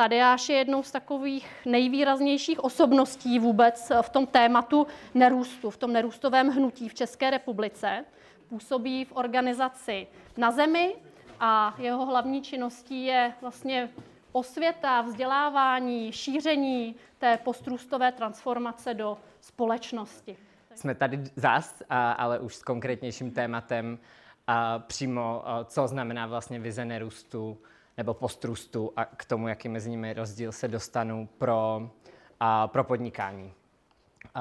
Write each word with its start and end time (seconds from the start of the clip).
Tadeáš 0.00 0.48
je 0.48 0.56
jednou 0.56 0.82
z 0.82 0.90
takových 0.90 1.48
nejvýraznějších 1.66 2.64
osobností 2.64 3.38
vůbec 3.38 3.92
v 4.02 4.08
tom 4.08 4.26
tématu 4.26 4.86
nerůstu, 5.14 5.70
v 5.70 5.76
tom 5.76 5.92
nerůstovém 5.92 6.48
hnutí 6.48 6.88
v 6.88 6.94
České 6.94 7.30
republice. 7.30 8.04
Působí 8.48 9.04
v 9.04 9.12
organizaci 9.12 10.06
Na 10.36 10.50
zemi 10.50 10.94
a 11.40 11.74
jeho 11.78 12.06
hlavní 12.06 12.42
činností 12.42 13.04
je 13.04 13.32
vlastně 13.40 13.90
osvěta, 14.32 15.00
vzdělávání, 15.00 16.12
šíření 16.12 16.96
té 17.18 17.36
postrůstové 17.36 18.12
transformace 18.12 18.94
do 18.94 19.18
společnosti. 19.40 20.36
Jsme 20.74 20.94
tady 20.94 21.24
zás, 21.36 21.82
ale 22.16 22.38
už 22.38 22.54
s 22.54 22.62
konkrétnějším 22.62 23.30
tématem 23.30 23.98
přímo, 24.86 25.44
co 25.64 25.88
znamená 25.88 26.26
vlastně 26.26 26.58
vize 26.58 26.84
nerůstu 26.84 27.58
nebo 28.00 28.14
postrůstu 28.14 28.92
a 28.96 29.04
k 29.04 29.24
tomu, 29.24 29.48
jaký 29.48 29.68
mezi 29.68 29.90
nimi 29.90 30.12
rozdíl 30.12 30.52
se 30.52 30.68
dostanu 30.68 31.28
pro, 31.38 31.90
pro 32.66 32.84
podnikání. 32.84 33.52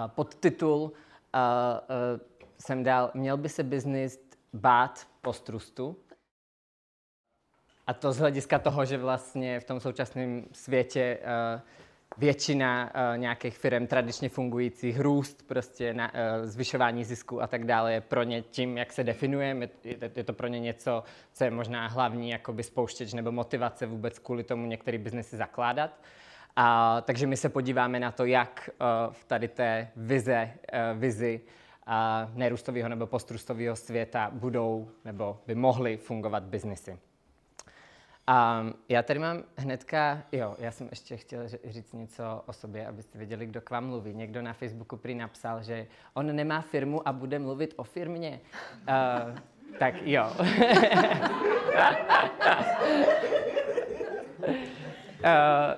Podtitul 0.08 0.92
jsem 2.60 2.84
dal, 2.84 3.12
měl 3.14 3.38
by 3.38 3.50
se 3.50 3.64
biznis 3.64 4.20
bát 4.54 5.08
postrůstu, 5.22 5.98
a 7.88 7.94
to 7.94 8.12
z 8.12 8.18
hlediska 8.18 8.60
toho, 8.60 8.86
že 8.86 8.98
vlastně 8.98 9.60
v 9.60 9.64
tom 9.64 9.80
současném 9.80 10.46
světě 10.52 11.20
uh, 11.20 11.62
většina 12.18 12.92
uh, 12.96 13.18
nějakých 13.18 13.58
firm 13.58 13.88
tradičně 13.88 14.30
fungujících, 14.30 15.00
růst, 15.00 15.48
prostě 15.48 15.94
na, 15.94 16.14
uh, 16.14 16.46
zvyšování 16.46 17.04
zisku 17.04 17.42
a 17.42 17.48
tak 17.48 17.66
dále 17.66 17.94
je 17.94 18.02
pro 18.02 18.24
ně 18.24 18.42
tím, 18.42 18.78
jak 18.78 18.94
se 18.94 19.04
definuje. 19.04 19.70
Je, 19.84 19.98
je 20.16 20.24
to 20.24 20.34
pro 20.34 20.48
ně 20.48 20.60
něco, 20.60 21.04
co 21.34 21.44
je 21.44 21.52
možná 21.52 21.88
hlavní 21.88 22.30
jakoby 22.30 22.64
spouštěč 22.64 23.14
nebo 23.14 23.32
motivace 23.32 23.86
vůbec 23.86 24.20
kvůli 24.20 24.44
tomu 24.44 24.66
některý 24.66 24.98
biznesy 24.98 25.38
zakládat. 25.38 26.02
A, 26.56 27.02
takže 27.02 27.28
my 27.28 27.38
se 27.38 27.50
podíváme 27.50 28.00
na 28.00 28.12
to, 28.12 28.26
jak 28.26 28.70
uh, 28.70 29.14
v 29.14 29.26
tady 29.26 29.48
té 29.48 29.92
vize, 29.96 30.52
uh, 30.74 31.00
vizi 31.00 31.42
uh, 31.88 32.38
nerůstového 32.38 32.90
nebo 32.90 33.08
postrůstového 33.08 33.76
světa 33.76 34.30
budou 34.34 34.92
nebo 35.06 35.40
by 35.48 35.56
mohly 35.56 35.98
fungovat 35.98 36.44
biznesy. 36.44 37.00
A 38.32 38.66
já 38.90 39.04
tady 39.04 39.20
mám 39.20 39.44
hnedka, 39.56 40.24
jo, 40.32 40.56
já 40.60 40.72
jsem 40.72 40.88
ještě 40.90 41.18
chtěl 41.18 41.48
říct 41.64 41.94
něco 41.94 42.44
o 42.46 42.54
sobě, 42.54 42.88
abyste 42.88 43.18
věděli, 43.18 43.46
kdo 43.46 43.62
k 43.62 43.70
vám 43.70 43.88
mluví. 43.88 44.14
Někdo 44.14 44.42
na 44.42 44.54
Facebooku 44.54 44.98
prý 44.98 45.16
napsal, 45.16 45.64
že 45.64 45.88
on 46.14 46.36
nemá 46.36 46.62
firmu 46.62 47.08
a 47.08 47.14
bude 47.14 47.40
mluvit 47.40 47.74
o 47.78 47.84
firmě. 47.84 48.40
Uh, 48.88 49.38
tak 49.80 49.94
jo. 50.02 50.32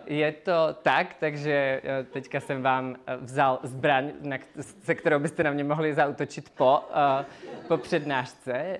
Je 0.05 0.31
to 0.31 0.75
tak, 0.81 1.13
takže 1.19 1.81
teďka 2.11 2.39
jsem 2.39 2.61
vám 2.61 2.95
vzal 3.19 3.59
zbraň, 3.63 4.11
se 4.59 4.95
kterou 4.95 5.19
byste 5.19 5.43
na 5.43 5.51
mě 5.51 5.63
mohli 5.63 5.93
zautočit 5.93 6.49
po, 6.49 6.79
uh, 6.79 7.25
po 7.67 7.77
přednášce. 7.77 8.79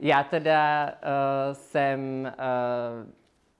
Já 0.00 0.24
teda 0.24 0.86
uh, 0.86 1.54
jsem 1.54 2.00
uh, 2.22 3.10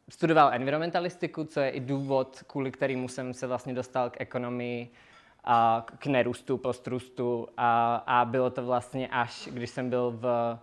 studoval 0.08 0.52
environmentalistiku, 0.52 1.44
co 1.44 1.60
je 1.60 1.70
i 1.70 1.80
důvod, 1.80 2.42
kvůli 2.46 2.70
kterému 2.70 3.08
jsem 3.08 3.34
se 3.34 3.46
vlastně 3.46 3.74
dostal 3.74 4.10
k 4.10 4.20
ekonomii 4.20 4.88
a 5.44 5.86
k 5.98 6.06
nerůstu, 6.06 6.56
postrůstu. 6.56 7.48
A, 7.56 7.96
a 8.06 8.24
bylo 8.24 8.50
to 8.50 8.66
vlastně 8.66 9.08
až, 9.08 9.48
když 9.52 9.70
jsem 9.70 9.90
byl 9.90 10.10
v 10.10 10.58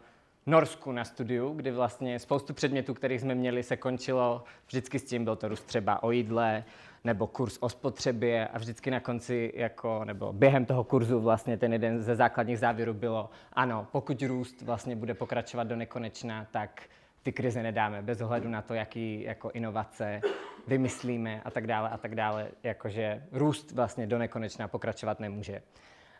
Norsku 0.46 0.92
na 0.92 1.06
studiu, 1.06 1.54
kdy 1.54 1.72
vlastně 1.72 2.20
spoustu 2.20 2.54
předmětů, 2.54 2.94
kterých 2.94 3.22
jsme 3.22 3.36
měli, 3.36 3.64
se 3.64 3.78
končilo 3.78 4.44
vždycky 4.68 5.00
s 5.00 5.06
tím, 5.06 5.24
byl 5.24 5.36
to 5.36 5.48
růst 5.48 5.64
třeba 5.64 6.04
o 6.04 6.12
jídle, 6.12 6.64
nebo 7.06 7.28
kurz 7.28 7.58
o 7.62 7.70
spotřebě 7.70 8.48
a 8.48 8.58
vždycky 8.58 8.92
na 8.92 9.00
konci, 9.00 9.54
jako, 9.56 10.06
nebo 10.06 10.34
během 10.34 10.66
toho 10.66 10.84
kurzu 10.84 11.20
vlastně 11.20 11.58
ten 11.58 11.74
jeden 11.74 12.02
ze 12.02 12.16
základních 12.16 12.60
závěrů 12.60 12.94
bylo, 12.94 13.30
ano, 13.54 13.88
pokud 13.92 14.22
růst 14.22 14.62
vlastně 14.62 14.96
bude 14.96 15.14
pokračovat 15.14 15.64
do 15.64 15.76
nekonečna, 15.76 16.48
tak 16.52 16.82
ty 17.24 17.32
krize 17.32 17.64
nedáme, 17.64 18.02
bez 18.02 18.22
ohledu 18.22 18.50
na 18.50 18.62
to, 18.62 18.74
jaký 18.74 19.24
jako 19.24 19.52
inovace 19.54 20.22
vymyslíme 20.68 21.42
a 21.46 21.52
tak 21.52 21.68
dále 21.68 21.90
a 21.90 21.98
tak 21.98 22.16
dále, 22.16 22.48
jakože 22.64 23.24
růst 23.32 23.72
vlastně 23.72 24.08
do 24.08 24.18
nekonečna 24.18 24.68
pokračovat 24.68 25.20
nemůže. 25.20 25.62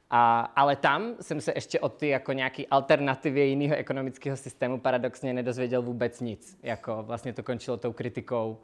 A, 0.10 0.40
ale 0.56 0.76
tam 0.76 1.14
jsem 1.22 1.42
se 1.42 1.52
ještě 1.56 1.80
od 1.80 1.94
ty 1.98 2.08
jako 2.08 2.34
nějaký 2.34 2.68
alternativě 2.68 3.46
jiného 3.46 3.76
ekonomického 3.76 4.38
systému 4.38 4.80
paradoxně 4.80 5.34
nedozvěděl 5.34 5.82
vůbec 5.82 6.22
nic. 6.22 6.58
Jako 6.64 7.04
vlastně 7.04 7.34
to 7.34 7.44
končilo 7.44 7.78
tou 7.78 7.94
kritikou 7.94 8.60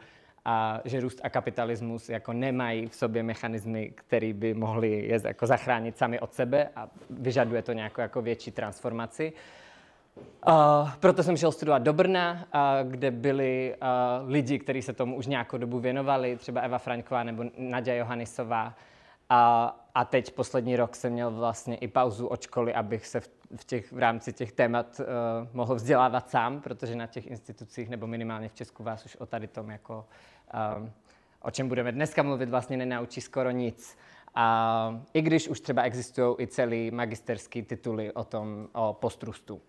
a 0.45 0.81
že 0.85 0.99
růst 0.99 1.19
a 1.23 1.29
kapitalismus 1.29 2.09
jako 2.09 2.33
nemají 2.33 2.87
v 2.87 2.95
sobě 2.95 3.23
mechanismy, 3.23 3.91
které 3.95 4.33
by 4.33 4.53
mohly 4.53 4.91
je 4.91 5.19
jako 5.23 5.47
zachránit 5.47 5.97
sami 5.97 6.19
od 6.19 6.33
sebe 6.33 6.69
a 6.75 6.87
vyžaduje 7.09 7.61
to 7.61 7.73
nějakou 7.73 8.01
jako 8.01 8.21
větší 8.21 8.51
transformaci. 8.51 9.33
Uh, 10.47 10.91
proto 10.99 11.23
jsem 11.23 11.37
šel 11.37 11.51
studovat 11.51 11.81
do 11.81 11.93
Brna, 11.93 12.33
uh, 12.33 12.91
kde 12.91 13.11
byli 13.11 13.75
uh, 13.81 14.29
lidi, 14.29 14.59
kteří 14.59 14.81
se 14.81 14.93
tomu 14.93 15.15
už 15.15 15.27
nějakou 15.27 15.57
dobu 15.57 15.79
věnovali, 15.79 16.37
třeba 16.37 16.61
Eva 16.61 16.77
Fraňková 16.77 17.23
nebo 17.23 17.43
Nadia 17.57 17.95
Johannisová. 17.95 18.73
A, 19.29 19.75
a 19.95 20.05
teď 20.05 20.33
poslední 20.33 20.75
rok 20.75 20.95
jsem 20.95 21.13
měl 21.13 21.31
vlastně 21.31 21.75
i 21.75 21.87
pauzu 21.87 22.27
od 22.27 22.41
školy, 22.41 22.73
abych 22.73 23.07
se 23.07 23.19
v, 23.19 23.29
v, 23.55 23.65
těch, 23.65 23.91
v 23.91 23.97
rámci 23.97 24.33
těch 24.33 24.51
témat 24.51 24.99
uh, 24.99 25.05
mohl 25.53 25.75
vzdělávat 25.75 26.29
sám, 26.29 26.61
protože 26.61 26.95
na 26.95 27.07
těch 27.07 27.27
institucích, 27.27 27.89
nebo 27.89 28.07
minimálně 28.07 28.49
v 28.49 28.53
Česku 28.53 28.83
vás 28.83 29.05
už 29.05 29.15
o 29.15 29.25
tady 29.25 29.47
tom 29.47 29.69
jako 29.69 30.05
Ehm, 30.53 30.91
o 31.41 31.51
čem 31.51 31.67
budeme 31.67 31.91
dneska 31.91 32.23
mluvit, 32.23 32.49
vlastně 32.49 32.77
nenaučí 32.77 33.21
skoro 33.21 33.51
nic. 33.51 33.97
A 34.35 35.03
I 35.13 35.21
když 35.21 35.47
už 35.47 35.59
třeba 35.59 35.81
existují 35.81 36.35
i 36.39 36.47
celý 36.47 36.91
magisterský 36.91 37.63
tituly 37.63 38.11
o 38.11 38.23
tom, 38.23 38.67
o 38.73 38.93
postrustu. 38.93 39.61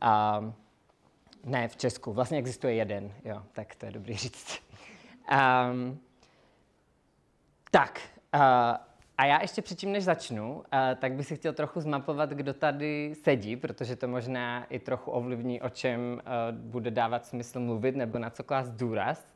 A 0.00 0.40
ne, 1.44 1.68
v 1.68 1.76
Česku. 1.76 2.12
Vlastně 2.12 2.38
existuje 2.38 2.74
jeden, 2.74 3.12
jo, 3.24 3.42
tak 3.52 3.74
to 3.74 3.86
je 3.86 3.92
dobrý 3.92 4.16
říct. 4.16 4.62
Um, 5.32 6.00
tak, 7.70 8.00
uh, 8.34 8.40
a 9.18 9.24
já 9.24 9.42
ještě 9.42 9.62
předtím, 9.62 9.92
než 9.92 10.04
začnu, 10.04 10.54
uh, 10.54 10.62
tak 10.96 11.12
bych 11.12 11.26
si 11.26 11.36
chtěl 11.36 11.52
trochu 11.52 11.80
zmapovat, 11.80 12.30
kdo 12.30 12.54
tady 12.54 13.14
sedí, 13.22 13.56
protože 13.56 13.96
to 13.96 14.08
možná 14.08 14.64
i 14.64 14.78
trochu 14.78 15.10
ovlivní, 15.10 15.60
o 15.60 15.68
čem 15.68 16.00
uh, 16.00 16.58
bude 16.58 16.90
dávat 16.90 17.26
smysl 17.26 17.60
mluvit 17.60 17.96
nebo 17.96 18.18
na 18.18 18.30
co 18.30 18.44
klást 18.44 18.70
důraz. 18.70 19.26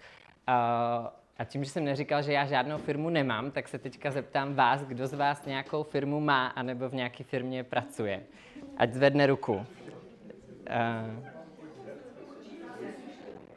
A 1.39 1.45
tím, 1.45 1.65
že 1.65 1.71
jsem 1.71 1.85
neříkal, 1.85 2.23
že 2.23 2.33
já 2.33 2.47
žádnou 2.47 2.79
firmu 2.79 3.11
nemám, 3.11 3.51
tak 3.51 3.69
se 3.69 3.79
teďka 3.79 4.11
zeptám 4.11 4.55
vás, 4.55 4.83
kdo 4.83 5.07
z 5.07 5.13
vás 5.13 5.47
nějakou 5.47 5.83
firmu 5.83 6.21
má, 6.21 6.47
anebo 6.47 6.89
v 6.89 6.95
nějaké 6.95 7.25
firmě 7.25 7.65
pracuje. 7.65 8.23
Ať 8.77 8.93
zvedne 8.93 9.27
ruku. 9.27 9.55
Uh, 9.55 9.65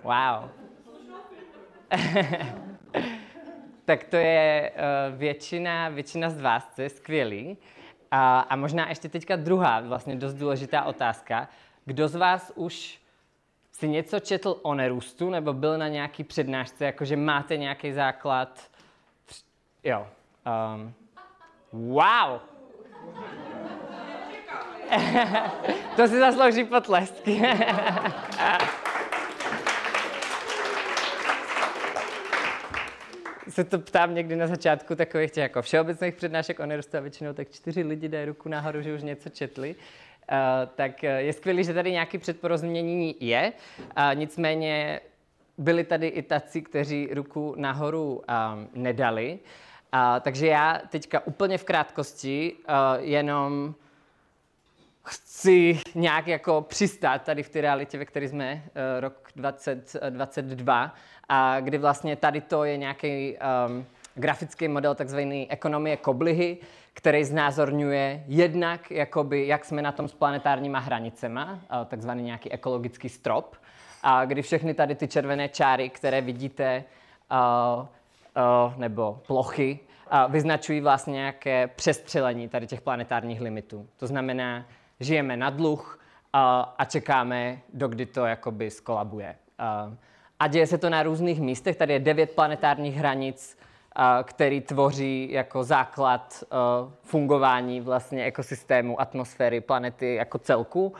wow. 0.03 0.50
tak 3.91 4.03
to 4.03 4.16
je 4.16 4.72
uh, 4.72 5.18
většina, 5.18 5.90
většina 5.90 6.29
z 6.29 6.41
vás, 6.41 6.75
co 6.75 6.81
je 6.81 6.90
skvělý. 6.90 7.57
A, 8.12 8.40
a 8.40 8.56
možná 8.56 8.90
ještě 8.90 9.09
teďka 9.09 9.35
druhá, 9.35 9.79
vlastně 9.79 10.16
dost 10.16 10.34
důležitá 10.34 10.84
otázka. 10.84 11.47
Kdo 11.85 12.07
z 12.07 12.16
vás 12.16 12.52
už 12.56 13.02
si 13.72 13.88
něco 13.88 14.19
četl 14.19 14.59
o 14.62 14.75
nerůstu 14.75 15.29
nebo 15.29 15.53
byl 15.53 15.78
na 15.78 15.88
nějaký 15.88 16.24
přednášce, 16.24 16.85
jakože 16.85 17.16
máte 17.16 17.57
nějaký 17.57 17.94
základ? 17.94 18.59
Jo. 19.84 20.08
Um, 20.75 20.94
wow! 21.72 22.40
to 25.96 26.08
si 26.08 26.19
zaslouží 26.19 26.63
potlesk. 26.63 27.16
se 33.52 33.64
to 33.64 33.80
ptám 33.80 34.16
někdy 34.16 34.36
na 34.36 34.48
začátku 34.48 34.96
takových 34.96 35.32
těch 35.32 35.42
jako 35.42 35.62
všeobecných 35.62 36.16
přednášek 36.16 36.59
o 36.59 36.66
nerůstu 36.66 36.98
a 36.98 37.00
většinou 37.00 37.34
tak 37.34 37.52
čtyři 37.52 37.84
lidi 37.84 38.09
dají 38.09 38.26
ruku 38.26 38.50
nahoru, 38.50 38.82
že 38.82 38.96
už 38.96 39.03
něco 39.03 39.30
četli. 39.30 39.76
Eh, 40.32 40.68
tak 40.76 41.03
eh, 41.03 41.22
je 41.22 41.34
skvělé, 41.34 41.64
že 41.64 41.74
tady 41.74 41.92
nějaký 41.92 42.18
předporozumění 42.18 43.16
je. 43.20 43.53
Nicméně 44.14 45.00
byli 45.58 45.84
tady 45.84 46.08
i 46.08 46.22
taci, 46.22 46.62
kteří 46.62 47.09
ruku 47.12 47.56
nahoru 47.58 48.22
ehm, 48.28 48.68
nedali. 48.74 49.40
takže 50.22 50.48
já 50.48 50.82
teďka 50.90 51.20
úplně 51.28 51.58
v 51.58 51.64
krátkosti 51.64 52.53
eh, 52.68 52.74
jenom 53.00 53.76
chci 55.03 55.80
nějak 55.96 56.28
jako 56.28 56.62
přistát 56.62 57.22
tady 57.22 57.44
v 57.44 57.50
té 57.50 57.62
realitě, 57.62 57.98
ve 57.98 58.06
které 58.06 58.30
jsme 58.30 58.64
rok 59.00 59.30
2022, 59.36 60.96
a 61.30 61.59
kdy 61.59 61.78
vlastně 61.78 62.16
tady 62.16 62.42
to 62.42 62.64
je 62.64 62.78
nějaký 62.78 63.38
um, 63.68 63.86
grafický 64.16 64.68
model 64.68 64.96
takzvané 64.96 65.46
ekonomie 65.50 65.98
koblihy, 65.98 66.58
který 66.94 67.24
znázorňuje 67.24 68.24
jednak, 68.28 68.92
jakoby, 68.92 69.48
jak 69.48 69.66
jsme 69.66 69.82
na 69.82 69.92
tom 69.92 70.08
s 70.08 70.14
planetárníma 70.14 70.80
hranicema, 70.80 71.59
takzvaný 71.88 72.24
nějaký 72.24 72.52
ekologický 72.52 73.09
strop, 73.09 73.56
a 74.03 74.26
kdy 74.26 74.42
všechny 74.42 74.74
tady 74.74 74.96
ty 74.96 75.08
červené 75.08 75.50
čáry, 75.50 75.90
které 75.90 76.22
vidíte, 76.22 76.84
uh, 77.32 77.82
uh, 77.82 78.78
nebo 78.78 79.22
plochy 79.28 79.80
uh, 80.12 80.32
vyznačují 80.32 80.82
vlastně 80.82 81.14
nějaké 81.14 81.68
přestřelení 81.68 82.50
tady 82.50 82.68
těch 82.68 82.82
planetárních 82.82 83.42
limitů. 83.42 83.88
To 83.98 84.08
znamená, 84.08 84.66
žijeme 85.02 85.38
na 85.38 85.50
dluh 85.50 86.00
uh, 86.00 86.40
a 86.78 86.86
čekáme, 86.86 87.59
dokdy 87.74 88.06
to 88.06 88.26
jakoby 88.26 88.72
skolabuje. 88.72 89.36
Uh, 89.88 89.94
a 90.40 90.48
děje 90.48 90.68
se 90.68 90.78
to 90.78 90.90
na 90.90 91.03
různých 91.03 91.42
místech. 91.42 91.76
Tady 91.76 91.94
je 91.94 92.00
devět 92.00 92.32
planetárních 92.32 92.96
hranic, 92.96 93.58
který 94.24 94.62
tvoří 94.62 95.32
jako 95.32 95.64
základ 95.64 96.44
fungování 97.03 97.82
vlastně 97.82 98.24
ekosystému, 98.24 99.02
atmosféry, 99.02 99.62
planety 99.62 100.16
jako 100.16 100.38
celku. 100.38 100.94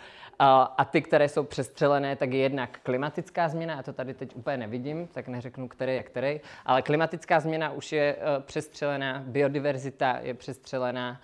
A 0.78 0.86
ty, 0.86 1.02
které 1.02 1.30
jsou 1.30 1.44
přestřelené, 1.44 2.16
tak 2.16 2.34
je 2.34 2.40
jednak 2.40 2.80
klimatická 2.84 3.48
změna, 3.48 3.76
já 3.76 3.84
to 3.84 3.94
tady 3.94 4.14
teď 4.14 4.36
úplně 4.36 4.58
nevidím, 4.58 5.08
tak 5.08 5.28
neřeknu, 5.28 5.68
který 5.68 5.94
je 5.94 6.04
který, 6.04 6.42
ale 6.66 6.82
klimatická 6.82 7.40
změna 7.40 7.72
už 7.72 7.92
je 7.92 8.16
přestřelená, 8.40 9.24
biodiverzita 9.26 10.20
je 10.22 10.34
přestřelená, 10.34 11.22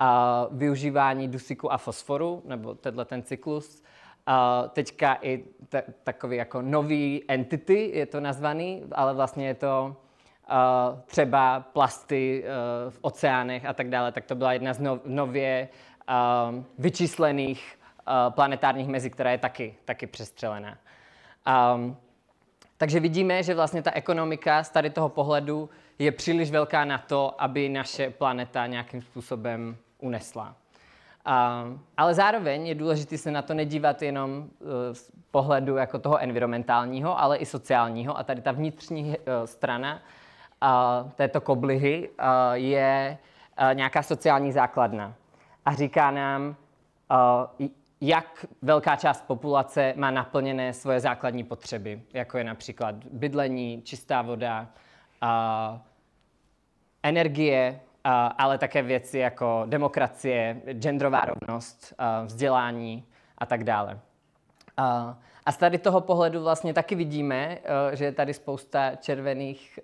a 0.00 0.46
využívání 0.50 1.28
dusíku 1.28 1.72
a 1.72 1.78
fosforu, 1.78 2.42
nebo 2.44 2.74
tenhle 2.74 3.04
ten 3.04 3.22
cyklus. 3.22 3.82
A 4.26 4.64
teďka 4.72 5.18
i 5.22 5.44
t- 5.68 5.84
takový 6.04 6.36
jako 6.36 6.62
nový 6.62 7.24
entity 7.28 7.90
je 7.94 8.06
to 8.06 8.20
nazvaný, 8.20 8.82
ale 8.92 9.14
vlastně 9.14 9.46
je 9.46 9.54
to 9.54 9.96
uh, 10.50 10.98
třeba 11.06 11.60
plasty 11.72 12.44
uh, 12.44 12.90
v 12.90 12.98
oceánech 13.00 13.64
a 13.64 13.72
tak 13.72 13.88
dále, 13.88 14.12
tak 14.12 14.24
to 14.24 14.34
byla 14.34 14.52
jedna 14.52 14.72
z 14.72 14.78
no, 14.78 15.00
nově 15.04 15.68
uh, 16.08 16.64
vyčíslených 16.78 17.78
uh, 18.08 18.34
planetárních 18.34 18.88
mezí, 18.88 19.10
která 19.10 19.30
je 19.30 19.38
taky, 19.38 19.74
taky 19.84 20.06
přestřelená. 20.06 20.78
Um, 21.74 21.96
takže 22.76 23.00
vidíme, 23.00 23.42
že 23.42 23.54
vlastně 23.54 23.82
ta 23.82 23.92
ekonomika 23.92 24.64
z 24.64 24.70
tady 24.70 24.90
toho 24.90 25.08
pohledu 25.08 25.70
je 25.98 26.12
příliš 26.12 26.50
velká 26.50 26.84
na 26.84 26.98
to, 26.98 27.42
aby 27.42 27.68
naše 27.68 28.10
planeta 28.10 28.66
nějakým 28.66 29.02
způsobem 29.02 29.76
unesla. 30.00 30.54
Uh, 31.26 31.78
ale 31.96 32.14
zároveň 32.14 32.66
je 32.66 32.74
důležité 32.74 33.18
se 33.18 33.30
na 33.30 33.42
to 33.42 33.54
nedívat 33.54 34.02
jenom 34.02 34.30
uh, 34.38 34.68
z 34.92 35.10
pohledu 35.30 35.76
jako 35.76 35.98
toho 35.98 36.18
environmentálního, 36.18 37.20
ale 37.20 37.36
i 37.36 37.46
sociálního. 37.46 38.18
A 38.18 38.22
tady 38.22 38.40
ta 38.40 38.52
vnitřní 38.52 39.04
uh, 39.04 39.14
strana 39.44 40.02
uh, 40.62 41.10
této 41.10 41.40
koblihy 41.40 42.08
uh, 42.08 42.24
je 42.52 43.18
uh, 43.60 43.74
nějaká 43.74 44.02
sociální 44.02 44.52
základna. 44.52 45.14
A 45.64 45.74
říká 45.74 46.10
nám, 46.10 46.56
uh, 47.60 47.68
jak 48.00 48.46
velká 48.62 48.96
část 48.96 49.26
populace 49.26 49.94
má 49.96 50.10
naplněné 50.10 50.72
svoje 50.72 51.00
základní 51.00 51.44
potřeby, 51.44 52.02
jako 52.12 52.38
je 52.38 52.44
například 52.44 52.94
bydlení, 52.94 53.82
čistá 53.82 54.22
voda, 54.22 54.66
uh, 55.22 55.78
energie, 57.02 57.80
ale 58.38 58.58
také 58.58 58.82
věci 58.82 59.18
jako 59.18 59.62
demokracie, 59.66 60.60
genderová 60.72 61.24
rovnost, 61.24 61.94
vzdělání 62.24 63.04
a 63.38 63.46
tak 63.46 63.64
dále. 63.64 64.00
A 65.46 65.52
z 65.52 65.56
tady 65.56 65.78
toho 65.78 66.00
pohledu 66.00 66.42
vlastně 66.42 66.74
taky 66.74 66.94
vidíme, 66.94 67.58
že 67.92 68.04
je 68.04 68.12
tady 68.12 68.34
spousta 68.34 68.96
červených, 68.96 69.78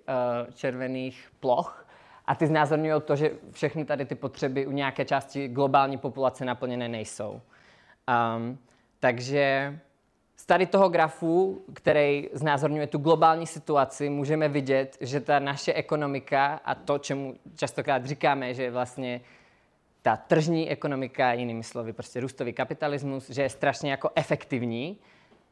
červených 0.53 1.31
ploch 1.39 1.87
a 2.25 2.35
ty 2.35 2.47
znázorňují 2.47 3.01
to, 3.05 3.15
že 3.15 3.31
všechny 3.51 3.85
tady 3.85 4.05
ty 4.05 4.15
potřeby 4.15 4.67
u 4.67 4.71
nějaké 4.71 5.05
části 5.05 5.47
globální 5.47 5.97
populace 5.97 6.45
naplněné 6.45 6.87
nejsou. 6.87 7.41
Um, 8.37 8.57
takže 8.99 9.79
z 10.37 10.45
tady 10.45 10.65
toho 10.65 10.89
grafu, 10.89 11.61
který 11.73 12.29
znázorňuje 12.33 12.87
tu 12.87 12.97
globální 12.97 13.47
situaci, 13.47 14.09
můžeme 14.09 14.49
vidět, 14.49 14.97
že 15.01 15.19
ta 15.19 15.39
naše 15.39 15.73
ekonomika 15.73 16.61
a 16.65 16.75
to, 16.75 16.97
čemu 16.97 17.35
častokrát 17.55 18.05
říkáme, 18.05 18.53
že 18.53 18.63
je 18.63 18.71
vlastně 18.71 19.21
ta 20.01 20.17
tržní 20.17 20.69
ekonomika, 20.69 21.33
jinými 21.33 21.63
slovy, 21.63 21.93
prostě 21.93 22.19
růstový 22.19 22.53
kapitalismus, 22.53 23.29
že 23.29 23.41
je 23.41 23.49
strašně 23.49 23.91
jako 23.91 24.09
efektivní, 24.15 24.97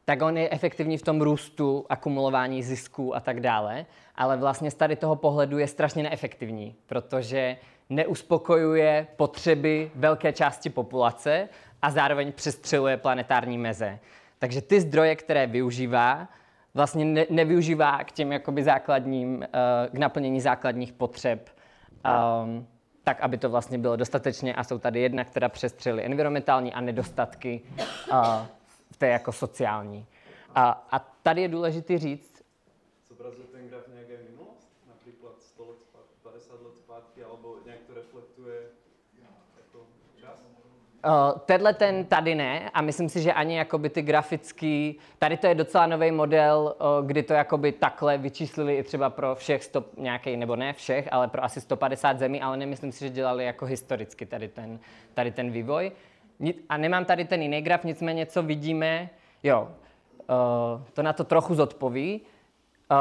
tak 0.04 0.22
on 0.22 0.36
je 0.36 0.48
efektivní 0.50 0.98
v 0.98 1.02
tom 1.02 1.22
růstu, 1.22 1.86
akumulování 1.88 2.62
zisků 2.62 3.16
a 3.16 3.20
tak 3.20 3.40
dále, 3.40 3.86
ale 4.14 4.36
vlastně 4.36 4.70
z 4.70 4.74
tady 4.74 4.96
toho 4.96 5.16
pohledu 5.16 5.58
je 5.58 5.66
strašně 5.68 6.02
neefektivní, 6.02 6.74
protože 6.86 7.56
neuspokojuje 7.90 9.06
potřeby 9.16 9.90
velké 9.94 10.32
části 10.32 10.70
populace 10.70 11.48
a 11.82 11.90
zároveň 11.90 12.32
přestřeluje 12.32 12.96
planetární 12.96 13.58
meze. 13.58 13.98
Takže 14.38 14.62
ty 14.62 14.80
zdroje, 14.80 15.16
které 15.16 15.46
využívá, 15.46 16.28
vlastně 16.74 17.04
ne, 17.04 17.26
nevyužívá 17.30 18.04
k 18.04 18.12
těm 18.12 18.32
jakoby 18.32 18.62
základním, 18.62 19.36
uh, 19.36 19.44
k 19.94 19.98
naplnění 19.98 20.40
základních 20.40 20.92
potřeb, 20.92 21.50
um, 22.44 22.66
tak, 23.04 23.20
aby 23.20 23.38
to 23.38 23.50
vlastně 23.50 23.78
bylo 23.78 23.96
dostatečně. 23.96 24.54
A 24.54 24.64
jsou 24.64 24.78
tady 24.78 25.00
jedna, 25.00 25.24
která 25.24 25.48
přestřely 25.48 26.04
environmentální 26.04 26.74
a 26.74 26.80
nedostatky 26.80 27.60
uh, 28.12 28.46
v 28.92 28.96
té 28.96 29.08
jako 29.08 29.32
sociální. 29.32 30.06
A, 30.54 30.86
a 30.90 30.98
tady 30.98 31.42
je 31.42 31.48
důležité 31.48 31.98
říct, 31.98 32.42
Zobrazuje 33.08 33.46
ten 33.46 33.68
graf 33.68 33.88
nějaké 33.88 34.18
minulost? 34.30 34.68
Například 34.88 35.40
100 35.40 35.66
let, 35.66 35.76
50 36.22 36.62
let 36.62 36.76
zpátky, 36.76 37.24
alebo 37.24 37.56
nějak 37.64 37.78
to 37.86 37.94
reflektuje 37.94 38.60
Uh, 41.04 41.38
tenhle 41.38 41.74
ten 41.74 42.04
tady 42.04 42.34
ne 42.34 42.70
a 42.74 42.82
myslím 42.82 43.08
si, 43.08 43.22
že 43.22 43.32
ani 43.32 43.56
jakoby 43.56 43.90
ty 43.90 44.02
grafický, 44.02 44.98
tady 45.18 45.36
to 45.36 45.46
je 45.46 45.54
docela 45.54 45.86
nový 45.86 46.10
model, 46.10 46.76
uh, 47.00 47.06
kdy 47.06 47.22
to 47.22 47.32
jakoby 47.32 47.72
takhle 47.72 48.18
vyčíslili 48.18 48.76
i 48.76 48.82
třeba 48.82 49.10
pro 49.10 49.34
všech 49.34 49.64
stop, 49.64 49.86
nějaký, 49.96 50.36
nebo 50.36 50.56
ne 50.56 50.72
všech, 50.72 51.08
ale 51.12 51.28
pro 51.28 51.44
asi 51.44 51.60
150 51.60 52.18
zemí, 52.18 52.42
ale 52.42 52.56
nemyslím 52.56 52.92
si, 52.92 53.04
že 53.04 53.10
dělali 53.10 53.44
jako 53.44 53.66
historicky 53.66 54.26
tady 54.26 54.48
ten, 54.48 54.78
tady 55.14 55.30
ten 55.30 55.50
vývoj. 55.50 55.92
A 56.68 56.76
nemám 56.76 57.04
tady 57.04 57.24
ten 57.24 57.42
jiný 57.42 57.62
graf, 57.62 57.84
nicméně 57.84 58.26
co 58.26 58.42
vidíme, 58.42 59.10
jo, 59.42 59.68
uh, 60.28 60.82
to 60.92 61.02
na 61.02 61.12
to 61.12 61.24
trochu 61.24 61.54
zodpoví. 61.54 62.20
Uh, 62.90 62.96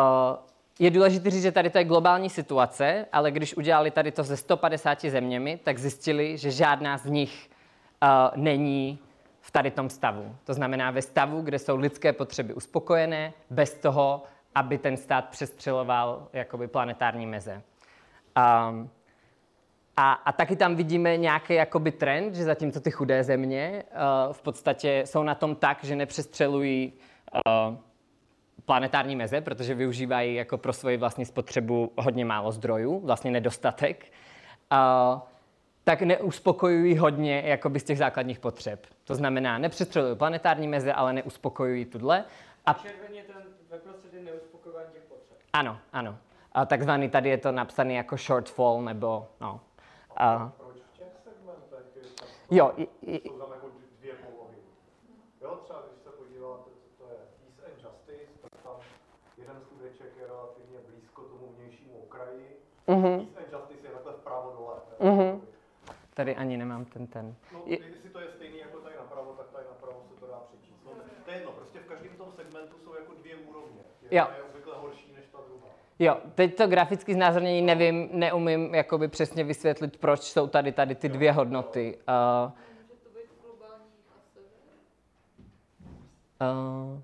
je 0.80 0.92
důležité 0.92 1.30
říct, 1.30 1.44
že 1.44 1.52
tady 1.52 1.70
to 1.70 1.78
je 1.78 1.84
globální 1.84 2.30
situace, 2.30 3.06
ale 3.12 3.32
když 3.32 3.58
udělali 3.58 3.92
tady 3.92 4.12
to 4.12 4.24
ze 4.24 4.38
150 4.38 5.02
zeměmi, 5.02 5.60
tak 5.64 5.78
zjistili, 5.78 6.38
že 6.38 6.52
žádná 6.52 6.98
z 6.98 7.06
nich 7.06 7.50
není 8.36 9.00
v 9.42 9.52
tady 9.52 9.72
tom 9.72 9.90
stavu. 9.90 10.36
To 10.44 10.54
znamená 10.54 10.92
ve 10.92 11.02
stavu, 11.02 11.42
kde 11.42 11.60
jsou 11.60 11.78
lidské 11.78 12.14
potřeby 12.14 12.54
uspokojené, 12.54 13.34
bez 13.50 13.74
toho, 13.74 14.24
aby 14.56 14.78
ten 14.78 14.98
stát 14.98 15.30
přestřeloval 15.30 16.28
jakoby 16.34 16.68
planetární 16.68 17.26
meze. 17.26 17.62
Um, 18.72 18.90
a, 19.98 20.14
a 20.14 20.32
taky 20.32 20.56
tam 20.56 20.76
vidíme 20.76 21.18
nějaký 21.18 21.54
jakoby 21.54 21.92
trend, 21.92 22.36
že 22.36 22.44
zatímco 22.44 22.80
ty 22.80 22.92
chudé 22.92 23.24
země 23.24 23.84
uh, 24.28 24.34
v 24.34 24.42
podstatě 24.42 25.04
jsou 25.06 25.24
na 25.24 25.36
tom 25.36 25.56
tak, 25.56 25.84
že 25.84 25.96
nepřestřelují 25.96 26.94
uh, 27.48 27.76
planetární 28.66 29.16
meze, 29.16 29.42
protože 29.42 29.76
využívají 29.76 30.36
jako 30.36 30.58
pro 30.58 30.74
svoji 30.74 30.98
vlastní 30.98 31.26
spotřebu 31.26 31.92
hodně 31.98 32.26
málo 32.26 32.52
zdrojů, 32.52 33.00
vlastně 33.00 33.32
nedostatek. 33.32 34.06
Uh, 34.72 35.22
tak 35.86 36.02
neuspokojují 36.02 36.98
hodně 36.98 37.44
jakoby 37.46 37.80
z 37.80 37.84
těch 37.84 37.98
základních 37.98 38.40
potřeb. 38.40 38.86
To 39.04 39.16
znamená, 39.16 39.58
nepřestřelují 39.58 40.16
planetární 40.16 40.68
meze, 40.68 40.94
ale 40.94 41.14
neuspokojují 41.14 41.86
tuhle. 41.86 42.26
A 42.66 42.74
červeně 42.74 43.24
ten 43.24 43.36
ve 43.70 43.78
prostředí 43.78 44.18
neuspokojování 44.24 44.88
těch 44.94 45.04
potřeb. 45.04 45.38
Ano, 45.54 45.78
ano. 45.94 46.18
A 46.52 46.66
takzvaný 46.66 47.10
tady 47.10 47.30
je 47.30 47.38
to 47.38 47.52
napsané 47.52 47.94
jako 47.94 48.18
shortfall, 48.18 48.82
nebo 48.82 49.28
no. 49.42 49.62
A... 50.18 50.52
Proč 50.58 50.78
v 50.78 50.98
těch 50.98 51.08
segmentech 51.24 51.96
je 51.96 52.02
tak, 52.20 52.28
jo, 52.52 52.72
i, 52.78 52.88
i, 53.02 53.30
jsou 53.30 53.40
tam 53.40 53.52
jako 53.52 53.68
dvě 54.00 54.14
polohy? 54.14 54.58
Jo, 55.42 55.60
třeba 55.64 55.80
když 55.88 56.02
se 56.04 56.10
podíváte, 56.10 56.70
co 56.82 57.04
to 57.04 57.10
je 57.12 57.18
Peace 57.40 57.62
and 57.72 57.84
Justice, 57.84 58.32
tak 58.42 58.64
tam 58.64 58.76
jeden 59.38 59.56
studeček 59.66 60.12
je 60.22 60.28
relativně 60.28 60.78
blízko 60.90 61.22
tomu 61.22 61.54
vnějšímu 61.58 61.94
okraji. 62.04 62.60
Peace 62.86 63.40
and 63.40 63.52
Justice 63.54 63.88
je 63.88 63.94
takhle 63.94 64.14
vpravo 64.14 64.54
dole. 64.58 64.76
uh-huh. 65.00 65.42
Tady 66.16 66.36
ani 66.36 66.58
nemám 66.58 66.86
ten 66.86 67.08
ten. 67.08 67.36
No, 67.54 67.62
Je- 67.66 67.80
jestli 67.86 68.10
to 68.10 68.20
je 68.20 68.28
stejný 68.36 68.58
jako 68.60 68.78
tady 68.78 68.96
napravo, 68.96 69.32
tak 69.34 69.48
tady 69.50 69.66
napravo 69.68 70.04
se 70.14 70.20
to 70.20 70.28
dá 70.28 70.40
přečíst. 70.50 70.80
No, 70.86 70.92
to 71.26 71.32
je 71.32 71.38
jedno, 71.38 71.52
prostě 71.52 71.80
v 71.80 71.86
každém 71.86 72.14
tom 72.18 72.32
segmentu 72.36 72.76
jsou 72.84 72.96
jako 72.96 73.14
dvě 73.14 73.36
úrovně. 73.36 73.82
Jo. 74.02 74.08
Jedna 74.12 74.36
je 74.38 74.44
obvykle 74.44 74.74
horší 74.82 75.14
než 75.16 75.26
ta 75.32 75.38
druhá. 75.48 75.68
Jo, 76.00 76.18
teď 76.36 76.58
to 76.58 76.68
grafické 76.68 77.14
znázornění 77.14 77.62
nevím, 77.62 78.10
neumím 78.12 78.76
jakoby 78.76 79.08
přesně 79.08 79.44
vysvětlit, 79.44 79.98
proč 79.98 80.20
jsou 80.22 80.48
tady 80.48 80.72
tady 80.72 80.96
ty 80.96 81.10
dvě 81.10 81.32
hodnoty. 81.32 81.98
Uh, 82.48 82.52
Může 82.82 83.00
to 83.04 83.10
být 83.10 83.30
globální 83.42 83.92
a 84.10 84.20
sever? 84.34 84.52
uh, 86.96 87.00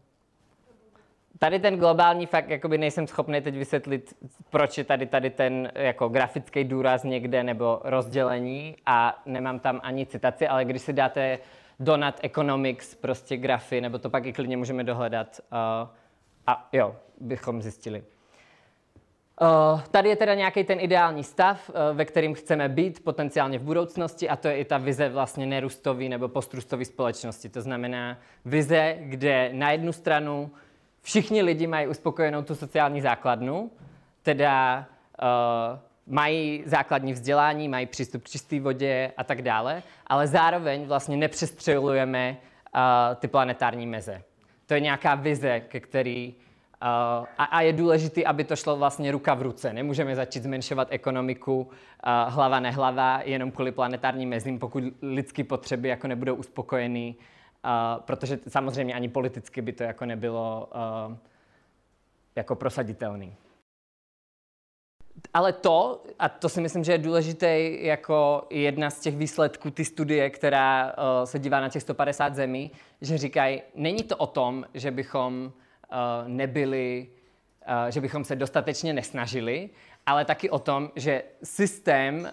tady 1.43 1.59
ten 1.59 1.77
globální 1.77 2.25
fakt, 2.25 2.49
jakoby 2.49 2.77
nejsem 2.77 3.07
schopný 3.07 3.41
teď 3.41 3.55
vysvětlit, 3.55 4.13
proč 4.49 4.77
je 4.77 4.83
tady 4.83 5.05
tady 5.05 5.29
ten 5.29 5.71
jako 5.75 6.09
grafický 6.09 6.63
důraz 6.63 7.03
někde 7.03 7.43
nebo 7.43 7.81
rozdělení 7.83 8.75
a 8.85 9.21
nemám 9.25 9.59
tam 9.59 9.79
ani 9.83 10.05
citaci, 10.05 10.47
ale 10.47 10.65
když 10.65 10.81
si 10.81 10.93
dáte 10.93 11.39
Donut 11.79 12.15
Economics, 12.23 12.95
prostě 12.95 13.37
grafy, 13.37 13.81
nebo 13.81 13.99
to 13.99 14.09
pak 14.09 14.25
i 14.25 14.33
klidně 14.33 14.57
můžeme 14.57 14.83
dohledat 14.83 15.39
uh, 15.51 15.89
a 16.47 16.69
jo, 16.73 16.95
bychom 17.19 17.61
zjistili. 17.61 18.03
Uh, 19.41 19.81
tady 19.91 20.09
je 20.09 20.15
teda 20.15 20.33
nějaký 20.33 20.63
ten 20.63 20.79
ideální 20.79 21.23
stav, 21.23 21.69
uh, 21.69 21.97
ve 21.97 22.05
kterým 22.05 22.33
chceme 22.33 22.69
být 22.69 23.03
potenciálně 23.03 23.59
v 23.59 23.63
budoucnosti 23.63 24.29
a 24.29 24.35
to 24.35 24.47
je 24.47 24.57
i 24.57 24.65
ta 24.65 24.77
vize 24.77 25.09
vlastně 25.09 25.45
nerůstový 25.45 26.09
nebo 26.09 26.27
postrůstový 26.27 26.85
společnosti. 26.85 27.49
To 27.49 27.61
znamená 27.61 28.17
vize, 28.45 28.97
kde 28.99 29.49
na 29.53 29.71
jednu 29.71 29.91
stranu 29.93 30.51
všichni 31.01 31.41
lidi 31.41 31.67
mají 31.67 31.87
uspokojenou 31.87 32.41
tu 32.41 32.55
sociální 32.55 33.01
základnu, 33.01 33.71
teda 34.23 34.85
uh, 35.21 35.79
mají 36.07 36.63
základní 36.65 37.13
vzdělání, 37.13 37.69
mají 37.69 37.85
přístup 37.85 38.23
k 38.23 38.29
čisté 38.29 38.59
vodě 38.59 39.11
a 39.17 39.23
tak 39.23 39.41
dále, 39.41 39.83
ale 40.07 40.27
zároveň 40.27 40.85
vlastně 40.85 41.17
nepřestřelujeme 41.17 42.37
uh, 42.75 43.15
ty 43.15 43.27
planetární 43.27 43.87
meze. 43.87 44.23
To 44.65 44.73
je 44.73 44.79
nějaká 44.79 45.15
vize, 45.15 45.59
ke 45.59 45.79
který 45.79 46.33
uh, 46.33 47.25
a, 47.37 47.43
a 47.43 47.61
je 47.61 47.73
důležité, 47.73 48.23
aby 48.23 48.43
to 48.43 48.55
šlo 48.55 48.77
vlastně 48.77 49.11
ruka 49.11 49.33
v 49.33 49.41
ruce. 49.41 49.73
Nemůžeme 49.73 50.15
začít 50.15 50.43
zmenšovat 50.43 50.87
ekonomiku 50.91 51.61
uh, 51.61 52.33
hlava 52.33 52.59
nehlava 52.59 53.21
jenom 53.23 53.51
kvůli 53.51 53.71
planetárním 53.71 54.29
mezím, 54.29 54.59
pokud 54.59 54.83
lidské 55.01 55.43
potřeby 55.43 55.89
jako 55.89 56.07
nebudou 56.07 56.35
uspokojený, 56.35 57.15
uh, 57.19 57.25
protože 57.97 58.39
samozřejmě 58.47 58.93
ani 58.93 59.09
politicky 59.09 59.61
by 59.61 59.73
to 59.73 59.83
jako 59.83 60.05
nebylo 60.05 60.69
uh, 61.07 61.17
jako 62.35 62.55
prosaditelný. 62.55 63.35
Ale 65.33 65.53
to, 65.53 66.03
a 66.19 66.29
to 66.29 66.49
si 66.49 66.61
myslím, 66.61 66.83
že 66.83 66.91
je 66.91 66.97
důležité 66.97 67.59
jako 67.61 68.47
jedna 68.49 68.89
z 68.89 68.99
těch 68.99 69.17
výsledků 69.17 69.71
ty 69.71 69.85
studie, 69.85 70.29
která 70.29 70.85
uh, 70.85 71.25
se 71.25 71.39
dívá 71.39 71.61
na 71.61 71.69
těch 71.69 71.81
150 71.81 72.35
zemí, 72.35 72.71
že 73.01 73.17
říkají, 73.17 73.61
není 73.75 74.03
to 74.03 74.17
o 74.17 74.27
tom, 74.27 74.65
že 74.73 74.91
bychom 74.91 75.45
uh, 75.45 76.27
nebyli, 76.27 77.07
uh, 77.67 77.91
že 77.91 78.01
bychom 78.01 78.23
se 78.23 78.35
dostatečně 78.35 78.93
nesnažili, 78.93 79.69
ale 80.05 80.25
taky 80.25 80.49
o 80.49 80.59
tom, 80.59 80.91
že 80.95 81.23
systém, 81.43 82.19
uh, 82.21 82.29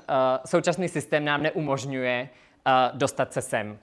současný 0.47 0.89
systém 0.89 1.25
nám 1.25 1.43
neumožňuje 1.43 2.29
uh, 2.67 2.99
dostat 2.99 3.33
se 3.33 3.43
sem. 3.43 3.79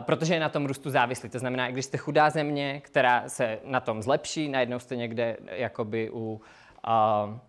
Protože 0.00 0.34
je 0.34 0.40
na 0.40 0.48
tom 0.48 0.66
růstu 0.66 0.90
závislý. 0.90 1.28
To 1.28 1.38
znamená, 1.38 1.70
když 1.70 1.84
jste 1.84 1.98
chudá 1.98 2.30
země, 2.30 2.80
která 2.84 3.28
se 3.28 3.58
na 3.64 3.80
tom 3.80 4.02
zlepší, 4.02 4.48
najednou 4.48 4.78
jste 4.78 4.96
někde 4.96 5.36
jakoby 5.50 6.10
u 6.12 6.40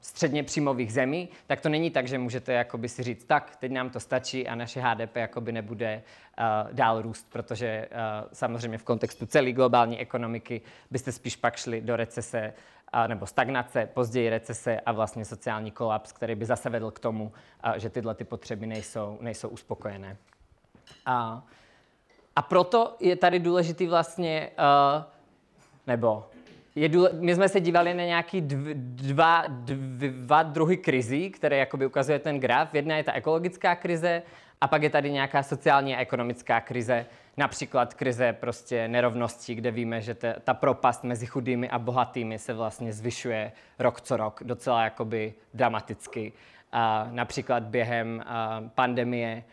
středně 0.02 0.44
příjmových 0.44 0.94
zemí, 0.94 1.30
tak 1.48 1.62
to 1.62 1.70
není 1.70 1.92
tak, 1.92 2.08
že 2.08 2.18
můžete 2.18 2.54
jakoby 2.54 2.90
si 2.90 3.04
říct, 3.04 3.26
tak, 3.26 3.56
teď 3.56 3.72
nám 3.72 3.90
to 3.90 4.00
stačí 4.00 4.48
a 4.48 4.56
naše 4.56 4.82
HDP 4.82 5.16
jakoby 5.16 5.52
nebude 5.52 6.02
uh, 6.40 6.74
dál 6.74 7.02
růst, 7.02 7.28
protože 7.30 7.88
uh, 7.92 8.30
samozřejmě 8.34 8.78
v 8.78 8.84
kontextu 8.84 9.26
celé 9.26 9.52
globální 9.52 10.00
ekonomiky 10.00 10.62
byste 10.92 11.12
spíš 11.12 11.36
pak 11.36 11.58
šli 11.58 11.82
do 11.82 11.96
recese 11.96 12.54
uh, 12.94 13.08
nebo 13.08 13.26
stagnace, 13.26 13.90
později 13.94 14.30
recese 14.30 14.80
a 14.80 14.92
vlastně 14.92 15.26
sociální 15.26 15.72
kolaps, 15.72 16.12
který 16.12 16.36
by 16.36 16.46
zase 16.46 16.70
vedl 16.70 16.92
k 16.92 17.00
tomu, 17.00 17.26
uh, 17.66 17.74
že 17.78 17.90
tyhle 17.90 18.16
ty 18.16 18.24
potřeby 18.24 18.68
nejsou, 18.68 19.18
nejsou 19.22 19.50
uspokojené. 19.50 20.18
Uh, 21.08 21.40
a 22.36 22.42
proto 22.42 22.96
je 23.00 23.16
tady 23.16 23.40
důležitý 23.40 23.88
vlastně, 23.88 24.50
uh, 24.60 25.04
nebo 25.88 26.26
je 26.76 26.90
důle, 26.90 27.10
my 27.14 27.36
jsme 27.36 27.50
se 27.50 27.60
dívali 27.60 27.94
na 27.94 28.04
nějaký 28.04 28.42
dv, 28.42 28.68
dva, 28.74 29.44
dva 29.48 30.44
druhy 30.44 30.78
krizí, 30.78 31.30
které 31.30 31.58
jakoby 31.58 31.86
ukazuje 31.86 32.20
ten 32.20 32.40
graf. 32.40 32.74
Jedna 32.74 32.98
je 32.98 33.04
ta 33.04 33.14
ekologická 33.14 33.76
krize 33.76 34.24
a 34.62 34.68
pak 34.68 34.84
je 34.84 34.90
tady 34.90 35.12
nějaká 35.12 35.44
sociální 35.44 35.96
a 35.96 36.00
ekonomická 36.00 36.62
krize, 36.62 37.06
například 37.38 37.94
krize 37.94 38.34
prostě 38.34 38.88
nerovností, 38.88 39.56
kde 39.56 39.72
víme, 39.72 40.02
že 40.02 40.14
te, 40.14 40.36
ta 40.44 40.54
propast 40.54 41.04
mezi 41.04 41.26
chudými 41.26 41.70
a 41.70 41.80
bohatými 41.80 42.40
se 42.40 42.54
vlastně 42.54 42.94
zvyšuje 42.94 43.52
rok 43.80 44.02
co 44.02 44.18
rok, 44.18 44.42
docela 44.44 44.84
jakoby 44.84 45.34
dramaticky. 45.54 46.34
A 46.72 47.08
například 47.12 47.64
během 47.64 48.24
a, 48.26 48.64
pandemie 48.76 49.44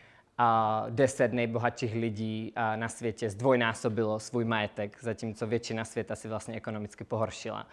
deset 0.91 1.33
nejbohatších 1.33 1.95
lidí 1.95 2.53
na 2.77 2.89
světě 2.89 3.31
zdvojnásobilo 3.31 4.21
svůj 4.21 4.45
majetek, 4.45 4.97
zatímco 5.01 5.47
většina 5.47 5.85
světa 5.85 6.17
si 6.17 6.29
vlastně 6.29 6.57
ekonomicky 6.57 7.05
pohoršila. 7.05 7.67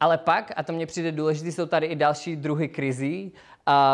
Ale 0.00 0.18
pak, 0.18 0.52
a 0.56 0.62
to 0.62 0.72
mně 0.72 0.86
přijde 0.86 1.12
důležité, 1.12 1.52
jsou 1.52 1.66
tady 1.66 1.86
i 1.86 1.96
další 1.96 2.36
druhy 2.36 2.68
krizí. 2.68 3.32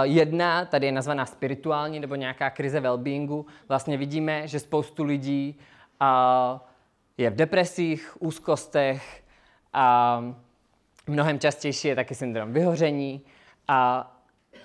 Jedna, 0.03 0.65
tady 0.65 0.87
je 0.87 0.93
nazvaná 0.93 1.27
spirituální 1.27 2.01
nebo 2.01 2.15
nějaká 2.15 2.51
krize 2.51 2.81
wellbeingu. 2.81 3.47
Vlastně 3.69 3.97
vidíme, 3.97 4.49
že 4.49 4.61
spoustu 4.61 5.05
lidí 5.05 5.59
je 7.19 7.31
v 7.31 7.37
depresích, 7.37 8.17
úzkostech 8.23 9.25
a 9.73 10.25
mnohem 11.07 11.39
častější 11.39 11.89
je 11.89 11.97
taky 11.97 12.15
syndrom 12.15 12.53
vyhoření. 12.53 13.21
A, 13.69 14.11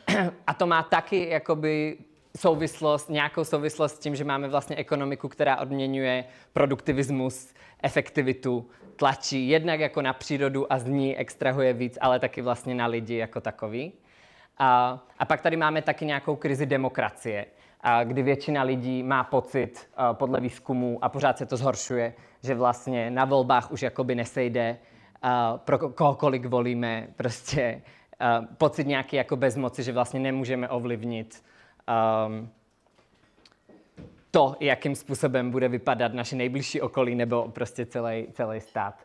a 0.48 0.54
to 0.54 0.68
má 0.68 0.84
taky 0.84 1.30
jakoby 1.30 1.98
souvislost, 2.36 3.10
nějakou 3.10 3.44
souvislost 3.44 3.96
s 3.96 4.00
tím, 4.00 4.16
že 4.16 4.24
máme 4.24 4.48
vlastně 4.48 4.76
ekonomiku, 4.76 5.30
která 5.30 5.60
odměňuje 5.60 6.26
produktivismus, 6.54 7.54
efektivitu, 7.84 8.70
tlačí 8.96 9.50
jednak 9.50 9.80
jako 9.80 10.02
na 10.02 10.14
přírodu 10.14 10.74
a 10.74 10.80
z 10.80 10.86
ní 10.86 11.18
extrahuje 11.18 11.74
víc, 11.74 11.98
ale 12.02 12.20
taky 12.20 12.42
vlastně 12.42 12.76
na 12.76 12.86
lidi 12.86 13.16
jako 13.16 13.42
takový. 13.42 13.94
A, 14.58 15.00
a 15.20 15.26
pak 15.26 15.42
tady 15.42 15.58
máme 15.58 15.82
taky 15.82 16.06
nějakou 16.06 16.36
krizi 16.36 16.66
demokracie, 16.66 17.46
a 17.82 18.04
kdy 18.04 18.24
většina 18.24 18.64
lidí 18.64 19.04
má 19.04 19.24
pocit 19.24 19.88
a, 19.96 20.14
podle 20.14 20.40
výzkumů 20.40 21.00
a 21.02 21.10
pořád 21.10 21.38
se 21.38 21.46
to 21.46 21.58
zhoršuje, 21.58 22.14
že 22.44 22.56
vlastně 22.56 23.12
na 23.12 23.26
volbách 23.26 23.72
už 23.72 23.82
jakoby 23.82 24.16
nesejde 24.16 24.78
a, 25.22 25.58
pro 25.58 25.80
kohokoliv 25.80 26.46
volíme, 26.46 27.08
prostě 27.16 27.82
a, 28.20 28.42
pocit 28.58 28.88
nějaký 28.88 29.16
jako 29.16 29.36
bezmoci, 29.36 29.84
že 29.84 29.92
vlastně 29.92 30.20
nemůžeme 30.20 30.70
ovlivnit 30.70 31.44
um, 31.88 32.50
to, 34.32 34.56
jakým 34.60 34.96
způsobem 34.96 35.52
bude 35.52 35.68
vypadat 35.68 36.14
naše 36.14 36.36
nejbližší 36.36 36.82
okolí 36.82 37.16
nebo 37.16 37.52
prostě 37.52 37.86
celý, 37.86 38.28
celý 38.32 38.62
stát. 38.62 38.96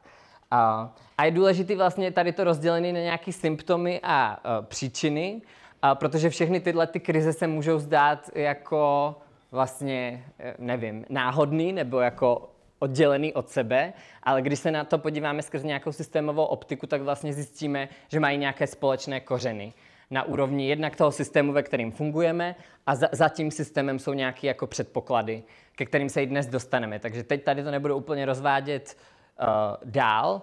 Uh, 0.53 0.89
a 1.19 1.25
je 1.25 1.31
důležité 1.31 1.77
vlastně 1.77 2.11
tady 2.11 2.33
to 2.33 2.45
rozdělené 2.45 2.93
na 2.93 3.01
nějaké 3.01 3.33
symptomy 3.33 4.01
a 4.03 4.41
uh, 4.45 4.67
příčiny, 4.67 5.43
uh, 5.85 5.91
protože 5.95 6.31
všechny 6.31 6.61
tyhle 6.61 6.87
ty 6.87 7.01
krize 7.01 7.33
se 7.33 7.47
můžou 7.47 7.79
zdát 7.79 8.31
jako 8.35 9.15
vlastně, 9.53 10.25
eh, 10.39 10.55
nevím, 10.59 11.05
náhodný 11.09 11.73
nebo 11.73 12.01
jako 12.01 12.51
oddělený 12.79 13.35
od 13.35 13.49
sebe, 13.49 13.93
ale 14.23 14.43
když 14.43 14.59
se 14.59 14.71
na 14.71 14.85
to 14.85 14.99
podíváme 14.99 15.43
skrze 15.43 15.67
nějakou 15.67 15.93
systémovou 15.93 16.45
optiku, 16.45 16.87
tak 16.87 17.03
vlastně 17.03 17.33
zjistíme, 17.33 17.89
že 18.09 18.21
mají 18.21 18.39
nějaké 18.39 18.67
společné 18.67 19.21
kořeny 19.21 19.73
na 20.11 20.23
úrovni 20.23 20.69
jednak 20.69 20.97
toho 20.97 21.13
systému, 21.13 21.53
ve 21.53 21.63
kterým 21.63 21.93
fungujeme 21.93 22.57
a 22.87 22.95
za, 22.95 23.09
za 23.13 23.29
tím 23.29 23.51
systémem 23.51 23.99
jsou 23.99 24.13
nějaké 24.13 24.47
jako 24.47 24.67
předpoklady, 24.67 25.43
ke 25.75 25.87
kterým 25.87 26.09
se 26.09 26.23
i 26.23 26.27
dnes 26.27 26.47
dostaneme. 26.47 26.99
Takže 26.99 27.23
teď 27.23 27.45
tady 27.45 27.65
to 27.65 27.71
nebudu 27.71 27.97
úplně 27.97 28.27
rozvádět 28.27 28.97
uh, 29.41 29.47
dál, 29.85 30.43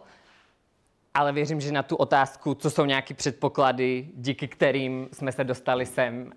ale 1.14 1.32
věřím, 1.32 1.62
že 1.62 1.72
na 1.72 1.84
tu 1.84 1.96
otázku, 1.96 2.54
co 2.56 2.70
jsou 2.70 2.86
nějaké 2.86 3.14
předpoklady, 3.14 4.08
díky 4.14 4.48
kterým 4.48 5.10
jsme 5.14 5.32
se 5.32 5.44
dostali 5.44 5.86
sem, 5.86 6.32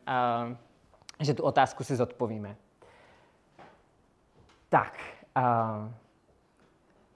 uh, 0.49 0.57
že 1.21 1.35
tu 1.35 1.43
otázku 1.43 1.85
si 1.85 1.97
zodpovíme. 1.97 2.57
Tak, 4.69 5.01
uh, 5.37 5.93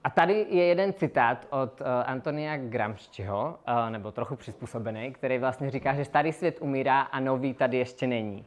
a 0.05 0.09
tady 0.09 0.45
je 0.49 0.63
jeden 0.63 0.93
citát 0.93 1.47
od 1.49 1.81
uh, 1.81 1.87
Antonia 2.05 2.57
Gramsciho, 2.57 3.59
uh, 3.67 3.89
nebo 3.89 4.11
trochu 4.11 4.35
přizpůsobený, 4.35 5.11
který 5.11 5.37
vlastně 5.37 5.71
říká, 5.71 5.95
že 5.95 6.05
starý 6.05 6.33
svět 6.33 6.57
umírá 6.61 7.01
a 7.01 7.19
nový 7.19 7.53
tady 7.53 7.77
ještě 7.77 8.07
není. 8.07 8.45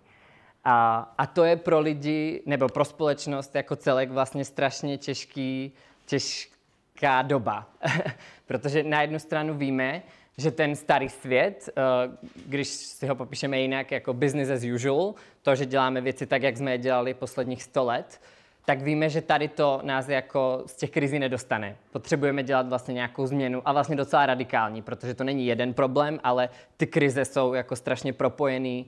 A, 0.65 1.09
a 1.19 1.27
to 1.27 1.45
je 1.45 1.57
pro 1.57 1.81
lidi, 1.81 2.43
nebo 2.47 2.69
pro 2.69 2.85
společnost 2.85 3.55
jako 3.55 3.77
celek 3.77 4.11
vlastně 4.11 4.45
strašně 4.45 4.99
těžký, 4.99 5.73
těžká 6.07 7.23
doba. 7.23 7.67
Protože 8.47 8.83
na 8.83 9.03
jednu 9.03 9.19
stranu 9.19 9.55
víme, 9.55 10.03
že 10.37 10.51
ten 10.51 10.77
starý 10.77 11.09
svět, 11.09 11.69
uh, 11.77 12.15
když 12.47 12.69
si 12.69 13.07
ho 13.07 13.15
popíšeme 13.15 13.61
jinak 13.61 13.91
jako 13.91 14.15
business 14.15 14.51
as 14.51 14.65
usual, 14.75 15.15
to, 15.43 15.55
že 15.55 15.67
děláme 15.67 16.01
věci 16.01 16.27
tak, 16.27 16.43
jak 16.43 16.57
jsme 16.57 16.71
je 16.71 16.79
dělali 16.79 17.15
posledních 17.15 17.63
100 17.63 17.85
let, 17.85 18.21
tak 18.69 18.83
víme, 18.83 19.09
že 19.09 19.23
tady 19.23 19.49
to 19.49 19.81
nás 19.83 20.09
jako 20.09 20.63
z 20.67 20.77
těch 20.77 20.91
krizí 20.91 21.19
nedostane. 21.19 21.77
Potřebujeme 21.93 22.43
dělat 22.43 22.69
vlastně 22.69 22.95
nějakou 22.95 23.27
změnu 23.27 23.63
a 23.65 23.73
vlastně 23.73 23.97
docela 23.97 24.27
radikální, 24.27 24.83
protože 24.83 25.15
to 25.15 25.25
není 25.25 25.47
jeden 25.47 25.75
problém, 25.75 26.21
ale 26.23 26.49
ty 26.77 26.87
krize 26.87 27.25
jsou 27.25 27.55
jako 27.55 27.77
strašně 27.77 28.13
propojený 28.13 28.87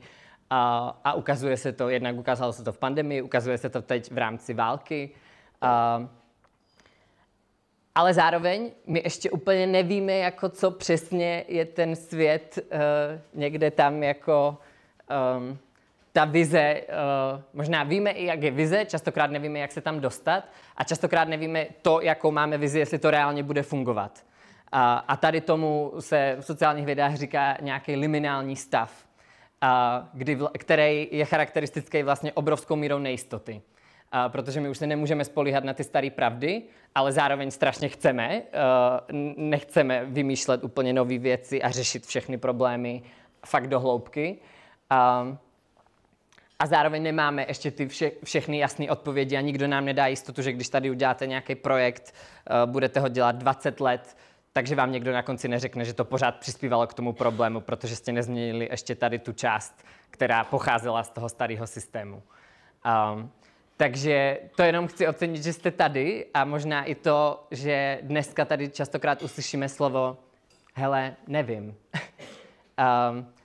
a, 0.50 0.88
a 1.04 1.12
ukazuje 1.12 1.56
se 1.56 1.72
to, 1.72 1.88
jednak 1.88 2.16
ukázalo 2.16 2.52
se 2.52 2.64
to 2.64 2.72
v 2.72 2.78
pandemii, 2.78 3.22
ukazuje 3.22 3.58
se 3.58 3.68
to 3.68 3.82
teď 3.82 4.12
v 4.12 4.18
rámci 4.18 4.54
války. 4.54 5.10
A, 5.60 6.08
ale 7.94 8.14
zároveň 8.14 8.70
my 8.87 9.00
ještě 9.04 9.30
úplně 9.30 9.66
nevíme, 9.66 10.12
jako 10.12 10.49
co 10.49 10.70
přesně 10.70 11.44
je 11.49 11.64
ten 11.64 11.96
svět 11.96 12.58
uh, 12.58 12.78
někde 13.40 13.70
tam 13.70 14.02
jako 14.02 14.58
um, 15.38 15.58
ta 16.12 16.24
vize, 16.24 16.80
uh, 17.34 17.40
možná 17.54 17.82
víme 17.82 18.10
i, 18.10 18.24
jak 18.24 18.42
je 18.42 18.50
vize, 18.50 18.84
častokrát 18.84 19.30
nevíme, 19.30 19.58
jak 19.58 19.72
se 19.72 19.80
tam 19.80 20.00
dostat 20.00 20.44
a 20.76 20.84
častokrát 20.84 21.28
nevíme 21.28 21.66
to, 21.82 22.00
jakou 22.00 22.30
máme 22.30 22.58
vizi, 22.58 22.78
jestli 22.78 22.98
to 22.98 23.10
reálně 23.10 23.42
bude 23.42 23.62
fungovat. 23.62 24.24
A, 24.72 25.16
tady 25.16 25.40
tomu 25.40 25.92
se 25.98 26.36
v 26.40 26.44
sociálních 26.44 26.86
vědách 26.86 27.14
říká 27.14 27.56
nějaký 27.60 27.96
liminální 27.96 28.56
stav, 28.56 29.04
kdy, 30.12 30.38
který 30.58 31.08
je 31.10 31.24
charakteristický 31.24 32.02
vlastně 32.02 32.32
obrovskou 32.32 32.76
mírou 32.76 32.98
nejistoty. 32.98 33.62
Protože 34.28 34.60
my 34.60 34.68
už 34.68 34.78
se 34.78 34.86
nemůžeme 34.86 35.24
spolíhat 35.24 35.64
na 35.64 35.74
ty 35.74 35.84
staré 35.84 36.10
pravdy, 36.10 36.62
ale 36.94 37.12
zároveň 37.12 37.50
strašně 37.50 37.88
chceme. 37.88 38.42
A, 38.42 39.00
nechceme 39.36 40.04
vymýšlet 40.04 40.64
úplně 40.64 40.92
nové 40.92 41.18
věci 41.18 41.62
a 41.62 41.70
řešit 41.70 42.06
všechny 42.06 42.38
problémy 42.38 43.02
fakt 43.46 43.66
do 43.66 43.80
hloubky. 43.80 44.38
A 46.60 46.66
zároveň 46.66 47.02
nemáme 47.02 47.44
ještě 47.48 47.70
ty 47.70 47.88
vše, 47.88 48.10
všechny 48.24 48.58
jasné 48.58 48.90
odpovědi 48.90 49.36
a 49.36 49.40
nikdo 49.40 49.68
nám 49.68 49.84
nedá 49.84 50.06
jistotu, 50.06 50.42
že 50.42 50.52
když 50.52 50.68
tady 50.68 50.90
uděláte 50.90 51.26
nějaký 51.26 51.54
projekt, 51.54 52.14
uh, 52.64 52.70
budete 52.70 53.00
ho 53.00 53.08
dělat 53.08 53.36
20 53.36 53.80
let, 53.80 54.16
takže 54.52 54.74
vám 54.74 54.92
někdo 54.92 55.12
na 55.12 55.22
konci 55.22 55.48
neřekne, 55.48 55.84
že 55.84 55.94
to 55.94 56.04
pořád 56.04 56.38
přispívalo 56.38 56.86
k 56.86 56.94
tomu 56.94 57.12
problému, 57.12 57.60
protože 57.60 57.96
jste 57.96 58.12
nezměnili 58.12 58.68
ještě 58.70 58.94
tady 58.94 59.18
tu 59.18 59.32
část, 59.32 59.84
která 60.10 60.44
pocházela 60.44 61.02
z 61.02 61.10
toho 61.10 61.28
starého 61.28 61.66
systému. 61.66 62.22
Um, 63.14 63.30
takže 63.76 64.38
to 64.56 64.62
jenom 64.62 64.86
chci 64.86 65.08
ocenit, 65.08 65.42
že 65.42 65.52
jste 65.52 65.70
tady 65.70 66.26
a 66.34 66.44
možná 66.44 66.84
i 66.84 66.94
to, 66.94 67.46
že 67.50 67.98
dneska 68.02 68.44
tady 68.44 68.68
častokrát 68.68 69.22
uslyšíme 69.22 69.68
slovo 69.68 70.16
hele, 70.74 71.16
nevím. 71.26 71.74
um, 73.12 73.26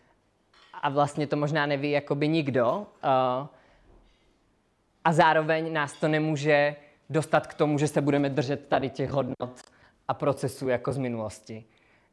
a 0.81 0.89
vlastně 0.89 1.27
to 1.27 1.35
možná 1.35 1.65
neví 1.65 1.91
jakoby 1.91 2.27
nikdo. 2.27 2.77
Uh, 2.77 3.47
a 5.05 5.13
zároveň 5.13 5.73
nás 5.73 5.93
to 5.93 6.07
nemůže 6.07 6.75
dostat 7.09 7.47
k 7.47 7.53
tomu, 7.53 7.77
že 7.77 7.87
se 7.87 8.01
budeme 8.01 8.29
držet 8.29 8.67
tady 8.67 8.89
těch 8.89 9.09
hodnot 9.09 9.61
a 10.07 10.13
procesů 10.13 10.69
jako 10.69 10.93
z 10.93 10.97
minulosti. 10.97 11.65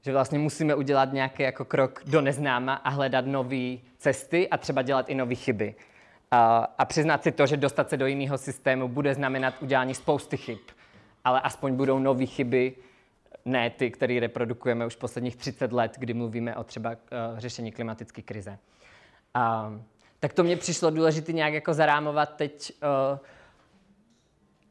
Že 0.02 0.12
vlastně 0.12 0.38
musíme 0.38 0.74
udělat 0.74 1.12
nějaký 1.12 1.42
jako 1.42 1.64
krok 1.64 2.02
do 2.06 2.20
neznáma 2.20 2.74
a 2.74 2.88
hledat 2.88 3.26
nové 3.26 3.76
cesty 3.98 4.48
a 4.48 4.58
třeba 4.58 4.82
dělat 4.82 5.08
i 5.08 5.14
nové 5.14 5.34
chyby. 5.34 5.74
Uh, 5.74 6.38
a 6.78 6.84
přiznat 6.84 7.22
si 7.22 7.32
to, 7.32 7.46
že 7.46 7.56
dostat 7.56 7.90
se 7.90 7.96
do 7.96 8.06
jiného 8.06 8.38
systému 8.38 8.88
bude 8.88 9.14
znamenat 9.14 9.54
udělání 9.62 9.94
spousty 9.94 10.36
chyb, 10.36 10.58
ale 11.24 11.40
aspoň 11.40 11.74
budou 11.74 11.98
nové 11.98 12.26
chyby, 12.26 12.74
ne 13.44 13.70
ty, 13.70 13.90
které 13.90 14.20
reprodukujeme 14.20 14.86
už 14.86 14.96
posledních 14.96 15.36
30 15.36 15.72
let, 15.72 15.94
kdy 15.98 16.14
mluvíme 16.14 16.56
o 16.56 16.64
třeba 16.64 16.90
uh, 16.90 16.96
řešení 17.38 17.72
klimatické 17.72 18.22
krize. 18.22 18.58
Uh, 19.36 19.78
tak 20.20 20.32
to 20.32 20.42
mě 20.42 20.56
přišlo 20.56 20.90
důležité 20.90 21.32
nějak 21.32 21.52
jako 21.52 21.74
zarámovat 21.74 22.36
teď 22.36 22.72
uh, 23.12 23.18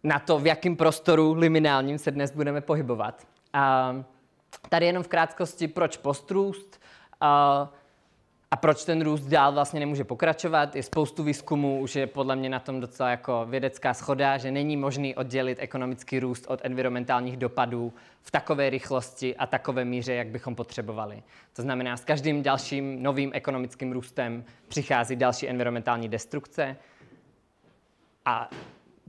na 0.03 0.19
to, 0.19 0.39
v 0.39 0.47
jakém 0.47 0.75
prostoru 0.75 1.33
liminálním 1.33 1.97
se 1.97 2.11
dnes 2.11 2.31
budeme 2.31 2.61
pohybovat. 2.61 3.27
Uh, 3.55 4.03
tady 4.69 4.85
jenom 4.85 5.03
v 5.03 5.07
krátkosti, 5.07 5.67
proč 5.67 5.97
postrůst. 5.97 6.81
Uh, 7.21 7.67
a 8.53 8.57
proč 8.57 8.85
ten 8.85 9.01
růst 9.01 9.21
dál 9.21 9.53
vlastně 9.53 9.79
nemůže 9.79 10.03
pokračovat? 10.03 10.75
Je 10.75 10.83
spoustu 10.83 11.23
výzkumů, 11.23 11.79
už 11.79 11.95
je 11.95 12.07
podle 12.07 12.35
mě 12.35 12.49
na 12.49 12.59
tom 12.59 12.79
docela 12.79 13.09
jako 13.09 13.45
vědecká 13.49 13.93
schoda, 13.93 14.37
že 14.37 14.51
není 14.51 14.77
možný 14.77 15.15
oddělit 15.15 15.57
ekonomický 15.61 16.19
růst 16.19 16.45
od 16.47 16.59
environmentálních 16.63 17.37
dopadů 17.37 17.93
v 18.21 18.31
takové 18.31 18.69
rychlosti 18.69 19.35
a 19.35 19.47
takové 19.47 19.85
míře, 19.85 20.13
jak 20.13 20.27
bychom 20.27 20.55
potřebovali. 20.55 21.23
To 21.53 21.61
znamená, 21.61 21.97
s 21.97 22.05
každým 22.05 22.43
dalším 22.43 23.03
novým 23.03 23.31
ekonomickým 23.33 23.91
růstem 23.91 24.43
přichází 24.67 25.15
další 25.15 25.49
environmentální 25.49 26.09
destrukce 26.09 26.77
a 28.25 28.49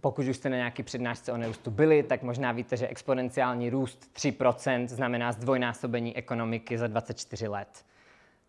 pokud 0.00 0.26
už 0.26 0.37
jste 0.37 0.50
na 0.50 0.56
nějaký 0.56 0.82
přednášce 0.82 1.32
o 1.32 1.37
nerůstu 1.37 1.70
byli, 1.70 2.02
tak 2.02 2.22
možná 2.22 2.52
víte, 2.52 2.76
že 2.76 2.88
exponenciální 2.88 3.70
růst 3.70 4.11
3% 4.16 4.87
znamená 4.88 5.32
zdvojnásobení 5.32 6.16
ekonomiky 6.16 6.78
za 6.78 6.87
24 6.87 7.49
let. 7.49 7.84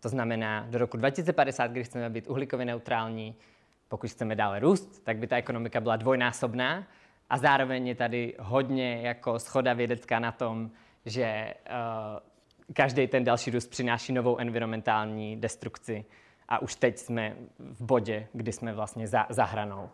To 0.04 0.08
znamená, 0.08 0.66
do 0.70 0.78
roku 0.78 0.96
2050, 0.96 1.70
když 1.70 1.86
chceme 1.86 2.10
být 2.10 2.28
uhlíkově 2.28 2.66
neutrální, 2.66 3.34
pokud 3.88 4.10
chceme 4.10 4.34
dále 4.36 4.58
růst, 4.60 5.04
tak 5.04 5.16
by 5.16 5.26
ta 5.26 5.36
ekonomika 5.36 5.80
byla 5.80 5.96
dvojnásobná. 5.96 6.86
A 7.30 7.38
zároveň 7.38 7.86
je 7.88 7.94
tady 7.94 8.34
hodně 8.38 9.00
jako 9.02 9.38
schoda 9.38 9.72
vědecká 9.72 10.18
na 10.18 10.32
tom, 10.32 10.70
že 11.06 11.54
uh, 11.70 12.74
každý 12.74 13.06
ten 13.06 13.24
další 13.24 13.50
růst 13.50 13.66
přináší 13.66 14.12
novou 14.12 14.38
environmentální 14.38 15.36
destrukci. 15.36 16.04
A 16.48 16.58
už 16.62 16.74
teď 16.74 16.98
jsme 16.98 17.36
v 17.58 17.80
bodě, 17.80 18.28
kdy 18.32 18.52
jsme 18.52 18.72
vlastně 18.72 19.08
za, 19.08 19.26
za 19.28 19.44
hranou. 19.44 19.90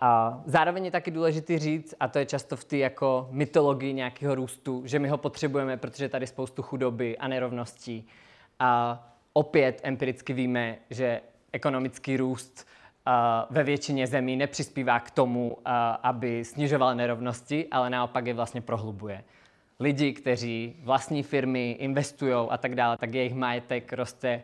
A 0.00 0.40
zároveň 0.46 0.84
je 0.84 0.90
taky 0.90 1.10
důležité 1.10 1.58
říct, 1.58 1.94
a 2.00 2.08
to 2.08 2.18
je 2.18 2.26
často 2.26 2.56
v 2.56 2.64
té 2.64 2.76
jako 2.76 3.28
mytologii 3.30 3.92
nějakého 3.92 4.34
růstu, 4.34 4.82
že 4.84 4.98
my 4.98 5.08
ho 5.08 5.18
potřebujeme, 5.18 5.76
protože 5.76 6.08
tady 6.08 6.26
spoustu 6.26 6.62
chudoby 6.62 7.18
a 7.18 7.28
nerovností. 7.28 8.08
A 8.58 9.04
opět 9.38 9.80
empiricky 9.82 10.32
víme, 10.32 10.76
že 10.90 11.20
ekonomický 11.52 12.16
růst 12.16 12.66
uh, 13.06 13.12
ve 13.56 13.64
většině 13.64 14.06
zemí 14.06 14.36
nepřispívá 14.36 15.00
k 15.00 15.10
tomu, 15.10 15.50
uh, 15.50 15.60
aby 16.02 16.44
snižoval 16.44 16.94
nerovnosti, 16.94 17.66
ale 17.70 17.90
naopak 17.90 18.26
je 18.26 18.34
vlastně 18.34 18.60
prohlubuje. 18.60 19.24
Lidi, 19.80 20.12
kteří 20.12 20.76
vlastní 20.82 21.22
firmy 21.22 21.70
investují 21.70 22.48
a 22.50 22.56
tak 22.56 22.74
dále, 22.74 22.96
tak 22.96 23.14
jejich 23.14 23.34
majetek 23.34 23.92
roste 23.92 24.42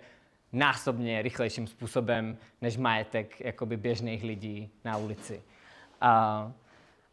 násobně 0.53 1.23
rychlejším 1.23 1.67
způsobem 1.67 2.37
než 2.63 2.77
majetek 2.77 3.41
jakoby 3.41 3.77
běžných 3.77 4.25
lidí 4.25 4.71
na 4.85 4.97
ulici. 4.97 5.43
Uh, 6.03 6.53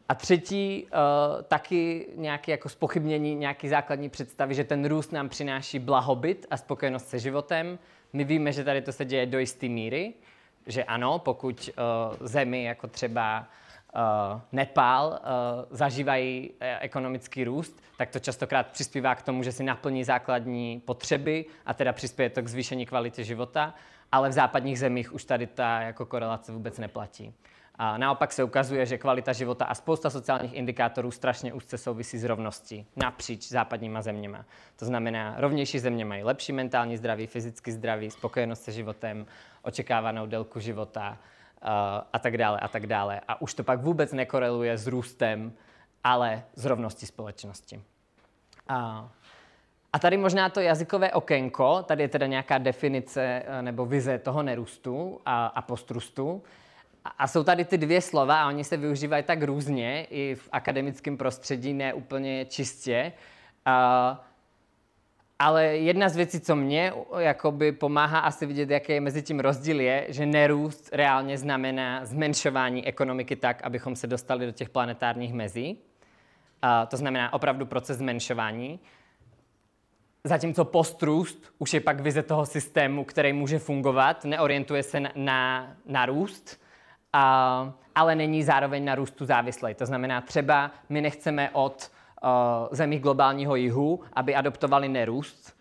a 0.08 0.14
třetí, 0.14 0.86
uh, 0.86 1.42
taky 1.42 2.08
nějaké 2.14 2.52
jako 2.52 2.68
spochybnění 2.68 3.34
nějaký 3.34 3.68
základní 3.68 4.08
představy, 4.08 4.54
že 4.54 4.64
ten 4.64 4.84
růst 4.84 5.12
nám 5.12 5.28
přináší 5.28 5.78
blahobyt 5.78 6.46
a 6.50 6.56
spokojenost 6.56 7.08
se 7.08 7.18
životem. 7.18 7.78
My 8.12 8.24
víme, 8.24 8.52
že 8.52 8.64
tady 8.64 8.82
to 8.82 8.92
se 8.92 9.04
děje 9.04 9.26
do 9.26 9.38
jisté 9.38 9.68
míry, 9.68 10.14
že 10.66 10.84
ano, 10.84 11.18
pokud 11.18 11.70
uh, 12.20 12.26
zemi 12.26 12.64
jako 12.64 12.88
třeba 12.88 13.48
uh, 13.94 14.40
Nepál 14.52 15.08
uh, 15.08 15.18
zažívají 15.70 16.50
ekonomický 16.80 17.44
růst, 17.44 17.82
tak 17.98 18.10
to 18.10 18.18
častokrát 18.18 18.66
přispívá 18.66 19.14
k 19.14 19.22
tomu, 19.22 19.42
že 19.42 19.52
si 19.52 19.62
naplní 19.62 20.04
základní 20.04 20.82
potřeby 20.84 21.44
a 21.66 21.74
teda 21.74 21.92
přispěje 21.92 22.30
to 22.30 22.42
k 22.42 22.48
zvýšení 22.48 22.86
kvality 22.86 23.24
života, 23.24 23.74
ale 24.12 24.28
v 24.28 24.32
západních 24.32 24.78
zemích 24.78 25.12
už 25.12 25.24
tady 25.24 25.46
ta 25.46 25.80
jako 25.80 26.06
korelace 26.06 26.52
vůbec 26.52 26.78
neplatí. 26.78 27.34
A 27.84 27.98
naopak 27.98 28.32
se 28.32 28.44
ukazuje, 28.44 28.86
že 28.86 28.98
kvalita 28.98 29.32
života 29.32 29.64
a 29.64 29.74
spousta 29.74 30.10
sociálních 30.10 30.54
indikátorů 30.54 31.10
strašně 31.10 31.52
úzce 31.52 31.78
souvisí 31.78 32.18
s 32.18 32.24
rovností 32.24 32.86
napříč 32.96 33.48
západníma 33.48 34.02
zeměma. 34.02 34.44
To 34.76 34.84
znamená, 34.84 35.34
rovnější 35.38 35.78
země 35.78 36.04
mají 36.04 36.22
lepší 36.22 36.52
mentální 36.52 36.96
zdraví, 36.96 37.26
fyzicky 37.26 37.72
zdraví, 37.72 38.10
spokojenost 38.10 38.62
se 38.62 38.72
životem, 38.72 39.26
očekávanou 39.62 40.26
délku 40.26 40.60
života 40.60 41.10
uh, 41.10 41.68
a 42.12 42.18
tak 42.18 42.38
dále 42.38 42.60
a 42.60 42.68
tak 42.68 42.86
dále. 42.86 43.20
A 43.28 43.42
už 43.42 43.54
to 43.54 43.64
pak 43.64 43.80
vůbec 43.80 44.12
nekoreluje 44.12 44.78
s 44.78 44.86
růstem, 44.86 45.52
ale 46.04 46.42
s 46.54 46.64
rovností 46.64 47.06
společnosti. 47.06 47.76
Uh, 48.70 48.76
a 49.92 49.98
tady 49.98 50.16
možná 50.16 50.48
to 50.48 50.60
jazykové 50.60 51.12
okénko, 51.12 51.82
tady 51.82 52.02
je 52.02 52.08
teda 52.08 52.26
nějaká 52.26 52.58
definice 52.58 53.42
uh, 53.48 53.62
nebo 53.62 53.86
vize 53.86 54.18
toho 54.18 54.42
nerůstu 54.42 55.20
a, 55.26 55.46
a 55.46 55.62
postrustu. 55.62 56.42
A 57.04 57.28
jsou 57.28 57.44
tady 57.44 57.64
ty 57.64 57.78
dvě 57.78 58.00
slova 58.00 58.42
a 58.42 58.48
oni 58.48 58.64
se 58.64 58.76
využívají 58.76 59.22
tak 59.22 59.42
různě 59.42 60.06
i 60.10 60.34
v 60.34 60.48
akademickém 60.52 61.16
prostředí, 61.16 61.72
ne 61.72 61.94
úplně 61.94 62.44
čistě. 62.44 63.12
Uh, 63.66 64.18
ale 65.38 65.64
jedna 65.64 66.08
z 66.08 66.16
věcí, 66.16 66.40
co 66.40 66.56
mě 66.56 66.92
jakoby 67.18 67.72
pomáhá 67.72 68.18
asi 68.18 68.46
vidět, 68.46 68.70
jaký 68.70 68.92
je 68.92 69.00
mezi 69.00 69.22
tím 69.22 69.40
rozdíl, 69.40 69.80
je, 69.80 70.06
že 70.08 70.26
nerůst 70.26 70.88
reálně 70.92 71.38
znamená 71.38 72.04
zmenšování 72.04 72.86
ekonomiky 72.86 73.36
tak, 73.36 73.62
abychom 73.62 73.96
se 73.96 74.06
dostali 74.06 74.46
do 74.46 74.52
těch 74.52 74.70
planetárních 74.70 75.32
mezí. 75.32 75.78
Uh, 76.64 76.88
to 76.88 76.96
znamená 76.96 77.32
opravdu 77.32 77.66
proces 77.66 77.98
zmenšování. 77.98 78.80
Zatímco 80.24 80.64
postrůst 80.64 81.54
už 81.58 81.74
je 81.74 81.80
pak 81.80 82.00
vize 82.00 82.22
toho 82.22 82.46
systému, 82.46 83.04
který 83.04 83.32
může 83.32 83.58
fungovat, 83.58 84.24
neorientuje 84.24 84.82
se 84.82 85.00
na, 85.00 85.10
na, 85.14 85.72
na 85.86 86.06
růst, 86.06 86.61
ale 87.94 88.14
není 88.14 88.42
zároveň 88.42 88.84
na 88.84 88.94
růstu 88.94 89.24
závislý. 89.24 89.74
To 89.74 89.86
znamená, 89.86 90.20
třeba 90.20 90.70
my 90.88 91.00
nechceme 91.00 91.50
od 91.52 91.90
uh, 92.22 92.28
zemí 92.70 92.98
globálního 92.98 93.56
jihu, 93.56 94.00
aby 94.12 94.34
adoptovali 94.34 94.88
nerůst, 94.88 95.56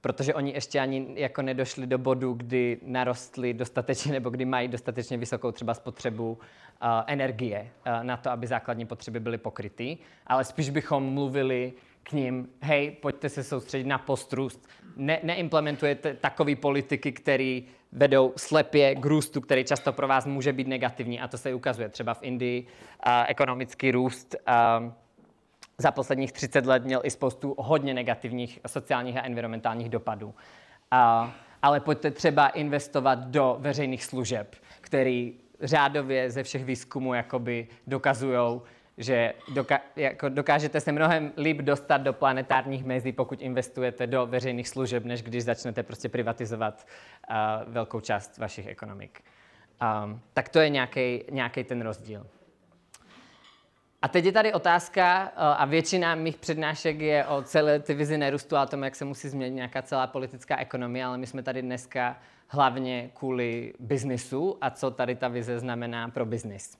protože 0.00 0.34
oni 0.34 0.52
ještě 0.52 0.80
ani 0.80 1.06
jako 1.14 1.42
nedošli 1.42 1.86
do 1.86 1.98
bodu, 1.98 2.32
kdy 2.32 2.80
narostli 2.82 3.54
dostatečně 3.54 4.12
nebo 4.12 4.30
kdy 4.30 4.44
mají 4.44 4.68
dostatečně 4.68 5.16
vysokou 5.16 5.52
třeba 5.52 5.74
spotřebu 5.74 6.32
uh, 6.32 6.88
energie 7.06 7.60
uh, 7.86 8.04
na 8.04 8.16
to, 8.16 8.30
aby 8.30 8.46
základní 8.46 8.86
potřeby 8.86 9.20
byly 9.20 9.38
pokryty, 9.38 9.98
ale 10.26 10.44
spíš 10.44 10.70
bychom 10.70 11.04
mluvili 11.04 11.72
k 12.02 12.12
ním, 12.12 12.48
hej, 12.60 12.90
pojďte 12.90 13.28
se 13.28 13.44
soustředit 13.44 13.86
na 13.86 13.98
postrůst, 13.98 14.68
ne, 14.96 15.20
neimplementujete 15.22 16.14
takové 16.14 16.56
politiky, 16.56 17.12
které 17.12 17.60
vedou 17.96 18.32
slepě 18.36 18.94
k 18.94 19.04
růstu, 19.04 19.40
který 19.40 19.64
často 19.64 19.92
pro 19.92 20.08
vás 20.08 20.26
může 20.26 20.52
být 20.52 20.66
negativní 20.66 21.20
a 21.20 21.28
to 21.28 21.38
se 21.38 21.54
ukazuje 21.54 21.88
třeba 21.88 22.14
v 22.14 22.22
Indii. 22.22 22.62
Uh, 22.62 23.12
ekonomický 23.26 23.90
růst 23.90 24.36
uh, 24.48 24.92
za 25.78 25.90
posledních 25.90 26.32
30 26.32 26.66
let 26.66 26.84
měl 26.84 27.00
i 27.04 27.10
spoustu 27.10 27.54
hodně 27.58 27.94
negativních 27.94 28.60
sociálních 28.66 29.16
a 29.16 29.26
environmentálních 29.26 29.88
dopadů. 29.88 30.34
A, 30.90 31.32
ale 31.62 31.80
pojďte 31.80 32.10
třeba 32.10 32.48
investovat 32.48 33.18
do 33.18 33.56
veřejných 33.60 34.04
služeb, 34.04 34.56
který 34.80 35.34
řádově 35.60 36.30
ze 36.30 36.42
všech 36.42 36.64
výzkumů 36.64 37.14
jakoby 37.14 37.68
dokazují, 37.86 38.60
že 38.98 39.32
doka- 39.54 39.80
jako 39.96 40.28
dokážete 40.28 40.80
se 40.80 40.92
mnohem 40.92 41.32
líp 41.36 41.56
dostat 41.56 41.98
do 41.98 42.12
planetárních 42.12 42.84
mezí, 42.84 43.12
pokud 43.12 43.42
investujete 43.42 44.06
do 44.06 44.26
veřejných 44.26 44.68
služeb, 44.68 45.04
než 45.04 45.22
když 45.22 45.44
začnete 45.44 45.82
prostě 45.82 46.08
privatizovat 46.08 46.86
uh, 47.30 47.36
velkou 47.72 48.00
část 48.00 48.38
vašich 48.38 48.66
ekonomik. 48.66 49.20
Um, 50.04 50.20
tak 50.32 50.48
to 50.48 50.58
je 50.60 50.70
nějaký 51.30 51.64
ten 51.64 51.82
rozdíl. 51.82 52.26
A 54.02 54.08
teď 54.08 54.24
je 54.24 54.32
tady 54.32 54.52
otázka, 54.52 55.22
a 55.36 55.64
většina 55.64 56.14
mých 56.14 56.36
přednášek 56.36 57.00
je 57.00 57.26
o 57.26 57.42
celé 57.42 57.80
ty 57.80 57.94
vizi 57.94 58.18
nerůstu 58.18 58.56
a 58.56 58.66
tom, 58.66 58.82
jak 58.82 58.96
se 58.96 59.04
musí 59.04 59.28
změnit 59.28 59.54
nějaká 59.54 59.82
celá 59.82 60.06
politická 60.06 60.56
ekonomie, 60.56 61.04
ale 61.04 61.18
my 61.18 61.26
jsme 61.26 61.42
tady 61.42 61.62
dneska 61.62 62.16
hlavně 62.48 63.10
kvůli 63.14 63.72
biznisu 63.80 64.58
a 64.60 64.70
co 64.70 64.90
tady 64.90 65.14
ta 65.14 65.28
vize 65.28 65.58
znamená 65.58 66.08
pro 66.08 66.26
biznis. 66.26 66.78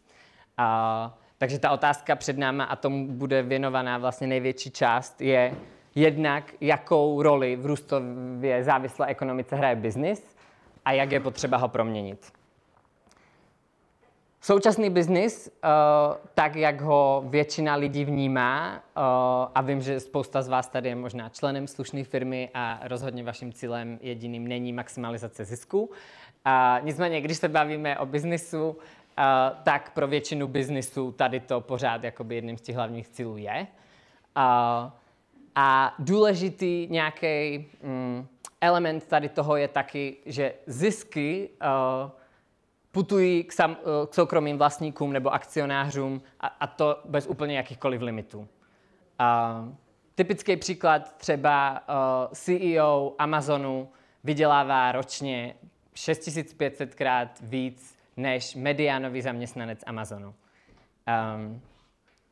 A, 0.56 1.18
takže 1.38 1.58
ta 1.58 1.70
otázka 1.70 2.16
před 2.16 2.38
náma, 2.38 2.64
a 2.64 2.76
tomu 2.76 3.08
bude 3.08 3.42
věnovaná 3.42 3.98
vlastně 3.98 4.26
největší 4.26 4.70
část, 4.70 5.20
je 5.20 5.54
jednak, 5.94 6.54
jakou 6.60 7.22
roli 7.22 7.56
v 7.56 7.66
růstově 7.66 8.64
závislé 8.64 9.06
ekonomice 9.06 9.56
hraje 9.56 9.76
biznis 9.76 10.36
a 10.84 10.92
jak 10.92 11.12
je 11.12 11.20
potřeba 11.20 11.56
ho 11.56 11.68
proměnit. 11.68 12.32
Současný 14.40 14.90
biznis, 14.90 15.48
uh, 15.48 15.70
tak 16.34 16.56
jak 16.56 16.80
ho 16.80 17.24
většina 17.26 17.74
lidí 17.74 18.04
vnímá, 18.04 18.72
uh, 18.96 19.02
a 19.54 19.60
vím, 19.60 19.80
že 19.80 20.00
spousta 20.00 20.42
z 20.42 20.48
vás 20.48 20.68
tady 20.68 20.88
je 20.88 20.94
možná 20.94 21.28
členem 21.28 21.66
slušné 21.66 22.04
firmy 22.04 22.50
a 22.54 22.80
rozhodně 22.82 23.24
vaším 23.24 23.52
cílem 23.52 23.98
jediným 24.02 24.48
není 24.48 24.72
maximalizace 24.72 25.44
zisku. 25.44 25.90
Nicméně, 26.82 27.20
když 27.20 27.36
se 27.36 27.48
bavíme 27.48 27.98
o 27.98 28.06
biznisu, 28.06 28.76
tak 29.62 29.90
pro 29.90 30.08
většinu 30.08 30.48
biznisu 30.48 31.12
tady 31.12 31.40
to 31.40 31.60
pořád 31.60 32.04
jakoby 32.04 32.34
jedním 32.34 32.58
z 32.58 32.60
těch 32.60 32.76
hlavních 32.76 33.08
cílů 33.08 33.36
je. 33.36 33.66
Uh, 34.36 34.90
a 35.54 35.94
důležitý 35.98 36.86
nějaký 36.90 37.66
um, 37.82 38.28
element 38.60 39.06
tady 39.06 39.28
toho 39.28 39.56
je 39.56 39.68
taky, 39.68 40.16
že 40.26 40.54
zisky 40.66 41.48
uh, 42.04 42.10
putují 42.96 43.44
k, 43.44 43.52
sam, 43.52 43.76
eh, 43.80 44.06
k 44.06 44.14
soukromým 44.14 44.58
vlastníkům 44.58 45.12
nebo 45.12 45.34
akcionářům 45.34 46.22
a, 46.40 46.46
a 46.46 46.66
to 46.66 47.00
bez 47.04 47.26
úplně 47.26 47.56
jakýchkoliv 47.56 48.02
limitů. 48.02 48.38
Uh, 48.38 48.46
typický 50.14 50.56
příklad 50.56 51.16
třeba 51.16 51.80
uh, 51.88 51.94
eh, 52.32 52.34
CEO 52.34 53.14
Amazonu 53.18 53.88
vydělává 54.24 54.92
ročně 54.92 55.54
6500 55.94 56.94
krát 56.94 57.28
víc 57.40 57.95
než 58.16 58.54
mediánový 58.54 59.22
zaměstnanec 59.22 59.80
Amazonu. 59.86 60.34
Um, 61.36 61.60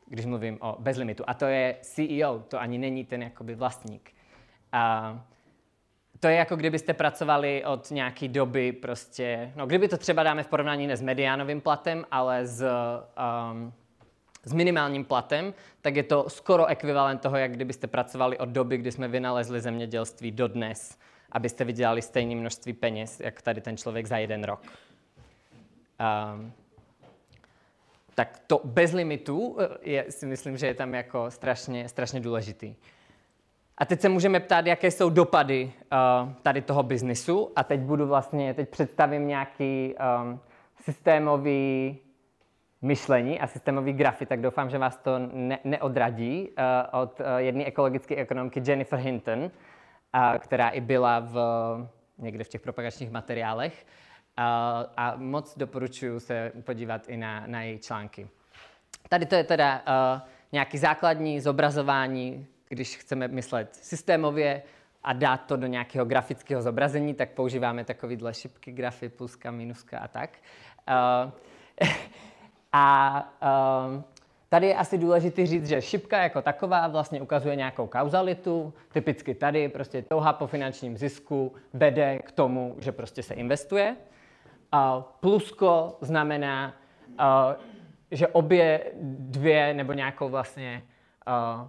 když 0.07 0.27
mluvím 0.27 0.59
o 0.61 0.77
bezlimitu. 0.79 1.25
A 1.27 1.35
to 1.35 1.45
je 1.45 1.77
CEO, 1.81 2.39
to 2.49 2.61
ani 2.61 2.79
není 2.79 3.05
ten 3.05 3.23
jakoby 3.23 3.55
vlastník. 3.55 4.13
Uh, 4.75 5.19
to 6.21 6.29
je 6.29 6.37
jako 6.37 6.57
kdybyste 6.57 6.95
pracovali 6.95 7.65
od 7.65 7.91
nějaké 7.91 8.29
doby 8.29 8.73
prostě, 8.73 9.53
no 9.57 9.67
kdyby 9.67 9.89
to 9.89 9.97
třeba 9.97 10.23
dáme 10.23 10.43
v 10.43 10.47
porovnání 10.47 10.87
ne 10.87 10.97
s 10.97 11.03
mediánovým 11.03 11.61
platem, 11.61 12.05
ale 12.11 12.47
s, 12.47 12.65
um, 13.53 13.73
s 14.45 14.53
minimálním 14.53 15.05
platem, 15.05 15.55
tak 15.81 15.97
je 15.97 16.03
to 16.03 16.31
skoro 16.31 16.67
ekvivalent 16.67 17.21
toho, 17.21 17.37
jak 17.37 17.53
kdybyste 17.53 17.87
pracovali 17.87 18.39
od 18.39 18.49
doby, 18.49 18.79
kdy 18.79 18.93
jsme 18.93 19.09
vynalezli 19.09 19.61
zemědělství 19.61 20.31
do 20.31 20.49
dnes, 20.49 20.99
abyste 21.33 21.65
vydělali 21.65 22.03
stejné 22.03 22.35
množství 22.35 22.73
peněz, 22.73 23.21
jak 23.21 23.43
tady 23.43 23.61
ten 23.61 23.77
člověk 23.77 24.07
za 24.07 24.17
jeden 24.17 24.45
rok. 24.45 24.63
Um, 26.01 26.53
tak 28.15 28.39
to 28.47 28.61
bez 28.65 28.93
limitů 28.93 29.57
eh, 29.61 29.69
je, 29.83 30.05
si 30.09 30.27
myslím, 30.27 30.57
že 30.57 30.67
je 30.67 30.75
tam 30.75 30.95
jako 30.95 31.31
strašně, 31.31 31.89
strašně 31.89 32.21
důležitý. 32.21 32.75
A 33.79 33.85
teď 33.85 34.01
se 34.01 34.09
můžeme 34.09 34.41
ptát, 34.41 34.67
jaké 34.67 34.91
jsou 34.91 35.11
dopady 35.11 35.73
uh, 35.93 36.33
tady 36.43 36.63
toho 36.63 36.83
biznisu. 36.83 37.53
A 37.57 37.65
teď 37.65 37.81
budu 37.81 38.07
vlastně, 38.07 38.55
teď 38.55 38.69
představím 38.69 39.29
nějaký 39.29 39.95
um, 40.23 40.41
systémový 40.83 41.99
myšlení 42.83 43.41
a 43.41 43.47
systémový 43.47 43.93
grafy, 43.93 44.27
tak 44.27 44.41
doufám, 44.41 44.71
že 44.71 44.79
vás 44.79 44.97
to 44.97 45.19
ne- 45.19 45.59
neodradí 45.65 46.49
uh, 46.49 47.01
od 47.01 47.21
uh, 47.21 47.27
jedné 47.37 47.65
ekologické 47.65 48.17
ekonomky 48.17 48.63
Jennifer 48.67 48.99
Hinton, 48.99 49.39
uh, 49.43 49.51
která 50.39 50.69
i 50.69 50.81
byla 50.81 51.21
v, 51.21 51.37
někde 52.19 52.45
v 52.45 52.49
těch 52.49 52.61
propagačních 52.61 53.11
materiálech. 53.11 53.87
A 54.37 55.15
moc 55.17 55.59
doporučuji 55.59 56.21
se 56.21 56.53
podívat 56.65 57.09
i 57.09 57.17
na, 57.17 57.45
na 57.47 57.63
její 57.63 57.79
články. 57.79 58.29
Tady 59.09 59.27
to 59.27 59.35
je 59.35 59.45
teda 59.45 59.83
uh, 60.15 60.21
nějaký 60.53 60.79
základní 60.79 61.41
zobrazování 61.41 62.47
když 62.69 62.97
chceme 62.97 63.29
myslet 63.29 63.75
systémově 63.75 64.63
a 65.05 65.13
dát 65.13 65.37
to 65.37 65.57
do 65.57 65.67
nějakého 65.67 66.05
grafického 66.05 66.63
zobrazení, 66.63 67.15
tak 67.15 67.31
používáme 67.31 67.85
takovýhle 67.85 68.35
šipky, 68.35 68.73
grafy, 68.73 69.09
pluska, 69.09 69.51
minuska 69.51 69.99
a 69.99 70.09
tak. 70.09 70.31
Uh, 71.81 71.89
a 72.73 73.35
uh, 73.43 74.03
tady 74.49 74.67
je 74.67 74.75
asi 74.75 74.99
důležité 74.99 75.47
říct, 75.47 75.67
že 75.67 75.83
šipka 75.83 76.23
jako 76.23 76.43
taková 76.43 76.89
vlastně 76.89 77.23
ukazuje 77.23 77.57
nějakou 77.57 77.87
kauzalitu. 77.87 78.75
Typicky 78.93 79.35
tady 79.35 79.69
prostě 79.69 80.03
touha 80.03 80.33
po 80.33 80.47
finančním 80.47 80.97
zisku 80.97 81.53
vede 81.73 82.19
k 82.19 82.33
tomu, 82.33 82.77
že 82.79 82.93
prostě 82.93 83.23
se 83.23 83.35
investuje. 83.35 83.97
Plusko 85.21 85.97
znamená, 86.01 86.75
uh, 87.21 87.27
že 88.11 88.29
obě 88.29 88.81
dvě 89.03 89.75
nebo 89.75 89.93
nějakou 89.93 90.29
vlastně 90.29 90.83
uh, 91.27 91.69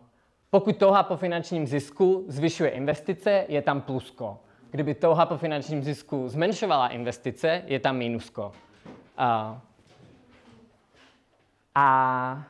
pokud 0.50 0.78
touha 0.78 1.04
po 1.04 1.18
finančním 1.18 1.68
zisku 1.68 2.26
zvyšuje 2.28 2.70
investice, 2.70 3.46
je 3.48 3.62
tam 3.62 3.82
plusko. 3.82 4.40
Kdyby 4.72 4.94
touha 4.94 5.26
po 5.26 5.38
finančním 5.38 5.84
zisku 5.84 6.30
zmenšovala 6.30 6.88
investice, 6.88 7.64
je 7.66 7.80
tam 7.80 7.98
mínusko. 7.98 8.52
A, 9.18 9.62
a 11.76 12.44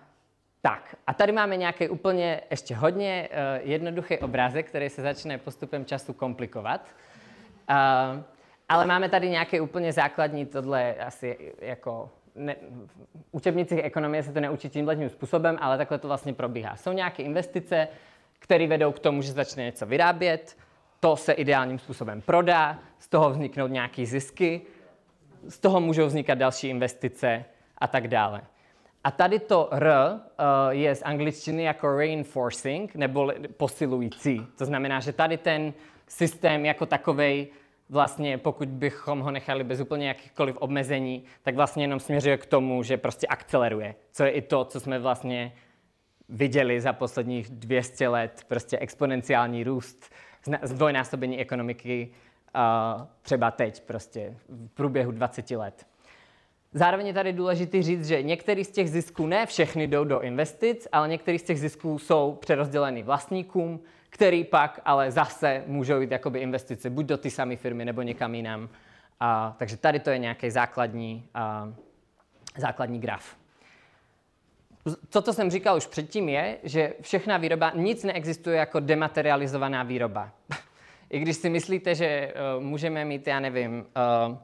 tak, 0.61 0.95
a 1.07 1.13
tady 1.13 1.31
máme 1.31 1.57
nějaký 1.57 1.89
úplně 1.89 2.41
ještě 2.51 2.75
hodně 2.75 3.29
uh, 3.31 3.69
jednoduchý 3.69 4.17
obrázek, 4.17 4.69
který 4.69 4.89
se 4.89 5.01
začne 5.01 5.37
postupem 5.37 5.85
času 5.85 6.13
komplikovat. 6.13 6.87
Uh, 7.69 8.34
ale 8.69 8.85
máme 8.85 9.09
tady 9.09 9.29
nějaký 9.29 9.59
úplně 9.59 9.93
základní, 9.93 10.45
tohle 10.45 10.95
asi 10.95 11.53
jako 11.61 12.09
ne, 12.35 12.55
v 12.85 13.23
učebnicích 13.31 13.79
ekonomie 13.83 14.23
se 14.23 14.33
to 14.33 14.39
neučí 14.39 14.69
tímhle 14.69 15.09
způsobem, 15.09 15.57
ale 15.61 15.77
takhle 15.77 15.97
to 15.97 16.07
vlastně 16.07 16.33
probíhá. 16.33 16.75
Jsou 16.75 16.91
nějaké 16.91 17.23
investice, 17.23 17.87
které 18.39 18.67
vedou 18.67 18.91
k 18.91 18.99
tomu, 18.99 19.21
že 19.21 19.31
začne 19.31 19.63
něco 19.63 19.85
vyrábět, 19.85 20.57
to 20.99 21.15
se 21.15 21.33
ideálním 21.33 21.79
způsobem 21.79 22.21
prodá, 22.21 22.79
z 22.99 23.07
toho 23.07 23.29
vzniknou 23.29 23.67
nějaké 23.67 24.05
zisky, 24.05 24.61
z 25.47 25.59
toho 25.59 25.81
můžou 25.81 26.05
vznikat 26.05 26.37
další 26.37 26.69
investice 26.69 27.45
a 27.77 27.87
tak 27.87 28.07
dále. 28.07 28.41
A 29.03 29.11
tady 29.11 29.39
to 29.39 29.73
R 29.73 29.87
uh, 29.87 30.19
je 30.69 30.95
z 30.95 31.01
angličtiny 31.01 31.63
jako 31.63 31.97
reinforcing, 31.97 32.95
nebo 32.95 33.31
posilující. 33.57 34.47
To 34.57 34.65
znamená, 34.65 34.99
že 34.99 35.13
tady 35.13 35.37
ten 35.37 35.73
systém 36.07 36.65
jako 36.65 36.85
takovej 36.85 37.47
vlastně 37.89 38.37
pokud 38.37 38.69
bychom 38.69 39.19
ho 39.19 39.31
nechali 39.31 39.63
bez 39.63 39.79
úplně 39.79 40.07
jakýchkoliv 40.07 40.57
omezení, 40.59 41.23
tak 41.43 41.55
vlastně 41.55 41.83
jenom 41.83 41.99
směřuje 41.99 42.37
k 42.37 42.45
tomu, 42.45 42.83
že 42.83 42.97
prostě 42.97 43.27
akceleruje. 43.27 43.95
Co 44.11 44.23
je 44.23 44.29
i 44.29 44.41
to, 44.41 44.65
co 44.65 44.79
jsme 44.79 44.99
vlastně 44.99 45.53
viděli 46.29 46.81
za 46.81 46.93
posledních 46.93 47.49
200 47.49 48.07
let, 48.07 48.45
prostě 48.47 48.79
exponenciální 48.79 49.63
růst, 49.63 50.11
zdvojnásobení 50.61 51.39
ekonomiky 51.39 52.11
třeba 53.21 53.51
teď, 53.51 53.83
prostě 53.83 54.37
v 54.49 54.67
průběhu 54.73 55.11
20 55.11 55.51
let. 55.51 55.85
Zároveň 56.73 57.07
je 57.07 57.13
tady 57.13 57.33
důležité 57.33 57.81
říct, 57.81 58.07
že 58.07 58.23
některý 58.23 58.63
z 58.63 58.71
těch 58.71 58.89
zisků, 58.89 59.27
ne 59.27 59.45
všechny 59.45 59.87
jdou 59.87 60.03
do 60.03 60.19
investic, 60.19 60.87
ale 60.91 61.07
některý 61.07 61.39
z 61.39 61.43
těch 61.43 61.59
zisků 61.59 61.99
jsou 61.99 62.37
přerozděleny 62.41 63.03
vlastníkům, 63.03 63.79
který 64.15 64.43
pak 64.43 64.79
ale 64.85 65.11
zase 65.11 65.63
můžou 65.67 65.99
jít 65.99 66.11
jakoby 66.11 66.39
investice 66.39 66.89
buď 66.89 67.05
do 67.05 67.17
ty 67.17 67.29
samé 67.29 67.55
firmy 67.55 67.85
nebo 67.85 68.01
někam 68.01 68.35
jinam. 68.35 68.69
A, 69.19 69.55
takže 69.59 69.77
tady 69.77 69.99
to 69.99 70.09
je 70.09 70.17
nějaký 70.17 70.51
základní, 70.51 71.27
a, 71.33 71.73
základní 72.57 72.99
graf. 72.99 73.35
To, 75.09 75.21
co 75.21 75.33
jsem 75.33 75.51
říkal 75.51 75.77
už 75.77 75.87
předtím, 75.87 76.29
je, 76.29 76.57
že 76.63 76.93
všechna 77.01 77.37
výroba, 77.37 77.71
nic 77.75 78.03
neexistuje 78.03 78.57
jako 78.57 78.79
dematerializovaná 78.79 79.83
výroba. 79.83 80.31
I 81.09 81.19
když 81.19 81.35
si 81.35 81.49
myslíte, 81.49 81.95
že 81.95 82.33
uh, 82.57 82.63
můžeme 82.63 83.05
mít, 83.05 83.27
já 83.27 83.39
nevím, 83.39 83.85
uh, 84.29 84.37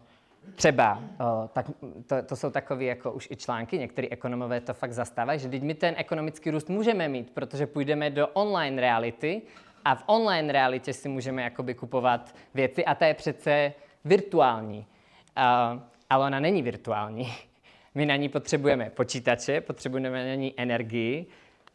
třeba, 0.56 0.97
uh, 0.97 1.47
tak 1.54 1.65
to, 2.08 2.23
to 2.23 2.36
jsou 2.36 2.49
takové 2.49 2.84
jako 2.84 3.12
už 3.12 3.27
i 3.32 3.36
články, 3.36 3.77
některé 3.77 4.08
ekonomové 4.12 4.62
to 4.62 4.73
fakt 4.73 4.93
zastávají, 4.93 5.39
že 5.39 5.49
teď 5.49 5.63
my 5.63 5.73
ten 5.73 5.95
ekonomický 5.97 6.51
růst 6.51 6.69
můžeme 6.69 7.08
mít, 7.08 7.32
protože 7.32 7.67
půjdeme 7.67 8.10
do 8.10 8.27
online 8.27 8.82
reality 8.82 9.41
a 9.86 9.95
v 9.95 10.04
online 10.06 10.54
realitě 10.54 10.93
si 10.93 11.10
můžeme 11.10 11.41
jakoby 11.43 11.73
kupovat 11.73 12.36
věci 12.54 12.86
a 12.86 12.95
ta 12.95 13.06
je 13.06 13.13
přece 13.13 13.73
virtuální. 14.06 14.86
Uh, 15.38 15.82
ale 16.10 16.25
ona 16.25 16.39
není 16.39 16.62
virtuální. 16.62 17.34
My 17.95 18.06
na 18.06 18.15
ní 18.15 18.30
potřebujeme 18.30 18.89
počítače, 18.89 19.62
potřebujeme 19.62 20.27
na 20.27 20.36
ní 20.36 20.54
energii. 20.58 21.25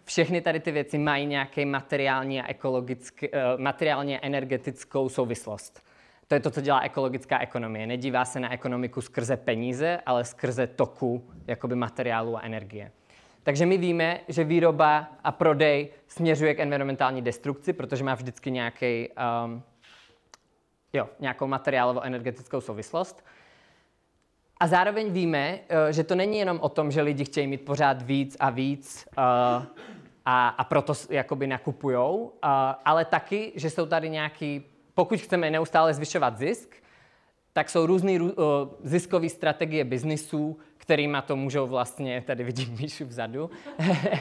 Všechny 0.04 0.40
tady 0.40 0.60
ty 0.60 0.70
věci 0.70 0.98
mají 0.98 1.26
nějaký 1.26 1.64
materiální 1.64 2.40
a, 2.40 2.46
ekologický, 2.46 3.28
materiální 3.56 4.18
a 4.18 4.26
energetickou 4.26 5.08
souvislost. 5.08 5.85
To 6.28 6.34
je 6.34 6.40
to, 6.40 6.50
co 6.50 6.60
dělá 6.60 6.80
ekologická 6.80 7.38
ekonomie. 7.38 7.86
Nedívá 7.86 8.24
se 8.24 8.40
na 8.40 8.52
ekonomiku 8.52 9.00
skrze 9.00 9.36
peníze, 9.36 10.00
ale 10.06 10.24
skrze 10.24 10.66
toku 10.66 11.30
jakoby 11.46 11.76
materiálu 11.76 12.36
a 12.36 12.40
energie. 12.40 12.90
Takže 13.42 13.66
my 13.66 13.78
víme, 13.78 14.20
že 14.28 14.44
výroba 14.44 15.08
a 15.24 15.32
prodej 15.32 15.88
směřuje 16.08 16.54
k 16.54 16.60
environmentální 16.60 17.22
destrukci, 17.22 17.72
protože 17.72 18.04
má 18.04 18.14
vždycky 18.14 18.50
nějaký, 18.50 19.08
um, 19.44 19.62
jo, 20.92 21.08
nějakou 21.20 21.46
materiálovo-energetickou 21.46 22.60
souvislost. 22.60 23.24
A 24.60 24.66
zároveň 24.66 25.12
víme, 25.12 25.58
uh, 25.58 25.92
že 25.92 26.04
to 26.04 26.14
není 26.14 26.38
jenom 26.38 26.60
o 26.60 26.68
tom, 26.68 26.90
že 26.90 27.02
lidi 27.02 27.24
chtějí 27.24 27.46
mít 27.46 27.64
pořád 27.64 28.02
víc 28.02 28.36
a 28.40 28.50
víc 28.50 29.08
uh, 29.18 29.22
a, 30.24 30.48
a 30.48 30.64
proto 30.64 30.92
jakoby 31.10 31.46
nakupujou, 31.46 32.16
uh, 32.16 32.30
ale 32.84 33.04
taky, 33.04 33.52
že 33.54 33.70
jsou 33.70 33.86
tady 33.86 34.10
nějaký, 34.10 34.64
pokud 34.96 35.20
chceme 35.20 35.50
neustále 35.50 35.94
zvyšovat 35.94 36.38
zisk, 36.38 36.76
tak 37.52 37.70
jsou 37.70 37.86
různé 37.86 38.12
uh, 38.20 38.32
ziskové 38.82 39.28
strategie 39.28 39.84
biznisů, 39.84 40.58
kterýma 40.76 41.22
to 41.22 41.36
můžou 41.36 41.66
vlastně, 41.66 42.22
tady 42.26 42.44
vidím 42.44 42.76
Míšu 42.80 43.06
vzadu, 43.06 43.50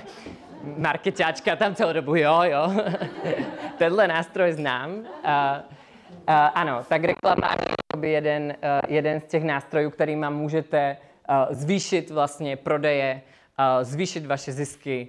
marketáčka 0.78 1.56
tam 1.56 1.76
celou 1.76 1.94
dobu, 1.94 2.16
jo, 2.16 2.42
jo, 2.44 2.72
tenhle 3.78 4.08
nástroj 4.08 4.52
znám. 4.52 4.92
Uh, 4.92 5.04
uh, 5.04 5.06
ano, 6.54 6.84
tak 6.90 7.04
reklama 7.04 7.56
je 8.02 8.10
jeden, 8.10 8.56
uh, 8.64 8.92
jeden 8.96 9.22
z 9.22 9.26
těch 9.26 9.44
nástrojů, 9.44 9.90
kterýma 9.90 10.30
můžete 10.30 10.98
uh, 11.30 11.36
zvýšit 11.56 12.12
vlastně 12.12 12.58
prodeje, 12.58 13.22
uh, 13.60 13.84
zvýšit 13.84 14.26
vaše 14.26 14.52
zisky. 14.52 15.08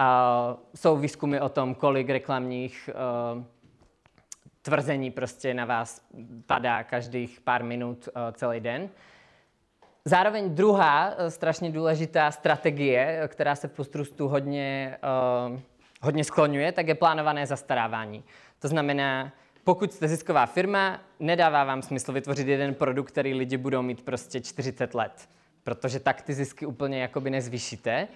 Uh, 0.00 0.56
jsou 0.74 0.96
výzkumy 0.96 1.40
o 1.40 1.48
tom, 1.48 1.74
kolik 1.74 2.10
reklamních 2.10 2.90
uh, 3.36 3.42
tvrzení 4.66 5.10
prostě 5.10 5.54
na 5.54 5.64
vás 5.64 6.02
padá 6.46 6.84
každých 6.84 7.40
pár 7.40 7.64
minut 7.64 8.08
uh, 8.08 8.22
celý 8.32 8.60
den. 8.60 8.88
Zároveň 10.04 10.54
druhá 10.54 11.10
uh, 11.10 11.26
strašně 11.26 11.70
důležitá 11.70 12.30
strategie, 12.30 13.22
která 13.28 13.54
se 13.54 13.68
v 13.68 13.72
postrustu 13.72 14.28
hodně, 14.28 14.98
hodně 16.02 16.24
skloňuje, 16.24 16.72
tak 16.72 16.88
je 16.88 16.94
plánované 16.94 17.46
zastarávání. 17.46 18.24
To 18.58 18.68
znamená, 18.68 19.32
pokud 19.64 19.92
jste 19.92 20.08
zisková 20.08 20.46
firma, 20.46 21.00
nedává 21.20 21.64
vám 21.64 21.82
smysl 21.82 22.12
vytvořit 22.12 22.48
jeden 22.48 22.74
produkt, 22.74 23.10
který 23.10 23.34
lidi 23.34 23.56
budou 23.56 23.82
mít 23.82 24.02
prostě 24.02 24.40
40 24.40 24.94
let, 24.94 25.28
protože 25.64 26.00
tak 26.00 26.22
ty 26.22 26.34
zisky 26.34 26.66
úplně 26.66 27.02
jakoby 27.02 27.30
nezvýšíte. 27.30 28.08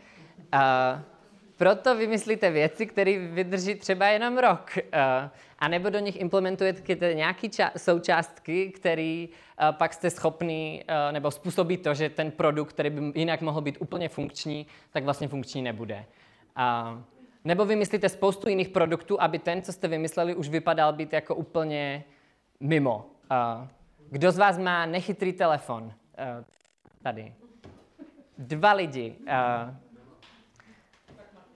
Proto 1.60 1.96
vymyslíte 1.96 2.50
věci, 2.50 2.86
které 2.86 3.18
vydrží 3.18 3.74
třeba 3.74 4.06
jenom 4.06 4.38
rok. 4.38 4.70
Uh, 4.76 5.28
a 5.58 5.68
nebo 5.68 5.90
do 5.90 5.98
nich 5.98 6.20
implementujete 6.20 7.14
nějaké 7.14 7.48
součástky, 7.76 8.70
které 8.70 9.26
uh, 9.28 9.76
pak 9.76 9.94
jste 9.94 10.10
schopný, 10.10 10.82
uh, 10.88 11.12
nebo 11.12 11.30
způsobí 11.30 11.76
to, 11.76 11.94
že 11.94 12.08
ten 12.08 12.30
produkt, 12.30 12.68
který 12.68 12.90
by 12.90 13.20
jinak 13.20 13.40
mohl 13.40 13.60
být 13.60 13.76
úplně 13.80 14.08
funkční, 14.08 14.66
tak 14.90 15.04
vlastně 15.04 15.28
funkční 15.28 15.62
nebude. 15.62 16.04
Nebo 17.44 17.64
vymyslíte 17.64 18.08
spoustu 18.08 18.48
jiných 18.48 18.68
produktů, 18.68 19.22
aby 19.22 19.38
ten, 19.38 19.62
co 19.62 19.72
jste 19.72 19.88
vymysleli, 19.88 20.34
už 20.34 20.48
vypadal 20.48 20.92
být 20.92 21.12
jako 21.12 21.34
úplně 21.34 22.04
mimo. 22.60 23.06
Kdo 24.10 24.32
z 24.32 24.38
vás 24.38 24.58
má 24.58 24.86
nechytrý 24.86 25.32
telefon? 25.32 25.92
Tady. 27.02 27.34
Dva 28.38 28.72
lidi. 28.72 29.16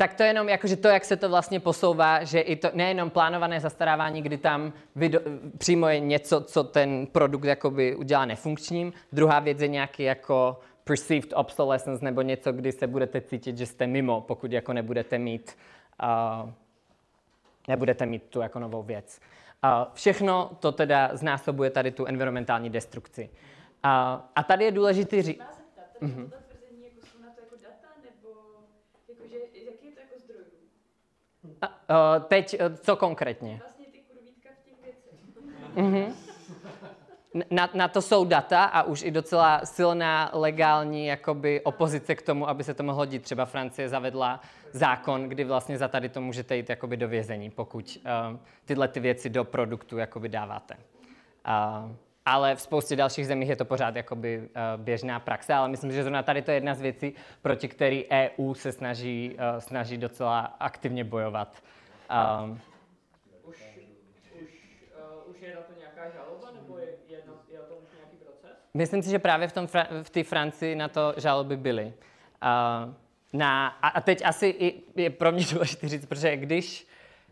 Tak 0.04 0.14
to 0.14 0.22
je 0.22 0.28
jenom 0.28 0.48
jakože 0.48 0.76
to, 0.76 0.88
jak 0.88 1.04
se 1.04 1.16
to 1.16 1.28
vlastně 1.28 1.60
posouvá, 1.60 2.24
že 2.24 2.40
i 2.40 2.56
to 2.56 2.70
nejenom 2.74 3.10
plánované 3.10 3.60
zastarávání, 3.60 4.22
kdy 4.22 4.38
tam 4.38 4.72
vydo, 4.96 5.20
přímo 5.58 5.88
je 5.88 6.00
něco, 6.00 6.40
co 6.40 6.64
ten 6.64 7.06
produkt 7.06 7.44
jakoby 7.44 7.96
udělá 7.96 8.24
nefunkčním. 8.24 8.92
Druhá 9.12 9.40
věc 9.40 9.60
je 9.60 9.68
nějaký 9.68 10.02
jako 10.02 10.60
perceived 10.84 11.32
obsolescence 11.36 12.04
nebo 12.04 12.22
něco, 12.22 12.52
kdy 12.52 12.72
se 12.72 12.86
budete 12.86 13.20
cítit, 13.20 13.58
že 13.58 13.66
jste 13.66 13.86
mimo, 13.86 14.20
pokud 14.20 14.52
jako 14.52 14.72
nebudete 14.72 15.18
mít, 15.18 15.56
uh, 16.42 16.50
nebudete 17.68 18.06
mít 18.06 18.22
tu 18.22 18.40
jako 18.40 18.58
novou 18.58 18.82
věc. 18.82 19.20
Uh, 19.64 19.70
všechno 19.94 20.50
to 20.60 20.72
teda 20.72 21.10
znásobuje 21.12 21.70
tady 21.70 21.90
tu 21.90 22.06
environmentální 22.06 22.70
destrukci. 22.70 23.30
Uh, 23.84 23.90
a 24.36 24.42
tady 24.42 24.64
je 24.64 24.70
důležité 24.70 25.22
říct... 25.22 25.40
Mm-hmm. 26.02 26.30
Jako 26.84 27.06
jsou 27.06 27.22
na 27.22 27.30
to 27.30 27.40
jako 27.40 27.56
data, 27.62 27.88
nebo 28.04 28.30
jakože, 29.08 29.36
jaký 29.64 29.86
je 29.86 29.92
to 29.92 30.00
jako 30.00 30.18
zdrojů? 30.18 30.44
Uh, 31.44 32.24
teď, 32.28 32.56
uh, 32.60 32.76
co 32.76 32.96
konkrétně? 32.96 33.60
Vlastně 33.62 33.86
ty 33.86 33.98
kurvítka 33.98 34.48
v 34.62 34.64
těch 34.64 34.74
věcech. 34.84 35.14
Mm-hmm. 35.76 36.14
Na, 37.50 37.70
na 37.74 37.88
to 37.88 38.02
jsou 38.02 38.24
data 38.24 38.64
a 38.64 38.82
už 38.82 39.02
i 39.02 39.10
docela 39.10 39.60
silná 39.64 40.30
legální 40.32 41.06
jakoby, 41.06 41.60
opozice 41.60 42.14
k 42.14 42.22
tomu, 42.22 42.48
aby 42.48 42.64
se 42.64 42.74
to 42.74 42.82
mohlo 42.82 43.06
dít. 43.06 43.22
Třeba 43.22 43.44
Francie 43.44 43.88
zavedla 43.88 44.40
zákon, 44.72 45.28
kdy 45.28 45.44
vlastně 45.44 45.78
za 45.78 45.88
tady 45.88 46.08
to 46.08 46.20
můžete 46.20 46.56
jít 46.56 46.70
jakoby, 46.70 46.96
do 46.96 47.08
vězení, 47.08 47.50
pokud 47.50 47.98
uh, 48.32 48.38
tyhle 48.64 48.88
ty 48.88 49.00
věci 49.00 49.30
do 49.30 49.44
produktu 49.44 49.98
jakoby, 49.98 50.28
dáváte. 50.28 50.74
Uh, 50.74 51.96
ale 52.26 52.56
v 52.56 52.60
spoustě 52.60 52.96
dalších 52.96 53.26
zemích 53.26 53.48
je 53.48 53.56
to 53.56 53.64
pořád 53.64 53.96
jakoby, 53.96 54.38
uh, 54.38 54.82
běžná 54.82 55.20
praxe, 55.20 55.54
ale 55.54 55.68
myslím, 55.68 55.92
že 55.92 56.02
zrovna 56.02 56.22
tady 56.22 56.42
to 56.42 56.50
je 56.50 56.56
jedna 56.56 56.74
z 56.74 56.80
věcí, 56.80 57.14
proti 57.42 57.68
které 57.68 58.02
EU 58.10 58.54
se 58.54 58.72
snaží, 58.72 59.36
uh, 59.36 59.60
snaží 59.60 59.98
docela 59.98 60.40
aktivně 60.40 61.04
bojovat. 61.04 61.62
Um, 62.44 62.60
Už, 63.44 63.56
už, 64.40 64.48
uh, 65.24 65.30
už 65.30 65.40
je 65.40 65.54
na 65.54 65.60
to 65.60 65.72
nějaká 65.78 66.10
žaloba, 66.10 66.50
nebo 66.54 66.78
je, 66.78 66.86
je, 67.08 67.18
na, 67.26 67.32
je 67.50 67.58
na 67.58 67.64
to 67.64 67.74
už 67.74 67.88
nějaký 67.96 68.16
proces? 68.16 68.50
Myslím 68.74 69.02
si, 69.02 69.10
že 69.10 69.18
právě 69.18 69.48
v, 69.48 69.52
tom, 69.52 69.66
v 70.02 70.10
té 70.10 70.24
Francii 70.24 70.74
na 70.74 70.88
to 70.88 71.14
žaloby 71.16 71.56
byly. 71.56 71.84
Uh, 71.84 72.94
na, 73.32 73.68
a, 73.68 73.88
a 73.88 74.00
teď 74.00 74.22
asi 74.24 74.46
i, 74.46 74.82
je 74.96 75.10
pro 75.10 75.32
mě 75.32 75.44
důležité 75.52 75.88
říct, 75.88 76.06
protože 76.06 76.36
když 76.36 76.86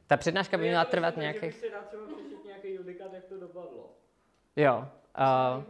ta 0.06 0.16
přednáška 0.16 0.58
by 0.58 0.62
měla 0.62 0.84
trvat 0.84 1.16
nějakých... 1.16 1.42
nějakých... 1.42 1.60
Že 1.60 1.68
bych 1.68 1.70
si 1.70 1.76
dá 1.76 1.82
třeba 1.82 2.02
přečet 2.06 2.44
nějaký 2.44 2.74
judikát, 2.74 3.12
jak 3.12 3.24
to 3.24 3.40
dopadlo. 3.40 3.81
Jo. 4.56 4.84
Uh, 5.58 5.62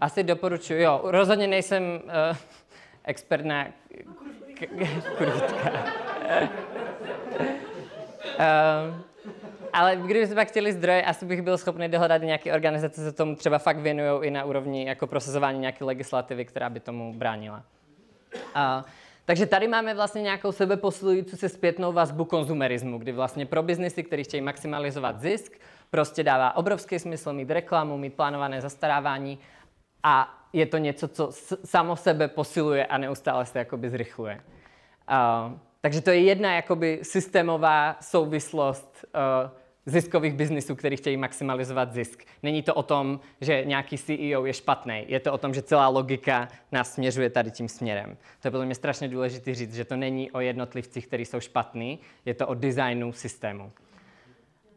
asi 0.00 0.22
doporučuji, 0.24 0.82
jo. 0.82 1.00
Rozhodně 1.04 1.46
nejsem 1.46 1.82
uh, 2.04 2.36
expert 3.04 3.44
na 3.44 3.64
k- 3.64 4.66
k- 4.66 5.16
kurvítka. 5.18 5.70
uh, 8.38 8.94
ale 9.72 9.96
kdybyste 9.96 10.34
pak 10.34 10.48
chtěli 10.48 10.72
zdroje, 10.72 11.02
asi 11.04 11.26
bych 11.26 11.42
byl 11.42 11.58
schopný 11.58 11.88
dohledat 11.88 12.22
nějaké 12.22 12.52
organizace, 12.52 13.04
co 13.04 13.16
tomu 13.16 13.36
třeba 13.36 13.58
fakt 13.58 13.78
věnují 13.78 14.28
i 14.28 14.30
na 14.30 14.44
úrovni 14.44 14.86
jako 14.88 15.06
prosazování 15.06 15.58
nějaké 15.58 15.84
legislativy, 15.84 16.44
která 16.44 16.70
by 16.70 16.80
tomu 16.80 17.14
bránila. 17.14 17.62
Uh, 18.56 18.84
takže 19.24 19.46
tady 19.46 19.68
máme 19.68 19.94
vlastně 19.94 20.22
nějakou 20.22 20.52
sebeposilující 20.52 21.36
se 21.36 21.48
zpětnou 21.48 21.92
vazbu 21.92 22.24
konzumerismu, 22.24 22.98
kdy 22.98 23.12
vlastně 23.12 23.46
pro 23.46 23.62
biznesy, 23.62 24.02
který 24.02 24.24
chtějí 24.24 24.40
maximalizovat 24.40 25.20
zisk, 25.20 25.52
prostě 25.94 26.22
dává 26.22 26.56
obrovský 26.56 26.98
smysl 26.98 27.32
mít 27.32 27.50
reklamu, 27.50 27.98
mít 27.98 28.14
plánované 28.14 28.60
zastarávání 28.60 29.38
a 30.02 30.44
je 30.52 30.66
to 30.66 30.78
něco, 30.78 31.08
co 31.08 31.30
samo 31.64 31.96
sebe 31.96 32.28
posiluje 32.28 32.86
a 32.86 32.98
neustále 32.98 33.46
se 33.46 33.58
jakoby 33.58 33.90
zrychluje. 33.90 34.40
Uh, 35.10 35.58
takže 35.80 36.00
to 36.00 36.10
je 36.10 36.20
jedna 36.20 36.54
jakoby 36.54 37.00
systémová 37.02 37.96
souvislost 38.00 39.04
uh, 39.44 39.50
ziskových 39.86 40.34
biznisů, 40.34 40.76
který 40.76 40.96
chtějí 40.96 41.16
maximalizovat 41.16 41.92
zisk. 41.92 42.24
Není 42.42 42.62
to 42.62 42.74
o 42.74 42.82
tom, 42.82 43.20
že 43.40 43.64
nějaký 43.64 43.98
CEO 43.98 44.46
je 44.46 44.52
špatný. 44.52 45.04
Je 45.08 45.20
to 45.20 45.32
o 45.32 45.38
tom, 45.38 45.54
že 45.54 45.62
celá 45.62 45.88
logika 45.88 46.48
nás 46.72 46.94
směřuje 46.94 47.30
tady 47.30 47.50
tím 47.50 47.68
směrem. 47.68 48.16
To 48.40 48.48
je 48.48 48.50
podle 48.50 48.66
mě 48.66 48.74
strašně 48.74 49.08
důležité 49.08 49.54
říct, 49.54 49.74
že 49.74 49.84
to 49.84 49.96
není 49.96 50.30
o 50.30 50.40
jednotlivcích, 50.40 51.06
kteří 51.06 51.24
jsou 51.24 51.40
špatní, 51.40 51.98
je 52.24 52.34
to 52.34 52.46
o 52.46 52.54
designu 52.54 53.12
systému. 53.12 53.72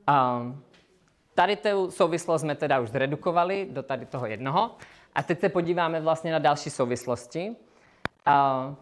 Um, 0.09 0.63
tady 1.35 1.55
tu 1.55 1.91
souvislost 1.91 2.41
jsme 2.41 2.55
teda 2.55 2.79
už 2.79 2.89
zredukovali 2.89 3.67
do 3.71 3.83
tady 3.83 4.05
toho 4.05 4.25
jednoho. 4.25 4.71
A 5.15 5.23
teď 5.23 5.39
se 5.39 5.49
podíváme 5.49 6.01
vlastně 6.01 6.31
na 6.31 6.39
další 6.39 6.69
souvislosti. 6.69 7.49
Uh, 7.49 8.75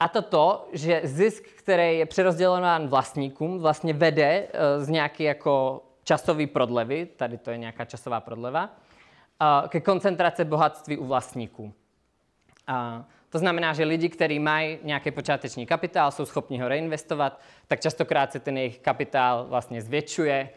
a 0.00 0.08
to 0.08 0.22
to, 0.22 0.68
že 0.72 1.00
zisk, 1.04 1.44
který 1.44 1.98
je 1.98 2.06
přerozdělován 2.06 2.88
vlastníkům, 2.88 3.58
vlastně 3.58 3.92
vede 3.92 4.46
uh, 4.46 4.84
z 4.84 4.88
nějaké 4.88 5.24
jako 5.24 5.82
časové 6.04 6.46
prodlevy, 6.46 7.06
tady 7.06 7.38
to 7.38 7.50
je 7.50 7.58
nějaká 7.58 7.84
časová 7.84 8.20
prodleva, 8.20 8.64
uh, 8.64 9.68
ke 9.68 9.80
koncentraci 9.80 10.44
bohatství 10.44 10.98
u 10.98 11.04
vlastníků. 11.04 11.64
Uh, 11.64 13.04
to 13.30 13.38
znamená, 13.38 13.72
že 13.72 13.84
lidi, 13.84 14.08
kteří 14.08 14.38
mají 14.38 14.78
nějaký 14.82 15.10
počáteční 15.10 15.66
kapitál, 15.66 16.10
jsou 16.10 16.24
schopni 16.24 16.58
ho 16.58 16.68
reinvestovat, 16.68 17.40
tak 17.66 17.80
častokrát 17.80 18.32
se 18.32 18.40
ten 18.40 18.58
jejich 18.58 18.78
kapitál 18.78 19.46
vlastně 19.48 19.82
zvětšuje, 19.82 20.50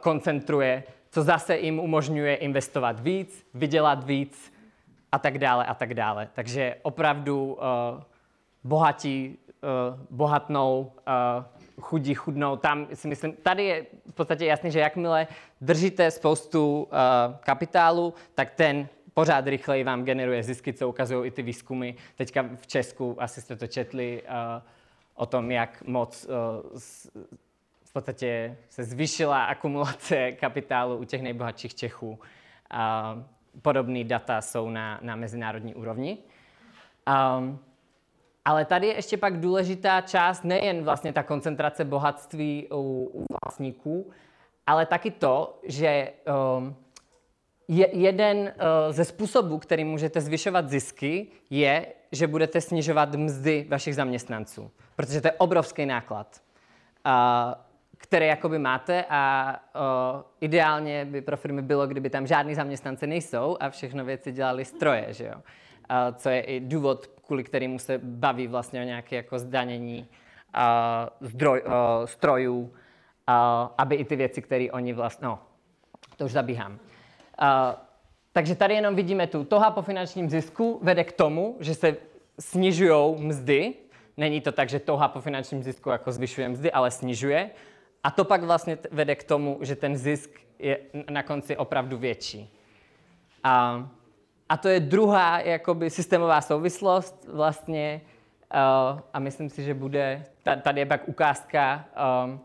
koncentruje, 0.00 0.82
co 1.10 1.22
zase 1.22 1.58
jim 1.58 1.78
umožňuje 1.78 2.34
investovat 2.34 3.00
víc, 3.00 3.46
vydělat 3.54 4.04
víc 4.04 4.52
a 5.12 5.18
tak 5.18 5.38
dále 5.38 5.66
a 5.66 5.74
tak 5.74 5.94
dále. 5.94 6.28
Takže 6.34 6.76
opravdu 6.82 7.52
uh, 7.52 7.58
bohatí 8.64 9.38
uh, 9.62 9.98
bohatnou, 10.10 10.92
chudí 11.80 12.14
chudnou. 12.14 12.56
Tam 12.56 12.86
si 12.94 13.08
myslím, 13.08 13.32
tady 13.32 13.64
je 13.64 13.86
v 14.10 14.14
podstatě 14.14 14.46
jasný, 14.46 14.70
že 14.70 14.80
jakmile 14.80 15.26
držíte 15.60 16.10
spoustu 16.10 16.88
kapitálu, 17.40 18.14
tak 18.34 18.50
ten 18.50 18.88
pořád 19.14 19.46
rychleji 19.46 19.84
vám 19.84 20.04
generuje 20.04 20.42
zisky, 20.42 20.72
co 20.72 20.88
ukazují 20.88 21.28
i 21.28 21.30
ty 21.30 21.42
výzkumy. 21.42 21.92
Teďka 22.16 22.44
v 22.54 22.66
Česku, 22.66 23.16
asi 23.18 23.40
jste 23.40 23.56
to 23.56 23.66
četli, 23.66 24.22
o 25.14 25.26
tom, 25.26 25.50
jak 25.50 25.82
moc 25.86 26.28
v 27.90 27.92
podstatě 27.92 28.56
se 28.68 28.84
zvýšila 28.84 29.44
akumulace 29.44 30.32
kapitálu 30.32 30.96
u 30.96 31.04
těch 31.04 31.22
nejbohatších 31.22 31.74
Čechů. 31.74 32.10
Uh, 32.10 33.22
podobné 33.62 34.04
data 34.04 34.40
jsou 34.40 34.70
na, 34.70 34.98
na 35.02 35.16
mezinárodní 35.16 35.74
úrovni. 35.74 36.18
Um, 37.38 37.58
ale 38.44 38.64
tady 38.64 38.86
je 38.86 38.94
ještě 38.94 39.16
pak 39.16 39.40
důležitá 39.40 40.00
část, 40.00 40.44
nejen 40.44 40.84
vlastně 40.84 41.12
ta 41.12 41.22
koncentrace 41.22 41.84
bohatství 41.84 42.68
u, 42.70 43.10
u 43.14 43.24
vlastníků, 43.44 44.10
ale 44.66 44.86
taky 44.86 45.10
to, 45.10 45.58
že 45.62 46.12
um, 46.58 46.76
je, 47.68 47.96
jeden 47.96 48.38
uh, 48.38 48.52
ze 48.90 49.04
způsobů, 49.04 49.58
který 49.58 49.84
můžete 49.84 50.20
zvyšovat 50.20 50.68
zisky, 50.68 51.26
je, 51.50 51.86
že 52.12 52.26
budete 52.26 52.60
snižovat 52.60 53.14
mzdy 53.14 53.66
vašich 53.68 53.94
zaměstnanců, 53.94 54.70
protože 54.96 55.20
to 55.20 55.28
je 55.28 55.32
obrovský 55.32 55.86
náklad, 55.86 56.42
uh, 57.06 57.69
který 58.02 58.26
jakoby 58.26 58.58
máte 58.58 59.04
a 59.08 59.54
uh, 59.74 60.22
ideálně 60.40 61.04
by 61.04 61.20
pro 61.20 61.36
firmy 61.36 61.62
bylo, 61.62 61.86
kdyby 61.86 62.10
tam 62.10 62.26
žádný 62.26 62.54
zaměstnance 62.54 63.06
nejsou 63.06 63.56
a 63.60 63.70
všechno 63.70 64.04
věci 64.04 64.32
dělali 64.32 64.64
stroje, 64.64 65.06
že 65.08 65.24
jo? 65.24 65.34
Uh, 65.34 66.16
co 66.16 66.28
je 66.28 66.40
i 66.40 66.60
důvod, 66.60 67.06
kvůli 67.06 67.44
kterému 67.44 67.78
se 67.78 67.98
baví 67.98 68.46
vlastně 68.46 68.80
o 68.80 68.84
nějaké 68.84 69.16
jako 69.16 69.38
zdanění 69.38 70.08
uh, 70.56 71.28
zdroj, 71.28 71.62
uh, 71.66 71.72
strojů, 72.04 72.60
uh, 72.60 72.70
aby 73.78 73.94
i 73.94 74.04
ty 74.04 74.16
věci, 74.16 74.42
které 74.42 74.66
oni 74.72 74.92
vlastně, 74.92 75.26
no, 75.26 75.38
to 76.16 76.24
už 76.24 76.32
zabíhám. 76.32 76.72
Uh, 76.72 76.78
takže 78.32 78.54
tady 78.54 78.74
jenom 78.74 78.94
vidíme 78.94 79.26
tu 79.26 79.44
toha 79.44 79.70
po 79.70 79.82
finančním 79.82 80.30
zisku 80.30 80.80
vede 80.82 81.04
k 81.04 81.12
tomu, 81.12 81.56
že 81.60 81.74
se 81.74 81.96
snižují 82.38 83.16
mzdy. 83.18 83.74
Není 84.16 84.40
to 84.40 84.52
tak, 84.52 84.68
že 84.68 84.80
toha 84.80 85.08
po 85.08 85.20
finančním 85.20 85.62
zisku 85.62 85.90
jako 85.90 86.12
zvyšuje 86.12 86.48
mzdy, 86.48 86.72
ale 86.72 86.90
snižuje. 86.90 87.50
A 88.04 88.10
to 88.10 88.24
pak 88.24 88.42
vlastně 88.42 88.78
vede 88.90 89.14
k 89.14 89.24
tomu, 89.24 89.58
že 89.60 89.76
ten 89.76 89.96
zisk 89.96 90.30
je 90.58 90.78
na 91.10 91.22
konci 91.22 91.56
opravdu 91.56 91.98
větší. 91.98 92.56
A, 93.44 93.88
a 94.48 94.56
to 94.56 94.68
je 94.68 94.80
druhá 94.80 95.40
jakoby 95.40 95.90
systémová 95.90 96.40
souvislost 96.40 97.26
vlastně. 97.32 98.00
Uh, 98.54 99.00
a 99.12 99.18
myslím 99.18 99.48
si, 99.48 99.64
že 99.64 99.74
bude, 99.74 100.24
tady 100.62 100.80
je 100.80 100.86
pak 100.86 101.08
ukázka, 101.08 101.84
um, 102.24 102.40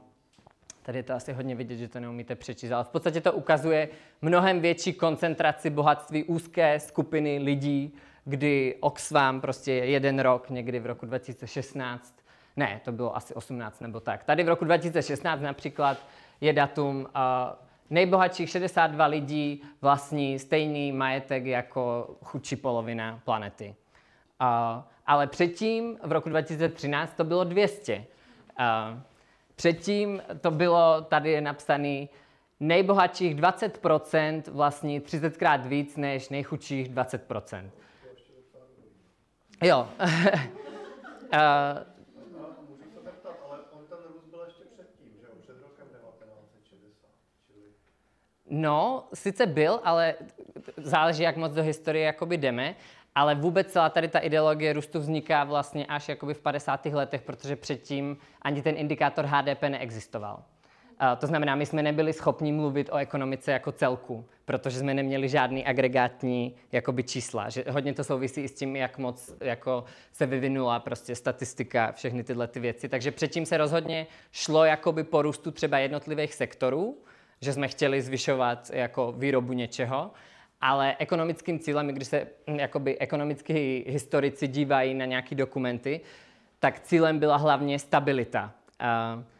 Tady 0.86 1.00
je 1.00 1.04
to 1.04 1.14
asi 1.14 1.34
hodně 1.34 1.56
vidět, 1.56 1.78
že 1.78 1.88
to 1.88 2.00
neumíte 2.00 2.36
přečíst, 2.36 2.72
ale 2.72 2.84
v 2.84 2.88
podstatě 2.88 3.22
to 3.22 3.34
ukazuje 3.34 3.90
mnohem 4.22 4.60
větší 4.60 4.94
koncentraci 4.94 5.70
bohatství 5.70 6.24
úzké 6.24 6.80
skupiny 6.80 7.40
lidí, 7.40 7.96
kdy 8.26 8.76
Oxfam 8.80 9.42
prostě 9.42 9.72
jeden 9.72 10.20
rok, 10.20 10.50
někdy 10.50 10.80
v 10.80 10.86
roku 10.86 11.06
2016, 11.06 12.25
ne, 12.58 12.82
to 12.84 12.92
bylo 12.92 13.16
asi 13.16 13.34
18 13.34 13.82
nebo 13.82 14.00
tak. 14.00 14.24
Tady 14.24 14.44
v 14.44 14.48
roku 14.48 14.66
2016 14.66 15.42
například 15.42 15.98
je 16.42 16.54
datum 16.54 16.98
uh, 16.98 17.06
nejbohatších 17.90 18.50
62 18.50 19.06
lidí 19.06 19.64
vlastní 19.82 20.40
stejný 20.40 20.92
majetek 20.92 21.46
jako 21.46 22.16
chudší 22.24 22.56
polovina 22.56 23.20
planety. 23.26 23.76
Uh, 24.42 24.48
ale 25.06 25.28
předtím, 25.28 25.98
v 26.04 26.12
roku 26.12 26.30
2013, 26.30 27.14
to 27.14 27.24
bylo 27.24 27.44
200. 27.44 28.06
Uh, 28.60 29.00
Předtím 29.56 30.22
to 30.42 30.52
bylo, 30.52 31.02
tady 31.02 31.32
je 31.32 31.42
napsaný, 31.42 32.10
nejbohatších 32.60 33.36
20% 33.36 34.44
vlastní 34.52 35.02
30krát 35.02 35.68
víc 35.68 35.98
než 35.98 36.30
nejchudších 36.30 36.92
20%. 36.92 37.70
Jo. 39.64 39.88
uh, 40.00 40.10
Můžu 42.70 42.84
se 42.94 43.02
zeptat, 43.04 43.36
ale 43.50 43.60
on 43.72 43.86
ten 43.90 43.98
růst 44.14 44.26
byl 44.26 44.44
ještě 44.46 44.64
předtím, 44.74 45.08
že 45.20 45.26
jo? 45.26 45.32
Před 45.42 45.62
rokem 45.62 45.88
1960. 45.88 47.08
Čili... 47.48 47.62
No, 48.58 49.08
sice 49.14 49.46
byl, 49.46 49.80
ale 49.84 50.16
záleží, 50.78 51.24
jak 51.24 51.38
moc 51.38 51.54
do 51.54 51.64
historie 51.64 52.06
jakoby 52.06 52.38
jdeme. 52.38 52.76
Ale 53.16 53.36
vůbec 53.36 53.72
celá 53.72 53.90
tady 53.90 54.08
ta 54.08 54.20
ideologie 54.20 54.74
růstu 54.74 55.00
vzniká 55.00 55.44
vlastně 55.44 55.86
až 55.86 56.10
jakoby 56.10 56.34
v 56.34 56.42
50. 56.42 56.86
letech, 56.86 57.22
protože 57.22 57.56
předtím 57.56 58.18
ani 58.42 58.62
ten 58.62 58.78
indikátor 58.78 59.26
HDP 59.26 59.62
neexistoval. 59.62 60.44
Uh, 61.02 61.08
to 61.18 61.28
znamená, 61.28 61.56
my 61.56 61.66
jsme 61.66 61.84
nebyli 61.84 62.14
schopni 62.14 62.52
mluvit 62.52 62.90
o 62.92 62.98
ekonomice 62.98 63.52
jako 63.52 63.72
celku, 63.72 64.26
protože 64.46 64.80
jsme 64.80 64.94
neměli 64.94 65.30
žádný 65.30 65.66
agregátní 65.66 66.56
jakoby, 66.72 67.04
čísla. 67.04 67.50
Že 67.50 67.64
hodně 67.70 67.94
to 67.94 68.04
souvisí 68.04 68.42
i 68.42 68.48
s 68.48 68.56
tím, 68.56 68.76
jak 68.76 68.98
moc 68.98 69.34
jako, 69.42 69.84
se 70.12 70.26
vyvinula 70.26 70.80
prostě 70.80 71.16
statistika, 71.16 71.92
všechny 71.92 72.24
tyhle 72.24 72.48
ty 72.48 72.60
věci. 72.60 72.90
Takže 72.90 73.12
předtím 73.12 73.46
se 73.46 73.58
rozhodně 73.58 74.08
šlo 74.32 74.66
jakoby, 74.66 75.04
po 75.04 75.22
růstu 75.22 75.52
třeba 75.52 75.78
jednotlivých 75.78 76.34
sektorů, 76.34 76.98
že 77.42 77.54
jsme 77.54 77.68
chtěli 77.68 78.02
zvyšovat 78.02 78.72
jako 78.74 79.12
výrobu 79.12 79.54
něčeho, 79.54 80.12
ale 80.62 80.96
ekonomickým 81.00 81.60
cílem, 81.60 81.88
když 81.88 82.08
se 82.08 82.28
hm, 82.48 82.60
jakoby 82.60 83.00
ekonomický 83.00 83.86
historici 83.88 84.48
dívají 84.48 84.94
na 84.94 85.06
nějaké 85.06 85.36
dokumenty, 85.36 86.02
tak 86.60 86.80
cílem 86.80 87.20
byla 87.20 87.38
hlavně 87.38 87.80
stabilita. 87.80 88.52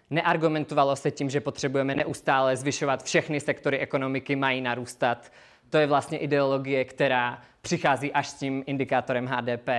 Neargumentovalo 0.10 0.96
se 0.96 1.12
tím, 1.12 1.30
že 1.30 1.42
potřebujeme 1.42 1.96
neustále 1.96 2.58
zvyšovat 2.58 3.04
všechny 3.04 3.40
sektory 3.40 3.80
ekonomiky, 3.80 4.36
mají 4.36 4.62
narůstat. 4.62 5.32
To 5.70 5.78
je 5.78 5.88
vlastně 5.88 6.18
ideologie, 6.18 6.86
která 6.86 7.42
přichází 7.62 8.14
až 8.14 8.28
s 8.28 8.34
tím 8.34 8.64
indikátorem 8.68 9.26
HDP 9.26 9.70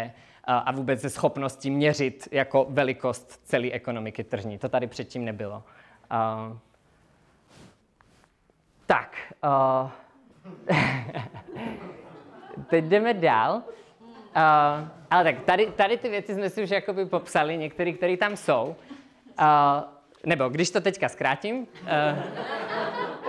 a 0.45 0.73
vůbec 0.73 1.01
ze 1.01 1.11
schopností 1.11 1.71
měřit 1.71 2.29
jako 2.31 2.67
velikost 2.69 3.41
celé 3.45 3.71
ekonomiky 3.71 4.25
tržní. 4.25 4.59
To 4.59 4.69
tady 4.69 4.87
předtím 4.87 5.25
nebylo. 5.25 5.63
Tak, 8.87 9.17
uh, 9.45 9.91
Teď 12.69 12.85
jdeme 12.85 13.15
dál. 13.15 13.55
Uh, 13.57 13.63
ale 15.11 15.25
tak 15.25 15.45
tady, 15.45 15.67
tady 15.67 15.97
ty 15.97 16.09
věci 16.09 16.35
jsme 16.35 16.51
si 16.51 16.63
už 16.63 16.71
jakoby 16.71 17.07
popsali, 17.07 17.57
některé, 17.57 17.93
které 17.93 18.17
tam 18.17 18.37
jsou. 18.37 18.77
Uh, 19.41 19.47
nebo 20.27 20.49
když 20.49 20.71
to 20.71 20.81
teďka 20.81 21.09
zkrátím, 21.09 21.57
uh, 21.57 21.67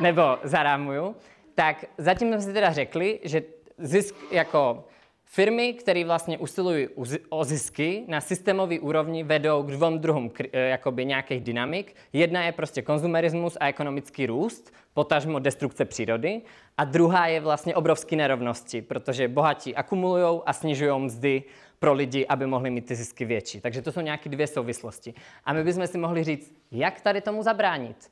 nebo 0.02 0.22
zarámuju, 0.44 1.16
tak 1.56 1.86
zatím 1.98 2.28
jsme 2.28 2.42
si 2.42 2.54
teda 2.54 2.74
řekli, 2.74 3.20
že 3.24 3.42
zisk 3.78 4.16
jako 4.32 4.84
Firmy, 5.30 5.74
které 5.74 6.06
vlastně 6.06 6.38
usilují 6.38 6.88
o 7.30 7.44
zisky 7.44 8.04
na 8.08 8.22
systémové 8.22 8.80
úrovni, 8.80 9.24
vedou 9.24 9.64
k 9.64 9.72
dvou 9.72 9.98
druhům 9.98 10.32
jakoby 10.54 11.06
nějakých 11.06 11.42
dynamik. 11.42 11.96
Jedna 12.14 12.46
je 12.46 12.52
prostě 12.52 12.82
konzumerismus 12.82 13.58
a 13.60 13.68
ekonomický 13.68 14.26
růst, 14.26 14.74
potažmo 14.98 15.40
destrukce 15.40 15.86
přírody. 15.86 16.42
A 16.78 16.84
druhá 16.84 17.28
je 17.28 17.40
vlastně 17.40 17.76
obrovské 17.76 18.16
nerovnosti, 18.16 18.82
protože 18.82 19.28
bohatí 19.28 19.76
akumulují 19.76 20.42
a 20.46 20.54
snižují 20.54 21.00
mzdy 21.00 21.44
pro 21.80 21.94
lidi, 21.94 22.26
aby 22.28 22.46
mohli 22.46 22.70
mít 22.70 22.86
ty 22.86 22.96
zisky 22.96 23.26
větší. 23.26 23.62
Takže 23.62 23.82
to 23.82 23.92
jsou 23.92 24.02
nějaké 24.02 24.30
dvě 24.30 24.48
souvislosti. 24.48 25.14
A 25.46 25.54
my 25.54 25.64
bychom 25.64 25.88
si 25.88 25.98
mohli 25.98 26.24
říct, 26.24 26.54
jak 26.72 27.02
tady 27.02 27.22
tomu 27.22 27.44
zabránit. 27.44 28.12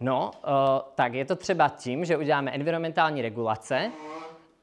No, 0.00 0.30
uh, 0.30 0.50
tak 0.94 1.14
je 1.14 1.24
to 1.24 1.36
třeba 1.36 1.68
tím, 1.68 2.04
že 2.04 2.16
uděláme 2.16 2.50
environmentální 2.50 3.22
regulace, 3.22 3.90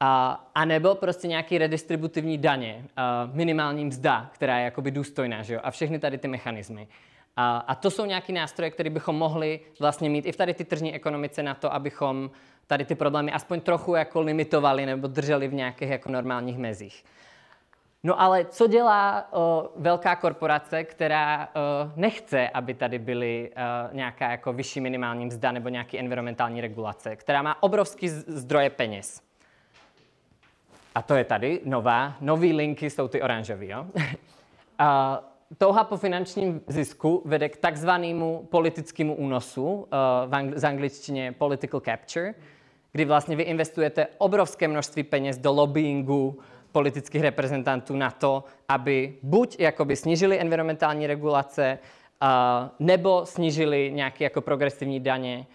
a, 0.00 0.44
a 0.54 0.64
nebo 0.64 0.94
prostě 0.94 1.28
nějaký 1.28 1.58
redistributivní 1.58 2.38
daně, 2.38 2.84
a 2.96 3.30
minimální 3.32 3.84
mzda, 3.84 4.30
která 4.32 4.58
je 4.58 4.64
jakoby 4.64 4.90
důstojná, 4.90 5.42
že 5.42 5.54
jo? 5.54 5.60
a 5.62 5.70
všechny 5.70 5.98
tady 5.98 6.18
ty 6.18 6.28
mechanismy. 6.28 6.88
A, 7.36 7.56
a 7.56 7.74
to 7.74 7.90
jsou 7.90 8.04
nějaké 8.04 8.32
nástroje, 8.32 8.70
které 8.70 8.90
bychom 8.90 9.16
mohli 9.16 9.60
vlastně 9.80 10.10
mít 10.10 10.26
i 10.26 10.32
v 10.32 10.36
tady 10.36 10.54
ty 10.54 10.64
tržní 10.64 10.94
ekonomice 10.94 11.42
na 11.42 11.54
to, 11.54 11.74
abychom 11.74 12.30
tady 12.66 12.84
ty 12.84 12.94
problémy 12.94 13.32
aspoň 13.32 13.60
trochu 13.60 13.94
jako 13.94 14.20
limitovali 14.20 14.86
nebo 14.86 15.06
drželi 15.06 15.48
v 15.48 15.54
nějakých 15.54 15.88
jako 15.88 16.10
normálních 16.10 16.58
mezích. 16.58 17.04
No 18.04 18.20
ale 18.20 18.44
co 18.44 18.66
dělá 18.66 19.28
o, 19.32 19.68
velká 19.76 20.16
korporace, 20.16 20.84
která 20.84 21.48
o, 21.54 21.92
nechce, 21.96 22.48
aby 22.48 22.74
tady 22.74 22.98
byly 22.98 23.50
o, 23.50 23.94
nějaká 23.94 24.30
jako 24.30 24.52
vyšší 24.52 24.80
minimální 24.80 25.26
mzda 25.26 25.52
nebo 25.52 25.68
nějaký 25.68 25.98
environmentální 25.98 26.60
regulace, 26.60 27.16
která 27.16 27.42
má 27.42 27.62
obrovský 27.62 28.08
zdroje 28.08 28.70
peněz? 28.70 29.32
a 30.94 31.02
to 31.02 31.14
je 31.14 31.24
tady, 31.24 31.60
nová, 31.64 32.14
nový 32.20 32.52
linky 32.52 32.90
jsou 32.90 33.08
ty 33.08 33.22
oranžový, 33.22 33.68
jo? 33.68 33.86
A 34.78 35.20
touha 35.58 35.84
po 35.84 35.96
finančním 35.96 36.60
zisku 36.66 37.22
vede 37.24 37.48
k 37.48 37.56
takzvanému 37.56 38.48
politickému 38.50 39.14
únosu, 39.14 39.72
uh, 39.72 39.84
v 40.26 40.30
angl- 40.30 40.52
z 40.56 40.64
angličtině 40.64 41.32
political 41.32 41.80
capture, 41.80 42.34
kdy 42.92 43.04
vlastně 43.04 43.36
vy 43.36 43.42
investujete 43.42 44.06
obrovské 44.18 44.68
množství 44.68 45.02
peněz 45.02 45.38
do 45.38 45.52
lobbyingu 45.52 46.38
politických 46.72 47.22
reprezentantů 47.22 47.96
na 47.96 48.10
to, 48.10 48.44
aby 48.68 49.14
buď 49.22 49.60
jakoby 49.60 49.96
snížili 49.96 50.40
environmentální 50.40 51.06
regulace, 51.06 51.78
uh, 52.22 52.28
nebo 52.78 53.26
snížili 53.26 53.92
nějaké 53.94 54.24
jako 54.24 54.40
progresivní 54.40 55.00
daně, 55.00 55.46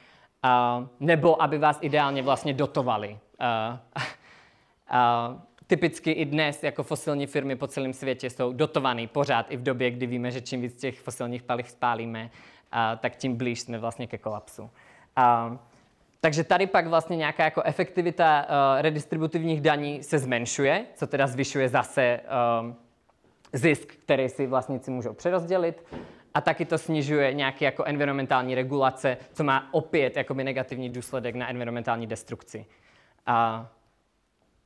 uh, 0.45 0.87
nebo 0.99 1.41
aby 1.41 1.57
vás 1.57 1.77
ideálně 1.81 2.21
vlastně 2.21 2.53
dotovali. 2.53 3.17
Typicky 5.67 6.11
i 6.11 6.25
dnes 6.25 6.63
jako 6.63 6.83
fosilní 6.83 7.27
firmy 7.27 7.55
po 7.55 7.67
celém 7.67 7.93
světě 7.93 8.29
jsou 8.29 8.53
dotované 8.53 9.07
pořád 9.07 9.51
i 9.51 9.57
v 9.57 9.63
době, 9.63 9.91
kdy 9.91 10.07
víme, 10.07 10.31
že 10.31 10.41
čím 10.41 10.61
víc 10.61 10.79
těch 10.79 10.99
fosilních 10.99 11.43
paliv 11.43 11.69
spálíme, 11.69 12.23
uh, 12.23 12.99
tak 12.99 13.15
tím 13.15 13.35
blíž 13.37 13.59
jsme 13.59 13.77
vlastně 13.77 14.07
ke 14.07 14.17
kolapsu. 14.17 14.63
Uh, 14.63 14.69
takže 16.19 16.43
tady 16.43 16.67
pak 16.67 16.87
vlastně 16.87 17.17
nějaká 17.17 17.43
jako 17.43 17.61
efektivita 17.61 18.45
uh, 18.45 18.81
redistributivních 18.81 19.61
daní 19.61 20.03
se 20.03 20.19
zmenšuje, 20.19 20.85
co 20.95 21.07
teda 21.07 21.27
zvyšuje 21.27 21.69
zase 21.69 22.19
uh, 22.63 22.73
zisk, 23.53 23.93
který 23.93 24.29
si 24.29 24.47
vlastníci 24.47 24.91
můžou 24.91 25.13
přerozdělit. 25.13 25.85
A 26.33 26.41
taky 26.41 26.65
to 26.65 26.77
snižuje 26.77 27.33
nějaké 27.33 27.65
jako 27.65 27.83
environmentální 27.83 28.55
regulace, 28.55 29.17
co 29.33 29.43
má 29.43 29.73
opět 29.73 30.17
jakoby 30.17 30.43
negativní 30.43 30.89
důsledek 30.89 31.35
na 31.35 31.49
environmentální 31.49 32.07
destrukci. 32.07 32.65
Uh, 33.27 33.65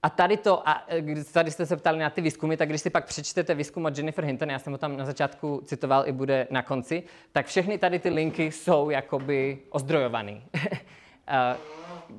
a 0.04 0.10
tady 0.10 0.38
to, 0.38 0.70
a 0.70 0.86
tady 1.34 1.52
jste 1.52 1.66
se 1.66 1.78
ptali 1.78 2.00
na 2.00 2.10
ty 2.10 2.22
výzkumy, 2.22 2.58
tak 2.58 2.70
když 2.70 2.82
si 2.82 2.90
pak 2.90 3.06
přečtete 3.06 3.56
výzkum 3.56 3.86
od 3.86 3.98
Jennifer 3.98 4.26
Hinton, 4.26 4.50
já 4.50 4.60
jsem 4.60 4.74
ho 4.74 4.78
tam 4.78 4.98
na 4.98 5.06
začátku 5.06 5.62
citoval 5.66 6.08
i 6.08 6.12
bude 6.12 6.48
na 6.50 6.62
konci, 6.62 7.04
tak 7.32 7.46
všechny 7.46 7.78
tady 7.78 8.00
ty 8.00 8.10
linky 8.10 8.52
jsou 8.52 8.90
jakoby 8.90 9.60
ozdrojovaný. 9.70 10.44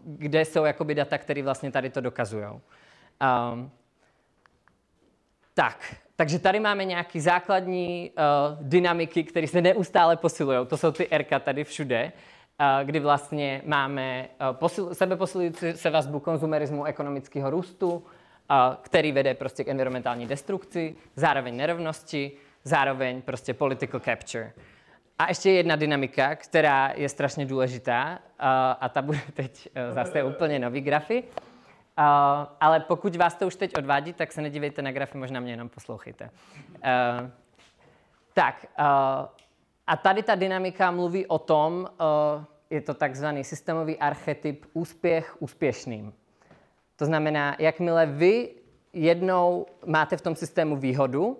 kde 0.04 0.44
jsou 0.44 0.64
jakoby 0.64 0.94
data, 0.94 1.18
které 1.18 1.42
vlastně 1.42 1.70
tady 1.70 1.90
to 1.90 2.00
dokazují. 2.00 2.46
Um, 2.46 3.70
tak, 5.54 5.96
takže 6.16 6.38
tady 6.38 6.60
máme 6.60 6.84
nějaké 6.84 7.20
základní 7.20 8.10
uh, 8.10 8.66
dynamiky, 8.66 9.24
které 9.24 9.46
se 9.46 9.62
neustále 9.62 10.16
posilují. 10.16 10.66
To 10.66 10.76
jsou 10.76 10.92
ty 10.92 11.08
RK 11.18 11.28
tady 11.44 11.64
všude, 11.64 12.12
kdy 12.84 13.00
vlastně 13.00 13.62
máme 13.66 14.28
posil, 14.52 14.94
sebeposilující 14.94 15.72
se 15.72 15.90
vazbu 15.90 16.20
konzumerismu 16.20 16.84
ekonomického 16.84 17.50
růstu, 17.50 18.04
který 18.82 19.12
vede 19.12 19.34
prostě 19.34 19.64
k 19.64 19.68
environmentální 19.68 20.26
destrukci, 20.26 20.96
zároveň 21.16 21.56
nerovnosti, 21.56 22.32
zároveň 22.64 23.22
prostě 23.22 23.54
political 23.54 24.00
capture. 24.00 24.52
A 25.18 25.28
ještě 25.28 25.50
jedna 25.50 25.76
dynamika, 25.76 26.34
která 26.34 26.92
je 26.96 27.08
strašně 27.08 27.46
důležitá, 27.46 28.18
a 28.80 28.88
ta 28.88 29.02
bude 29.02 29.20
teď 29.34 29.68
e, 29.74 29.92
zase 29.92 30.22
úplně 30.22 30.58
nový 30.58 30.80
grafy. 30.80 31.24
Ale 32.60 32.80
pokud 32.80 33.16
vás 33.16 33.34
to 33.34 33.46
už 33.46 33.56
teď 33.56 33.76
odvádí, 33.78 34.12
tak 34.12 34.32
se 34.32 34.42
nedívejte 34.42 34.82
na 34.82 34.92
grafy, 34.92 35.18
možná 35.18 35.40
mě 35.40 35.52
jenom 35.52 35.68
poslouchejte. 35.68 36.30
E, 36.82 37.30
tak, 38.34 38.66
a 39.86 39.96
tady 40.02 40.22
ta 40.22 40.34
dynamika 40.34 40.90
mluví 40.90 41.26
o 41.26 41.38
tom, 41.38 41.88
e, 41.88 42.04
je 42.72 42.80
to 42.80 42.94
takzvaný 42.94 43.44
systémový 43.44 43.98
archetyp 43.98 44.66
úspěch 44.72 45.36
úspěšným. 45.38 46.12
To 46.96 47.06
znamená, 47.06 47.56
jakmile 47.58 48.06
vy 48.06 48.48
jednou 48.92 49.66
máte 49.86 50.16
v 50.16 50.20
tom 50.20 50.36
systému 50.36 50.76
výhodu, 50.76 51.38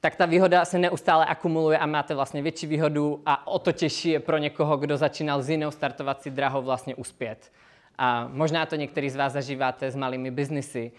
tak 0.00 0.16
ta 0.16 0.26
výhoda 0.26 0.64
se 0.64 0.78
neustále 0.78 1.26
akumuluje 1.26 1.78
a 1.78 1.86
máte 1.86 2.14
vlastně 2.14 2.42
větší 2.42 2.66
výhodu 2.66 3.22
a 3.26 3.46
o 3.46 3.58
to 3.58 3.72
těžší 3.72 4.08
je 4.08 4.20
pro 4.20 4.38
někoho, 4.38 4.76
kdo 4.76 4.96
začínal 4.96 5.42
s 5.42 5.50
jinou 5.50 5.70
startovací 5.70 6.30
drahou 6.30 6.62
vlastně 6.62 6.94
uspět. 6.94 7.52
A 7.98 8.28
možná 8.32 8.66
to 8.66 8.76
některý 8.76 9.10
z 9.10 9.16
vás 9.16 9.32
zažíváte 9.32 9.90
s 9.90 9.96
malými 9.96 10.30
biznisy, 10.30 10.92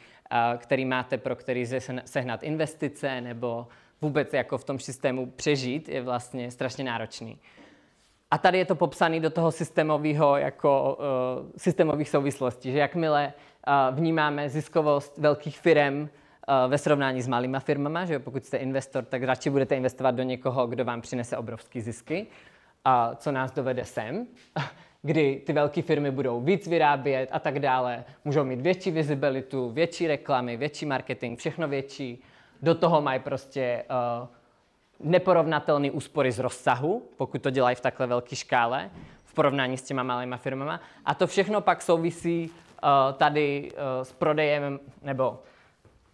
který 0.57 0.85
máte, 0.85 1.17
pro 1.17 1.35
který 1.35 1.65
sehnat 2.05 2.43
investice 2.43 3.21
nebo 3.21 3.67
vůbec 4.01 4.33
jako 4.33 4.57
v 4.57 4.63
tom 4.63 4.79
systému 4.79 5.25
přežít, 5.25 5.89
je 5.89 6.01
vlastně 6.01 6.51
strašně 6.51 6.83
náročný. 6.83 7.39
A 8.31 8.37
tady 8.37 8.57
je 8.57 8.65
to 8.65 8.75
popsané 8.75 9.19
do 9.19 9.29
toho 9.29 9.51
systémového, 9.51 10.37
jako 10.37 10.97
uh, 10.99 11.49
systémových 11.57 12.09
souvislostí, 12.09 12.71
že 12.71 12.79
jakmile 12.79 13.33
uh, 13.67 13.95
vnímáme 13.95 14.49
ziskovost 14.49 15.17
velkých 15.17 15.59
firm, 15.59 16.09
Eh, 16.49 16.67
ve 16.67 16.77
srovnání 16.77 17.21
s 17.21 17.27
malýma 17.27 17.59
firmama, 17.59 18.05
že 18.05 18.19
pokud 18.19 18.45
jste 18.45 18.57
investor, 18.57 19.05
tak 19.05 19.23
radši 19.23 19.49
budete 19.49 19.75
investovat 19.75 20.11
do 20.11 20.23
někoho, 20.23 20.67
kdo 20.67 20.85
vám 20.85 21.01
přinese 21.01 21.37
obrovské 21.37 21.81
zisky, 21.81 22.27
a 22.85 23.15
co 23.15 23.31
nás 23.31 23.51
dovede 23.51 23.85
sem, 23.85 24.27
kdy 25.01 25.41
ty 25.45 25.53
velké 25.53 25.81
firmy 25.81 26.11
budou 26.11 26.41
víc 26.41 26.67
vyrábět 26.67 27.29
a 27.31 27.39
tak 27.39 27.59
dále, 27.59 28.03
můžou 28.25 28.43
mít 28.43 28.61
větší 28.61 28.91
vizibilitu, 28.91 29.69
větší 29.69 30.07
reklamy, 30.07 30.57
větší 30.57 30.85
marketing, 30.85 31.39
všechno 31.39 31.67
větší. 31.67 32.23
Do 32.61 32.75
toho 32.75 33.01
mají 33.01 33.19
prostě 33.19 33.83
uh, 34.21 34.27
neporovnatelné 34.99 35.91
úspory 35.91 36.31
z 36.31 36.39
rozsahu, 36.39 37.09
pokud 37.17 37.41
to 37.41 37.49
dělají 37.49 37.75
v 37.75 37.81
takhle 37.81 38.07
velké 38.07 38.35
škále, 38.35 38.89
v 39.25 39.33
porovnání 39.33 39.77
s 39.77 39.81
těma 39.81 40.03
malýma 40.03 40.37
firmama. 40.37 40.81
A 41.05 41.15
to 41.15 41.27
všechno 41.27 41.61
pak 41.61 41.81
souvisí 41.81 42.49
uh, 42.49 42.89
tady 43.17 43.71
uh, 43.71 44.03
s 44.03 44.11
prodejem, 44.11 44.79
nebo 45.01 45.39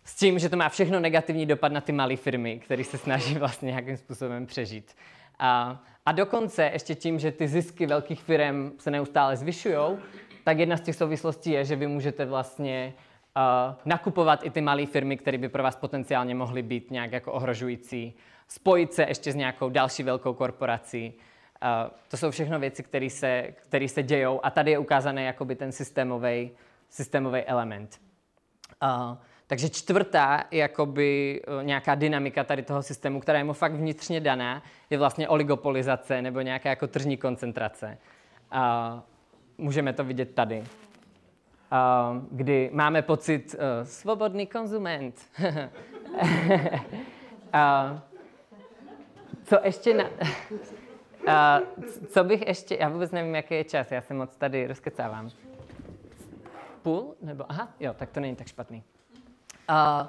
s 0.03 0.15
tím, 0.15 0.39
že 0.39 0.49
to 0.49 0.57
má 0.57 0.69
všechno 0.69 0.99
negativní 0.99 1.45
dopad 1.45 1.71
na 1.71 1.81
ty 1.81 1.91
malé 1.91 2.15
firmy, 2.15 2.59
které 2.59 2.83
se 2.83 2.97
snaží 2.97 3.35
vlastně 3.39 3.67
nějakým 3.67 3.97
způsobem 3.97 4.45
přežít. 4.45 4.95
A, 5.39 5.81
a 6.05 6.11
dokonce 6.11 6.69
ještě 6.73 6.95
tím, 6.95 7.19
že 7.19 7.31
ty 7.31 7.47
zisky 7.47 7.85
velkých 7.85 8.21
firm 8.21 8.71
se 8.79 8.91
neustále 8.91 9.37
zvyšují, 9.37 9.97
tak 10.43 10.59
jedna 10.59 10.77
z 10.77 10.81
těch 10.81 10.95
souvislostí 10.95 11.51
je, 11.51 11.65
že 11.65 11.75
vy 11.75 11.87
můžete 11.87 12.25
vlastně 12.25 12.93
uh, 13.37 13.75
nakupovat 13.85 14.43
i 14.43 14.49
ty 14.49 14.61
malé 14.61 14.85
firmy, 14.85 15.17
které 15.17 15.37
by 15.37 15.49
pro 15.49 15.63
vás 15.63 15.75
potenciálně 15.75 16.35
mohly 16.35 16.61
být 16.61 16.91
nějak 16.91 17.11
jako 17.11 17.31
ohrožující, 17.31 18.13
spojit 18.47 18.93
se 18.93 19.03
ještě 19.03 19.31
s 19.31 19.35
nějakou 19.35 19.69
další 19.69 20.03
velkou 20.03 20.33
korporací. 20.33 21.13
Uh, 21.63 21.91
to 22.07 22.17
jsou 22.17 22.31
všechno 22.31 22.59
věci, 22.59 22.83
které 22.83 23.09
se, 23.09 23.43
které 23.55 23.87
se 23.87 24.03
dějou 24.03 24.39
a 24.43 24.49
tady 24.49 24.71
je 24.71 24.79
ukázaný 24.79 25.23
jakoby 25.25 25.55
ten 25.55 25.71
systémový 25.71 26.51
systémový 26.89 27.41
element. 27.41 27.99
Uh, 28.83 29.17
takže 29.47 29.69
čtvrtá 29.69 30.43
jakoby 30.51 31.41
eh, 31.47 31.63
nějaká 31.63 31.95
dynamika 31.95 32.43
tady 32.43 32.63
toho 32.63 32.83
systému, 32.83 33.19
která 33.19 33.37
je 33.37 33.43
mu 33.43 33.53
fakt 33.53 33.73
vnitřně 33.73 34.19
daná, 34.19 34.63
je 34.89 34.97
vlastně 34.97 35.29
oligopolizace 35.29 36.21
nebo 36.21 36.41
nějaká 36.41 36.69
jako 36.69 36.87
tržní 36.87 37.17
koncentrace. 37.17 37.97
A 38.51 39.03
můžeme 39.57 39.93
to 39.93 40.03
vidět 40.03 40.35
tady, 40.35 40.63
a, 41.71 42.21
kdy 42.31 42.69
máme 42.73 43.01
pocit 43.01 43.55
uh, 43.55 43.59
svobodný 43.87 44.47
konzument. 44.47 45.21
a, 47.53 48.01
co 49.45 49.59
ještě 49.63 49.93
na... 49.93 50.09
A, 51.27 51.59
co 52.09 52.23
bych 52.23 52.47
ještě... 52.47 52.77
Já 52.79 52.89
vůbec 52.89 53.11
nevím, 53.11 53.35
jaký 53.35 53.53
je 53.53 53.63
čas, 53.63 53.91
já 53.91 54.01
se 54.01 54.13
moc 54.13 54.35
tady 54.35 54.67
rozkecávám. 54.67 55.29
Půl? 56.81 57.15
Nebo... 57.21 57.45
Aha, 57.49 57.73
jo, 57.79 57.93
tak 57.93 58.09
to 58.09 58.19
není 58.19 58.35
tak 58.35 58.47
špatný. 58.47 58.83
Uh, 59.69 60.07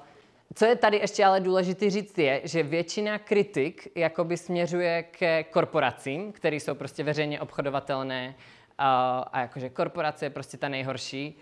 co 0.55 0.65
je 0.65 0.77
tady 0.77 0.97
ještě 0.97 1.25
ale 1.25 1.41
důležité 1.41 1.91
říct 1.91 2.19
je, 2.19 2.41
že 2.45 2.63
většina 2.63 3.19
kritik 3.19 3.89
jakoby 3.95 4.37
směřuje 4.37 5.03
ke 5.03 5.45
korporacím, 5.45 6.33
které 6.33 6.57
jsou 6.57 6.75
prostě 6.75 7.05
veřejně 7.05 7.41
obchodovatelné 7.41 8.35
uh, 8.37 8.85
a 9.33 9.41
jakože 9.41 9.69
korporace 9.69 10.27
je 10.27 10.31
prostě 10.31 10.57
ta 10.57 10.69
nejhorší. 10.69 11.39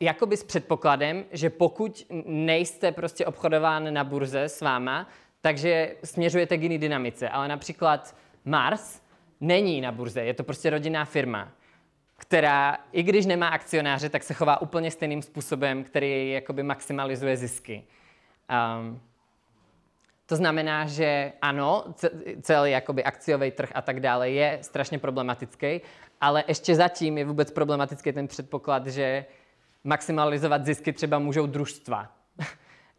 Jakoby 0.00 0.36
s 0.36 0.44
předpokladem, 0.44 1.24
že 1.32 1.50
pokud 1.50 2.06
nejste 2.26 2.92
prostě 2.92 3.26
obchodován 3.26 3.94
na 3.94 4.04
burze 4.04 4.42
s 4.42 4.60
váma, 4.60 5.08
takže 5.40 5.96
směřujete 6.04 6.58
k 6.58 6.62
jiný 6.62 6.78
dynamice. 6.78 7.28
Ale 7.28 7.48
například 7.48 8.16
Mars 8.44 9.02
není 9.40 9.80
na 9.80 9.92
burze, 9.92 10.24
je 10.24 10.34
to 10.34 10.44
prostě 10.44 10.70
rodinná 10.70 11.04
firma 11.04 11.52
která, 12.20 12.76
i 12.92 13.02
když 13.02 13.26
nemá 13.26 13.48
akcionáře, 13.48 14.08
tak 14.08 14.22
se 14.22 14.34
chová 14.34 14.62
úplně 14.62 14.90
stejným 14.90 15.22
způsobem, 15.22 15.84
který 15.84 16.30
jakoby 16.30 16.62
maximalizuje 16.62 17.36
zisky. 17.36 17.84
Um, 18.78 19.00
to 20.26 20.36
znamená, 20.36 20.86
že 20.86 21.32
ano, 21.42 21.84
celý 22.42 22.70
jakoby 22.70 23.04
akciový 23.04 23.50
trh 23.50 23.72
a 23.74 23.82
tak 23.82 24.00
dále 24.00 24.30
je 24.30 24.58
strašně 24.62 24.98
problematický, 24.98 25.80
ale 26.20 26.44
ještě 26.48 26.74
zatím 26.74 27.18
je 27.18 27.24
vůbec 27.24 27.50
problematický 27.50 28.12
ten 28.12 28.28
předpoklad, 28.28 28.86
že 28.86 29.24
maximalizovat 29.84 30.64
zisky 30.64 30.92
třeba 30.92 31.18
můžou 31.18 31.46
družstva. 31.46 32.12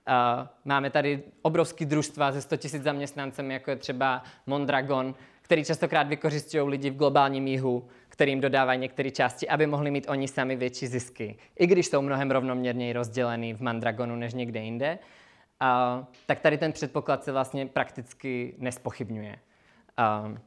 Uh, 0.07 0.47
máme 0.65 0.89
tady 0.89 1.23
obrovský 1.41 1.85
družstva 1.85 2.31
ze 2.31 2.41
100 2.41 2.55
000 2.73 2.83
zaměstnancem, 2.83 3.51
jako 3.51 3.69
je 3.69 3.75
třeba 3.75 4.23
Mondragon, 4.45 5.15
který 5.41 5.65
častokrát 5.65 6.07
vykořišťují 6.07 6.69
lidi 6.69 6.89
v 6.89 6.95
globálním 6.95 7.47
jihu, 7.47 7.87
kterým 8.09 8.41
dodávají 8.41 8.79
některé 8.79 9.11
části, 9.11 9.49
aby 9.49 9.67
mohli 9.67 9.91
mít 9.91 10.09
oni 10.09 10.27
sami 10.27 10.55
větší 10.55 10.87
zisky. 10.87 11.37
I 11.59 11.67
když 11.67 11.87
jsou 11.87 12.01
mnohem 12.01 12.31
rovnoměrněji 12.31 12.93
rozdělený 12.93 13.53
v 13.53 13.61
Mandragonu 13.61 14.15
než 14.15 14.33
někde 14.33 14.59
jinde, 14.59 14.99
uh, 15.61 16.05
tak 16.25 16.39
tady 16.39 16.57
ten 16.57 16.71
předpoklad 16.71 17.23
se 17.23 17.31
vlastně 17.31 17.65
prakticky 17.65 18.55
nespochybňuje. 18.57 19.35
Uh, 19.99 20.37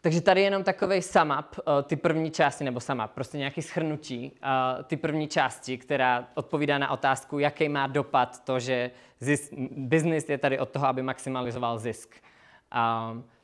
takže 0.00 0.20
tady 0.20 0.40
jenom 0.40 0.64
takový 0.64 1.02
sum 1.02 1.34
up, 1.38 1.58
uh, 1.58 1.82
ty 1.82 1.96
první 1.96 2.30
části, 2.30 2.64
nebo 2.64 2.80
sum 2.80 3.02
up, 3.04 3.10
prostě 3.10 3.38
nějaký 3.38 3.62
schrnutí, 3.62 4.32
uh, 4.32 4.82
ty 4.84 4.96
první 4.96 5.28
části, 5.28 5.78
která 5.78 6.28
odpovídá 6.34 6.78
na 6.78 6.90
otázku, 6.90 7.38
jaký 7.38 7.68
má 7.68 7.86
dopad 7.86 8.44
to, 8.44 8.60
že 8.60 8.90
business 9.70 10.28
je 10.28 10.38
tady 10.38 10.58
od 10.58 10.70
toho, 10.70 10.86
aby 10.86 11.02
maximalizoval 11.02 11.78
zisk. 11.78 12.14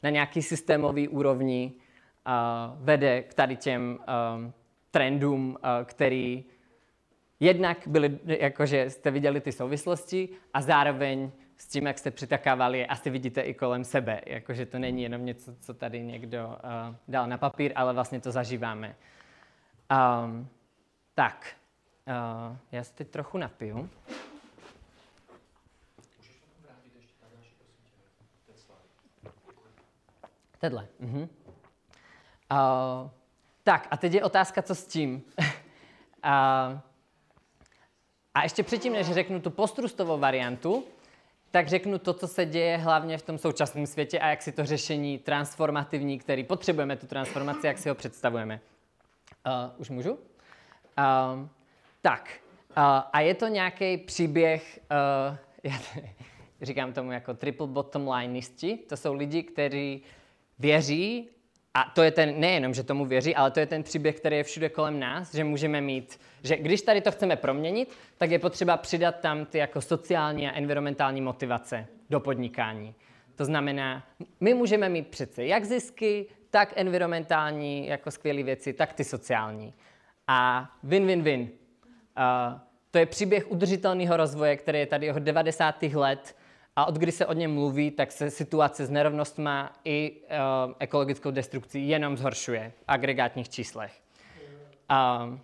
Na 0.03 0.11
nějaký 0.11 0.43
systémový 0.43 1.09
úrovni 1.09 1.73
uh, 1.73 2.85
vede 2.85 3.23
k 3.23 3.35
tady 3.35 3.57
těm 3.57 3.99
trendům, 4.91 5.59
který 5.85 6.45
jednak 7.41 7.79
byly, 7.87 8.19
jakože 8.25 8.91
jste 8.91 9.11
viděli 9.11 9.41
ty 9.41 9.53
souvislosti 9.53 10.29
a 10.55 10.61
zároveň 10.61 11.31
s 11.57 11.67
tím, 11.67 11.87
jak 11.87 11.99
jste 11.99 12.11
přitakávali, 12.11 12.87
asi 12.87 13.11
vidíte 13.11 13.41
i 13.41 13.55
kolem 13.55 13.85
sebe. 13.85 14.21
Jakože 14.27 14.67
to 14.67 14.79
není 14.79 15.03
jenom 15.03 15.25
něco, 15.25 15.57
co 15.57 15.75
tady 15.75 16.03
někdo 16.03 16.47
uh, 16.47 16.95
dal 17.09 17.27
na 17.27 17.39
papír, 17.39 17.73
ale 17.75 17.93
vlastně 17.93 18.21
to 18.21 18.33
zažíváme. 18.33 18.97
Um, 20.25 20.49
tak, 21.15 21.57
uh, 22.51 22.57
já 22.73 22.85
se 22.85 22.95
teď 22.95 23.09
trochu 23.09 23.39
napiju. 23.39 23.91
Tenhle. 30.59 30.89
Uh-huh. 31.01 31.29
Uh, 32.53 33.11
tak 33.63 33.89
a 33.91 33.97
teď 33.97 34.13
je 34.13 34.25
otázka, 34.25 34.63
co 34.63 34.75
s 34.75 34.87
tím. 34.87 35.23
uh, 35.39 35.45
a 38.35 38.43
ještě 38.43 38.63
předtím, 38.63 38.93
než 38.93 39.13
řeknu 39.13 39.41
tu 39.41 39.51
postrustovou 39.51 40.19
variantu, 40.19 40.85
tak 41.57 41.69
řeknu 41.69 41.99
to, 41.99 42.15
co 42.15 42.29
se 42.29 42.47
děje 42.47 42.77
hlavně 42.77 43.19
v 43.19 43.23
tom 43.23 43.39
současném 43.39 43.87
světě 43.87 44.19
a 44.19 44.29
jak 44.29 44.43
si 44.43 44.53
to 44.53 44.65
řešení 44.65 45.19
transformativní, 45.19 46.19
který 46.19 46.45
potřebujeme, 46.45 46.97
tu 46.97 47.07
transformaci, 47.07 47.67
jak 47.67 47.79
si 47.79 47.89
ho 47.89 47.95
představujeme. 47.95 48.61
Uh, 49.47 49.53
už 49.81 49.91
můžu? 49.91 50.13
Uh, 50.13 50.19
tak, 52.03 52.41
uh, 52.77 52.83
a 53.13 53.21
je 53.21 53.35
to 53.35 53.47
nějaký 53.47 53.97
příběh, 53.97 54.81
uh, 54.91 55.37
já 56.61 56.67
říkám 56.67 56.93
tomu 56.93 57.13
jako 57.13 57.35
triple 57.35 57.67
bottom 57.67 58.09
lineisti, 58.09 58.77
to 58.77 58.97
jsou 58.97 59.15
lidi, 59.15 59.43
kteří 59.43 60.03
věří, 60.59 61.29
a 61.77 61.91
to 61.95 62.03
je 62.03 62.11
ten, 62.11 62.41
nejenom, 62.41 62.75
že 62.75 62.83
tomu 62.83 63.05
věří, 63.05 63.35
ale 63.35 63.51
to 63.51 63.61
je 63.61 63.67
ten 63.67 63.83
příběh, 63.83 64.17
který 64.17 64.37
je 64.37 64.45
všude 64.45 64.69
kolem 64.69 65.01
nás, 65.01 65.35
že 65.35 65.45
můžeme 65.45 65.81
mít, 65.81 66.21
že 66.43 66.57
když 66.57 66.83
tady 66.83 67.01
to 67.01 67.11
chceme 67.11 67.37
proměnit, 67.37 67.97
tak 68.19 68.31
je 68.31 68.39
potřeba 68.39 68.77
přidat 68.77 69.21
tam 69.21 69.47
ty 69.47 69.59
jako 69.59 69.81
sociální 69.81 70.49
a 70.49 70.53
environmentální 70.53 71.21
motivace 71.21 71.87
do 72.11 72.21
podnikání. 72.21 72.95
To 73.35 73.45
znamená, 73.45 74.03
my 74.41 74.55
můžeme 74.55 74.89
mít 74.89 75.09
přece 75.09 75.45
jak 75.45 75.65
zisky, 75.65 76.27
tak 76.51 76.73
environmentální 76.77 77.87
jako 77.87 78.11
skvělé 78.11 78.43
věci, 78.43 78.73
tak 78.73 78.93
ty 78.93 79.05
sociální. 79.05 79.75
A 80.29 80.71
win-win-win. 80.85 81.41
Uh, 81.41 81.49
to 82.91 82.99
je 82.99 83.07
příběh 83.07 83.51
udržitelného 83.51 84.17
rozvoje, 84.17 84.57
který 84.57 84.79
je 84.79 84.87
tady 84.87 85.11
od 85.11 85.19
90. 85.19 85.83
let 85.83 86.37
a 86.77 86.85
od 86.85 86.95
kdy 86.95 87.13
se 87.13 87.27
o 87.27 87.33
něm 87.33 87.55
mluví, 87.55 87.91
tak 87.91 88.13
se 88.13 88.31
situace 88.31 88.87
s 88.87 88.91
nerovnostma 88.91 89.73
i 89.85 90.13
uh, 90.67 90.73
ekologickou 90.79 91.31
destrukcí 91.31 91.89
jenom 91.89 92.17
zhoršuje 92.17 92.73
v 92.77 92.85
agregátních 92.89 93.49
číslech. 93.49 94.01
Uh, 94.91 95.39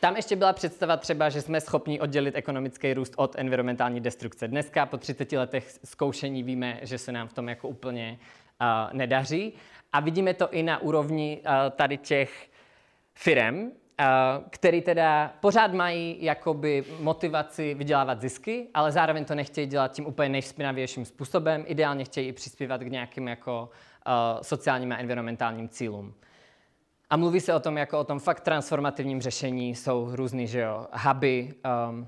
tam 0.00 0.16
ještě 0.16 0.36
byla 0.36 0.52
představa 0.52 0.96
třeba, 0.96 1.28
že 1.28 1.42
jsme 1.42 1.60
schopni 1.60 2.00
oddělit 2.00 2.34
ekonomický 2.34 2.94
růst 2.94 3.14
od 3.16 3.34
environmentální 3.38 4.00
destrukce. 4.00 4.48
Dneska 4.48 4.86
po 4.86 4.96
30 4.98 5.32
letech 5.32 5.78
zkoušení 5.84 6.42
víme, 6.42 6.78
že 6.82 6.98
se 6.98 7.12
nám 7.12 7.28
v 7.28 7.32
tom 7.32 7.48
jako 7.48 7.68
úplně 7.68 8.18
uh, 8.60 8.66
nedaří. 8.92 9.52
A 9.92 10.00
vidíme 10.00 10.34
to 10.34 10.50
i 10.50 10.62
na 10.62 10.78
úrovni 10.78 11.40
uh, 11.40 11.50
tady 11.70 11.96
těch 11.96 12.50
firem, 13.14 13.72
který 14.50 14.82
teda 14.82 15.32
pořád 15.40 15.72
mají 15.72 16.16
jakoby 16.20 16.84
motivaci 17.00 17.74
vydělávat 17.74 18.20
zisky, 18.20 18.68
ale 18.74 18.92
zároveň 18.92 19.24
to 19.24 19.34
nechtějí 19.34 19.66
dělat 19.66 19.92
tím 19.92 20.06
úplně 20.06 20.28
nejspinavějším 20.28 21.04
způsobem. 21.04 21.64
Ideálně 21.66 22.04
chtějí 22.04 22.28
i 22.28 22.32
přispívat 22.32 22.80
k 22.80 22.86
nějakým 22.86 23.28
jako 23.28 23.70
uh, 24.06 24.12
sociálním 24.42 24.92
a 24.92 24.96
environmentálním 24.96 25.68
cílům. 25.68 26.14
A 27.10 27.16
mluví 27.16 27.40
se 27.40 27.54
o 27.54 27.60
tom 27.60 27.76
jako 27.78 27.98
o 27.98 28.04
tom 28.04 28.18
fakt 28.18 28.40
transformativním 28.40 29.20
řešení. 29.20 29.74
Jsou 29.74 30.08
různý, 30.16 30.46
že 30.46 30.60
jo, 30.60 30.86
huby, 31.06 31.54
um, 31.88 32.06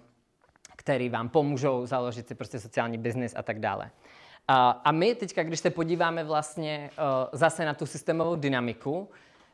který 0.77 1.09
vám 1.09 1.29
pomůžou 1.29 1.87
založit 1.87 2.29
si 2.29 2.35
prostě 2.35 2.61
sociální 2.61 2.99
biznis 2.99 3.35
a 3.37 3.43
tak 3.43 3.61
dále. 3.61 3.85
Uh, 3.85 4.57
a 4.85 4.93
my 4.93 5.15
teďka, 5.15 5.43
když 5.43 5.61
se 5.61 5.71
podíváme 5.71 6.25
vlastně 6.25 6.91
uh, 6.99 7.05
zase 7.33 7.65
na 7.65 7.75
tu 7.75 7.87
systémovou 7.87 8.37
dynamiku, 8.37 9.11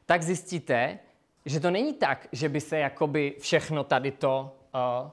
tak 0.07 0.23
zjistíte, 0.23 0.99
že 1.45 1.61
to 1.61 1.71
není 1.71 1.95
tak, 1.95 2.29
že 2.33 2.49
by 2.49 2.61
se 2.61 2.79
jakoby 2.79 3.35
všechno 3.39 3.85
tady 3.85 4.11
to 4.11 4.57
uh, 4.75 5.11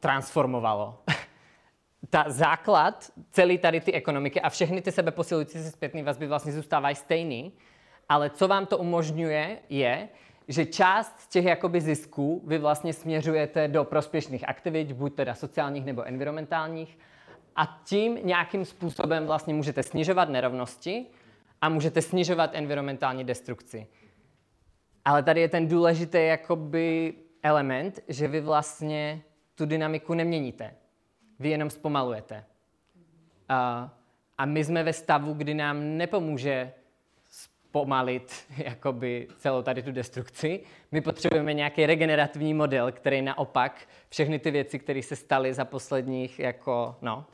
transformovalo. 0.00 0.98
Ta 2.10 2.24
základ 2.28 3.10
celý 3.30 3.58
tady 3.58 3.80
ty 3.80 3.92
ekonomiky 3.92 4.40
a 4.40 4.48
všechny 4.48 4.82
ty 4.82 4.92
sebeposilující 4.92 5.58
se 5.58 5.70
zpětné 5.70 6.02
vazby 6.02 6.26
vlastně 6.26 6.52
zůstávají 6.52 6.96
stejný, 6.96 7.52
ale 8.08 8.30
co 8.30 8.48
vám 8.48 8.66
to 8.66 8.78
umožňuje, 8.78 9.58
je, 9.68 10.08
že 10.48 10.66
část 10.66 11.28
těch 11.28 11.44
jakoby 11.44 11.80
zisků 11.80 12.42
vy 12.46 12.58
vlastně 12.58 12.92
směřujete 12.92 13.68
do 13.68 13.84
prospěšných 13.84 14.48
aktivit, 14.48 14.92
buď 14.92 15.14
teda 15.14 15.34
sociálních 15.34 15.84
nebo 15.84 16.02
environmentálních, 16.02 16.98
a 17.56 17.80
tím 17.84 18.18
nějakým 18.22 18.64
způsobem 18.64 19.26
vlastně 19.26 19.54
můžete 19.54 19.82
snižovat 19.82 20.28
nerovnosti 20.28 21.06
a 21.60 21.68
můžete 21.68 22.02
snižovat 22.02 22.50
environmentální 22.54 23.24
destrukci. 23.24 23.86
Ale 25.08 25.22
tady 25.22 25.40
je 25.40 25.48
ten 25.48 25.68
důležitý 25.68 26.18
jakoby 26.26 27.14
element, 27.42 28.00
že 28.08 28.28
vy 28.28 28.40
vlastně 28.40 29.22
tu 29.54 29.66
dynamiku 29.66 30.14
neměníte. 30.14 30.74
Vy 31.38 31.48
jenom 31.48 31.70
zpomalujete. 31.70 32.44
A, 33.48 33.90
a 34.38 34.46
my 34.46 34.64
jsme 34.64 34.82
ve 34.82 34.92
stavu, 34.92 35.34
kdy 35.34 35.54
nám 35.54 35.96
nepomůže 35.96 36.72
zpomalit 37.30 38.32
jakoby 38.56 39.28
celou 39.36 39.62
tady 39.62 39.82
tu 39.82 39.92
destrukci. 39.92 40.60
My 40.92 41.00
potřebujeme 41.00 41.54
nějaký 41.54 41.86
regenerativní 41.86 42.54
model, 42.54 42.92
který 42.92 43.22
naopak 43.22 43.88
všechny 44.08 44.38
ty 44.38 44.50
věci, 44.50 44.78
které 44.78 45.02
se 45.02 45.16
staly 45.16 45.54
za 45.54 45.64
posledních 45.64 46.38
jako, 46.38 46.96
no, 47.02 47.24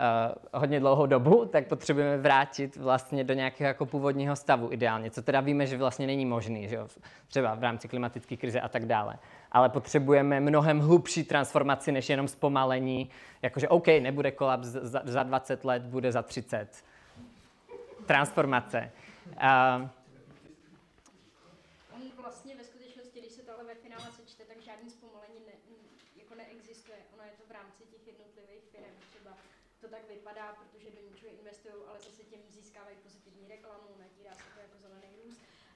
uh, 0.00 0.60
hodně 0.60 0.80
dlouhou 0.80 1.06
dobu, 1.06 1.44
tak 1.44 1.66
potřebujeme 1.66 2.18
vrátit 2.18 2.76
vlastně 2.76 3.24
do 3.24 3.34
nějakého 3.34 3.68
jako 3.68 3.86
původního 3.86 4.36
stavu 4.36 4.72
ideálně, 4.72 5.10
co 5.10 5.22
teda 5.22 5.40
víme, 5.40 5.66
že 5.66 5.76
vlastně 5.76 6.06
není 6.06 6.26
možný, 6.26 6.68
že 6.68 6.76
jo? 6.76 6.88
třeba 7.28 7.54
v 7.54 7.62
rámci 7.62 7.88
klimatické 7.88 8.36
krize 8.36 8.60
a 8.60 8.68
tak 8.68 8.86
dále. 8.86 9.18
Ale 9.52 9.68
potřebujeme 9.68 10.40
mnohem 10.40 10.80
hlubší 10.80 11.24
transformaci, 11.24 11.92
než 11.92 12.10
jenom 12.10 12.28
zpomalení, 12.28 13.10
jakože 13.42 13.68
OK, 13.68 13.86
nebude 13.86 14.30
kolaps 14.30 14.66
za, 14.66 15.00
za 15.04 15.22
20 15.22 15.64
let, 15.64 15.82
bude 15.82 16.12
za 16.12 16.22
30. 16.22 16.68
Transformace. 18.06 18.90
Uh, 19.26 19.88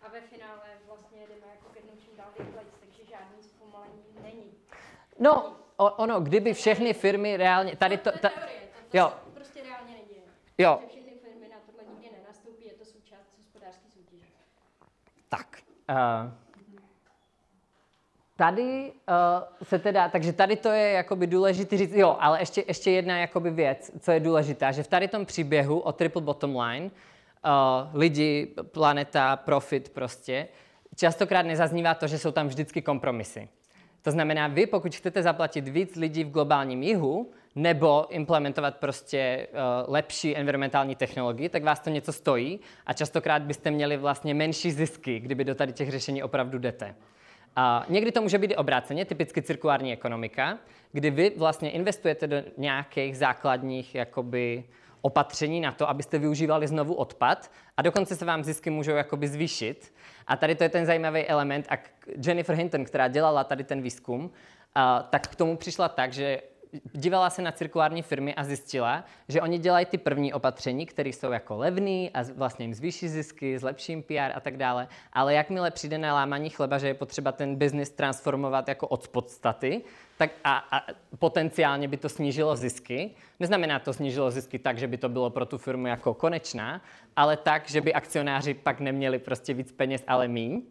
a 0.06 0.12
ve 0.12 0.20
finále 0.20 0.60
vlastně 0.86 1.18
jdeme 1.20 1.46
jako 1.54 1.68
ke 1.74 1.80
dnu 1.80 1.90
čím 1.98 2.16
dál 2.16 2.26
rychleji, 2.38 2.66
takže 2.80 3.04
žádný 3.10 3.42
zpomalení 3.42 4.02
není. 4.22 4.52
No, 5.18 5.56
ono, 5.76 6.20
kdyby 6.20 6.54
všechny 6.54 6.92
firmy 6.92 7.36
reálně, 7.36 7.76
tady 7.76 7.96
to, 7.96 8.10
ta, 8.18 8.30
jo. 8.92 9.12
prostě 9.34 9.62
reálně 9.62 9.92
neděje. 9.92 10.22
Jo. 10.58 10.80
Všechny 10.88 11.12
firmy 11.22 11.48
na 11.48 11.56
tohle 11.66 11.82
nikdy 11.94 12.16
nenastoupí, 12.18 12.66
je 12.66 12.72
to 12.72 12.84
součást 12.84 13.38
hospodářské 13.38 13.90
soutěže. 13.90 14.26
Tak. 15.28 15.58
Uh, 15.90 16.32
tady 18.36 18.92
uh, 19.08 19.66
se 19.66 19.78
teda, 19.78 20.08
takže 20.08 20.32
tady 20.32 20.56
to 20.56 20.68
je 20.68 20.90
jakoby 20.92 21.26
důležité 21.26 21.76
říct, 21.76 21.94
jo, 21.94 22.16
ale 22.20 22.40
ještě, 22.40 22.64
ještě 22.68 22.90
jedna 22.90 23.18
jakoby 23.18 23.50
věc, 23.50 23.90
co 24.00 24.12
je 24.12 24.20
důležitá, 24.20 24.72
že 24.72 24.82
v 24.82 24.88
tady 24.88 25.08
tom 25.08 25.26
příběhu 25.26 25.80
o 25.80 25.92
triple 25.92 26.22
bottom 26.22 26.56
line 26.56 26.84
uh, 26.84 26.90
lidi, 27.94 28.54
planeta, 28.62 29.36
profit 29.36 29.88
prostě, 29.88 30.48
častokrát 30.96 31.46
nezaznívá 31.46 31.94
to, 31.94 32.06
že 32.06 32.18
jsou 32.18 32.30
tam 32.30 32.48
vždycky 32.48 32.82
kompromisy. 32.82 33.48
To 34.02 34.10
znamená, 34.10 34.48
vy 34.48 34.66
pokud 34.66 34.94
chcete 34.94 35.22
zaplatit 35.22 35.68
víc 35.68 35.96
lidí 35.96 36.24
v 36.24 36.30
globálním 36.30 36.82
jihu, 36.82 37.30
nebo 37.54 38.06
implementovat 38.10 38.76
prostě 38.76 39.48
uh, 39.50 39.58
lepší 39.94 40.36
environmentální 40.36 40.96
technologii, 40.96 41.48
tak 41.48 41.64
vás 41.64 41.80
to 41.80 41.90
něco 41.90 42.12
stojí 42.12 42.60
a 42.86 42.92
častokrát 42.92 43.42
byste 43.42 43.70
měli 43.70 43.96
vlastně 43.96 44.34
menší 44.34 44.70
zisky, 44.70 45.20
kdyby 45.20 45.44
do 45.44 45.54
tady 45.54 45.72
těch 45.72 45.90
řešení 45.90 46.22
opravdu 46.22 46.58
jdete. 46.58 46.94
A 47.56 47.86
někdy 47.88 48.12
to 48.12 48.22
může 48.22 48.38
být 48.38 48.50
i 48.50 48.56
obráceně, 48.56 49.04
typicky 49.04 49.42
cirkulární 49.42 49.92
ekonomika, 49.92 50.58
kdy 50.92 51.10
vy 51.10 51.32
vlastně 51.36 51.70
investujete 51.70 52.26
do 52.26 52.36
nějakých 52.56 53.16
základních 53.16 53.94
jakoby, 53.94 54.64
opatření 55.06 55.60
na 55.60 55.72
to, 55.72 55.88
abyste 55.88 56.18
využívali 56.18 56.66
znovu 56.66 56.94
odpad 56.94 57.50
a 57.76 57.82
dokonce 57.82 58.16
se 58.16 58.24
vám 58.24 58.44
zisky 58.44 58.70
můžou 58.70 58.90
jakoby 58.90 59.28
zvýšit. 59.28 59.94
A 60.26 60.36
tady 60.36 60.54
to 60.54 60.62
je 60.62 60.68
ten 60.68 60.86
zajímavý 60.86 61.26
element. 61.26 61.66
A 61.70 61.78
Jennifer 62.26 62.56
Hinton, 62.56 62.84
která 62.84 63.08
dělala 63.08 63.44
tady 63.44 63.64
ten 63.64 63.82
výzkum, 63.82 64.30
tak 65.10 65.28
k 65.28 65.34
tomu 65.34 65.56
přišla 65.56 65.88
tak, 65.88 66.12
že 66.12 66.42
dívala 66.92 67.30
se 67.30 67.42
na 67.42 67.52
cirkulární 67.52 68.02
firmy 68.02 68.34
a 68.34 68.44
zjistila, 68.44 69.04
že 69.28 69.40
oni 69.40 69.58
dělají 69.58 69.86
ty 69.86 69.98
první 69.98 70.32
opatření, 70.32 70.86
které 70.86 71.08
jsou 71.08 71.32
jako 71.32 71.56
levný 71.56 72.10
a 72.14 72.22
vlastně 72.34 72.64
jim 72.64 72.74
zvýší 72.74 73.08
zisky, 73.08 73.58
zlepší 73.58 73.92
jim 73.92 74.02
PR 74.02 74.32
a 74.34 74.40
tak 74.40 74.56
dále. 74.56 74.88
Ale 75.12 75.34
jakmile 75.34 75.70
přijde 75.70 75.98
na 75.98 76.14
lámaní 76.14 76.50
chleba, 76.50 76.78
že 76.78 76.86
je 76.86 76.94
potřeba 76.94 77.32
ten 77.32 77.56
biznis 77.56 77.90
transformovat 77.90 78.68
jako 78.68 78.88
od 78.88 79.08
podstaty, 79.08 79.82
tak 80.18 80.30
a, 80.44 80.56
a 80.70 80.86
potenciálně 81.18 81.88
by 81.88 81.96
to 81.96 82.08
snížilo 82.08 82.56
zisky. 82.56 83.10
Neznamená 83.40 83.78
to 83.78 83.92
snížilo 83.92 84.30
zisky 84.30 84.58
tak, 84.58 84.78
že 84.78 84.86
by 84.86 84.98
to 84.98 85.08
bylo 85.08 85.30
pro 85.30 85.46
tu 85.46 85.58
firmu 85.58 85.86
jako 85.86 86.14
konečná, 86.14 86.80
ale 87.16 87.36
tak, 87.36 87.68
že 87.68 87.80
by 87.80 87.94
akcionáři 87.94 88.54
pak 88.54 88.80
neměli 88.80 89.18
prostě 89.18 89.54
víc 89.54 89.72
peněz, 89.72 90.04
ale 90.06 90.28
míň. 90.28 90.62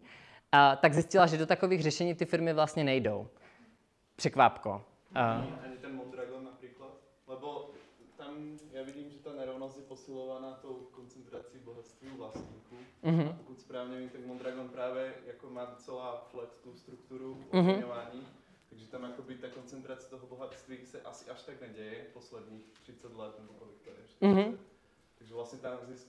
A, 0.52 0.76
tak 0.76 0.94
zjistila, 0.94 1.26
že 1.26 1.38
do 1.38 1.46
takových 1.46 1.82
řešení 1.82 2.14
ty 2.14 2.24
firmy 2.24 2.52
vlastně 2.52 2.84
nejdou. 2.84 3.28
Překvápko. 4.16 4.82
Ani, 5.14 5.52
ani 5.64 5.76
ten 5.76 5.96
Mondragon 5.96 6.44
například, 6.44 6.90
lebo 7.26 7.70
tam 8.36 8.58
já 8.72 8.82
vidím, 8.82 9.10
že 9.10 9.18
ta 9.18 9.32
nerovnost 9.32 9.76
je 9.76 9.82
posilovaná 9.82 10.54
tou 10.54 10.74
koncentrací 10.74 11.58
bohatství 11.58 12.08
vlastníků. 12.16 12.76
Mm-hmm. 13.04 13.30
A 13.30 13.32
pokud 13.32 13.60
správně 13.60 13.98
vím, 13.98 14.08
tak 14.08 14.26
Mondragon 14.26 14.68
právě 14.68 15.14
jako 15.26 15.50
má 15.50 15.64
docela 15.64 16.26
flat 16.30 16.56
tu 16.62 16.74
strukturu 16.74 17.44
oceňování, 17.50 18.20
mm-hmm. 18.20 18.68
takže 18.68 18.86
tam 18.86 19.02
jakoby 19.02 19.34
ta 19.34 19.48
koncentrace 19.48 20.10
toho 20.10 20.26
bohatství 20.26 20.86
se 20.86 21.00
asi 21.00 21.30
až 21.30 21.42
tak 21.42 21.60
neděje 21.60 22.06
posledních 22.12 22.72
30 22.82 23.16
let 23.16 23.38
nebo 23.38 23.52
kolik 23.52 23.82
to 23.82 23.90
je. 23.90 24.30
Mm-hmm. 24.30 24.56
Takže 25.18 25.34
vlastně 25.34 25.58
tam 25.58 25.78
zisk, 25.82 26.06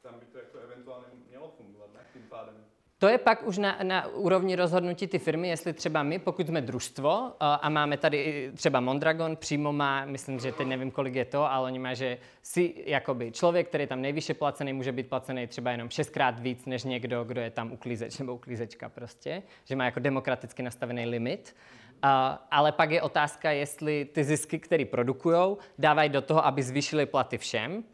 tam 0.00 0.20
by 0.20 0.26
to 0.26 0.38
jako 0.38 0.58
eventuálně 0.58 1.06
mělo 1.28 1.48
fungovat, 1.48 1.94
ne? 1.94 2.06
Tím 2.12 2.26
pádem. 2.28 2.64
To 3.02 3.08
je 3.08 3.18
pak 3.18 3.42
už 3.42 3.58
na, 3.58 3.78
na 3.82 4.06
úrovni 4.06 4.56
rozhodnutí 4.56 5.06
ty 5.06 5.18
firmy, 5.18 5.48
jestli 5.48 5.72
třeba 5.72 6.02
my, 6.02 6.18
pokud 6.18 6.46
jsme 6.46 6.60
družstvo 6.60 7.32
a 7.40 7.68
máme 7.68 7.96
tady 7.96 8.50
třeba 8.54 8.80
Mondragon, 8.80 9.36
přímo 9.36 9.72
má, 9.72 10.04
myslím, 10.04 10.38
že 10.38 10.52
teď 10.52 10.66
nevím, 10.66 10.90
kolik 10.90 11.14
je 11.14 11.24
to, 11.24 11.52
ale 11.52 11.66
oni 11.66 11.78
má, 11.78 11.94
že 11.94 12.18
si 12.42 12.74
jakoby 12.86 13.32
člověk, 13.32 13.68
který 13.68 13.82
je 13.82 13.88
tam 13.88 14.00
nejvyšší 14.00 14.34
placený, 14.34 14.72
může 14.72 14.92
být 14.92 15.08
placený 15.08 15.46
třeba 15.46 15.70
jenom 15.70 15.90
šestkrát 15.90 16.40
víc, 16.40 16.66
než 16.66 16.84
někdo, 16.84 17.24
kdo 17.24 17.40
je 17.40 17.50
tam 17.50 17.72
uklízeč 17.72 18.18
nebo 18.18 18.34
uklízečka 18.34 18.88
prostě, 18.88 19.42
že 19.64 19.76
má 19.76 19.84
jako 19.84 20.00
demokraticky 20.00 20.62
nastavený 20.62 21.06
limit. 21.06 21.56
Uh, 22.04 22.10
ale 22.50 22.72
pak 22.72 22.90
je 22.90 23.02
otázka, 23.02 23.50
jestli 23.50 24.04
ty 24.04 24.24
zisky, 24.24 24.58
které 24.58 24.84
produkují, 24.84 25.56
dávají 25.78 26.08
do 26.08 26.22
toho, 26.22 26.46
aby 26.46 26.62
zvýšili 26.62 27.06
platy 27.06 27.38
všem, 27.38 27.84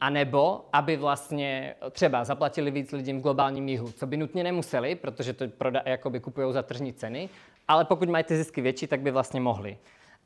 a 0.00 0.10
nebo 0.10 0.64
aby 0.72 0.96
vlastně 0.96 1.74
třeba 1.90 2.24
zaplatili 2.24 2.70
víc 2.70 2.92
lidem 2.92 3.18
v 3.18 3.22
globálním 3.22 3.68
jihu, 3.68 3.92
co 3.92 4.06
by 4.06 4.16
nutně 4.16 4.44
nemuseli, 4.44 4.94
protože 4.94 5.32
to 5.32 5.48
proda, 5.48 5.82
jakoby 5.84 6.20
kupují 6.20 6.52
za 6.52 6.62
tržní 6.62 6.92
ceny, 6.92 7.28
ale 7.68 7.84
pokud 7.84 8.08
mají 8.08 8.24
ty 8.24 8.36
zisky 8.36 8.60
větší, 8.60 8.86
tak 8.86 9.00
by 9.00 9.10
vlastně 9.10 9.40
mohli. 9.40 9.78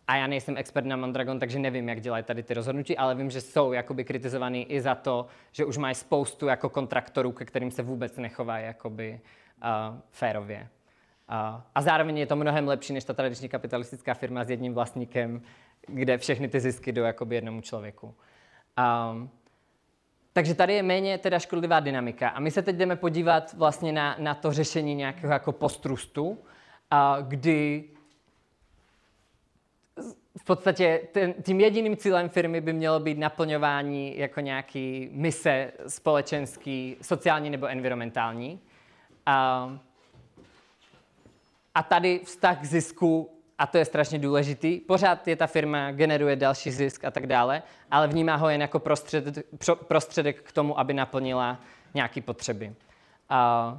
A 0.07 0.17
já 0.17 0.27
nejsem 0.27 0.57
expert 0.57 0.87
na 0.87 0.97
Mondragon, 0.97 1.39
takže 1.39 1.59
nevím, 1.59 1.89
jak 1.89 2.01
dělají 2.01 2.25
tady 2.25 2.43
ty 2.43 2.55
rozhodnutí, 2.55 2.97
ale 2.97 3.15
vím, 3.15 3.31
že 3.31 3.41
jsou 3.41 3.73
jakoby 3.73 4.05
kritizovaný 4.05 4.73
i 4.73 4.81
za 4.81 4.95
to, 4.95 5.27
že 5.53 5.65
už 5.65 5.77
mají 5.77 5.95
spoustu 5.95 6.47
jako 6.47 6.69
kontraktorů, 6.69 7.33
ke 7.33 7.45
kterým 7.45 7.71
se 7.71 7.83
vůbec 7.83 8.17
nechovají 8.17 8.65
jakoby 8.65 9.21
uh, 9.63 9.99
férově. 10.11 10.61
Uh, 11.31 11.61
a 11.75 11.83
zároveň 11.83 12.19
je 12.19 12.27
to 12.27 12.37
mnohem 12.37 12.69
lepší 12.69 12.93
než 12.93 13.05
ta 13.05 13.15
tradiční 13.15 13.49
kapitalistická 13.49 14.15
firma 14.15 14.45
s 14.45 14.51
jedním 14.51 14.75
vlastníkem, 14.75 15.43
kde 15.87 16.19
všechny 16.19 16.49
ty 16.49 16.61
zisky 16.61 16.93
jdou 16.93 17.03
jakoby 17.03 17.35
jednomu 17.35 17.61
člověku. 17.61 18.15
Um, 18.79 19.31
takže 20.39 20.55
tady 20.55 20.75
je 20.75 20.83
méně 20.83 21.19
teda 21.19 21.39
škodlivá 21.39 21.81
dynamika. 21.81 22.29
A 22.29 22.41
my 22.41 22.51
se 22.51 22.63
teď 22.63 22.77
jdeme 22.77 22.97
podívat 22.97 23.55
vlastně 23.55 23.93
na, 23.93 24.17
na 24.19 24.35
to 24.35 24.53
řešení 24.53 24.95
nějakého 24.95 25.33
jako 25.33 25.53
postrustu, 25.53 26.39
a 26.91 27.17
kdy 27.21 27.85
v 30.39 30.45
podstatě 30.45 31.01
ten, 31.13 31.35
tím 31.43 31.61
jediným 31.61 31.97
cílem 31.97 32.29
firmy 32.29 32.61
by 32.61 32.73
mělo 32.73 33.01
být 33.01 33.19
naplňování 33.19 34.19
jako 34.19 34.41
nějaký 34.41 35.09
mise 35.13 35.73
společenský, 35.89 36.97
sociální 37.03 37.51
nebo 37.51 37.67
environmentální. 37.67 38.61
A, 39.27 39.79
a 41.75 41.83
tady 41.83 42.21
vztah 42.25 42.61
k 42.61 42.65
zisku 42.65 43.38
a 43.59 43.67
to 43.67 43.79
je 43.79 43.85
strašně 43.85 44.19
důležitý. 44.19 44.81
Pořád 44.81 45.29
je 45.29 45.37
ta 45.37 45.47
firma, 45.47 45.91
generuje 45.91 46.37
další 46.37 46.71
zisk 46.71 47.05
a 47.05 47.11
tak 47.11 47.27
dále, 47.27 47.63
ale 47.91 48.09
vnímá 48.09 48.37
ho 48.37 48.49
jen 48.49 48.61
jako 48.61 48.79
prostředek, 48.79 49.47
prostředek 49.89 50.43
k 50.43 50.53
tomu, 50.53 50.79
aby 50.79 50.95
naplnila 50.95 51.59
nějaké 51.95 52.21
potřeby. 52.21 52.73
A, 53.29 53.79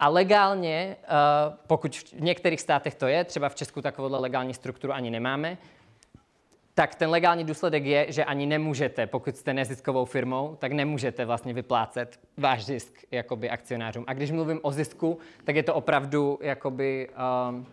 a 0.00 0.08
legálně, 0.08 0.96
pokud 1.66 1.96
v 1.96 2.20
některých 2.20 2.60
státech 2.60 2.94
to 2.94 3.06
je, 3.06 3.24
třeba 3.24 3.48
v 3.48 3.54
Česku 3.54 3.82
takovouhle 3.82 4.18
legální 4.18 4.54
strukturu 4.54 4.92
ani 4.92 5.10
nemáme, 5.10 5.58
tak 6.74 6.94
ten 6.94 7.10
legální 7.10 7.44
důsledek 7.44 7.84
je, 7.84 8.06
že 8.08 8.24
ani 8.24 8.46
nemůžete, 8.46 9.06
pokud 9.06 9.36
jste 9.36 9.54
neziskovou 9.54 10.04
firmou, 10.04 10.56
tak 10.58 10.72
nemůžete 10.72 11.24
vlastně 11.24 11.54
vyplácet 11.54 12.20
váš 12.36 12.64
zisk 12.64 13.04
jakoby 13.10 13.50
akcionářům. 13.50 14.04
A 14.06 14.14
když 14.14 14.30
mluvím 14.30 14.60
o 14.62 14.72
zisku, 14.72 15.18
tak 15.44 15.56
je 15.56 15.62
to 15.62 15.74
opravdu 15.74 16.38
jakoby, 16.42 17.08
um, 17.48 17.66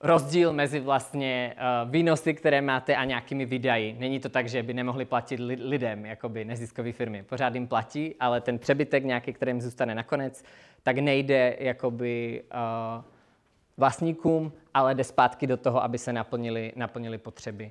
rozdíl 0.00 0.52
mezi 0.52 0.80
vlastně 0.80 1.54
uh, 1.56 1.90
výnosy, 1.90 2.34
které 2.34 2.60
máte 2.60 2.96
a 2.96 3.04
nějakými 3.04 3.44
výdaji. 3.44 3.96
Není 3.98 4.20
to 4.20 4.28
tak, 4.28 4.48
že 4.48 4.62
by 4.62 4.74
nemohli 4.74 5.04
platit 5.04 5.40
li- 5.40 5.68
lidem, 5.68 6.06
jakoby 6.06 6.44
neziskové 6.44 6.92
firmy. 6.92 7.22
Pořád 7.22 7.54
jim 7.54 7.66
platí, 7.66 8.14
ale 8.20 8.40
ten 8.40 8.58
přebytek 8.58 9.04
nějaký, 9.04 9.32
který 9.32 9.50
jim 9.50 9.60
zůstane 9.60 9.94
nakonec, 9.94 10.44
tak 10.82 10.98
nejde 10.98 11.56
jakoby 11.58 12.42
uh, 12.54 13.04
vlastníkům, 13.76 14.52
ale 14.74 14.94
jde 14.94 15.04
zpátky 15.04 15.46
do 15.46 15.56
toho, 15.56 15.82
aby 15.82 15.98
se 15.98 16.12
naplnili, 16.12 16.72
naplnili 16.76 17.18
potřeby. 17.18 17.70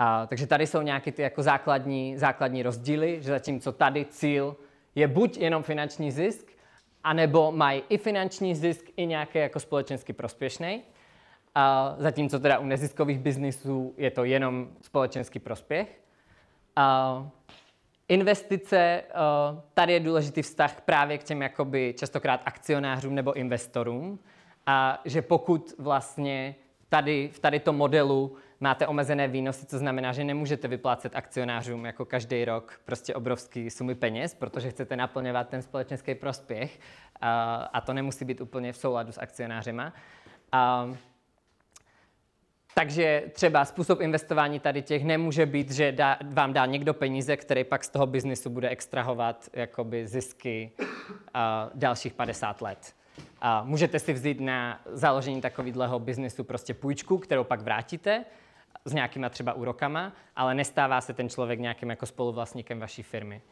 Uh, 0.00 0.06
takže 0.26 0.46
tady 0.46 0.66
jsou 0.66 0.82
nějaké 0.82 1.12
ty 1.12 1.22
jako 1.22 1.42
základní, 1.42 2.18
základní 2.18 2.62
rozdíly, 2.62 3.22
že 3.22 3.30
zatímco 3.30 3.72
tady 3.72 4.04
cíl 4.04 4.56
je 4.94 5.08
buď 5.08 5.38
jenom 5.38 5.62
finanční 5.62 6.10
zisk, 6.10 6.52
anebo 7.04 7.52
mají 7.52 7.82
i 7.88 7.98
finanční 7.98 8.54
zisk, 8.54 8.84
i 8.96 9.06
nějaký 9.06 9.38
jako 9.38 9.60
společensky 9.60 10.12
prospěšný. 10.12 10.82
A 11.54 11.94
zatímco 11.98 12.38
teda 12.38 12.58
u 12.58 12.64
neziskových 12.64 13.18
biznisů 13.18 13.94
je 13.96 14.10
to 14.10 14.24
jenom 14.24 14.68
společenský 14.80 15.38
prospěch. 15.38 16.00
A 16.76 17.26
investice, 18.08 19.02
tady 19.74 19.92
je 19.92 20.00
důležitý 20.00 20.42
vztah 20.42 20.80
právě 20.80 21.18
k 21.18 21.24
těm 21.24 21.42
jakoby 21.42 21.94
častokrát 21.98 22.40
akcionářům 22.44 23.14
nebo 23.14 23.32
investorům. 23.32 24.18
A 24.66 25.00
že 25.04 25.22
pokud 25.22 25.74
vlastně 25.78 26.54
tady 26.88 27.30
v 27.32 27.38
tady 27.38 27.60
tom 27.60 27.76
modelu 27.76 28.36
máte 28.60 28.86
omezené 28.86 29.28
výnosy, 29.28 29.66
co 29.66 29.78
znamená, 29.78 30.12
že 30.12 30.24
nemůžete 30.24 30.68
vyplácet 30.68 31.16
akcionářům 31.16 31.84
jako 31.84 32.04
každý 32.04 32.44
rok 32.44 32.80
prostě 32.84 33.14
obrovský 33.14 33.70
sumy 33.70 33.94
peněz, 33.94 34.34
protože 34.34 34.70
chcete 34.70 34.96
naplňovat 34.96 35.48
ten 35.48 35.62
společenský 35.62 36.14
prospěch 36.14 36.80
a, 37.20 37.54
a 37.54 37.80
to 37.80 37.92
nemusí 37.92 38.24
být 38.24 38.40
úplně 38.40 38.72
v 38.72 38.76
souladu 38.76 39.12
s 39.12 39.20
akcionářima. 39.20 39.92
A, 40.52 40.90
takže 42.80 43.22
třeba 43.32 43.64
způsob 43.64 44.00
investování 44.00 44.60
tady 44.60 44.82
těch 44.82 45.04
nemůže 45.04 45.46
být, 45.46 45.70
že 45.70 45.92
dá, 45.92 46.18
vám 46.30 46.52
dá 46.52 46.66
někdo 46.66 46.94
peníze, 46.94 47.36
který 47.36 47.64
pak 47.64 47.84
z 47.84 47.88
toho 47.88 48.06
biznisu 48.06 48.50
bude 48.50 48.68
extrahovat 48.68 49.48
jakoby 49.52 50.06
zisky 50.06 50.72
uh, 50.78 50.86
dalších 51.74 52.12
50 52.12 52.62
let. 52.62 52.94
Uh, 53.18 53.68
můžete 53.68 53.98
si 53.98 54.12
vzít 54.12 54.40
na 54.40 54.80
založení 54.92 55.40
takového 55.40 55.98
biznisu 55.98 56.44
prostě 56.44 56.74
půjčku, 56.74 57.18
kterou 57.18 57.44
pak 57.44 57.60
vrátíte 57.60 58.24
s 58.84 58.92
nějakýma 58.92 59.28
třeba 59.28 59.52
úrokama, 59.52 60.12
ale 60.36 60.54
nestává 60.54 61.00
se 61.00 61.12
ten 61.12 61.28
člověk 61.28 61.60
nějakým 61.60 61.90
jako 61.90 62.06
spoluvlastníkem 62.06 62.80
vaší 62.80 63.02
firmy. 63.02 63.42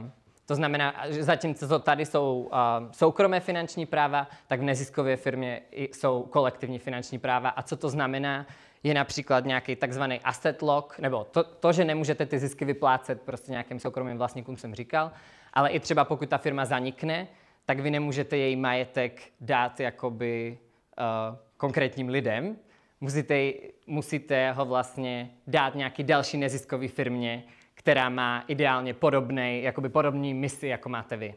Uh, 0.00 0.10
to 0.50 0.54
znamená, 0.54 0.94
že 1.08 1.24
zatímco 1.24 1.78
tady 1.78 2.06
jsou 2.06 2.48
uh, 2.52 2.90
soukromé 2.92 3.40
finanční 3.40 3.86
práva, 3.86 4.28
tak 4.46 4.60
v 4.60 4.62
neziskové 4.62 5.16
firmě 5.16 5.62
jsou 5.72 6.22
kolektivní 6.22 6.78
finanční 6.78 7.18
práva. 7.18 7.48
A 7.48 7.62
co 7.62 7.76
to 7.76 7.88
znamená, 7.88 8.46
je 8.82 8.94
například 8.94 9.44
nějaký 9.44 9.76
takzvaný 9.76 10.20
asset 10.20 10.62
lock, 10.62 10.98
nebo 10.98 11.24
to, 11.24 11.44
to, 11.44 11.72
že 11.72 11.84
nemůžete 11.84 12.26
ty 12.26 12.38
zisky 12.38 12.64
vyplácet 12.64 13.22
prostě 13.22 13.52
nějakým 13.52 13.80
soukromým 13.80 14.18
vlastníkům, 14.18 14.56
jsem 14.56 14.74
říkal, 14.74 15.12
ale 15.52 15.70
i 15.70 15.80
třeba 15.80 16.04
pokud 16.04 16.28
ta 16.28 16.38
firma 16.38 16.64
zanikne, 16.64 17.26
tak 17.66 17.80
vy 17.80 17.90
nemůžete 17.90 18.36
její 18.36 18.56
majetek 18.56 19.22
dát 19.40 19.80
jakoby 19.80 20.58
uh, 20.98 21.36
konkrétním 21.56 22.08
lidem, 22.08 22.56
musíte, 23.00 23.52
musíte 23.86 24.52
ho 24.52 24.64
vlastně 24.64 25.30
dát 25.46 25.74
nějaký 25.74 26.04
další 26.04 26.38
neziskový 26.38 26.88
firmě, 26.88 27.44
která 27.80 28.08
má 28.08 28.44
ideálně 28.46 28.94
podobný, 28.94 29.62
jakoby 29.62 29.88
podobný 29.88 30.34
misi, 30.34 30.66
jako 30.66 30.88
máte 30.88 31.16
vy. 31.16 31.34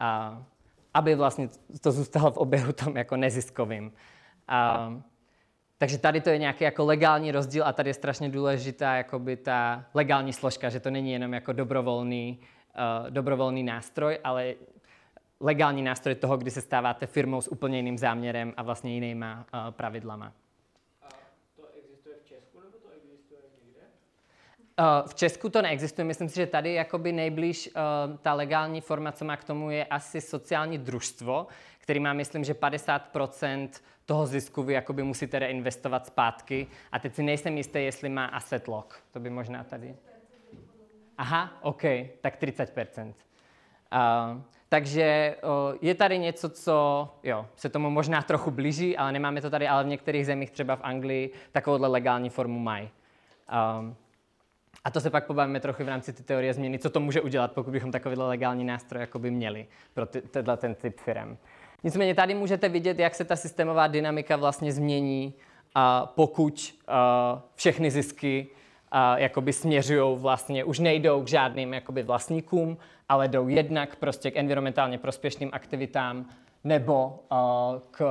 Uh, 0.00 0.42
aby 0.94 1.14
vlastně 1.14 1.48
to 1.80 1.92
zůstalo 1.92 2.30
v 2.30 2.36
oběhu 2.36 2.72
tom 2.72 2.96
jako 2.96 3.16
neziskovým. 3.16 3.86
Uh, 3.86 5.02
takže 5.78 5.98
tady 5.98 6.20
to 6.20 6.30
je 6.30 6.38
nějaký 6.38 6.64
jako 6.64 6.84
legální 6.84 7.32
rozdíl 7.32 7.64
a 7.66 7.72
tady 7.72 7.90
je 7.90 7.94
strašně 7.94 8.28
důležitá 8.28 8.96
jakoby 8.96 9.36
ta 9.36 9.84
legální 9.94 10.32
složka, 10.32 10.68
že 10.68 10.80
to 10.80 10.90
není 10.90 11.12
jenom 11.12 11.34
jako 11.34 11.52
dobrovolný, 11.52 12.38
uh, 13.02 13.10
dobrovolný 13.10 13.62
nástroj, 13.62 14.18
ale 14.24 14.54
legální 15.40 15.82
nástroj 15.82 16.14
toho, 16.14 16.36
kdy 16.36 16.50
se 16.50 16.60
stáváte 16.60 17.06
firmou 17.06 17.40
s 17.40 17.48
úplně 17.48 17.76
jiným 17.76 17.98
záměrem 17.98 18.54
a 18.56 18.62
vlastně 18.62 18.94
jinýma 18.94 19.46
uh, 19.54 19.70
pravidlama. 19.70 20.32
A 21.02 21.08
to 21.56 21.62
existuje 21.78 22.14
v 22.24 22.28
Česku 22.28 22.60
nebo 22.60 22.78
to 22.78 22.88
existuje 22.96 23.40
někde? 23.64 23.80
Uh, 24.60 24.66
v 25.06 25.14
Česku 25.14 25.48
to 25.48 25.62
neexistuje. 25.62 26.04
Myslím 26.04 26.28
si, 26.28 26.36
že 26.36 26.46
tady 26.46 26.74
jakoby 26.74 27.12
nejblíž 27.12 27.66
uh, 27.66 28.16
ta 28.16 28.34
legální 28.34 28.80
forma, 28.80 29.12
co 29.12 29.24
má 29.24 29.36
k 29.36 29.44
tomu, 29.44 29.70
je 29.70 29.84
asi 29.84 30.20
sociální 30.20 30.78
družstvo, 30.78 31.46
který 31.78 32.00
má, 32.00 32.12
myslím, 32.12 32.44
že 32.44 32.52
50% 32.52 33.68
toho 34.06 34.26
zisku 34.26 34.62
vy 34.62 34.72
jakoby 34.72 35.02
musíte 35.02 35.38
reinvestovat 35.38 36.06
zpátky. 36.06 36.66
A 36.92 36.98
teď 36.98 37.14
si 37.14 37.22
nejsem 37.22 37.56
jistý, 37.56 37.84
jestli 37.84 38.08
má 38.08 38.26
asset 38.26 38.68
lock. 38.68 38.94
To 39.12 39.20
by 39.20 39.30
možná 39.30 39.64
tady... 39.64 39.96
Aha, 41.18 41.52
OK, 41.62 41.82
tak 42.20 42.42
30%. 42.42 43.06
Uh, 43.06 43.12
takže 44.68 45.36
uh, 45.42 45.76
je 45.80 45.94
tady 45.94 46.18
něco, 46.18 46.48
co 46.48 47.08
jo, 47.22 47.46
se 47.56 47.68
tomu 47.68 47.90
možná 47.90 48.22
trochu 48.22 48.50
blíží, 48.50 48.96
ale 48.96 49.12
nemáme 49.12 49.40
to 49.40 49.50
tady, 49.50 49.68
ale 49.68 49.84
v 49.84 49.86
některých 49.86 50.26
zemích, 50.26 50.50
třeba 50.50 50.76
v 50.76 50.80
Anglii, 50.82 51.32
takovouhle 51.52 51.88
legální 51.88 52.30
formu 52.30 52.58
mají. 52.58 52.90
Um, 53.80 53.96
a 54.88 54.90
to 54.90 55.00
se 55.00 55.10
pak 55.10 55.26
pobavíme 55.26 55.60
trochu 55.60 55.84
v 55.84 55.88
rámci 55.88 56.12
ty 56.12 56.22
teorie 56.22 56.54
změny, 56.54 56.78
co 56.78 56.90
to 56.90 57.00
může 57.00 57.20
udělat, 57.20 57.52
pokud 57.52 57.70
bychom 57.70 57.92
takovýhle 57.92 58.28
legální 58.28 58.64
nástroj 58.64 59.00
jakoby 59.00 59.30
měli 59.30 59.66
pro 59.94 60.06
ty, 60.06 60.22
tenhle 60.22 60.56
ten 60.56 60.74
typ 60.74 61.00
firm. 61.00 61.36
Nicméně 61.84 62.14
tady 62.14 62.34
můžete 62.34 62.68
vidět, 62.68 62.98
jak 62.98 63.14
se 63.14 63.24
ta 63.24 63.36
systémová 63.36 63.86
dynamika 63.86 64.36
vlastně 64.36 64.72
změní, 64.72 65.34
a 65.74 66.06
pokud 66.06 66.74
a, 66.88 67.42
všechny 67.54 67.90
zisky 67.90 68.46
a, 68.90 69.18
jakoby 69.18 69.52
směřují 69.52 70.18
vlastně, 70.18 70.64
už 70.64 70.78
nejdou 70.78 71.22
k 71.22 71.28
žádným 71.28 71.74
jakoby 71.74 72.02
vlastníkům, 72.02 72.78
ale 73.08 73.28
jdou 73.28 73.48
jednak 73.48 73.96
prostě 73.96 74.30
k 74.30 74.36
environmentálně 74.36 74.98
prospěšným 74.98 75.50
aktivitám 75.52 76.26
nebo 76.64 77.18
a, 77.30 77.72
k, 77.90 78.06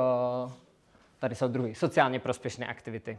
tady 1.20 1.36
jsou 1.36 1.48
druhý, 1.48 1.76
sociálně 1.76 2.20
prospěšné 2.20 2.68
aktivity. 2.68 3.18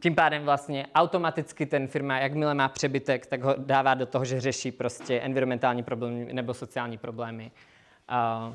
Tím 0.00 0.14
pádem 0.14 0.44
vlastně 0.44 0.86
automaticky 0.94 1.66
ten 1.66 1.88
firma, 1.88 2.18
jakmile 2.18 2.54
má 2.54 2.68
přebytek, 2.68 3.26
tak 3.26 3.42
ho 3.42 3.54
dává 3.58 3.94
do 3.94 4.06
toho, 4.06 4.24
že 4.24 4.40
řeší 4.40 4.72
prostě 4.72 5.20
environmentální 5.20 5.82
problémy 5.82 6.32
nebo 6.32 6.54
sociální 6.54 6.98
problémy. 6.98 7.50
A, 8.08 8.52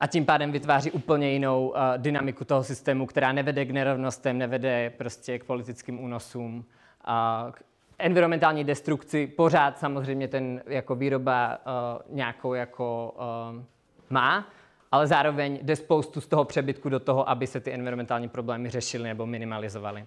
a 0.00 0.06
tím 0.06 0.26
pádem 0.26 0.52
vytváří 0.52 0.90
úplně 0.90 1.30
jinou 1.30 1.68
uh, 1.68 1.76
dynamiku 1.96 2.44
toho 2.44 2.64
systému, 2.64 3.06
která 3.06 3.32
nevede 3.32 3.64
k 3.64 3.70
nerovnostem, 3.70 4.38
nevede 4.38 4.90
prostě 4.90 5.38
k 5.38 5.44
politickým 5.44 6.04
únosům, 6.04 6.64
a 7.04 7.46
k 7.54 7.62
environmentální 7.98 8.64
destrukci. 8.64 9.26
Pořád 9.26 9.78
samozřejmě 9.78 10.28
ten 10.28 10.62
jako 10.66 10.94
výroba 10.94 11.58
uh, 11.58 12.16
nějakou 12.16 12.54
jako 12.54 13.14
uh, 13.16 13.62
má, 14.10 14.48
ale 14.92 15.06
zároveň 15.06 15.58
jde 15.62 15.76
spoustu 15.76 16.20
z 16.20 16.26
toho 16.26 16.44
přebytku 16.44 16.88
do 16.88 17.00
toho, 17.00 17.28
aby 17.28 17.46
se 17.46 17.60
ty 17.60 17.72
environmentální 17.72 18.28
problémy 18.28 18.70
řešily 18.70 19.04
nebo 19.04 19.26
minimalizovaly. 19.26 20.06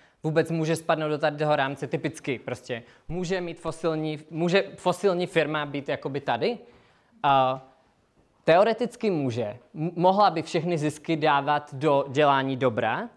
vůbec 0.23 0.51
může 0.51 0.75
spadnout 0.75 1.09
do 1.09 1.17
tady 1.17 1.37
toho 1.37 1.55
rámce 1.55 1.87
typicky. 1.87 2.39
Prostě 2.39 2.83
může 3.07 3.41
mít 3.41 3.59
fosilní, 3.59 4.19
může 4.29 4.63
fosilní 4.77 5.27
firma 5.27 5.65
být 5.65 5.89
jakoby 5.89 6.21
tady? 6.21 6.57
Uh, 7.25 7.59
teoreticky 8.43 9.09
může. 9.09 9.57
Mohla 9.73 10.29
by 10.29 10.41
všechny 10.41 10.77
zisky 10.77 11.15
dávat 11.15 11.73
do 11.73 12.05
dělání 12.09 12.57
dobra, 12.57 13.01
uh, 13.01 13.07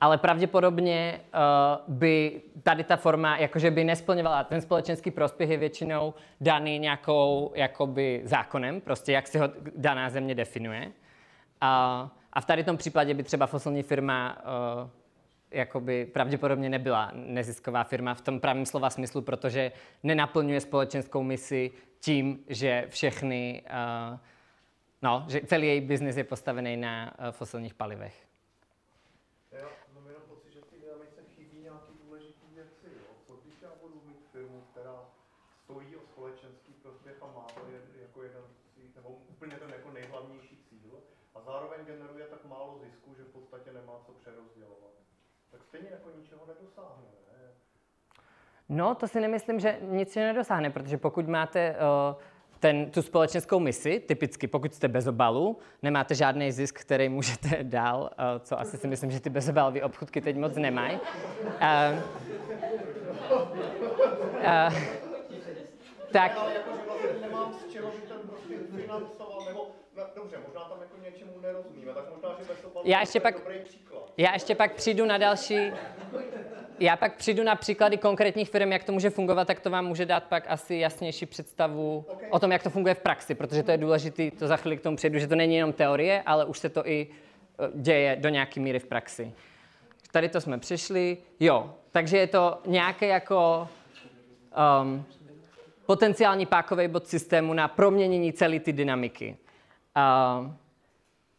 ale 0.00 0.18
pravděpodobně 0.18 1.20
uh, 1.20 1.94
by 1.94 2.42
tady 2.62 2.84
ta 2.84 2.96
forma 2.96 3.38
jakože 3.38 3.70
by 3.70 3.84
nesplňovala. 3.84 4.44
Ten 4.44 4.60
společenský 4.60 5.10
prospěch 5.10 5.50
je 5.50 5.56
většinou 5.56 6.14
daný 6.40 6.78
nějakou 6.78 7.52
jakoby 7.54 8.20
zákonem, 8.24 8.80
prostě 8.80 9.12
jak 9.12 9.26
si 9.26 9.38
ho 9.38 9.48
daná 9.76 10.10
země 10.10 10.34
definuje. 10.34 10.86
Uh, 10.86 12.08
a 12.32 12.40
v 12.40 12.44
tady 12.44 12.64
tom 12.64 12.76
případě 12.76 13.14
by 13.14 13.22
třeba 13.22 13.46
fosilní 13.46 13.82
firma 13.82 14.38
uh, 14.82 14.90
jakoby 15.50 16.06
pravděpodobně 16.06 16.68
nebyla 16.68 17.10
nezisková 17.14 17.84
firma 17.84 18.14
v 18.14 18.20
tom 18.20 18.40
pravém 18.40 18.66
slova 18.66 18.90
smyslu, 18.90 19.22
protože 19.22 19.72
nenaplňuje 20.02 20.60
společenskou 20.60 21.22
misi 21.22 21.70
tím, 22.00 22.44
že 22.48 22.86
všechny, 22.88 23.62
uh, 24.12 24.18
no, 25.02 25.24
že 25.28 25.40
celý 25.40 25.66
její 25.66 25.80
biznis 25.80 26.16
je 26.16 26.24
postavený 26.24 26.76
na 26.76 27.14
uh, 27.18 27.30
fosilních 27.30 27.74
palivech. 27.74 28.26
Já 29.52 29.68
mám 29.94 30.06
jenom 30.06 30.22
pocit, 30.28 30.52
že 30.52 30.60
v 30.60 30.64
té 30.64 30.76
dynamice 30.76 31.20
chybí 31.36 31.58
nějaký 31.62 31.92
důležitý 32.06 32.46
věci. 32.54 32.86
Jo? 32.86 33.12
Co 33.26 33.32
když 33.44 33.54
já 33.62 33.70
budu 33.82 34.02
mít 34.06 34.20
firmu, 34.32 34.62
která 34.70 34.96
stojí 35.64 35.96
o 35.96 36.00
společenský 36.00 36.72
prospěch 36.82 37.16
a 37.22 37.26
má 37.26 37.46
to 37.54 37.60
je- 37.72 38.02
jako 38.02 38.22
jeden 38.22 38.42
z 38.42 38.74
svých, 38.74 38.96
nebo 38.96 39.08
úplně 39.28 39.56
ten 39.56 39.70
jako 39.70 39.90
nejhlavnější 39.90 40.56
cíl, 40.68 40.92
a 41.34 41.40
zároveň 41.40 41.84
generuje 41.86 42.26
tak 42.26 42.44
málo 42.44 42.78
zisku, 42.84 43.14
že 43.14 43.22
v 43.22 43.32
podstatě 43.36 43.72
nemá 43.72 43.92
co 44.06 44.12
přerozdělovat. 44.12 44.90
Tak 45.50 45.60
stejně 45.76 45.90
jako 45.92 46.10
ničeho 46.18 46.40
nedosáhne. 46.46 47.04
Ne? 47.32 47.48
No, 48.68 48.94
to 48.94 49.08
si 49.08 49.20
nemyslím, 49.20 49.60
že 49.60 49.78
nic 49.82 50.12
si 50.12 50.20
nedosáhne, 50.20 50.70
protože 50.70 50.98
pokud 50.98 51.28
máte 51.28 51.76
uh, 52.10 52.22
ten, 52.58 52.90
tu 52.90 53.02
společenskou 53.02 53.60
misi, 53.60 54.00
typicky 54.00 54.46
pokud 54.46 54.74
jste 54.74 54.88
bez 54.88 55.06
obalu, 55.06 55.58
nemáte 55.82 56.14
žádný 56.14 56.52
zisk, 56.52 56.80
který 56.80 57.08
můžete 57.08 57.58
dál, 57.62 58.00
uh, 58.00 58.42
co 58.42 58.60
asi 58.60 58.76
si 58.76 58.88
myslím, 58.88 59.10
že 59.10 59.20
ty 59.20 59.30
bezobalové 59.30 59.82
obchudky 59.82 60.20
teď 60.20 60.36
moc 60.36 60.56
nemají. 60.56 60.98
Uh, 61.44 61.98
uh, 64.36 64.74
tak, 66.12 66.36
Ale 66.38 66.54
jakože 66.54 66.82
vlastně 66.86 67.10
nemám 67.20 67.54
z 67.54 67.72
čeho 67.72 67.90
by 67.90 67.98
ten 68.08 68.18
prostě 68.28 68.54
financoval, 68.76 69.44
nebo 69.46 69.66
no, 69.96 70.04
dobře, 70.16 70.36
možná 70.46 70.60
tam 70.60 70.78
jako 70.80 70.96
něčemu 71.04 71.40
nerozumíme, 71.40 71.92
tak 71.92 72.04
možná, 72.14 72.28
že 72.38 72.44
bez 72.44 72.64
obalu 72.64 72.86
Já 72.88 73.00
ještě 73.00 73.16
je 73.16 73.20
pak- 73.20 73.34
dobrý 73.38 73.58
příklad. 73.58 74.12
Já 74.16 74.32
ještě 74.32 74.54
pak 74.54 74.74
přijdu 74.74 75.04
na 75.06 75.18
další... 75.18 75.72
Já 76.78 76.96
pak 76.96 77.16
přijdu 77.16 77.42
na 77.44 77.54
příklady 77.54 77.96
konkrétních 77.96 78.50
firm, 78.50 78.72
jak 78.72 78.84
to 78.84 78.92
může 78.92 79.10
fungovat, 79.10 79.44
tak 79.44 79.60
to 79.60 79.70
vám 79.70 79.86
může 79.86 80.06
dát 80.06 80.24
pak 80.24 80.44
asi 80.48 80.74
jasnější 80.74 81.26
představu 81.26 82.04
Okay. 82.08 82.28
o 82.30 82.38
tom, 82.38 82.52
jak 82.52 82.62
to 82.62 82.70
funguje 82.70 82.94
v 82.94 82.98
praxi, 83.00 83.34
protože 83.34 83.62
to 83.62 83.70
je 83.70 83.78
důležité, 83.78 84.30
to 84.30 84.46
za 84.46 84.56
chvíli 84.56 84.76
k 84.76 84.80
tomu 84.80 84.96
přijdu, 84.96 85.18
že 85.18 85.26
to 85.26 85.36
není 85.36 85.56
jenom 85.56 85.72
teorie, 85.72 86.22
ale 86.26 86.44
už 86.44 86.58
se 86.58 86.68
to 86.68 86.86
i 86.88 87.06
eh, 87.58 87.68
děje 87.74 88.16
do 88.16 88.28
nějaké 88.28 88.60
míry 88.60 88.78
v 88.78 88.86
praxi. 88.86 89.32
Tady 90.12 90.28
to 90.28 90.40
jsme 90.40 90.58
přišli. 90.58 91.16
Jo, 91.40 91.74
takže 91.92 92.18
je 92.18 92.26
to 92.26 92.58
nějaké 92.66 93.06
jako 93.06 93.68
um, 94.82 95.04
potenciální 95.86 96.46
pákový 96.46 96.88
bod 96.88 97.06
systému 97.06 97.54
na 97.54 97.68
proměnění 97.68 98.32
celé 98.32 98.60
ty 98.60 98.72
dynamiky. 98.72 99.36
Um, 99.96 100.56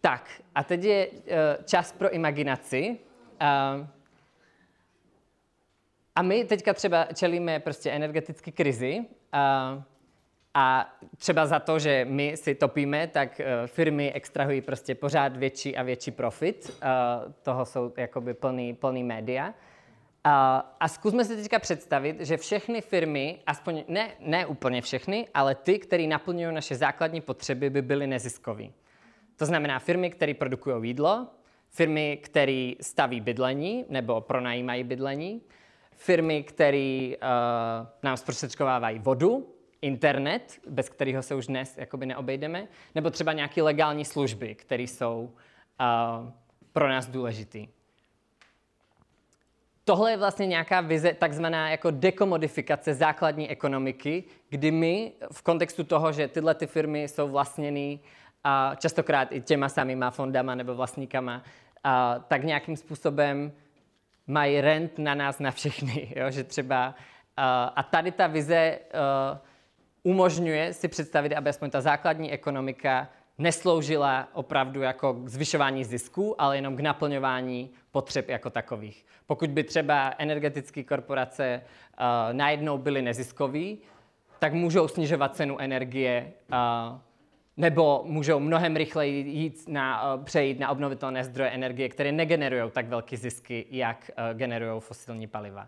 tak, 0.01 0.30
a 0.55 0.64
teď 0.64 0.84
je 0.84 1.08
uh, 1.08 1.18
čas 1.66 1.91
pro 1.91 2.10
imaginaci. 2.10 2.97
Uh, 3.41 3.88
a 6.16 6.22
my 6.22 6.45
teďka 6.45 6.74
třeba 6.74 7.08
čelíme 7.14 7.60
prostě 7.60 7.91
energetické 7.91 8.51
krizi 8.51 8.99
uh, 8.99 9.84
a 10.53 10.93
třeba 11.18 11.45
za 11.45 11.60
to, 11.60 11.80
že 11.80 12.05
my 12.10 12.38
si 12.38 12.55
topíme, 12.55 13.08
tak 13.08 13.39
uh, 13.39 13.68
firmy 13.68 14.14
extrahují 14.14 14.62
prostě 14.62 14.95
pořád 14.95 15.38
větší 15.38 15.78
a 15.78 15.84
větší 15.84 16.12
profit. 16.12 16.70
Uh, 16.70 17.32
toho 17.41 17.66
jsou 17.66 17.93
jakoby 17.97 18.34
plný, 18.34 18.74
plný 18.74 19.03
média. 19.03 19.53
A 20.30 20.88
zkusme 20.88 21.25
si 21.25 21.36
teďka 21.36 21.59
představit, 21.59 22.21
že 22.21 22.38
všechny 22.38 22.82
firmy, 22.82 23.39
aspoň 23.45 23.84
ne, 23.88 24.11
ne 24.19 24.45
úplně 24.45 24.82
všechny, 24.82 25.28
ale 25.34 25.55
ty, 25.55 25.80
které 25.80 26.07
naplňují 26.07 26.55
naše 26.55 26.75
základní 26.75 27.21
potřeby, 27.21 27.69
by 27.69 27.82
byly 27.82 28.07
neziskový. 28.07 28.73
To 29.36 29.45
znamená 29.45 29.80
firmy, 29.80 30.09
které 30.09 30.34
produkují 30.34 30.88
jídlo, 30.89 31.28
firmy, 31.69 32.19
které 32.23 32.71
staví 32.82 33.21
bydlení 33.21 33.86
nebo 33.89 34.21
pronajímají 34.21 34.84
bydlení, 34.84 35.41
firmy, 35.91 36.43
které 36.43 37.11
uh, 37.15 37.88
nám 38.03 38.17
zprostředkovávají 38.17 38.99
vodu, 38.99 39.53
internet, 39.82 40.59
bez 40.69 40.89
kterého 40.89 41.23
se 41.23 41.36
už 41.36 41.47
dnes 41.47 41.78
jakoby 41.78 42.05
neobejdeme, 42.05 42.67
nebo 42.95 43.09
třeba 43.09 43.34
nějaké 43.34 43.61
legální 43.61 44.05
služby, 44.05 44.55
které 44.55 44.84
jsou 44.84 45.34
uh, 45.80 46.30
pro 46.73 46.89
nás 46.89 47.07
důležité. 47.07 47.76
Tohle 49.88 50.11
je 50.11 50.17
vlastně 50.17 50.47
nějaká 50.47 50.81
vize, 50.81 51.13
takzvaná 51.13 51.69
jako 51.69 51.91
dekomodifikace 51.91 52.93
základní 52.93 53.49
ekonomiky, 53.49 54.23
kdy 54.49 54.71
my 54.71 55.11
v 55.31 55.41
kontextu 55.41 55.83
toho, 55.83 56.11
že 56.11 56.27
tyhle 56.27 56.55
ty 56.55 56.67
firmy 56.67 57.03
jsou 57.03 57.29
vlastněny 57.29 57.99
a 58.43 58.75
častokrát 58.75 59.31
i 59.31 59.41
těma 59.41 59.69
samýma 59.69 60.11
fondama 60.11 60.55
nebo 60.55 60.75
vlastníkama, 60.75 61.43
a, 61.83 62.19
tak 62.27 62.43
nějakým 62.43 62.77
způsobem 62.77 63.51
mají 64.27 64.61
rent 64.61 64.99
na 64.99 65.15
nás, 65.15 65.39
na 65.39 65.51
všechny. 65.51 66.13
Jo? 66.15 66.31
Že 66.31 66.43
třeba, 66.43 66.95
a, 67.38 67.83
tady 67.83 68.11
ta 68.11 68.27
vize 68.27 68.79
umožňuje 70.03 70.73
si 70.73 70.88
představit, 70.88 71.33
aby 71.33 71.49
aspoň 71.49 71.69
ta 71.69 71.81
základní 71.81 72.31
ekonomika 72.31 73.09
nesloužila 73.38 74.27
opravdu 74.33 74.81
jako 74.81 75.13
k 75.13 75.27
zvyšování 75.27 75.83
zisků, 75.83 76.41
ale 76.41 76.57
jenom 76.57 76.75
k 76.75 76.79
naplňování 76.79 77.69
potřeb 77.91 78.29
jako 78.29 78.49
takových. 78.49 79.05
Pokud 79.25 79.49
by 79.49 79.63
třeba 79.63 80.13
energetické 80.17 80.83
korporace 80.83 81.61
uh, 81.61 82.05
najednou 82.31 82.77
byly 82.77 83.01
neziskový, 83.01 83.77
tak 84.39 84.53
můžou 84.53 84.88
snižovat 84.88 85.35
cenu 85.35 85.59
energie 85.59 86.33
uh, 86.51 86.99
nebo 87.57 88.03
můžou 88.05 88.39
mnohem 88.39 88.75
rychleji 88.75 89.29
jít 89.29 89.63
na, 89.67 90.13
uh, 90.15 90.23
přejít 90.23 90.59
na 90.59 90.69
obnovitelné 90.69 91.23
zdroje 91.23 91.49
energie, 91.49 91.89
které 91.89 92.11
negenerují 92.11 92.71
tak 92.71 92.88
velké 92.88 93.17
zisky, 93.17 93.65
jak 93.69 94.11
uh, 94.17 94.38
generují 94.38 94.81
fosilní 94.81 95.27
paliva. 95.27 95.67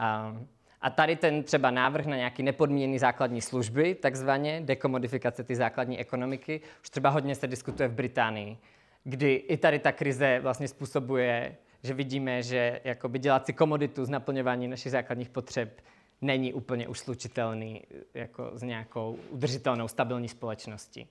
Uh, 0.00 0.38
a 0.82 0.90
tady 0.90 1.16
ten 1.16 1.42
třeba 1.42 1.70
návrh 1.70 2.06
na 2.06 2.16
nějaký 2.16 2.42
nepodmíněný 2.42 2.98
základní 2.98 3.40
služby, 3.40 3.94
takzvaně 3.94 4.60
dekomodifikace 4.64 5.44
ty 5.44 5.56
základní 5.56 5.98
ekonomiky, 5.98 6.60
už 6.82 6.90
třeba 6.90 7.10
hodně 7.10 7.34
se 7.34 7.46
diskutuje 7.46 7.88
v 7.88 7.92
Británii, 7.92 8.58
kdy 9.04 9.34
i 9.34 9.56
tady 9.56 9.78
ta 9.78 9.92
krize 9.92 10.40
vlastně 10.42 10.68
způsobuje, 10.68 11.56
že 11.82 11.94
vidíme, 11.94 12.42
že 12.42 12.80
jakoby 12.84 13.18
dělat 13.18 13.46
si 13.46 13.52
komoditu 13.52 14.04
z 14.04 14.08
naplňování 14.08 14.68
našich 14.68 14.92
základních 14.92 15.28
potřeb 15.28 15.80
není 16.22 16.52
úplně 16.52 16.88
už 16.88 16.98
slučitelný 16.98 17.82
jako 18.14 18.50
s 18.54 18.62
nějakou 18.62 19.18
udržitelnou, 19.30 19.88
stabilní 19.88 20.28
společností. 20.28 21.08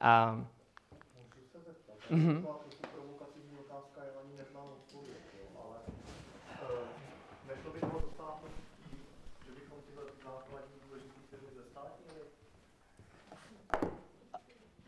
A, 0.00 0.32
Můžu 0.32 1.46
se 1.52 1.58
zeptat? 1.58 1.96
Mm-hmm. 2.10 2.42
To 2.42 2.60
provokativní 2.94 3.58
otázka, 3.58 4.00
já 4.04 4.12
na 4.14 4.30
ní 4.30 4.36
neznám 4.38 4.64
odpověď, 4.64 5.16
jo, 5.40 5.48
ale 5.64 5.76
uh, 6.62 6.88
nešlo 7.48 7.72
by 7.72 7.80
toho 7.80 8.00
dosáhnout 8.00 8.52
tím, 8.76 8.98
že 9.46 9.50
bychom 9.60 9.78
tyhle 9.86 10.04
základní 10.24 10.76
důležité 10.86 11.20
firmy 11.30 11.50
zestátnili? 11.56 12.20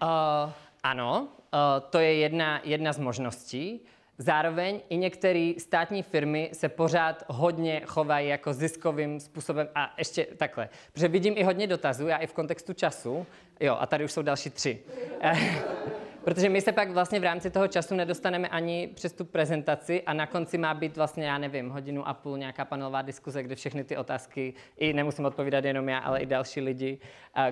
Uh, 0.04 0.52
ano, 0.82 1.28
uh, 1.28 1.58
to 1.90 1.98
je 1.98 2.14
jedna, 2.14 2.60
jedna 2.64 2.92
z 2.92 2.98
možností. 2.98 3.80
Zároveň 4.18 4.80
i 4.88 4.96
některé 4.96 5.52
státní 5.58 6.02
firmy 6.02 6.50
se 6.52 6.68
pořád 6.68 7.24
hodně 7.28 7.82
chovají 7.86 8.28
jako 8.28 8.52
ziskovým 8.52 9.20
způsobem. 9.20 9.68
A 9.74 9.94
ještě 9.98 10.26
takhle, 10.36 10.68
protože 10.92 11.08
vidím 11.08 11.34
i 11.36 11.42
hodně 11.42 11.66
dotazů, 11.66 12.06
já 12.06 12.16
i 12.16 12.26
v 12.26 12.32
kontextu 12.32 12.72
času. 12.72 13.26
Jo, 13.60 13.76
a 13.80 13.86
tady 13.86 14.04
už 14.04 14.12
jsou 14.12 14.22
další 14.22 14.50
tři. 14.50 14.82
Protože 16.24 16.48
my 16.48 16.60
se 16.60 16.72
pak 16.72 16.90
vlastně 16.90 17.20
v 17.20 17.24
rámci 17.24 17.50
toho 17.50 17.68
času 17.68 17.94
nedostaneme 17.94 18.48
ani 18.48 18.90
přes 18.94 19.12
tu 19.12 19.24
prezentaci 19.24 20.02
a 20.02 20.12
na 20.12 20.26
konci 20.26 20.58
má 20.58 20.74
být 20.74 20.96
vlastně, 20.96 21.26
já 21.26 21.38
nevím, 21.38 21.70
hodinu 21.70 22.08
a 22.08 22.14
půl 22.14 22.38
nějaká 22.38 22.64
panelová 22.64 23.02
diskuze, 23.02 23.42
kde 23.42 23.54
všechny 23.54 23.84
ty 23.84 23.96
otázky, 23.96 24.54
i 24.76 24.92
nemusím 24.92 25.24
odpovídat 25.24 25.64
jenom 25.64 25.88
já, 25.88 25.98
ale 25.98 26.20
i 26.20 26.26
další 26.26 26.60
lidi, 26.60 26.98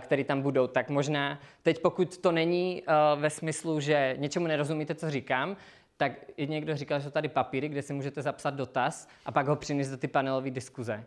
kteří 0.00 0.24
tam 0.24 0.42
budou. 0.42 0.66
Tak 0.66 0.90
možná 0.90 1.38
teď, 1.62 1.78
pokud 1.78 2.18
to 2.18 2.32
není 2.32 2.82
ve 3.16 3.30
smyslu, 3.30 3.80
že 3.80 4.16
něčemu 4.18 4.46
nerozumíte, 4.46 4.94
co 4.94 5.10
říkám, 5.10 5.56
tak 5.96 6.12
i 6.36 6.46
někdo 6.46 6.76
říkal, 6.76 6.98
že 6.98 7.04
jsou 7.04 7.10
tady 7.10 7.28
papíry, 7.28 7.68
kde 7.68 7.82
si 7.82 7.92
můžete 7.92 8.22
zapsat 8.22 8.54
dotaz 8.54 9.08
a 9.26 9.32
pak 9.32 9.46
ho 9.46 9.56
přinést 9.56 9.90
do 9.90 9.96
ty 9.96 10.08
panelové 10.08 10.50
diskuze. 10.50 11.04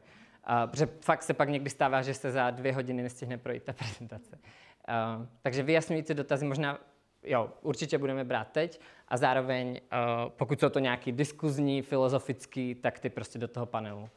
Uh, 0.49 0.69
protože 0.69 0.87
fakt 1.01 1.23
se 1.23 1.33
pak 1.33 1.49
někdy 1.49 1.69
stává, 1.69 2.01
že 2.01 2.13
se 2.13 2.31
za 2.31 2.49
dvě 2.49 2.73
hodiny 2.73 3.03
nestihne 3.03 3.37
projít 3.37 3.63
ta 3.63 3.73
prezentace. 3.83 4.37
Uh, 4.37 5.25
takže 5.41 5.63
vyjasňující 5.63 6.13
dotazy 6.13 6.45
možná, 6.45 6.79
jo, 7.25 7.49
určitě 7.61 7.97
budeme 7.97 8.23
brát 8.23 8.47
teď 8.51 8.81
a 9.07 9.17
zároveň, 9.17 9.67
uh, 9.69 10.29
pokud 10.29 10.59
jsou 10.59 10.69
to 10.69 10.79
nějaký 10.79 11.11
diskuzní, 11.11 11.81
filozofický, 11.81 12.75
tak 12.75 12.99
ty 12.99 13.09
prostě 13.09 13.39
do 13.39 13.47
toho 13.47 13.65
panelu, 13.65 14.09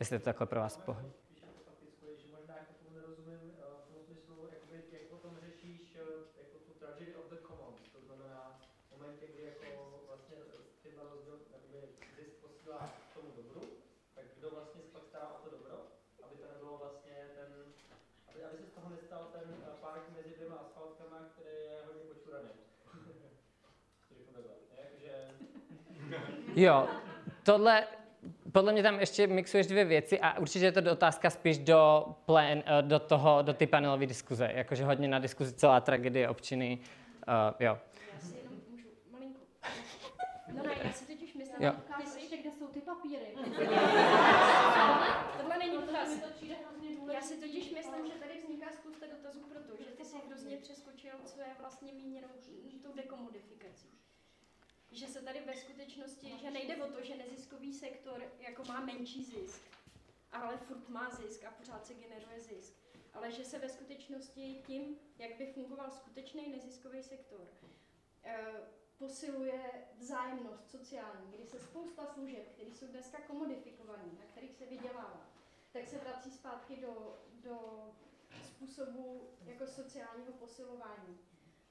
jestli 0.00 0.18
to 0.18 0.24
takhle 0.24 0.46
pro 0.46 0.60
vás 0.60 0.76
pohled. 0.76 1.25
Jo, 26.56 26.88
tohle, 27.42 27.86
podle 28.52 28.72
mě 28.72 28.82
tam 28.82 29.00
ještě 29.00 29.26
mixuješ 29.26 29.66
dvě 29.66 29.84
věci 29.84 30.20
a 30.20 30.38
určitě 30.38 30.64
je 30.64 30.72
to 30.72 30.92
otázka 30.92 31.30
spíš 31.30 31.58
do, 31.58 32.06
plén, 32.26 32.62
eh, 32.66 32.82
do, 32.82 32.98
toho, 32.98 33.42
do 33.42 33.54
ty 33.54 33.66
panelové 33.66 34.06
diskuze, 34.06 34.50
jakože 34.54 34.84
hodně 34.84 35.08
na 35.08 35.18
diskuzi 35.18 35.52
celá 35.52 35.80
tragédie 35.80 36.28
občiny, 36.28 36.78
uh, 37.28 37.34
jo. 37.60 37.78
Já 38.12 38.20
si 38.20 38.36
jenom 38.36 38.52
můžu 38.70 38.88
malinko. 39.12 39.40
No 40.54 40.62
ne, 40.62 40.70
já 40.84 40.92
si 40.92 41.14
už 41.14 41.34
myslím, 41.34 41.66
jo. 41.66 41.72
ty 41.98 42.06
si 42.06 42.20
ještě, 42.20 42.36
kde 42.36 42.50
jsou 42.50 42.66
ty 42.66 42.80
papíry. 42.80 43.26
Tohle 45.40 45.58
není 45.58 45.76
dotaz. 45.76 46.08
Já 47.12 47.20
si 47.20 47.36
totiž 47.36 47.70
myslím, 47.70 48.06
že 48.06 48.12
tady 48.12 48.40
vzniká 48.44 48.66
spousta 48.72 49.06
dotazů, 49.06 49.40
protože 49.40 49.90
ty 49.96 50.04
si 50.04 50.16
hrozně 50.28 50.56
přeskočil, 50.56 51.12
co 51.24 51.40
je 51.40 51.46
vlastně 51.60 51.92
míněno 51.92 52.28
tou 52.82 52.92
dekomodifikací 52.96 54.05
že 54.92 55.06
se 55.06 55.22
tady 55.22 55.40
ve 55.40 55.56
skutečnosti, 55.56 56.38
že 56.40 56.50
nejde 56.50 56.76
o 56.76 56.92
to, 56.92 57.04
že 57.04 57.16
neziskový 57.16 57.72
sektor 57.72 58.32
jako 58.38 58.64
má 58.64 58.80
menší 58.80 59.24
zisk, 59.24 59.62
ale 60.32 60.56
furt 60.56 60.88
má 60.88 61.10
zisk 61.10 61.44
a 61.44 61.50
pořád 61.50 61.86
se 61.86 61.94
generuje 61.94 62.40
zisk. 62.40 62.74
Ale 63.12 63.32
že 63.32 63.44
se 63.44 63.58
ve 63.58 63.68
skutečnosti 63.68 64.62
tím, 64.66 64.98
jak 65.18 65.38
by 65.38 65.46
fungoval 65.46 65.90
skutečný 65.90 66.48
neziskový 66.48 67.02
sektor, 67.02 67.48
eh, 68.24 68.60
posiluje 68.98 69.86
vzájemnost 69.98 70.70
sociální, 70.70 71.32
kdy 71.32 71.44
se 71.44 71.58
spousta 71.58 72.06
služeb, 72.06 72.48
které 72.52 72.70
jsou 72.70 72.86
dneska 72.86 73.18
komodifikované, 73.26 74.04
na 74.18 74.24
kterých 74.30 74.54
se 74.54 74.66
vydělává, 74.66 75.30
tak 75.72 75.88
se 75.88 75.98
vrací 75.98 76.30
zpátky 76.30 76.76
do, 76.76 77.18
do 77.42 77.58
způsobu 78.42 79.30
jako 79.46 79.66
sociálního 79.66 80.32
posilování 80.32 81.18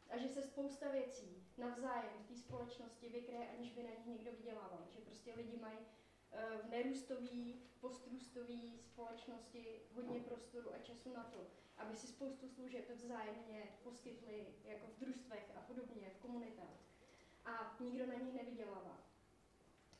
a 0.09 0.17
že 0.17 0.27
se 0.29 0.41
spousta 0.41 0.91
věcí 0.91 1.47
navzájem 1.57 2.13
v 2.19 2.27
té 2.27 2.35
společnosti 2.35 3.09
vykryje, 3.09 3.49
aniž 3.49 3.71
by 3.71 3.83
na 3.83 3.89
nich 3.89 4.05
někdo 4.05 4.31
vydělával. 4.31 4.87
Že 4.95 5.01
prostě 5.01 5.33
lidi 5.33 5.57
mají 5.57 5.77
uh, 5.77 6.67
v 6.67 6.69
nerůstové, 6.69 7.53
postrůstové 7.79 8.77
společnosti 8.79 9.81
hodně 9.95 10.19
prostoru 10.19 10.73
a 10.73 10.79
času 10.79 11.13
na 11.13 11.23
to, 11.23 11.47
aby 11.77 11.95
si 11.95 12.07
spoustu 12.07 12.47
služeb 12.47 12.89
vzájemně 12.89 13.77
poskytli 13.83 14.47
jako 14.63 14.87
v 14.87 14.99
družstvech 14.99 15.51
a 15.57 15.61
podobně, 15.61 16.09
v 16.09 16.17
komunitách. 16.17 16.79
A 17.45 17.77
nikdo 17.79 18.07
na 18.07 18.13
nich 18.13 18.33
nevydělává. 18.33 18.97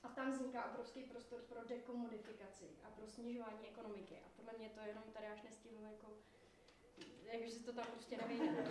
A 0.03 0.07
tam 0.07 0.31
vzniká 0.31 0.71
obrovský 0.71 1.03
prostor 1.03 1.41
pro 1.41 1.63
dekomodifikaci 1.63 2.69
a 2.83 2.89
pro 2.89 3.07
snižování 3.07 3.67
ekonomiky. 3.67 4.15
A 4.15 4.29
podle 4.35 4.53
mě 4.57 4.69
to 4.69 4.79
jenom 4.79 5.03
tady 5.03 5.27
až 5.27 5.41
nestihl 5.43 5.83
jako 5.83 6.07
jakože 7.33 7.51
se 7.51 7.63
to 7.63 7.73
tam 7.73 7.85
prostě 7.93 8.17
nevejde. 8.17 8.45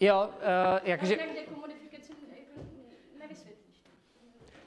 Jo, 0.00 0.28
uh, 0.28 0.88
jakože... 0.88 1.16
Jako. 1.16 1.68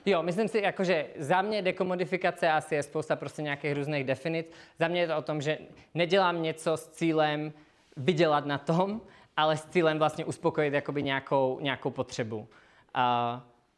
Jo, 0.06 0.24
myslím 0.24 0.48
si, 0.48 0.60
jakože 0.60 1.08
za 1.16 1.42
mě 1.42 1.62
dekomodifikace 1.62 2.52
asi 2.52 2.76
je 2.76 2.84
spousta 2.84 3.16
prostě 3.16 3.42
nějakých 3.42 3.74
různých 3.74 4.04
definic. 4.04 4.48
Za 4.80 4.88
mě 4.88 5.02
je 5.02 5.08
to 5.08 5.18
o 5.18 5.22
tom, 5.22 5.42
že 5.42 5.58
nedělám 5.94 6.44
něco 6.44 6.78
s 6.78 6.90
cílem 6.90 7.54
vydělat 7.98 8.46
na 8.46 8.58
tom, 8.58 9.02
ale 9.38 9.58
s 9.58 9.66
cílem 9.66 10.00
vlastně 10.00 10.26
uspokojit 10.26 10.74
jakoby 10.74 11.04
nějakou, 11.04 11.60
nějakou 11.62 11.90
potřebu. 11.90 12.38
Uh, 12.38 12.46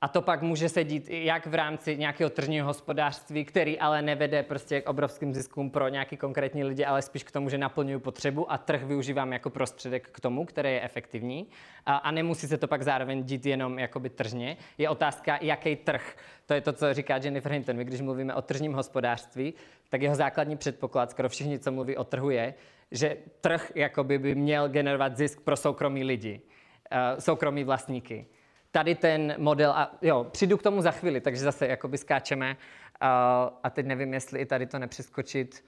A 0.03 0.07
to 0.07 0.21
pak 0.21 0.41
může 0.41 0.69
se 0.69 0.83
dít 0.83 1.09
jak 1.09 1.47
v 1.47 1.53
rámci 1.53 1.97
nějakého 1.97 2.29
tržního 2.29 2.67
hospodářství, 2.67 3.45
který 3.45 3.79
ale 3.79 4.01
nevede 4.01 4.43
prostě 4.43 4.81
k 4.81 4.89
obrovským 4.89 5.33
ziskům 5.33 5.69
pro 5.69 5.87
nějaký 5.87 6.17
konkrétní 6.17 6.63
lidi, 6.63 6.85
ale 6.85 7.01
spíš 7.01 7.23
k 7.23 7.31
tomu, 7.31 7.49
že 7.49 7.57
naplňují 7.57 7.99
potřebu 7.99 8.51
a 8.51 8.57
trh 8.57 8.83
využívám 8.83 9.33
jako 9.33 9.49
prostředek 9.49 10.09
k 10.11 10.19
tomu, 10.19 10.45
který 10.45 10.69
je 10.69 10.81
efektivní. 10.81 11.47
A, 11.85 11.95
a 11.95 12.11
nemusí 12.11 12.47
se 12.47 12.57
to 12.57 12.67
pak 12.67 12.81
zároveň 12.81 13.23
dít 13.23 13.45
jenom 13.45 13.79
jakoby 13.79 14.09
tržně. 14.09 14.57
Je 14.77 14.89
otázka, 14.89 15.39
jaký 15.41 15.75
trh. 15.75 16.15
To 16.45 16.53
je 16.53 16.61
to, 16.61 16.73
co 16.73 16.93
říká 16.93 17.17
Jennifer 17.17 17.51
Hinton. 17.51 17.75
My, 17.75 17.85
když 17.85 18.01
mluvíme 18.01 18.33
o 18.33 18.41
tržním 18.41 18.73
hospodářství, 18.73 19.53
tak 19.89 20.01
jeho 20.01 20.15
základní 20.15 20.57
předpoklad, 20.57 21.11
skoro 21.11 21.29
všichni, 21.29 21.59
co 21.59 21.71
mluví 21.71 21.97
o 21.97 22.03
trhu, 22.03 22.29
je, 22.29 22.53
že 22.91 23.17
trh 23.41 23.71
jakoby 23.75 24.19
by 24.19 24.35
měl 24.35 24.69
generovat 24.69 25.17
zisk 25.17 25.41
pro 25.41 25.55
soukromí 25.55 26.03
lidi, 26.03 26.41
uh, 26.91 27.19
soukromí 27.19 27.63
vlastníky 27.63 28.25
tady 28.73 28.95
ten 28.95 29.35
model, 29.37 29.71
a 29.71 29.91
jo, 30.01 30.27
přijdu 30.31 30.57
k 30.57 30.63
tomu 30.63 30.81
za 30.81 30.91
chvíli, 30.91 31.21
takže 31.21 31.41
zase 31.41 31.67
jakoby 31.67 31.97
skáčeme 31.97 32.57
a, 32.99 33.51
a 33.63 33.69
teď 33.69 33.85
nevím, 33.85 34.13
jestli 34.13 34.39
i 34.39 34.45
tady 34.45 34.65
to 34.65 34.79
nepřeskočit 34.79 35.65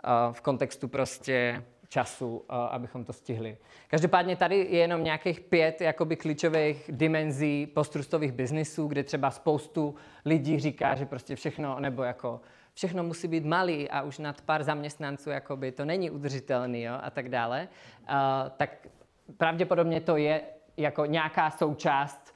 a, 0.00 0.32
v 0.32 0.40
kontextu 0.40 0.88
prostě 0.88 1.64
času, 1.88 2.44
a, 2.48 2.66
abychom 2.66 3.04
to 3.04 3.12
stihli. 3.12 3.56
Každopádně 3.88 4.36
tady 4.36 4.56
je 4.56 4.78
jenom 4.78 5.04
nějakých 5.04 5.40
pět 5.40 5.80
jakoby 5.80 6.16
klíčových 6.16 6.90
dimenzí 6.92 7.66
postrustových 7.66 8.32
biznisů, 8.32 8.86
kde 8.86 9.02
třeba 9.02 9.30
spoustu 9.30 9.94
lidí 10.24 10.60
říká, 10.60 10.94
že 10.94 11.06
prostě 11.06 11.36
všechno, 11.36 11.80
nebo 11.80 12.02
jako 12.02 12.40
všechno 12.74 13.02
musí 13.02 13.28
být 13.28 13.44
malý 13.44 13.90
a 13.90 14.02
už 14.02 14.18
nad 14.18 14.40
pár 14.40 14.62
zaměstnanců 14.62 15.30
jakoby 15.30 15.72
to 15.72 15.84
není 15.84 16.10
udržitelný 16.10 16.82
jo, 16.82 16.94
a 17.02 17.10
tak 17.10 17.28
dále, 17.28 17.68
a, 18.06 18.50
tak 18.56 18.88
pravděpodobně 19.36 20.00
to 20.00 20.16
je 20.16 20.40
jako 20.76 21.04
nějaká 21.04 21.50
součást 21.50 22.33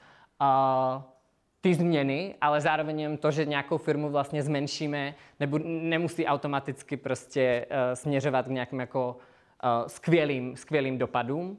ty 1.61 1.75
změny, 1.75 2.35
ale 2.41 2.61
zároveň 2.61 3.19
to, 3.19 3.31
že 3.31 3.45
nějakou 3.45 3.79
firmu 3.79 4.11
vlastně 4.11 4.43
zmenšíme, 4.43 5.15
nebo 5.41 5.59
nemusí 5.65 6.27
automaticky 6.27 6.97
prostě 6.97 7.67
uh, 7.71 7.77
směřovat 7.95 8.47
k 8.47 8.51
nějakým 8.51 8.81
jako 8.81 9.17
uh, 9.65 9.87
skvělým, 9.87 10.57
skvělým 10.57 10.99
dopadům. 10.99 11.59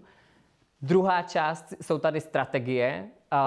Druhá 0.82 1.22
část 1.22 1.74
jsou 1.82 1.98
tady 1.98 2.22
strategie 2.22 3.08
uh, 3.32 3.40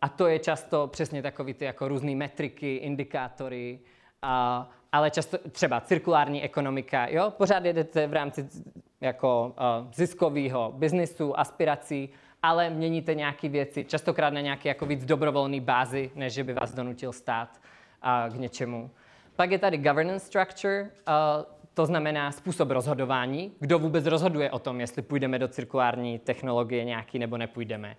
a 0.00 0.08
to 0.08 0.26
je 0.26 0.38
často 0.38 0.86
přesně 0.86 1.22
takový 1.22 1.54
ty 1.54 1.64
jako 1.64 1.88
různé 1.88 2.14
metriky, 2.14 2.76
indikátory, 2.76 3.78
uh, 4.24 4.66
ale 4.92 5.10
často 5.10 5.38
třeba 5.50 5.80
cirkulární 5.80 6.42
ekonomika, 6.42 7.06
jo, 7.08 7.30
pořád 7.30 7.64
jedete 7.64 8.06
v 8.06 8.12
rámci 8.12 8.48
jako 9.00 9.46
uh, 9.46 9.92
ziskového 9.92 10.72
biznisu, 10.76 11.38
aspirací, 11.38 12.08
ale 12.42 12.70
měníte 12.70 13.14
nějaké 13.14 13.48
věci, 13.48 13.84
častokrát 13.84 14.32
na 14.32 14.40
nějaké 14.40 14.68
jako 14.68 14.86
víc 14.86 15.04
dobrovolné 15.04 15.60
bázi, 15.60 16.10
než 16.14 16.38
by 16.42 16.52
vás 16.52 16.74
donutil 16.74 17.12
stát 17.12 17.60
uh, 18.28 18.34
k 18.34 18.38
něčemu. 18.38 18.90
Pak 19.36 19.50
je 19.50 19.58
tady 19.58 19.78
governance 19.78 20.26
structure, 20.26 20.90
to 21.74 21.86
znamená 21.86 22.32
způsob 22.32 22.70
rozhodování, 22.70 23.52
kdo 23.60 23.78
vůbec 23.78 24.06
rozhoduje 24.06 24.50
o 24.50 24.58
tom, 24.58 24.80
jestli 24.80 25.02
půjdeme 25.02 25.38
do 25.38 25.48
cirkulární 25.48 26.18
technologie 26.18 26.84
nějaký 26.84 27.18
nebo 27.18 27.38
nepůjdeme. 27.38 27.96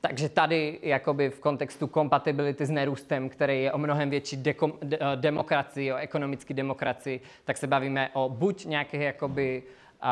Takže 0.00 0.28
tady 0.28 0.78
jakoby 0.82 1.30
v 1.30 1.40
kontextu 1.40 1.86
kompatibility 1.86 2.66
s 2.66 2.70
nerůstem, 2.70 3.28
který 3.28 3.62
je 3.62 3.72
o 3.72 3.78
mnohem 3.78 4.10
větší 4.10 4.36
dekom, 4.36 4.72
de, 4.82 4.98
demokracii, 5.14 5.92
o 5.92 5.96
ekonomické 5.96 6.54
demokracii, 6.54 7.20
tak 7.44 7.56
se 7.56 7.66
bavíme 7.66 8.10
o 8.12 8.28
buď 8.28 8.64
nějakých 8.64 9.00
jakoby 9.00 9.62
uh, 10.02 10.08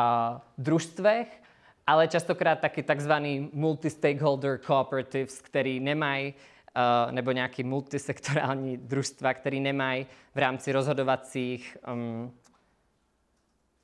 družstvech, 0.57 1.41
ale 1.87 2.07
častokrát 2.07 2.59
taky 2.59 2.83
takzvaný 2.83 3.49
multi-stakeholder 3.53 4.57
cooperatives, 4.57 5.41
který 5.41 5.79
nemají 5.79 6.33
uh, 6.33 7.11
nebo 7.11 7.31
nějaký 7.31 7.63
multisektorální 7.63 8.77
družstva, 8.91 9.33
který 9.33 9.59
nemají 9.59 10.05
v 10.35 10.37
rámci 10.37 10.71
rozhodovacích 10.71 11.77
um, 11.93 12.33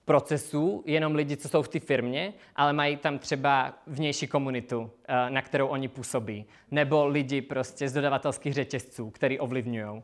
procesů 0.05 0.83
jenom 0.85 1.15
lidi, 1.15 1.37
co 1.37 1.49
jsou 1.49 1.61
v 1.61 1.67
té 1.67 1.79
firmě, 1.79 2.33
ale 2.55 2.73
mají 2.73 2.97
tam 2.97 3.19
třeba 3.19 3.73
vnější 3.87 4.27
komunitu, 4.27 4.79
uh, 4.79 4.89
na 5.29 5.41
kterou 5.41 5.67
oni 5.67 5.87
působí. 5.87 6.45
Nebo 6.71 7.07
lidi 7.07 7.41
prostě 7.41 7.89
z 7.89 7.93
dodavatelských 7.93 8.53
řetězců, 8.53 9.09
který 9.09 9.39
ovlivňují. 9.39 10.03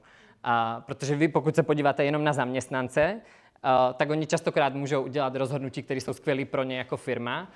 Protože 0.80 1.16
vy, 1.16 1.28
pokud 1.28 1.56
se 1.56 1.64
podíváte 1.64 2.06
jenom 2.06 2.24
na 2.24 2.34
zaměstnance, 2.34 3.22
uh, 3.64 3.94
tak 3.94 4.10
oni 4.10 4.28
častokrát 4.28 4.74
můžou 4.74 5.04
udělat 5.04 5.36
rozhodnutí, 5.36 5.84
které 5.84 6.02
jsou 6.02 6.14
skvělé 6.14 6.46
pro 6.46 6.64
ně 6.64 6.78
jako 6.78 6.98
firma, 6.98 7.52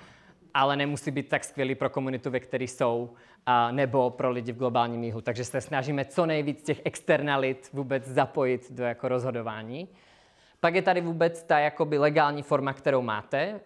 ale 0.54 0.76
nemusí 0.76 1.10
být 1.10 1.28
tak 1.28 1.44
skvělý 1.44 1.74
pro 1.74 1.90
komunitu, 1.90 2.30
ve 2.30 2.40
které 2.40 2.64
jsou, 2.64 3.10
a, 3.46 3.70
nebo 3.70 4.10
pro 4.10 4.30
lidi 4.30 4.52
v 4.52 4.58
globálním 4.58 5.04
jihu. 5.04 5.20
Takže 5.20 5.44
se 5.44 5.60
snažíme 5.60 6.04
co 6.04 6.26
nejvíc 6.26 6.62
těch 6.62 6.80
externalit 6.84 7.70
vůbec 7.72 8.08
zapojit 8.08 8.72
do 8.72 8.84
jako 8.84 9.08
rozhodování. 9.08 9.88
Pak 10.60 10.74
je 10.74 10.82
tady 10.82 11.00
vůbec 11.00 11.42
ta 11.42 11.58
jakoby 11.58 11.98
legální 11.98 12.42
forma, 12.42 12.72
kterou 12.72 13.02
máte, 13.02 13.52
uh, 13.52 13.58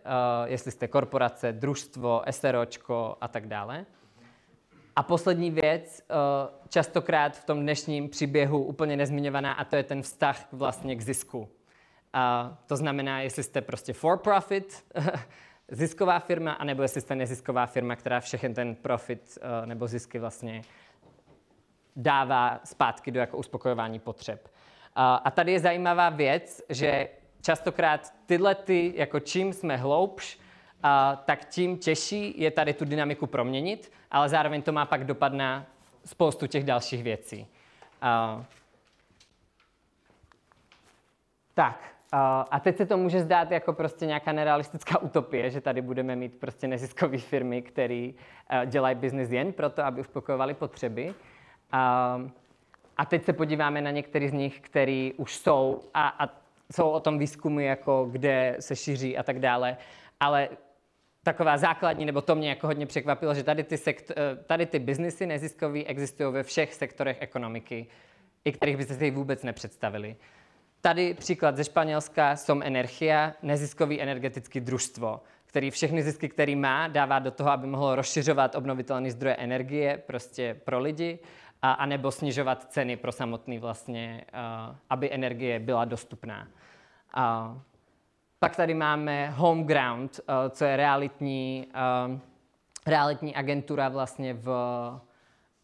jestli 0.45 0.71
jste 0.71 0.89
korporace, 0.89 1.53
družstvo, 1.53 2.23
SROčko 2.31 3.17
a 3.21 3.29
tak 3.29 3.47
dále. 3.47 3.87
A 4.97 5.03
poslední 5.03 5.51
věc, 5.51 6.03
uh, 6.11 6.17
častokrát 6.69 7.37
v 7.37 7.45
tom 7.45 7.61
dnešním 7.61 8.09
příběhu 8.09 8.63
úplně 8.63 8.97
nezmiňovaná, 8.97 9.53
a 9.53 9.65
to 9.65 9.77
je 9.77 9.83
ten 9.83 10.03
vztah 10.03 10.49
vlastně 10.53 10.97
k 10.97 11.01
zisku. 11.01 11.39
Uh, 11.39 11.49
to 12.67 12.77
znamená, 12.77 13.21
jestli 13.21 13.43
jste 13.43 13.61
prostě 13.61 13.93
for 13.93 14.19
profit, 14.19 14.85
zisková 15.71 16.19
firma, 16.19 16.53
anebo 16.53 16.83
jestli 16.83 17.01
jste 17.01 17.15
nezisková 17.15 17.67
firma, 17.67 17.97
která 17.97 18.21
všechen 18.21 18.55
ten 18.55 18.75
profit 18.75 19.39
uh, 19.61 19.67
nebo 19.67 19.87
zisky 19.87 20.19
vlastně 20.19 20.63
dává 21.97 22.61
zpátky 22.65 23.11
do 23.11 23.21
jako 23.21 23.37
uspokojování 23.37 23.99
potřeb. 23.99 24.45
Uh, 24.45 24.53
a 25.25 25.31
tady 25.31 25.53
je 25.53 25.61
zajímavá 25.61 26.11
věc, 26.11 26.63
že 26.69 27.09
častokrát 27.43 28.15
tyhle 28.27 28.55
ty, 28.55 28.93
jako 28.97 29.21
čím 29.21 29.53
jsme 29.53 29.77
hloubš, 29.77 30.37
uh, 30.37 30.91
tak 31.25 31.45
tím 31.45 31.79
těžší 31.79 32.41
je 32.41 32.51
tady 32.51 32.75
tu 32.75 32.85
dynamiku 32.85 33.27
proměnit, 33.27 33.93
ale 34.11 34.29
zároveň 34.29 34.63
to 34.63 34.73
má 34.73 34.87
pak 34.87 35.05
dopad 35.05 35.33
na 35.33 35.67
spoustu 36.05 36.47
těch 36.47 36.65
dalších 36.65 37.03
věcí. 37.03 37.47
Tak, 41.55 41.98
a 42.51 42.61
teď 42.61 42.77
se 42.77 42.87
to 42.87 42.97
může 42.97 43.21
zdát 43.21 43.51
jako 43.51 43.73
prostě 43.73 44.07
nějaká 44.07 44.33
nerealistická 44.33 44.99
utopie, 44.99 45.51
že 45.51 45.61
tady 45.61 45.83
budeme 45.83 46.17
mít 46.17 46.41
prostě 46.41 46.69
neziskové 46.69 47.19
firmy, 47.19 47.63
které 47.63 48.11
eh, 48.51 48.67
dělají 48.67 48.97
biznis 48.97 49.31
jen 49.31 49.53
proto, 49.53 49.85
aby 49.85 50.01
uspokojovali 50.01 50.55
potřeby. 50.55 51.15
A 52.97 53.05
teď 53.09 53.25
se 53.25 53.33
podíváme 53.33 53.81
na 53.81 53.91
některý 53.91 54.29
z 54.29 54.33
nich, 54.33 54.61
který 54.61 55.13
už 55.17 55.37
jsou 55.37 55.81
a, 55.95 56.09
a 56.09 56.29
jsou 56.73 56.91
o 56.91 57.01
tom 57.01 57.19
výzkumy, 57.19 57.65
jako 57.65 58.09
kde 58.11 58.57
se 58.61 58.77
šíří 58.77 59.19
a 59.19 59.23
tak 59.23 59.39
dále. 59.39 59.77
Ale 60.21 60.49
taková 61.23 61.57
základní, 61.57 62.07
nebo 62.07 62.21
to 62.21 62.35
mě 62.35 62.49
jako 62.49 62.67
hodně 62.67 62.87
překvapilo, 62.87 63.35
že 63.35 63.43
tady 63.43 63.65
ty, 63.65 63.77
sekt, 63.77 64.11
eh, 64.11 64.37
tady 64.47 64.67
ty 64.67 64.79
biznisy 64.79 65.27
neziskové 65.27 65.85
existují 65.85 66.33
ve 66.33 66.43
všech 66.43 66.75
sektorech 66.75 67.17
ekonomiky, 67.21 67.87
i 68.45 68.53
kterých 68.53 68.77
byste 68.77 68.95
si 68.95 69.11
vůbec 69.11 69.43
nepředstavili. 69.43 70.17
Tady 70.89 71.15
příklad 71.15 71.57
ze 71.57 71.65
Španělska, 71.65 72.37
Som 72.37 72.63
Energia, 72.63 73.33
neziskový 73.43 74.03
energetický 74.03 74.61
družstvo, 74.61 75.21
který 75.47 75.71
všechny 75.71 76.03
zisky, 76.03 76.29
který 76.29 76.57
má, 76.57 76.89
dává 76.89 77.19
do 77.19 77.31
toho, 77.31 77.51
aby 77.51 77.67
mohlo 77.67 77.95
rozšiřovat 77.95 78.55
obnovitelné 78.55 79.11
zdroje 79.11 79.37
energie 79.37 80.03
prostě 80.07 80.61
pro 80.65 80.81
lidi, 80.81 81.19
a, 81.63 81.73
a 81.73 81.87
nebo 81.87 82.11
snižovat 82.11 82.73
ceny 82.73 82.97
pro 82.97 83.13
samotný 83.13 83.59
vlastně, 83.59 84.25
uh, 84.35 84.77
aby 84.91 85.13
energie 85.13 85.59
byla 85.61 85.85
dostupná. 85.85 86.49
Uh, 87.17 87.59
pak 88.39 88.57
tady 88.57 88.75
máme 88.75 89.31
Homeground, 89.31 90.21
uh, 90.21 90.35
co 90.51 90.65
je 90.65 90.77
realitní, 90.77 91.67
uh, 92.09 92.19
realitní 92.87 93.35
agentura 93.35 93.89
vlastně 93.89 94.35
v 94.35 94.49
uh, 94.49 94.55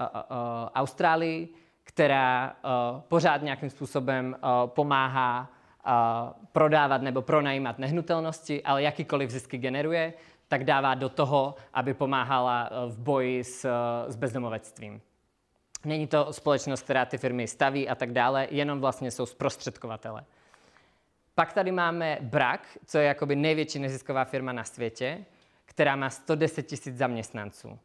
uh, 0.00 0.06
uh, 0.14 0.68
Austrálii, 0.74 1.63
která 1.84 2.56
uh, 2.64 3.00
pořád 3.00 3.42
nějakým 3.42 3.70
způsobem 3.70 4.36
uh, 4.36 4.70
pomáhá 4.70 5.50
uh, 5.86 5.92
prodávat 6.52 7.02
nebo 7.02 7.22
pronajímat 7.22 7.78
nehnutelnosti, 7.78 8.62
ale 8.62 8.82
jakýkoliv 8.82 9.30
zisky 9.30 9.58
generuje, 9.58 10.12
tak 10.48 10.64
dává 10.64 10.94
do 10.94 11.08
toho, 11.08 11.54
aby 11.74 11.94
pomáhala 11.94 12.70
v 12.88 12.98
boji 12.98 13.44
s, 13.44 13.68
s 14.08 14.16
bezdomovectvím. 14.16 15.00
Není 15.84 16.06
to 16.06 16.32
společnost, 16.32 16.82
která 16.82 17.06
ty 17.06 17.18
firmy 17.18 17.48
staví 17.48 17.88
a 17.88 17.94
tak 17.94 18.12
dále, 18.12 18.48
jenom 18.50 18.80
vlastně 18.80 19.10
jsou 19.10 19.26
zprostředkovatele. 19.26 20.24
Pak 21.34 21.52
tady 21.52 21.72
máme 21.72 22.18
Brak, 22.20 22.78
co 22.86 22.98
je 22.98 23.04
jakoby 23.04 23.36
největší 23.36 23.78
nezisková 23.78 24.24
firma 24.24 24.52
na 24.52 24.64
světě, 24.64 25.24
která 25.64 25.96
má 25.96 26.10
110 26.10 26.62
tisíc 26.62 26.96
zaměstnanců. 26.96 27.68
Um, 27.68 27.78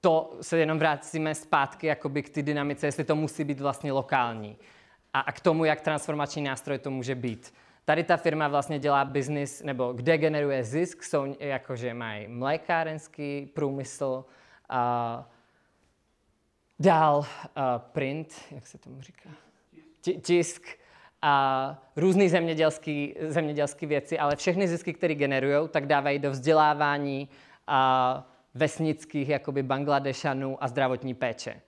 to 0.00 0.36
se 0.40 0.58
jenom 0.58 0.78
vrátíme 0.78 1.34
zpátky 1.34 1.86
jakoby 1.86 2.22
k 2.22 2.30
ty 2.30 2.42
dynamice, 2.42 2.86
jestli 2.86 3.04
to 3.04 3.16
musí 3.16 3.44
být 3.44 3.60
vlastně 3.60 3.92
lokální. 3.92 4.56
A, 5.14 5.20
a 5.20 5.32
k 5.32 5.40
tomu, 5.40 5.64
jak 5.64 5.80
transformační 5.80 6.42
nástroj 6.42 6.78
to 6.78 6.90
může 6.90 7.14
být. 7.14 7.54
Tady 7.84 8.04
ta 8.04 8.16
firma 8.16 8.48
vlastně 8.48 8.78
dělá 8.78 9.04
biznis, 9.04 9.62
nebo 9.62 9.92
kde 9.92 10.18
generuje 10.18 10.64
zisk, 10.64 11.02
jsou 11.02 11.36
jakože 11.40 11.94
mají 11.94 12.28
mlékárenský 12.28 13.46
průmysl, 13.54 14.24
Uh, 14.72 15.24
dál 16.78 17.18
uh, 17.18 17.24
print, 17.78 18.44
jak 18.50 18.66
se 18.66 18.78
tomu 18.78 19.00
říká? 19.00 19.30
Ti- 20.00 20.20
Tisk, 20.20 20.62
a 21.22 21.82
různé 21.96 22.28
zemědělské 22.28 23.08
zemědělský 23.20 23.86
věci, 23.86 24.18
ale 24.18 24.36
všechny 24.36 24.68
zisky, 24.68 24.92
které 24.92 25.14
generují, 25.14 25.68
tak 25.68 25.86
dávají 25.86 26.18
do 26.18 26.30
vzdělávání 26.30 27.28
a 27.66 28.30
vesnických 28.54 29.28
jakoby 29.28 29.62
Bangladešanů 29.62 30.64
a 30.64 30.68
zdravotní 30.68 31.14
péče. 31.14 31.60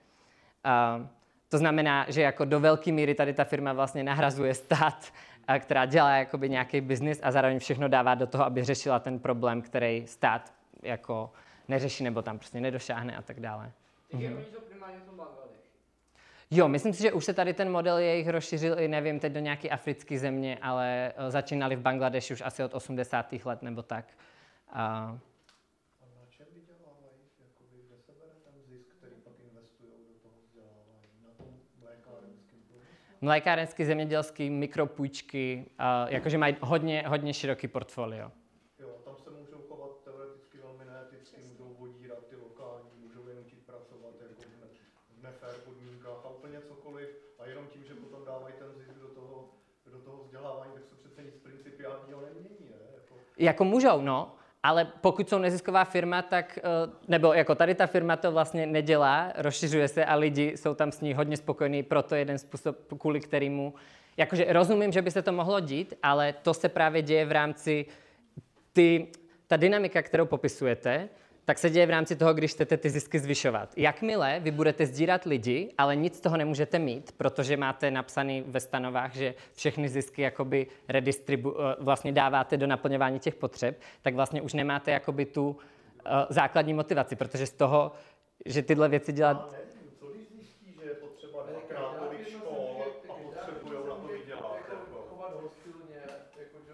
A 0.63 1.05
to 1.49 1.57
znamená, 1.57 2.05
že 2.09 2.21
jako 2.21 2.45
do 2.45 2.59
velké 2.59 2.91
míry 2.91 3.15
tady 3.15 3.33
ta 3.33 3.43
firma 3.43 3.73
vlastně 3.73 4.03
nahrazuje 4.03 4.53
stát, 4.53 5.13
a 5.47 5.59
která 5.59 5.85
dělá 5.85 6.17
jakoby 6.17 6.49
nějaký 6.49 6.81
biznis 6.81 7.19
a 7.23 7.31
zároveň 7.31 7.59
všechno 7.59 7.87
dává 7.87 8.15
do 8.15 8.27
toho, 8.27 8.45
aby 8.45 8.63
řešila 8.63 8.99
ten 8.99 9.19
problém, 9.19 9.61
který 9.61 10.07
stát 10.07 10.53
jako 10.83 11.31
neřeší 11.67 12.03
nebo 12.03 12.21
tam 12.21 12.37
prostě 12.37 12.61
nedošáhne 12.61 13.17
a 13.17 13.21
tak 13.21 13.39
dále. 13.39 13.71
Takže 14.11 14.27
mm-hmm. 14.27 14.35
oni 14.35 14.45
jsou 14.45 14.59
primárně 14.59 14.99
v 14.99 15.03
tom 15.03 15.17
Bangladeši. 15.17 15.69
Jo, 16.51 16.67
myslím 16.67 16.93
si, 16.93 17.01
že 17.01 17.11
už 17.11 17.25
se 17.25 17.33
tady 17.33 17.53
ten 17.53 17.71
model 17.71 17.97
jejich 17.97 18.27
rozšířil 18.27 18.79
i, 18.79 18.87
nevím, 18.87 19.19
teď 19.19 19.33
do 19.33 19.39
nějaké 19.39 19.69
africké 19.69 20.19
země, 20.19 20.57
ale 20.61 21.13
eh, 21.15 21.31
začínali 21.31 21.75
v 21.75 21.81
Bangladeši 21.81 22.33
už 22.33 22.41
asi 22.41 22.63
od 22.63 22.73
80. 22.73 23.33
let 23.45 23.61
nebo 23.61 23.81
tak. 23.81 24.05
A, 24.69 24.81
A 26.01 26.05
na 26.19 26.25
čem 26.29 26.45
vydělávají? 26.55 27.19
Jakoby, 27.39 27.77
kde 27.87 27.97
se 28.05 28.11
bere 28.11 28.35
ten 28.45 28.61
zisk, 28.69 28.89
který 28.97 29.15
pak 29.23 29.33
investují 29.51 29.91
do 30.07 30.19
toho 30.23 30.35
vzdělávání? 30.43 31.07
Na 31.23 31.31
tom 31.37 31.47
mlékárenském 31.79 32.59
průmyslu? 32.67 33.10
Mlékárenský, 33.21 33.85
zemědělský, 33.85 34.49
mikropůjčky, 34.49 35.65
a, 35.77 36.09
jakože 36.09 36.37
mají 36.37 36.55
hodně, 36.61 37.03
hodně 37.07 37.33
široký 37.33 37.67
portfolio. 37.67 38.31
Jo, 38.79 38.89
tam 39.05 39.15
se 39.17 39.29
můžou 39.29 39.61
chovat 39.69 39.91
teoreticky 40.03 40.57
velmi 40.57 40.85
neeticky, 40.85 41.41
můžou 41.51 41.75
vodírat 41.79 42.25
ty 42.29 42.35
lokální, 42.35 42.89
můžou 43.03 43.27
je 43.27 43.35
nutit 43.35 43.59
pracovat 43.65 44.13
jako 44.21 44.41
v, 44.41 44.61
ne, 44.61 44.67
v 45.19 45.23
nefér 45.23 45.53
podmínkách 45.65 46.25
a 46.25 46.29
úplně 46.29 46.59
cokoliv. 46.61 47.09
A 47.39 47.45
jenom 47.45 47.67
tím, 47.67 47.83
že 47.83 47.93
potom 47.93 48.25
dávají 48.25 48.53
ten 48.59 48.67
zisk 48.77 48.99
do 48.99 49.07
toho, 49.07 49.49
do 49.91 49.99
toho 49.99 50.23
vzdělávání, 50.23 50.71
tak 50.73 50.85
se 50.85 50.95
přece 50.95 51.23
nic 51.23 51.35
principiálního 51.35 52.21
nemění, 52.21 52.69
ne? 52.69 52.77
Jako, 52.95 53.15
Jako 53.37 53.63
můžou, 53.63 54.01
no, 54.01 54.35
ale 54.63 54.85
pokud 55.01 55.29
jsou 55.29 55.39
nezisková 55.39 55.85
firma, 55.85 56.21
tak, 56.21 56.57
eh, 56.57 56.61
nebo 57.07 57.33
jako 57.33 57.55
tady 57.55 57.75
ta 57.75 57.87
firma 57.87 58.15
to 58.15 58.31
vlastně 58.31 58.65
nedělá, 58.65 59.31
rozšiřuje 59.35 59.87
se 59.87 60.05
a 60.05 60.15
lidi 60.15 60.53
jsou 60.55 60.73
tam 60.73 60.91
s 60.91 61.01
ní 61.01 61.13
hodně 61.13 61.37
spokojení, 61.37 61.83
proto 61.83 62.15
jeden 62.15 62.37
způsob, 62.37 62.77
kvůli 62.97 63.19
kterému, 63.19 63.73
jakože 64.17 64.45
rozumím, 64.53 64.91
že 64.91 65.01
by 65.01 65.11
se 65.11 65.21
to 65.21 65.31
mohlo 65.31 65.59
dít, 65.59 65.93
ale 66.03 66.33
to 66.33 66.53
se 66.53 66.69
právě 66.69 67.01
děje 67.01 67.25
v 67.25 67.31
rámci 67.31 67.85
ty, 68.73 69.07
ta 69.47 69.57
dynamika, 69.57 70.01
kterou 70.01 70.25
popisujete, 70.25 71.09
tak 71.45 71.57
se 71.57 71.69
děje 71.69 71.85
v 71.85 71.89
rámci 71.89 72.15
toho, 72.15 72.33
když 72.33 72.51
chcete 72.51 72.77
ty 72.77 72.89
zisky 72.89 73.19
zvyšovat. 73.19 73.73
Jakmile 73.77 74.39
vy 74.39 74.51
budete 74.51 74.85
sdírat 74.85 75.23
lidi, 75.23 75.73
ale 75.77 75.95
nic 75.95 76.17
z 76.17 76.21
toho 76.21 76.37
nemůžete 76.37 76.79
mít, 76.79 77.11
protože 77.11 77.57
máte 77.57 77.91
napsaný 77.91 78.43
ve 78.47 78.59
stanovách, 78.59 79.15
že 79.15 79.33
všechny 79.53 79.89
zisky 79.89 80.21
jakoby 80.21 80.67
redistribu, 80.87 81.61
eh, 81.61 81.75
vlastně 81.79 82.11
dáváte 82.11 82.57
do 82.57 82.67
naplňování 82.67 83.19
těch 83.19 83.35
potřeb, 83.35 83.79
tak 84.01 84.15
vlastně 84.15 84.41
už 84.41 84.53
nemáte 84.53 84.91
jakoby 84.91 85.25
tu 85.25 85.49
uh, 85.49 85.57
základní 86.29 86.73
motivaci, 86.73 87.15
protože 87.15 87.45
z 87.45 87.51
toho, 87.51 87.91
že 88.45 88.61
tyhle 88.61 88.89
věci 88.89 89.13
dělat... 89.13 89.37
já 89.53 89.57
nevím, 89.57 89.91
co 89.99 90.05
když 90.07 90.27
zjistí, 90.27 90.73
že 90.73 90.89
je 90.89 90.95
potřeba 90.95 91.45
dvakrát 91.51 91.97
tolik 91.99 92.27
škol 92.29 92.83
a 93.09 93.13
potřebují 93.13 93.87
na 93.87 93.95
to 93.95 94.07
vydělat? 94.07 94.55
Jako. 94.69 95.07
chovat 95.09 95.33
hostilně, 95.41 96.01
jako 96.39 96.57
že 96.67 96.73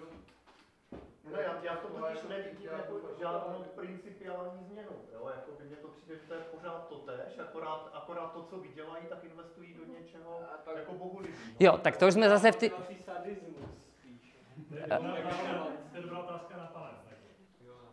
Ne, 1.32 1.42
já, 1.44 1.64
já 1.64 1.76
to 1.76 1.88
totiž 1.88 2.24
nevidím 2.30 2.70
jako 2.78 3.00
žádnou 3.20 3.64
principiální 3.76 4.64
změnu. 4.70 4.96
Jo? 5.14 5.32
Jako 5.36 5.52
by 5.58 5.64
mně 5.64 5.76
to 5.76 5.88
přijde, 5.88 6.16
že 6.16 6.28
to 6.28 6.34
je 6.34 6.40
pořád 6.40 6.88
to 6.90 6.96
tež, 6.96 7.38
akorát, 7.58 7.92
akorát 7.94 8.34
to, 8.34 8.44
co 8.44 8.58
vydělají, 8.58 9.06
tak 9.10 9.24
investují 9.24 9.74
do 9.74 9.94
něčeho 10.00 10.40
A 10.54 10.58
tak- 10.66 10.78
jako 10.78 10.94
bohulibý. 10.94 11.34
Jo, 11.60 11.78
tak 11.78 11.98
to 11.98 12.08
už 12.08 12.14
jsme 12.14 12.30
zase 12.30 12.52
v 12.52 12.56
ty... 12.56 12.70
Taky. 12.70 12.98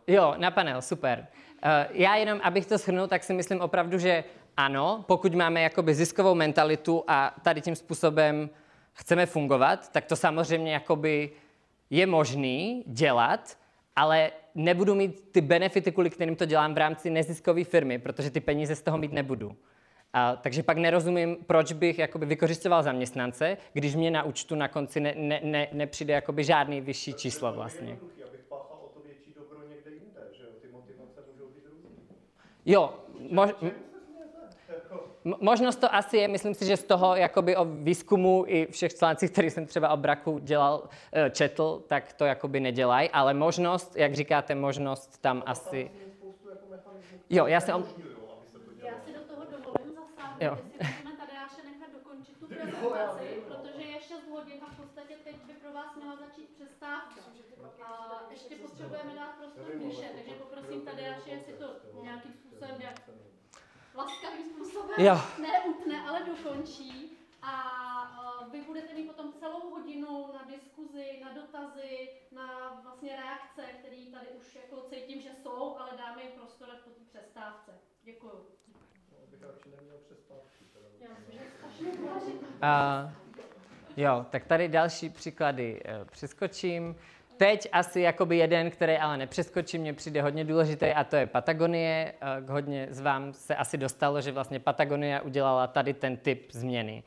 Jo, 0.07 0.33
na 0.37 0.51
panel, 0.51 0.81
super. 0.81 1.27
Uh, 1.65 1.71
já 1.89 2.15
jenom, 2.15 2.39
abych 2.43 2.65
to 2.65 2.77
shrnul, 2.77 3.07
tak 3.07 3.23
si 3.23 3.33
myslím 3.33 3.61
opravdu, 3.61 3.97
že 3.97 4.23
ano, 4.57 5.03
pokud 5.07 5.35
máme 5.35 5.61
jakoby 5.61 5.93
ziskovou 5.93 6.35
mentalitu 6.35 7.03
a 7.07 7.35
tady 7.41 7.61
tím 7.61 7.75
způsobem 7.75 8.49
chceme 8.93 9.25
fungovat, 9.25 9.91
tak 9.91 10.05
to 10.05 10.15
samozřejmě 10.15 10.73
jakoby 10.73 11.31
je 11.89 12.05
možný 12.05 12.83
dělat, 12.87 13.57
ale 13.95 14.31
nebudu 14.55 14.95
mít 14.95 15.31
ty 15.31 15.41
benefity, 15.41 15.91
kvůli 15.91 16.09
kterým 16.09 16.35
to 16.35 16.45
dělám 16.45 16.73
v 16.73 16.77
rámci 16.77 17.09
neziskové 17.09 17.63
firmy, 17.63 17.99
protože 17.99 18.29
ty 18.31 18.39
peníze 18.39 18.75
z 18.75 18.81
toho 18.81 18.97
mít 18.97 19.13
nebudu. 19.13 19.55
A, 20.13 20.35
takže 20.35 20.63
pak 20.63 20.77
nerozumím, 20.77 21.37
proč 21.47 21.73
bych 21.73 21.99
jakoby 21.99 22.25
vykořišťoval 22.25 22.83
zaměstnance, 22.83 23.57
když 23.73 23.95
mě 23.95 24.11
na 24.11 24.23
účtu 24.23 24.55
na 24.55 24.67
konci 24.67 24.99
ne, 24.99 25.13
ne, 25.17 25.39
ne, 25.43 25.67
nepřijde 25.71 26.13
jakoby 26.13 26.43
žádný 26.43 26.81
vyšší 26.81 27.13
číslo 27.13 27.53
vlastně. 27.53 27.89
Jednoduchý, 27.89 28.23
abych 28.23 28.41
páchal 28.49 28.79
o 28.85 28.89
to 28.93 28.99
větší 29.05 29.33
dobro 29.35 29.59
někde 29.69 29.91
jinde, 29.91 30.21
že 30.31 30.43
jo? 30.43 30.49
Ty 30.61 30.67
motivace 30.71 31.21
můžou 31.31 31.45
být 31.45 31.63
různý. 31.71 31.89
Jo, 32.65 32.93
mož, 33.29 33.49
možnost 35.25 35.75
to 35.75 35.95
asi 35.95 36.17
je, 36.17 36.27
myslím 36.27 36.53
si, 36.53 36.65
že 36.65 36.77
z 36.77 36.83
toho 36.83 37.15
jakoby 37.15 37.55
o 37.55 37.65
výzkumu 37.65 38.43
i 38.47 38.67
všech 38.71 38.93
článcích, 38.93 39.31
který 39.31 39.49
jsem 39.49 39.65
třeba 39.65 39.89
o 39.89 39.97
braku 39.97 40.39
dělal, 40.39 40.89
eh, 41.13 41.29
četl, 41.29 41.83
tak 41.87 42.13
to 42.13 42.25
jakoby 42.25 42.59
nedělají, 42.59 43.09
ale 43.09 43.33
možnost, 43.33 43.95
jak 43.95 44.13
říkáte, 44.13 44.55
možnost 44.55 45.21
tam 45.21 45.43
asi... 45.45 45.77
jako 45.79 46.65
mechanismů, 46.69 47.19
Jo, 47.29 47.45
já 47.47 47.61
se 47.61 47.73
om... 47.73 47.85
Já 48.83 48.93
si 49.05 49.13
do 49.13 49.19
toho 49.19 49.41
dovolím 49.51 49.95
zasáhnout, 49.95 50.41
Jo. 50.41 50.57
jestli 50.79 50.95
můžeme 50.95 51.17
Tadeáše 51.17 51.61
nechat 51.71 51.89
dokončit 51.93 52.39
tu 52.39 52.47
prezentaci, 52.47 53.27
protože 53.47 53.83
je 53.93 54.01
6 54.01 54.29
hodin 54.29 54.57
a 54.67 54.73
v 54.73 54.77
podstatě 54.77 55.13
teď 55.23 55.35
by 55.47 55.53
pro 55.53 55.73
vás 55.73 55.95
měla 55.95 56.15
začít 56.15 56.49
přestávka. 56.55 57.21
A 57.85 58.21
ještě 58.31 58.55
potřebujeme 58.55 59.15
dát 59.15 59.31
prostor 59.37 59.75
Míše, 59.75 60.07
takže 60.15 60.33
poprosím 60.43 60.81
Tadeáše, 60.81 61.29
jestli 61.29 61.53
to 61.53 61.67
nějakým 62.03 62.33
způsobem, 62.33 62.75
jak 62.81 62.97
laskavým 63.97 64.45
způsobem, 64.45 64.95
Jo. 64.97 65.17
ne 65.41 65.61
utne, 65.69 66.01
ale 66.07 66.21
dokončí. 66.23 67.11
A 67.41 68.41
uh, 68.43 68.51
vy 68.51 68.61
budete 68.61 68.93
mít 68.93 69.07
potom 69.07 69.33
celou 69.33 69.69
hodinu 69.69 70.33
na 70.33 70.43
diskuzi, 70.55 71.21
na 71.23 71.33
dotazy, 71.33 72.09
na 72.31 72.79
vlastně 72.83 73.15
reakce, 73.15 73.61
které 73.79 73.97
tady 74.11 74.27
už 74.27 74.55
jako 74.55 74.81
cítím, 74.89 75.21
že 75.21 75.29
jsou, 75.43 75.77
ale 75.77 75.91
dáme 75.97 76.23
jim 76.23 76.31
prostor 76.31 76.69
po 76.83 76.89
té 76.89 77.01
přestávce. 77.05 77.71
Děkuju. 78.03 78.45
No. 78.73 78.79
Uh, 82.61 83.11
jo, 83.97 84.25
tak 84.29 84.45
tady 84.45 84.67
další 84.67 85.09
příklady 85.09 85.81
uh, 85.83 86.07
přeskočím. 86.07 86.95
Teď 87.37 87.67
asi 87.71 88.01
jakoby 88.01 88.37
jeden, 88.37 88.71
který 88.71 88.97
ale 88.97 89.17
nepřeskočím, 89.17 89.81
mě 89.81 89.93
přijde 89.93 90.21
hodně 90.21 90.43
důležitý 90.43 90.85
a 90.85 91.03
to 91.03 91.15
je 91.15 91.27
Patagonie. 91.27 92.13
Uh, 92.39 92.45
k 92.45 92.49
hodně 92.49 92.87
z 92.89 93.01
vám 93.01 93.33
se 93.33 93.55
asi 93.55 93.77
dostalo, 93.77 94.21
že 94.21 94.31
vlastně 94.31 94.59
Patagonia 94.59 95.21
udělala 95.21 95.67
tady 95.67 95.93
ten 95.93 96.17
typ 96.17 96.51
změny. 96.51 97.03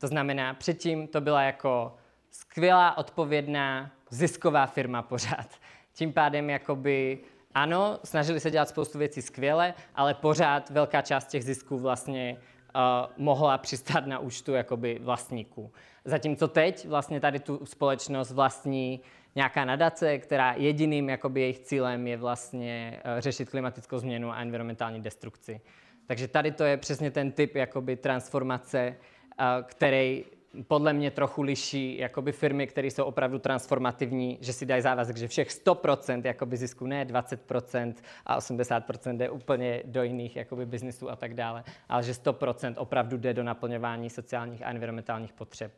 To 0.00 0.06
znamená, 0.06 0.54
předtím 0.54 1.08
to 1.08 1.20
byla 1.20 1.42
jako 1.42 1.96
skvělá, 2.30 2.98
odpovědná, 2.98 3.90
zisková 4.10 4.66
firma 4.66 5.02
pořád. 5.02 5.48
Tím 5.92 6.12
pádem 6.12 6.50
jakoby 6.50 7.18
ano, 7.54 7.98
snažili 8.04 8.40
se 8.40 8.50
dělat 8.50 8.68
spoustu 8.68 8.98
věcí 8.98 9.22
skvěle, 9.22 9.74
ale 9.94 10.14
pořád 10.14 10.70
velká 10.70 11.02
část 11.02 11.26
těch 11.26 11.44
zisků 11.44 11.78
vlastně 11.78 12.36
uh, 12.36 12.80
mohla 13.16 13.58
přistát 13.58 14.06
na 14.06 14.18
účtu 14.18 14.52
jakoby 14.52 14.98
vlastníků. 15.02 15.72
Zatímco 16.04 16.48
teď 16.48 16.88
vlastně 16.88 17.20
tady 17.20 17.40
tu 17.40 17.66
společnost 17.66 18.32
vlastní 18.32 19.00
nějaká 19.34 19.64
nadace, 19.64 20.18
která 20.18 20.54
jediným 20.56 21.08
jakoby 21.08 21.40
jejich 21.40 21.58
cílem 21.58 22.06
je 22.06 22.16
vlastně 22.16 23.00
uh, 23.04 23.20
řešit 23.20 23.50
klimatickou 23.50 23.98
změnu 23.98 24.32
a 24.32 24.40
environmentální 24.40 25.02
destrukci. 25.02 25.60
Takže 26.06 26.28
tady 26.28 26.52
to 26.52 26.64
je 26.64 26.76
přesně 26.76 27.10
ten 27.10 27.32
typ 27.32 27.54
jakoby 27.54 27.96
transformace, 27.96 28.96
uh, 29.40 29.44
který 29.66 30.24
podle 30.66 30.92
mě 30.92 31.10
trochu 31.10 31.42
liší 31.42 31.98
jakoby 31.98 32.32
firmy, 32.32 32.66
které 32.66 32.86
jsou 32.86 33.04
opravdu 33.04 33.38
transformativní, 33.38 34.38
že 34.40 34.52
si 34.52 34.66
dají 34.66 34.82
závazek, 34.82 35.16
že 35.16 35.28
všech 35.28 35.48
100% 35.48 36.22
jakoby 36.24 36.56
zisku, 36.56 36.86
ne 36.86 37.04
20% 37.04 37.94
a 38.26 38.38
80% 38.38 39.16
jde 39.16 39.30
úplně 39.30 39.82
do 39.84 40.02
jiných 40.02 40.36
jakoby 40.36 40.66
biznisů 40.66 41.10
a 41.10 41.16
tak 41.16 41.34
dále, 41.34 41.64
ale 41.88 42.02
že 42.02 42.12
100% 42.12 42.74
opravdu 42.76 43.16
jde 43.16 43.34
do 43.34 43.42
naplňování 43.42 44.10
sociálních 44.10 44.62
a 44.62 44.70
environmentálních 44.70 45.32
potřeb. 45.32 45.72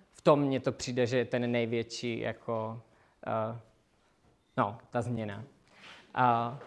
V 0.00 0.03
tom 0.24 0.40
mně 0.40 0.60
to 0.60 0.72
přijde, 0.72 1.06
že 1.06 1.16
je 1.16 1.24
ten 1.24 1.52
největší 1.52 2.20
jako, 2.20 2.80
uh, 3.26 3.56
no, 4.56 4.78
ta 4.90 5.02
změna. 5.02 5.44
A 6.14 6.58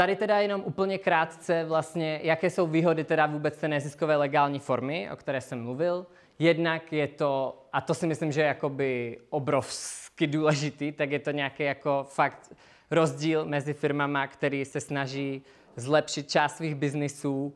Tady 0.00 0.16
teda 0.16 0.38
jenom 0.38 0.62
úplně 0.64 0.98
krátce 0.98 1.64
vlastně, 1.64 2.20
jaké 2.22 2.50
jsou 2.50 2.66
výhody 2.66 3.04
teda 3.04 3.26
vůbec 3.26 3.56
té 3.56 3.68
neziskové 3.68 4.16
legální 4.16 4.58
formy, 4.58 5.10
o 5.12 5.16
které 5.16 5.40
jsem 5.40 5.62
mluvil. 5.62 6.06
Jednak 6.38 6.92
je 6.92 7.08
to, 7.08 7.62
a 7.72 7.80
to 7.80 7.94
si 7.94 8.06
myslím, 8.06 8.32
že 8.32 8.40
je 8.40 8.46
jakoby 8.46 9.18
obrovsky 9.30 10.26
důležitý, 10.26 10.92
tak 10.92 11.10
je 11.10 11.18
to 11.18 11.30
nějaký 11.30 11.62
jako 11.62 12.06
fakt 12.08 12.52
rozdíl 12.90 13.44
mezi 13.44 13.74
firmama, 13.74 14.26
který 14.26 14.64
se 14.64 14.80
snaží 14.80 15.42
zlepšit 15.76 16.30
část 16.30 16.56
svých 16.56 16.74
biznisů, 16.74 17.44
uh, 17.44 17.54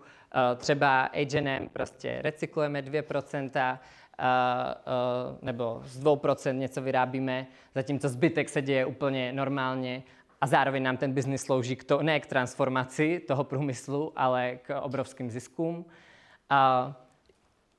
třeba 0.56 1.10
H&M 1.12 1.68
prostě 1.68 2.18
recyklujeme 2.22 2.82
2%, 2.82 3.78
Uh, 4.18 4.26
uh, 5.32 5.38
nebo 5.42 5.80
z 5.84 6.04
2% 6.04 6.54
něco 6.54 6.82
vyrábíme, 6.82 7.46
zatímco 7.74 8.08
zbytek 8.08 8.48
se 8.48 8.62
děje 8.62 8.86
úplně 8.86 9.32
normálně 9.32 10.02
a 10.40 10.46
zároveň 10.46 10.82
nám 10.82 10.96
ten 10.96 11.12
biznis 11.12 11.42
slouží 11.42 11.76
k 11.76 11.84
to, 11.84 12.02
ne 12.02 12.20
k 12.20 12.26
transformaci 12.26 13.20
toho 13.26 13.44
průmyslu, 13.44 14.12
ale 14.16 14.58
k 14.62 14.80
obrovským 14.80 15.30
ziskům. 15.30 15.76
Uh, 15.76 16.92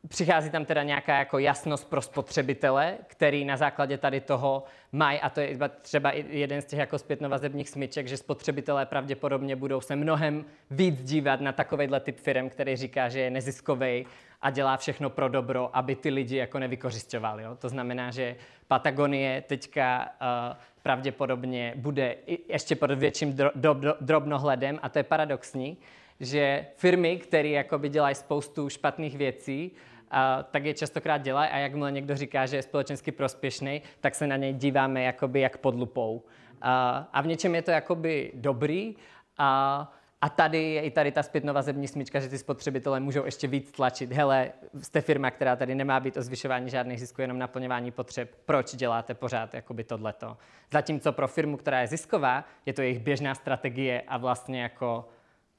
přichází 0.08 0.50
tam 0.50 0.66
teda 0.66 0.84
nějaká 0.84 1.18
jako 1.20 1.40
jasnost 1.40 1.90
pro 1.90 2.02
spotřebitele, 2.02 2.98
který 3.08 3.46
na 3.46 3.58
základě 3.58 3.98
tady 3.98 4.22
toho 4.22 4.64
mají, 4.92 5.20
a 5.20 5.30
to 5.30 5.40
je 5.40 5.58
třeba 5.82 6.12
jeden 6.12 6.62
z 6.62 6.66
těch 6.66 6.80
jako 6.80 6.98
zpětnovazebních 6.98 7.70
smyček, 7.70 8.08
že 8.08 8.18
spotřebitelé 8.18 8.86
pravděpodobně 8.86 9.56
budou 9.56 9.82
se 9.82 9.96
mnohem 9.96 10.46
víc 10.72 11.04
dívat 11.04 11.42
na 11.42 11.52
takovýhle 11.52 12.00
typ 12.00 12.20
firm, 12.20 12.50
který 12.50 12.76
říká, 12.76 13.10
že 13.10 13.20
je 13.20 13.30
neziskový 13.30 14.06
a 14.46 14.50
dělá 14.50 14.78
všechno 14.78 15.10
pro 15.10 15.30
dobro, 15.30 15.70
aby 15.74 15.96
ty 15.96 16.10
lidi 16.10 16.36
jako 16.36 16.60
nevykořišťovali. 16.60 17.44
Jo? 17.44 17.56
To 17.56 17.70
znamená, 17.70 18.12
že 18.12 18.36
Patagonie 18.68 19.42
teďka 19.42 20.10
uh, 20.22 20.58
pravděpodobně 20.84 21.74
bude 21.76 22.16
ještě 22.48 22.76
pod 22.76 22.92
větším 22.92 23.34
dro, 23.34 23.52
do, 23.56 23.74
drobnohledem 24.02 24.80
a 24.82 24.90
to 24.90 25.00
je 25.00 25.04
paradoxní, 25.04 25.78
že 26.20 26.66
firmy, 26.76 27.18
které 27.18 27.66
dělají 27.90 28.16
spoustu 28.16 28.70
špatných 28.70 29.18
věcí, 29.18 29.72
a, 30.12 30.44
tak 30.44 30.66
je 30.66 30.74
častokrát 30.74 31.22
dělají 31.22 31.50
a 31.50 31.58
jakmile 31.58 31.92
někdo 31.92 32.16
říká, 32.16 32.46
že 32.46 32.56
je 32.56 32.62
společensky 32.62 33.12
prospěšný, 33.12 33.82
tak 34.00 34.16
se 34.16 34.28
na 34.28 34.38
něj 34.38 34.54
díváme 34.54 35.04
jakoby 35.04 35.40
jak 35.40 35.58
pod 35.58 35.76
lupou. 35.76 36.24
A, 36.62 37.08
a 37.14 37.22
v 37.22 37.28
něčem 37.28 37.56
je 37.56 37.62
to 37.62 37.72
jakoby 37.72 38.32
dobrý 38.34 38.96
a, 39.38 39.92
a 40.26 40.30
tady 40.30 40.64
je 40.64 40.82
i 40.82 40.92
tady 40.92 41.12
ta 41.12 41.24
zpětnovazební 41.24 41.88
smyčka, 41.88 42.20
že 42.20 42.30
ty 42.30 42.38
spotřebitelé 42.38 43.00
můžou 43.00 43.26
ještě 43.26 43.48
víc 43.48 43.72
tlačit. 43.72 44.12
Hele, 44.12 44.52
jste 44.82 45.02
firma, 45.02 45.32
která 45.32 45.56
tady 45.56 45.76
nemá 45.76 46.00
být 46.00 46.18
o 46.18 46.22
zvyšování 46.22 46.70
žádných 46.70 47.00
zisků, 47.00 47.22
jenom 47.22 47.40
naplňování 47.40 47.92
potřeb. 47.92 48.32
Proč 48.46 48.76
děláte 48.76 49.14
pořád 49.14 49.54
jakoby 49.54 49.84
tohleto? 49.84 50.38
Zatímco 50.74 51.12
pro 51.12 51.28
firmu, 51.28 51.58
která 51.58 51.82
je 51.82 51.88
zisková, 51.88 52.46
je 52.66 52.74
to 52.74 52.82
jejich 52.82 53.00
běžná 53.00 53.36
strategie 53.36 54.02
a 54.02 54.18
vlastně 54.18 54.62
jako 54.62 55.10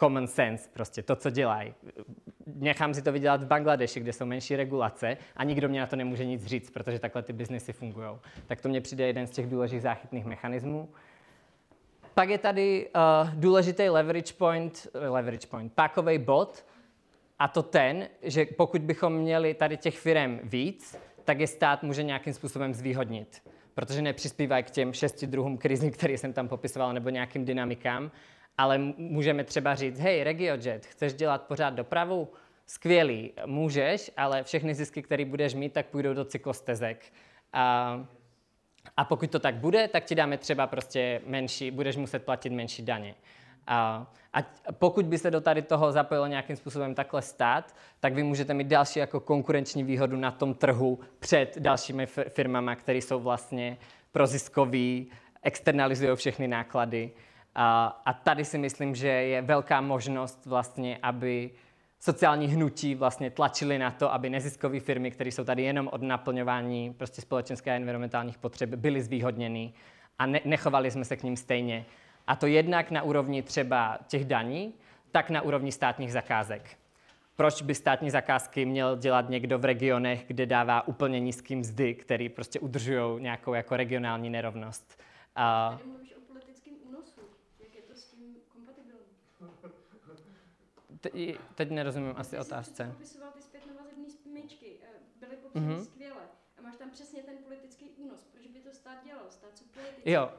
common 0.01 0.27
sense, 0.27 0.69
prostě 0.73 1.03
to, 1.03 1.17
co 1.17 1.31
dělají. 1.31 1.75
Nechám 2.47 2.95
si 2.95 3.03
to 3.03 3.13
vydělat 3.13 3.43
v 3.43 3.47
Bangladeši, 3.47 4.01
kde 4.01 4.13
jsou 4.13 4.27
menší 4.27 4.57
regulace 4.57 5.17
a 5.37 5.45
nikdo 5.45 5.69
mě 5.69 5.81
na 5.81 5.87
to 5.87 5.97
nemůže 5.97 6.25
nic 6.25 6.47
říct, 6.47 6.71
protože 6.71 6.99
takhle 6.99 7.23
ty 7.23 7.33
biznesy 7.33 7.73
fungují. 7.73 8.09
Tak 8.47 8.61
to 8.61 8.69
mě 8.69 8.81
přijde 8.81 9.07
jeden 9.07 9.27
z 9.27 9.31
těch 9.31 9.47
důležitých 9.47 9.83
záchytných 9.83 10.25
mechanismů. 10.25 10.89
Pak 12.19 12.29
je 12.29 12.39
tady 12.39 12.89
uh, 12.95 13.31
důležitý 13.35 13.89
leverage 13.89 14.33
point, 14.39 14.87
leverage 14.95 15.47
point, 15.47 15.73
pákový 15.73 16.19
bod, 16.19 16.65
a 17.39 17.49
to 17.49 17.63
ten, 17.63 18.09
že 18.23 18.47
pokud 18.57 18.83
bychom 18.83 19.13
měli 19.13 19.55
tady 19.55 19.77
těch 19.77 19.99
firm 19.99 20.39
víc, 20.43 20.99
tak 21.25 21.41
je 21.41 21.47
stát 21.47 21.83
může 21.83 22.03
nějakým 22.03 22.33
způsobem 22.33 22.75
zvýhodnit, 22.75 23.43
protože 23.75 24.03
nepřispívají 24.03 24.65
k 24.65 24.71
těm 24.71 24.93
šesti 24.93 25.27
druhům 25.27 25.59
krizi, 25.59 25.91
který 25.91 26.19
jsem 26.19 26.33
tam 26.33 26.49
popisoval, 26.49 26.93
nebo 26.93 27.09
nějakým 27.09 27.45
dynamikám, 27.45 28.11
ale 28.59 28.79
můžeme 28.97 29.45
třeba 29.45 29.75
říct, 29.75 30.01
hej, 30.01 30.25
RegioJet, 30.25 30.87
chceš 30.87 31.15
dělat 31.15 31.43
pořád 31.43 31.71
dopravu? 31.71 32.29
Skvělý, 32.67 33.33
můžeš, 33.47 34.11
ale 34.17 34.43
všechny 34.43 34.75
zisky, 34.75 35.03
které 35.03 35.25
budeš 35.25 35.55
mít, 35.55 35.73
tak 35.73 35.87
půjdou 35.87 36.15
do 36.15 36.25
cyklostezek. 36.25 37.13
A, 37.53 38.07
a 38.97 39.05
pokud 39.05 39.31
to 39.31 39.39
tak 39.39 39.55
bude, 39.55 39.89
tak 39.89 40.05
ti 40.05 40.15
dáme 40.15 40.39
třeba 40.39 40.67
prostě 40.67 41.21
menší, 41.27 41.71
budeš 41.71 41.97
muset 41.97 42.25
platit 42.25 42.51
menší 42.51 42.83
daně. 42.83 43.15
A, 43.67 44.07
a 44.33 44.39
pokud 44.73 45.07
by 45.07 45.19
se 45.19 45.31
do 45.31 45.41
tady 45.41 45.63
toho 45.63 45.93
zapojilo 45.93 46.27
nějakým 46.27 46.57
způsobem 46.57 46.95
takhle 46.95 47.23
stát, 47.23 47.77
tak 48.01 48.15
vy 48.15 48.23
můžete 48.23 48.55
mít 48.55 48.67
další 48.67 48.99
jako 48.99 49.21
konkurenční 49.21 49.85
výhodu 49.85 50.17
na 50.17 50.31
tom 50.31 50.55
trhu 50.55 51.01
před 51.19 51.59
dalšími 51.59 52.07
firmami, 52.07 52.77
které 52.77 52.99
jsou 52.99 53.21
vlastně 53.21 53.79
proziskový, 54.13 55.11
externalizují 55.43 56.17
všechny 56.17 56.49
náklady 56.49 57.11
a, 57.55 57.87
a 58.05 58.13
tady 58.13 58.45
si 58.45 58.59
myslím, 58.59 58.95
že 58.95 59.09
je 59.09 59.43
velká 59.43 59.81
možnost 59.81 60.47
vlastně, 60.47 60.99
aby 61.03 61.51
sociální 62.01 62.47
hnutí 62.47 62.95
vlastně 62.95 63.31
tlačili 63.31 63.79
na 63.79 63.91
to, 63.91 64.13
aby 64.13 64.31
neziskové 64.31 64.81
firmy, 64.81 65.11
které 65.11 65.33
jsou 65.33 65.45
tady 65.45 65.63
jenom 65.63 65.89
od 65.93 66.03
naplňování 66.03 66.95
prostě 66.95 67.21
společenské 67.21 67.71
a 67.73 67.75
environmentálních 67.75 68.39
potřeb, 68.39 68.71
byly 68.71 69.03
zvýhodněny 69.03 69.73
a 70.19 70.27
ne, 70.27 70.41
nechovali 70.45 70.91
jsme 70.91 71.05
se 71.05 71.17
k 71.17 71.23
ním 71.23 71.37
stejně. 71.37 71.85
A 72.27 72.37
to 72.37 72.47
jednak 72.47 72.91
na 72.91 73.03
úrovni 73.03 73.43
třeba 73.43 73.99
těch 74.07 74.25
daní, 74.25 74.75
tak 75.13 75.31
na 75.31 75.43
úrovni 75.43 75.73
státních 75.73 76.13
zakázek. 76.13 76.77
Proč 77.37 77.63
by 77.63 77.75
státní 77.75 78.11
zakázky 78.11 78.65
měl 78.65 78.97
dělat 78.97 79.29
někdo 79.29 79.59
v 79.59 79.65
regionech, 79.65 80.25
kde 80.27 80.47
dává 80.47 80.89
úplně 80.89 81.21
nízký 81.21 81.57
mzdy, 81.57 81.95
který 81.95 82.29
prostě 82.29 82.61
udržují 82.61 83.23
nějakou 83.23 83.55
jako 83.55 83.77
regionální 83.77 84.31
nerovnost? 84.31 85.01
Uh, 85.73 85.79
Te, 91.11 91.39
teď 91.55 91.71
nerozumím 91.71 92.15
asi 92.17 92.39
otázce. 92.39 92.93
Popisoval 92.93 93.31
ty 93.31 93.43
zpětnovazební 93.43 94.11
smyčky, 94.11 94.77
eh, 94.83 94.87
byly 95.21 95.37
popsány 95.37 95.67
mm-hmm. 95.67 95.85
skvěle. 95.85 96.23
A 96.59 96.63
máš 96.63 96.77
tam 96.77 96.91
přesně 96.91 97.23
ten 97.23 97.37
politický 97.45 97.85
únos. 97.97 98.25
Proč 98.33 98.47
by 98.47 98.61
to 98.61 98.73
stát 98.73 99.05
dělal? 99.05 99.25
Stát 99.31 99.51
co 99.55 99.65
politici? 99.65 100.11
Jo, 100.11 100.33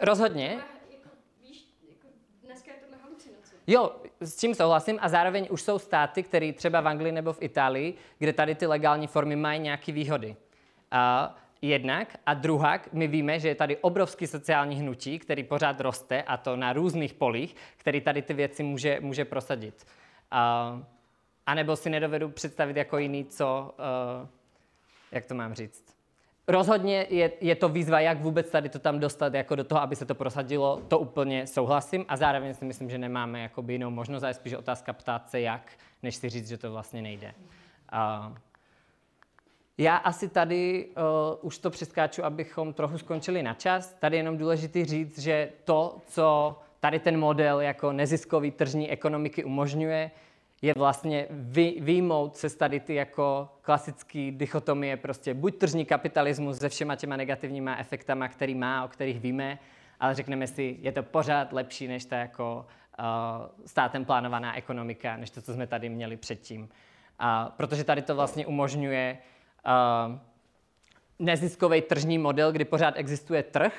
rozhodně. 0.00 0.60
Jako, 0.90 1.08
víš, 1.40 1.74
jako 1.88 2.08
dneska 2.42 2.72
je 2.72 2.78
tohle 2.80 2.96
halucinace. 3.02 3.56
Jo, 3.66 3.96
s 4.20 4.36
tím 4.36 4.54
souhlasím 4.54 4.98
a 5.00 5.08
zároveň 5.08 5.48
už 5.50 5.62
jsou 5.62 5.78
státy, 5.78 6.22
které 6.22 6.52
třeba 6.52 6.80
v 6.80 6.88
Anglii 6.88 7.12
nebo 7.12 7.32
v 7.32 7.42
Itálii, 7.42 7.94
kde 8.18 8.32
tady 8.32 8.54
ty 8.54 8.66
legální 8.66 9.06
formy 9.06 9.36
mají 9.36 9.60
nějaké 9.60 9.92
výhody. 9.92 10.36
A 10.90 11.36
jednak. 11.62 12.16
A 12.26 12.34
druhak, 12.34 12.92
my 12.92 13.08
víme, 13.08 13.40
že 13.40 13.48
je 13.48 13.54
tady 13.54 13.76
obrovský 13.76 14.26
sociální 14.26 14.76
hnutí, 14.76 15.18
který 15.18 15.44
pořád 15.44 15.80
roste, 15.80 16.22
a 16.22 16.36
to 16.36 16.56
na 16.56 16.72
různých 16.72 17.14
polích, 17.14 17.56
který 17.76 18.00
tady 18.00 18.22
ty 18.22 18.34
věci 18.34 18.62
může, 18.62 19.00
může 19.00 19.24
prosadit. 19.24 19.86
A, 20.30 20.80
a 21.46 21.54
nebo 21.54 21.76
si 21.76 21.90
nedovedu 21.90 22.28
představit 22.28 22.76
jako 22.76 22.98
jiný, 22.98 23.24
co, 23.24 23.74
uh, 24.22 24.28
jak 25.12 25.26
to 25.26 25.34
mám 25.34 25.54
říct. 25.54 25.96
Rozhodně 26.48 27.06
je, 27.10 27.32
je 27.40 27.56
to 27.56 27.68
výzva, 27.68 28.00
jak 28.00 28.20
vůbec 28.20 28.50
tady 28.50 28.68
to 28.68 28.78
tam 28.78 29.00
dostat 29.00 29.34
jako 29.34 29.54
do 29.54 29.64
toho, 29.64 29.80
aby 29.80 29.96
se 29.96 30.04
to 30.04 30.14
prosadilo, 30.14 30.82
to 30.88 30.98
úplně 30.98 31.46
souhlasím 31.46 32.04
a 32.08 32.16
zároveň 32.16 32.54
si 32.54 32.64
myslím, 32.64 32.90
že 32.90 32.98
nemáme 32.98 33.40
jakoby 33.40 33.72
jinou 33.72 33.90
možnost 33.90 34.22
a 34.22 34.28
je 34.28 34.34
spíš 34.34 34.52
otázka 34.52 34.92
ptát 34.92 35.30
se 35.30 35.40
jak, 35.40 35.72
než 36.02 36.16
si 36.16 36.28
říct, 36.28 36.48
že 36.48 36.58
to 36.58 36.72
vlastně 36.72 37.02
nejde. 37.02 37.34
Uh, 37.92 38.36
já 39.78 39.96
asi 39.96 40.28
tady 40.28 40.86
uh, 40.86 41.46
už 41.46 41.58
to 41.58 41.70
přeskáču, 41.70 42.24
abychom 42.24 42.72
trochu 42.72 42.98
skončili 42.98 43.42
na 43.42 43.54
čas. 43.54 43.94
Tady 43.94 44.16
je 44.16 44.20
jenom 44.20 44.38
důležité 44.38 44.84
říct, 44.84 45.18
že 45.18 45.52
to, 45.64 45.96
co 46.06 46.56
tady 46.80 46.98
ten 46.98 47.18
model 47.18 47.60
jako 47.60 47.92
neziskový 47.92 48.50
tržní 48.50 48.90
ekonomiky 48.90 49.44
umožňuje, 49.44 50.10
je 50.62 50.74
vlastně 50.76 51.26
vy, 51.30 51.76
výjmout 51.80 52.36
se 52.36 52.56
tady 52.56 52.80
ty 52.80 52.94
jako 52.94 53.48
klasické 53.62 54.30
dichotomie, 54.30 54.96
prostě 54.96 55.34
buď 55.34 55.58
tržní 55.58 55.84
kapitalismus 55.84 56.58
se 56.58 56.68
všema 56.68 56.96
těma 56.96 57.16
negativníma 57.16 57.76
efektama, 57.76 58.28
který 58.28 58.54
má, 58.54 58.84
o 58.84 58.88
kterých 58.88 59.20
víme, 59.20 59.58
ale 60.00 60.14
řekneme 60.14 60.46
si, 60.46 60.76
je 60.80 60.92
to 60.92 61.02
pořád 61.02 61.52
lepší 61.52 61.88
než 61.88 62.04
ta 62.04 62.16
jako 62.16 62.66
uh, 62.98 63.04
státem 63.66 64.04
plánovaná 64.04 64.56
ekonomika, 64.56 65.16
než 65.16 65.30
to, 65.30 65.42
co 65.42 65.54
jsme 65.54 65.66
tady 65.66 65.88
měli 65.88 66.16
předtím. 66.16 66.62
Uh, 66.62 66.68
protože 67.56 67.84
tady 67.84 68.02
to 68.02 68.14
vlastně 68.14 68.46
umožňuje 68.46 69.18
neziskový 71.18 71.80
tržní 71.80 72.18
model, 72.18 72.52
kdy 72.52 72.64
pořád 72.64 72.94
existuje 72.96 73.42
trh, 73.42 73.72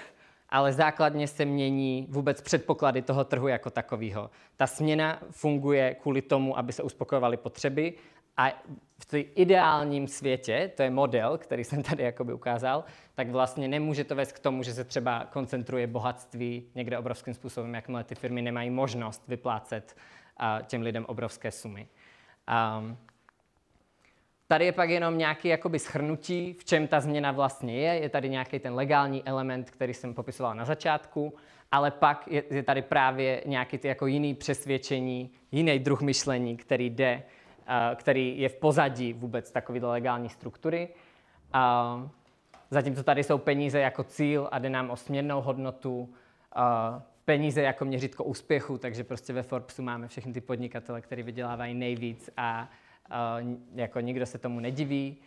ale 0.49 0.73
základně 0.73 1.27
se 1.27 1.45
mění 1.45 2.07
vůbec 2.09 2.41
předpoklady 2.41 3.01
toho 3.01 3.23
trhu 3.23 3.47
jako 3.47 3.69
takového. 3.69 4.29
Ta 4.57 4.67
směna 4.67 5.19
funguje 5.31 5.95
kvůli 5.95 6.21
tomu, 6.21 6.57
aby 6.57 6.73
se 6.73 6.83
uspokojovaly 6.83 7.37
potřeby 7.37 7.93
a 8.37 8.49
v 8.99 9.05
tom 9.05 9.19
ideálním 9.35 10.07
světě, 10.07 10.71
to 10.75 10.83
je 10.83 10.89
model, 10.89 11.37
který 11.37 11.63
jsem 11.63 11.83
tady 11.83 12.03
jakoby 12.03 12.33
ukázal, 12.33 12.83
tak 13.15 13.29
vlastně 13.29 13.67
nemůže 13.67 14.03
to 14.03 14.15
vést 14.15 14.31
k 14.31 14.39
tomu, 14.39 14.63
že 14.63 14.73
se 14.73 14.83
třeba 14.83 15.25
koncentruje 15.25 15.87
bohatství 15.87 16.63
někde 16.75 16.97
obrovským 16.97 17.33
způsobem, 17.33 17.73
jakmile 17.73 18.03
ty 18.03 18.15
firmy 18.15 18.41
nemají 18.41 18.69
možnost 18.69 19.23
vyplácet 19.27 19.95
uh, 20.41 20.65
těm 20.65 20.81
lidem 20.81 21.05
obrovské 21.05 21.51
sumy. 21.51 21.87
Um, 22.79 22.97
Tady 24.47 24.65
je 24.65 24.71
pak 24.71 24.89
jenom 24.89 25.17
nějaký 25.17 25.47
jakoby 25.47 25.79
schrnutí, 25.79 26.53
v 26.53 26.65
čem 26.65 26.87
ta 26.87 26.99
změna 26.99 27.31
vlastně 27.31 27.79
je. 27.79 27.93
Je 27.93 28.09
tady 28.09 28.29
nějaký 28.29 28.59
ten 28.59 28.73
legální 28.73 29.23
element, 29.27 29.69
který 29.69 29.93
jsem 29.93 30.13
popisoval 30.13 30.55
na 30.55 30.65
začátku, 30.65 31.33
ale 31.71 31.91
pak 31.91 32.27
je, 32.27 32.43
je 32.49 32.63
tady 32.63 32.81
právě 32.81 33.43
nějaký 33.45 33.77
ty 33.77 33.87
jako 33.87 34.07
jiný 34.07 34.33
přesvědčení, 34.33 35.31
jiný 35.51 35.79
druh 35.79 36.01
myšlení, 36.01 36.57
který 36.57 36.89
jde, 36.89 37.23
uh, 37.59 37.95
který 37.95 38.39
je 38.41 38.49
v 38.49 38.55
pozadí 38.55 39.13
vůbec 39.13 39.51
takovéhle 39.51 39.89
legální 39.89 40.29
struktury. 40.29 40.89
Uh, 41.55 42.09
zatímco 42.71 43.03
tady 43.03 43.23
jsou 43.23 43.37
peníze 43.37 43.79
jako 43.79 44.03
cíl 44.03 44.49
a 44.51 44.59
jde 44.59 44.69
nám 44.69 44.89
o 44.89 44.95
směrnou 44.95 45.41
hodnotu, 45.41 45.99
uh, 45.99 47.01
peníze 47.25 47.61
jako 47.61 47.85
měřítko 47.85 48.23
úspěchu, 48.23 48.77
takže 48.77 49.03
prostě 49.03 49.33
ve 49.33 49.43
Forbesu 49.43 49.81
máme 49.81 50.07
všechny 50.07 50.33
ty 50.33 50.41
podnikatele, 50.41 51.01
který 51.01 51.23
vydělávají 51.23 51.73
nejvíc 51.73 52.29
a 52.37 52.69
jako 53.75 53.99
nikdo 53.99 54.25
se 54.25 54.37
tomu 54.37 54.59
nediví. 54.59 55.17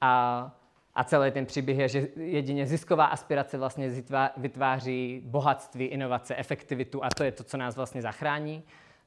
A, 0.00 0.50
a 0.94 1.04
celý 1.04 1.30
ten 1.30 1.46
příběh 1.46 1.78
je, 1.78 1.88
že 1.88 2.08
jedině 2.16 2.66
zisková 2.66 3.04
aspirace 3.04 3.58
vlastně 3.58 3.90
vytváří 4.36 5.22
bohatství, 5.24 5.84
inovace, 5.84 6.36
efektivitu 6.36 7.04
a 7.04 7.08
to 7.16 7.24
je 7.24 7.32
to, 7.32 7.44
co 7.44 7.56
nás 7.56 7.76
vlastně 7.76 8.02
zachrání. 8.02 8.62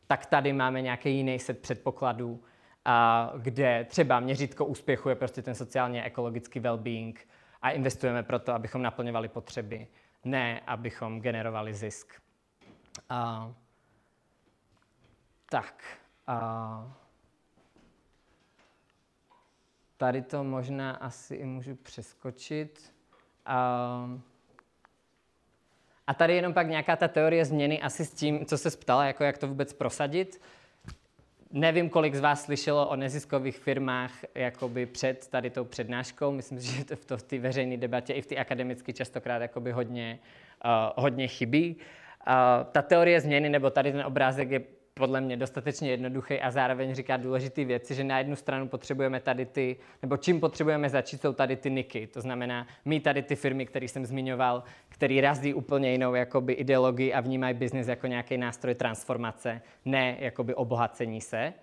Tak 0.08 0.26
tady 0.26 0.54
máme 0.54 0.82
nějaký 0.82 1.16
jiný 1.16 1.40
set 1.40 1.60
předpokladů, 1.60 2.44
a 2.86 3.32
kde 3.38 3.86
třeba 3.90 4.20
měřítko 4.20 4.66
úspěchu 4.66 5.10
je 5.10 5.16
prostě 5.16 5.42
ten 5.42 5.56
sociálně 5.56 6.04
ekologický 6.04 6.60
well-being 6.60 7.14
a 7.62 7.72
investujeme 7.72 8.24
proto, 8.24 8.54
abychom 8.54 8.82
naplňovali 8.82 9.28
potřeby, 9.28 9.88
ne 10.24 10.62
abychom 10.68 11.22
generovali 11.22 11.74
zisk. 11.74 12.22
A, 13.10 13.52
tak. 15.50 15.84
A, 16.28 16.98
tady 20.00 20.22
to 20.22 20.44
možná 20.44 20.92
asi 20.92 21.36
i 21.36 21.46
můžu 21.46 21.76
přeskočit. 21.76 22.94
A, 23.46 24.10
a 26.08 26.14
tady 26.14 26.36
jenom 26.36 26.54
pak 26.54 26.68
nějaká 26.68 26.96
ta 26.96 27.08
teorie 27.08 27.46
změny 27.46 27.82
asi 27.82 28.06
s 28.06 28.14
tím, 28.14 28.46
co 28.46 28.58
se 28.58 28.72
ptala, 28.72 29.06
jako 29.06 29.24
jak 29.24 29.38
to 29.38 29.48
vůbec 29.48 29.74
prosadit. 29.74 30.42
Nevím, 31.52 31.90
kolik 31.90 32.16
z 32.16 32.20
vás 32.20 32.44
slyšelo 32.44 32.90
o 32.90 32.96
neziskových 32.96 33.58
firmách 33.58 34.12
jakoby 34.36 34.86
před 34.86 35.28
tady 35.28 35.50
tou 35.50 35.66
přednáškou. 35.66 36.32
Myslím 36.32 36.60
že 36.60 36.86
to 36.86 36.96
v, 36.96 37.06
to 37.06 37.18
v 37.18 37.24
té 37.24 37.40
veřejné 37.40 37.78
debatě 37.78 38.14
i 38.14 38.22
v 38.22 38.28
té 38.28 38.36
akademické 38.36 38.94
častokrát 38.94 39.42
jakoby 39.42 39.72
hodně, 39.72 40.20
uh, 40.66 41.04
hodně 41.04 41.28
chybí. 41.28 41.76
Uh, 41.76 42.34
ta 42.72 42.82
teorie 42.82 43.22
změny, 43.22 43.50
nebo 43.50 43.70
tady 43.70 43.92
ten 43.92 44.06
obrázek 44.06 44.52
je 44.52 44.79
podle 45.00 45.22
mě 45.22 45.38
dostatečně 45.38 45.90
jednoduchý 45.90 46.42
a 46.42 46.52
zároveň 46.52 46.96
říká 46.96 47.18
důležité 47.18 47.66
věci, 47.66 47.96
že 47.96 48.04
na 48.04 48.18
jednu 48.18 48.36
stranu 48.36 48.68
potřebujeme 48.68 49.20
tady 49.20 49.46
ty, 49.46 49.78
nebo 50.02 50.18
čím 50.18 50.40
potřebujeme 50.40 50.90
začít, 50.90 51.22
jsou 51.22 51.34
tady 51.34 51.56
ty 51.56 51.72
niky. 51.72 52.08
To 52.08 52.22
znamená, 52.22 52.68
mít 52.86 53.04
tady 53.04 53.24
ty 53.24 53.36
firmy, 53.36 53.66
které 53.66 53.88
jsem 53.88 54.06
zmiňoval, 54.06 54.64
který 54.90 55.22
razí 55.22 55.54
úplně 55.54 55.92
jinou 55.92 56.16
jakoby, 56.16 56.54
ideologii 56.54 57.14
a 57.14 57.22
vnímají 57.22 57.54
biznis 57.54 57.88
jako 57.88 58.08
nějaký 58.08 58.38
nástroj 58.38 58.76
transformace, 58.76 59.62
ne 59.86 60.18
jakoby 60.20 60.56
obohacení 60.56 61.22
se. 61.22 61.54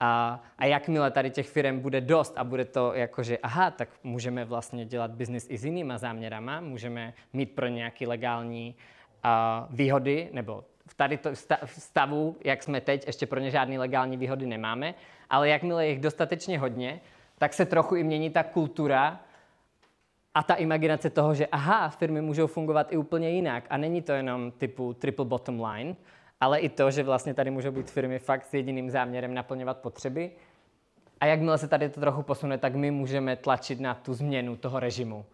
A, 0.00 0.42
a 0.58 0.66
jakmile 0.66 1.10
tady 1.10 1.30
těch 1.30 1.48
firm 1.48 1.80
bude 1.80 2.00
dost 2.00 2.32
a 2.36 2.44
bude 2.44 2.64
to 2.64 2.92
jako, 2.94 3.22
že 3.22 3.38
aha, 3.38 3.70
tak 3.70 3.88
můžeme 4.02 4.44
vlastně 4.44 4.84
dělat 4.84 5.10
biznis 5.10 5.46
i 5.50 5.58
s 5.58 5.64
jinýma 5.64 5.98
záměrama, 5.98 6.60
můžeme 6.60 7.14
mít 7.32 7.54
pro 7.54 7.66
nějaký 7.66 8.06
legální 8.06 8.74
a, 9.22 9.66
výhody, 9.70 10.28
nebo 10.32 10.64
v 10.88 10.94
tady 10.94 11.16
to 11.16 11.30
stavu, 11.66 12.36
jak 12.44 12.62
jsme 12.62 12.80
teď, 12.80 13.06
ještě 13.06 13.26
pro 13.26 13.40
ně 13.40 13.50
žádné 13.50 13.78
legální 13.78 14.16
výhody 14.16 14.46
nemáme, 14.46 14.94
ale 15.30 15.48
jakmile 15.48 15.86
je 15.86 15.90
jich 15.90 16.00
dostatečně 16.00 16.58
hodně, 16.58 17.00
tak 17.38 17.54
se 17.54 17.66
trochu 17.66 17.96
i 17.96 18.04
mění 18.04 18.30
ta 18.30 18.42
kultura 18.42 19.20
a 20.34 20.42
ta 20.42 20.54
imaginace 20.54 21.10
toho, 21.10 21.34
že 21.34 21.46
aha, 21.46 21.88
firmy 21.88 22.20
můžou 22.20 22.46
fungovat 22.46 22.92
i 22.92 22.96
úplně 22.96 23.30
jinak 23.30 23.64
a 23.70 23.76
není 23.76 24.02
to 24.02 24.12
jenom 24.12 24.50
typu 24.50 24.94
triple 24.94 25.24
bottom 25.24 25.64
line, 25.64 25.96
ale 26.40 26.58
i 26.58 26.68
to, 26.68 26.90
že 26.90 27.02
vlastně 27.02 27.34
tady 27.34 27.50
můžou 27.50 27.70
být 27.70 27.90
firmy 27.90 28.18
fakt 28.18 28.44
s 28.44 28.54
jediným 28.54 28.90
záměrem 28.90 29.34
naplňovat 29.34 29.78
potřeby. 29.78 30.30
A 31.20 31.26
jakmile 31.26 31.58
se 31.58 31.68
tady 31.68 31.88
to 31.88 32.00
trochu 32.00 32.22
posune, 32.22 32.58
tak 32.58 32.74
my 32.74 32.90
můžeme 32.90 33.36
tlačit 33.36 33.80
na 33.80 33.94
tu 33.94 34.14
změnu 34.14 34.56
toho 34.56 34.80
režimu 34.80 35.24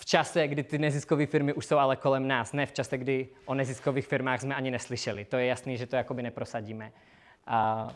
v 0.00 0.04
čase, 0.04 0.48
kdy 0.48 0.62
ty 0.62 0.78
neziskové 0.78 1.26
firmy 1.26 1.52
už 1.52 1.66
jsou 1.66 1.78
ale 1.78 1.96
kolem 1.96 2.28
nás, 2.28 2.52
ne 2.52 2.66
v 2.66 2.72
čase, 2.72 2.98
kdy 2.98 3.28
o 3.44 3.54
neziskových 3.54 4.06
firmách 4.06 4.40
jsme 4.40 4.54
ani 4.54 4.70
neslyšeli. 4.70 5.24
To 5.24 5.36
je 5.36 5.46
jasný, 5.46 5.76
že 5.76 5.86
to 5.86 5.96
jakoby 5.96 6.22
neprosadíme. 6.22 6.92
A, 7.46 7.88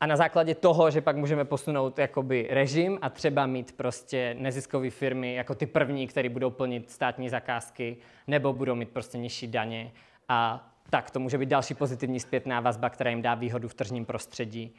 a 0.00 0.06
na 0.06 0.16
základě 0.16 0.54
toho, 0.54 0.90
že 0.90 1.00
pak 1.00 1.16
můžeme 1.16 1.44
posunout 1.44 1.98
jakoby 1.98 2.48
režim 2.50 2.98
a 3.02 3.10
třeba 3.10 3.46
mít 3.46 3.76
prostě 3.76 4.36
neziskové 4.38 4.90
firmy 4.90 5.34
jako 5.34 5.54
ty 5.54 5.66
první, 5.66 6.06
které 6.06 6.28
budou 6.28 6.50
plnit 6.50 6.90
státní 6.90 7.28
zakázky, 7.28 7.96
nebo 8.26 8.52
budou 8.52 8.74
mít 8.74 8.90
prostě 8.90 9.18
nižší 9.18 9.46
daně. 9.46 9.92
A 10.28 10.70
tak 10.90 11.10
to 11.10 11.20
může 11.20 11.38
být 11.38 11.48
další 11.48 11.74
pozitivní 11.74 12.20
zpětná 12.20 12.60
vazba, 12.60 12.90
která 12.90 13.10
jim 13.10 13.22
dá 13.22 13.34
výhodu 13.34 13.68
v 13.68 13.74
tržním 13.74 14.04
prostředí. 14.04 14.74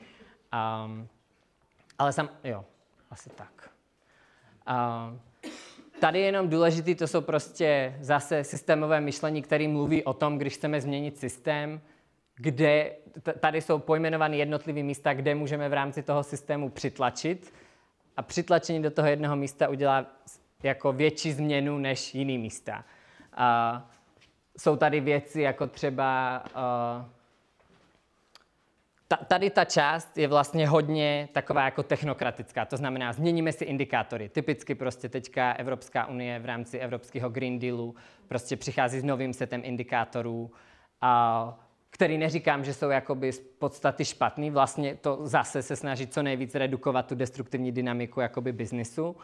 Um, 0.85 1.07
ale 1.97 2.13
sam, 2.13 2.29
jo, 2.43 2.65
asi 3.11 3.29
tak. 3.29 3.69
Um, 4.69 5.21
Tady 5.99 6.19
je 6.19 6.25
jenom 6.25 6.49
důležitý, 6.49 6.95
to 6.95 7.07
jsou 7.07 7.21
prostě 7.21 7.97
zase 8.01 8.43
systémové 8.43 9.01
myšlení, 9.01 9.41
které 9.41 9.67
mluví 9.67 10.03
o 10.03 10.13
tom, 10.13 10.37
když 10.37 10.53
chceme 10.53 10.81
změnit 10.81 11.17
systém, 11.17 11.81
kde 12.35 12.91
tady 13.39 13.61
jsou 13.61 13.79
pojmenované 13.79 14.37
jednotlivé 14.37 14.83
místa, 14.83 15.13
kde 15.13 15.35
můžeme 15.35 15.69
v 15.69 15.73
rámci 15.73 16.03
toho 16.03 16.23
systému 16.23 16.69
přitlačit 16.69 17.53
a 18.17 18.21
přitlačení 18.21 18.81
do 18.81 18.91
toho 18.91 19.07
jednoho 19.07 19.35
místa 19.35 19.69
udělá 19.69 20.05
jako 20.63 20.93
větší 20.93 21.31
změnu 21.31 21.77
než 21.77 22.15
jiný 22.15 22.37
místa. 22.37 22.85
A 23.33 23.89
jsou 24.57 24.75
tady 24.75 24.99
věci 24.99 25.41
jako 25.41 25.67
třeba 25.67 26.43
uh, 26.55 27.05
tady 29.17 29.49
ta 29.49 29.65
část 29.65 30.17
je 30.17 30.27
vlastně 30.27 30.67
hodně 30.67 31.29
taková 31.31 31.65
jako 31.65 31.83
technokratická, 31.83 32.65
to 32.65 32.77
znamená, 32.77 33.13
změníme 33.13 33.51
si 33.51 33.65
indikátory. 33.65 34.29
Typicky 34.29 34.75
prostě 34.75 35.09
teďka 35.09 35.51
Evropská 35.51 36.05
unie 36.05 36.39
v 36.39 36.45
rámci 36.45 36.79
Evropského 36.79 37.29
Green 37.29 37.59
Dealu 37.59 37.95
prostě 38.27 38.57
přichází 38.57 38.99
s 38.99 39.03
novým 39.03 39.33
setem 39.33 39.61
indikátorů, 39.63 40.51
a, 41.01 41.59
který 41.89 42.17
neříkám, 42.17 42.63
že 42.63 42.73
jsou 42.73 42.89
jakoby 42.89 43.31
z 43.31 43.39
podstaty 43.39 44.05
špatný, 44.05 44.51
vlastně 44.51 44.95
to 44.95 45.19
zase 45.21 45.61
se 45.61 45.75
snaží 45.75 46.07
co 46.07 46.23
nejvíc 46.23 46.55
redukovat 46.55 47.07
tu 47.07 47.15
destruktivní 47.15 47.71
dynamiku 47.71 48.19
jakoby 48.21 48.51
biznisu 48.51 49.15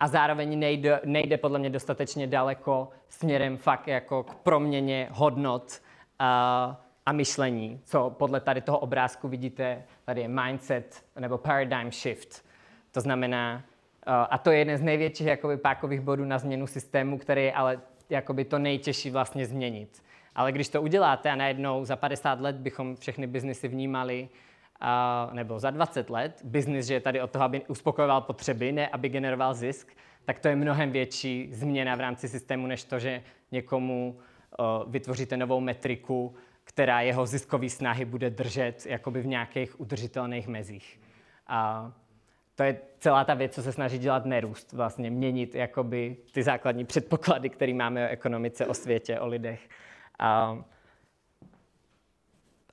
a 0.00 0.08
zároveň 0.08 0.58
nejde, 0.58 1.00
nejde 1.04 1.36
podle 1.36 1.58
mě 1.58 1.70
dostatečně 1.70 2.26
daleko 2.26 2.88
směrem 3.08 3.56
fakt 3.56 3.88
jako 3.88 4.22
k 4.22 4.34
proměně 4.34 5.08
hodnot 5.10 5.80
a, 6.18 6.80
a 7.10 7.12
myšlení, 7.12 7.80
co 7.84 8.10
podle 8.10 8.40
tady 8.40 8.60
toho 8.60 8.78
obrázku 8.78 9.28
vidíte, 9.28 9.82
tady 10.04 10.20
je 10.20 10.28
mindset 10.28 11.04
nebo 11.18 11.38
paradigm 11.38 11.92
shift. 11.92 12.44
To 12.92 13.00
znamená, 13.00 13.62
eh, 14.06 14.10
a 14.30 14.38
to 14.38 14.50
je 14.50 14.58
jeden 14.58 14.78
z 14.78 14.82
největších 14.82 15.26
jakoby, 15.26 15.56
pákových 15.56 16.00
bodů 16.00 16.24
na 16.24 16.38
změnu 16.38 16.66
systému, 16.66 17.18
který 17.18 17.44
je 17.44 17.52
ale 17.52 17.80
jakoby 18.10 18.44
to 18.44 18.58
nejtěžší 18.58 19.10
vlastně 19.10 19.46
změnit. 19.46 20.02
Ale 20.34 20.52
když 20.52 20.68
to 20.68 20.82
uděláte 20.82 21.30
a 21.30 21.36
najednou 21.36 21.84
za 21.84 21.96
50 21.96 22.40
let 22.40 22.56
bychom 22.56 22.96
všechny 22.96 23.26
biznesy 23.26 23.68
vnímali, 23.68 24.28
uh, 24.82 25.34
nebo 25.34 25.58
za 25.58 25.70
20 25.70 26.10
let, 26.10 26.40
biznis, 26.44 26.86
že 26.86 26.94
je 26.94 27.00
tady 27.00 27.20
od 27.20 27.30
toho, 27.30 27.44
aby 27.44 27.62
uspokojoval 27.68 28.20
potřeby, 28.20 28.72
ne 28.72 28.88
aby 28.88 29.08
generoval 29.08 29.54
zisk, 29.54 29.92
tak 30.24 30.38
to 30.38 30.48
je 30.48 30.56
mnohem 30.56 30.90
větší 30.90 31.48
změna 31.52 31.94
v 31.94 32.00
rámci 32.00 32.28
systému, 32.28 32.66
než 32.66 32.84
to, 32.84 32.98
že 32.98 33.22
někomu 33.52 34.16
uh, 34.58 34.92
vytvoříte 34.92 35.36
novou 35.36 35.60
metriku, 35.60 36.34
která 36.72 37.00
jeho 37.00 37.26
ziskové 37.26 37.68
snahy 37.68 38.04
bude 38.04 38.30
držet 38.30 38.86
jakoby 38.86 39.20
v 39.20 39.26
nějakých 39.26 39.80
udržitelných 39.80 40.48
mezích. 40.48 41.00
A 41.46 41.92
to 42.54 42.62
je 42.62 42.80
celá 42.98 43.24
ta 43.24 43.34
věc, 43.34 43.54
co 43.54 43.62
se 43.62 43.72
snaží 43.72 43.98
dělat 43.98 44.24
nerůst, 44.24 44.72
vlastně 44.72 45.10
měnit 45.10 45.54
jakoby 45.54 46.16
ty 46.32 46.42
základní 46.42 46.84
předpoklady, 46.84 47.48
které 47.48 47.74
máme 47.74 48.06
o 48.06 48.10
ekonomice, 48.10 48.66
o 48.66 48.74
světě, 48.74 49.20
o 49.20 49.26
lidech. 49.26 49.68
A, 50.18 50.58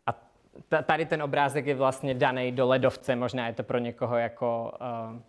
a 0.05 0.13
tady 0.83 1.05
ten 1.05 1.23
obrázek 1.23 1.65
je 1.65 1.75
vlastně 1.75 2.13
daný 2.13 2.51
do 2.51 2.67
ledovce, 2.67 3.15
možná 3.15 3.47
je 3.47 3.53
to 3.53 3.63
pro 3.63 3.77
někoho 3.77 4.17
jako 4.17 4.73
uh, 5.13 5.21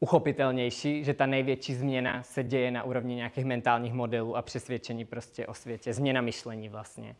uchopitelnější, 0.00 1.04
že 1.04 1.14
ta 1.14 1.26
největší 1.26 1.74
změna 1.74 2.22
se 2.22 2.44
děje 2.44 2.70
na 2.70 2.82
úrovni 2.82 3.14
nějakých 3.14 3.44
mentálních 3.44 3.92
modelů 3.92 4.36
a 4.36 4.42
přesvědčení 4.42 5.04
prostě 5.04 5.46
o 5.46 5.54
světě, 5.54 5.94
změna 5.94 6.20
myšlení 6.20 6.68
vlastně. 6.68 7.16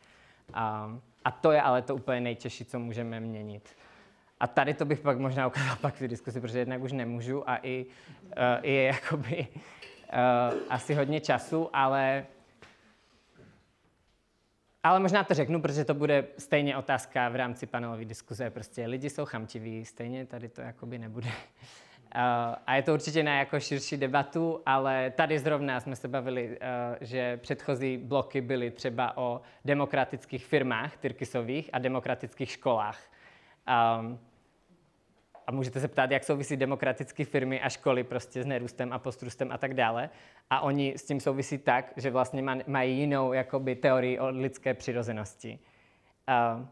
A, 0.55 0.97
a 1.25 1.31
to 1.31 1.53
je 1.53 1.63
ale 1.63 1.83
to 1.83 1.95
úplně 1.95 2.21
nejtěžší, 2.21 2.65
co 2.65 2.79
můžeme 2.79 3.21
měnit. 3.21 3.69
A 4.41 4.47
tady 4.47 4.75
to 4.75 4.85
bych 4.85 5.01
pak 5.01 5.19
možná 5.19 5.47
ukázal 5.47 5.77
pak 5.81 6.01
v 6.01 6.09
diskusi, 6.09 6.41
protože 6.41 6.59
jednak 6.59 6.83
už 6.83 6.93
nemůžu 6.93 7.51
a 7.51 7.59
i, 7.63 7.87
uh, 8.25 8.33
i 8.63 8.73
je 8.73 8.83
jakoby 8.83 9.49
uh, 9.49 10.59
asi 10.69 10.95
hodně 10.95 11.21
času, 11.21 11.71
ale 11.73 12.27
ale 14.87 15.01
možná 15.01 15.25
to 15.25 15.35
řeknu, 15.35 15.63
protože 15.63 15.85
to 15.85 15.95
bude 15.95 16.27
stejně 16.39 16.77
otázka 16.77 17.29
v 17.29 17.37
rámci 17.37 17.67
panelové 17.67 18.05
diskuze. 18.05 18.51
Prostě 18.51 18.87
lidi 18.87 19.11
jsou 19.11 19.25
chamtiví, 19.25 19.85
stejně 19.85 20.27
tady 20.27 20.49
to 20.49 20.61
jakoby 20.61 20.99
nebude. 20.99 21.29
Eh, 22.19 22.57
a 22.67 22.77
je 22.77 22.83
to 22.83 22.95
určitě 22.95 23.23
na 23.23 23.39
jako 23.39 23.61
širší 23.61 23.97
debatu, 23.97 24.63
ale 24.67 25.11
tady 25.11 25.39
zrovna 25.39 25.81
jsme 25.81 25.97
se 25.97 26.09
bavili, 26.09 26.59
eh, 26.61 26.97
že 27.01 27.37
předchozí 27.37 27.97
bloky 27.97 28.41
byly 28.41 28.71
třeba 28.71 29.17
o 29.17 29.41
demokratických 29.65 30.47
firmách 30.47 30.97
tyrkisových 30.97 31.71
a 31.73 31.79
demokratických 31.79 32.51
školách. 32.51 33.01
Um, 34.01 34.19
a 35.47 35.53
můžete 35.53 35.81
se 35.81 35.89
ptát, 35.89 36.11
jak 36.11 36.25
souvisí 36.25 36.57
demokratické 36.57 37.25
firmy 37.25 37.61
a 37.61 37.69
školy 37.69 38.05
prostě 38.05 38.43
s 38.43 38.47
nerůstem 38.47 38.93
a 38.93 38.99
postrustem 38.99 39.53
a 39.53 39.59
tak 39.59 39.75
dále. 39.75 40.11
A 40.51 40.61
oni 40.61 40.95
s 40.97 41.05
tím 41.05 41.21
souvisí 41.21 41.59
tak, 41.59 41.93
že 41.97 42.11
vlastně 42.11 42.43
mají 42.67 42.99
jinou 42.99 43.33
jakoby, 43.33 43.75
teorii 43.75 44.19
o 44.19 44.29
lidské 44.29 44.75
přirozenosti. 44.75 45.59
Uh, 46.29 46.67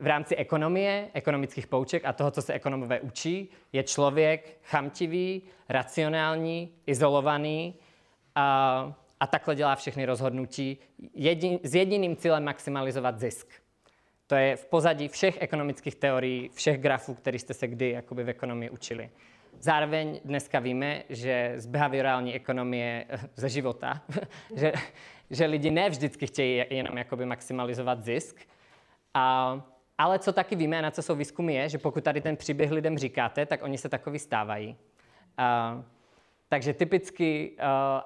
v 0.00 0.06
rámci 0.06 0.36
ekonomie, 0.36 1.08
ekonomických 1.14 1.66
pouček 1.66 2.04
a 2.04 2.12
toho, 2.12 2.30
co 2.30 2.42
se 2.42 2.52
ekonomové 2.52 3.00
učí, 3.00 3.48
je 3.72 3.82
člověk 3.82 4.58
chamtivý, 4.64 5.42
racionální, 5.68 6.72
izolovaný 6.86 7.74
a, 8.34 8.94
a 9.20 9.26
takhle 9.26 9.54
dělá 9.54 9.76
všechny 9.76 10.06
rozhodnutí 10.06 10.78
jedin, 11.14 11.58
s 11.62 11.74
jediným 11.74 12.16
cílem 12.16 12.44
maximalizovat 12.44 13.18
zisk. 13.18 13.52
To 14.26 14.34
je 14.34 14.56
v 14.56 14.66
pozadí 14.66 15.08
všech 15.08 15.42
ekonomických 15.42 15.94
teorií, 15.94 16.48
všech 16.54 16.80
grafů, 16.80 17.14
které 17.14 17.38
jste 17.38 17.54
se 17.54 17.68
kdy 17.68 17.90
jakoby 17.90 18.24
v 18.24 18.28
ekonomii 18.28 18.70
učili. 18.70 19.10
Zároveň 19.60 20.20
dneska 20.24 20.58
víme, 20.58 21.02
že 21.08 21.52
z 21.56 21.66
behaviorální 21.66 22.34
ekonomie 22.34 23.06
ze 23.36 23.48
života, 23.48 24.02
že, 24.56 24.72
že 25.30 25.46
lidi 25.46 25.70
ne 25.70 25.90
vždycky 25.90 26.26
chtějí 26.26 26.64
jenom 26.70 26.98
jakoby 26.98 27.26
maximalizovat 27.26 28.04
zisk. 28.04 28.40
A, 29.14 29.60
ale 30.00 30.18
co 30.18 30.32
taky 30.32 30.56
víme 30.56 30.78
a 30.78 30.80
na 30.80 30.90
co 30.90 31.02
jsou 31.02 31.14
výzkumy 31.14 31.54
je, 31.54 31.68
že 31.68 31.78
pokud 31.78 32.04
tady 32.04 32.20
ten 32.20 32.36
příběh 32.36 32.70
lidem 32.70 32.98
říkáte, 32.98 33.46
tak 33.46 33.62
oni 33.62 33.78
se 33.78 33.88
takový 33.88 34.18
stávají. 34.18 34.76
A, 35.36 35.82
takže 36.48 36.74
typicky, 36.74 37.56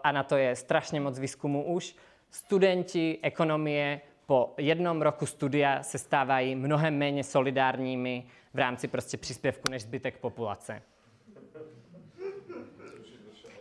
a 0.03 0.13
na 0.13 0.23
to 0.23 0.37
je 0.37 0.57
strašně 0.57 1.01
moc 1.01 1.19
výzkumu 1.19 1.65
už, 1.65 1.97
studenti 2.31 3.19
ekonomie 3.23 4.01
po 4.27 4.55
jednom 4.59 5.03
roku 5.03 5.27
studia 5.27 5.83
se 5.83 5.99
stávají 5.99 6.55
mnohem 6.55 6.99
méně 6.99 7.25
solidárními 7.25 8.25
v 8.55 8.59
rámci 8.59 8.89
prostě 8.89 9.17
příspěvku 9.17 9.71
než 9.71 9.83
zbytek 9.83 10.19
populace. 10.19 10.83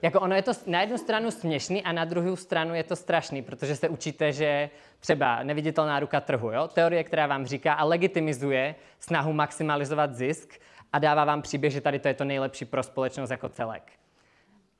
Jako 0.04 0.20
ono 0.20 0.36
je 0.36 0.42
to 0.42 0.52
na 0.68 0.82
jednu 0.82 0.98
stranu 0.98 1.32
směšný 1.32 1.84
a 1.84 1.92
na 1.92 2.06
druhou 2.06 2.36
stranu 2.36 2.76
je 2.76 2.84
to 2.84 2.96
strašný, 2.96 3.42
protože 3.42 3.76
se 3.76 3.90
učíte, 3.90 4.32
že 4.32 4.70
třeba 5.00 5.44
neviditelná 5.44 6.00
ruka 6.00 6.22
trhu, 6.22 6.52
jo? 6.52 6.68
teorie, 6.68 7.04
která 7.04 7.28
vám 7.28 7.46
říká 7.46 7.74
a 7.74 7.84
legitimizuje 7.84 8.76
snahu 9.00 9.34
maximalizovat 9.34 10.16
zisk 10.16 10.60
a 10.94 11.00
dává 11.00 11.26
vám 11.26 11.42
příběh, 11.42 11.74
že 11.74 11.82
tady 11.82 12.00
to 12.00 12.08
je 12.08 12.14
to 12.14 12.26
nejlepší 12.26 12.66
pro 12.66 12.84
společnost 12.84 13.30
jako 13.30 13.50
celek. 13.50 13.92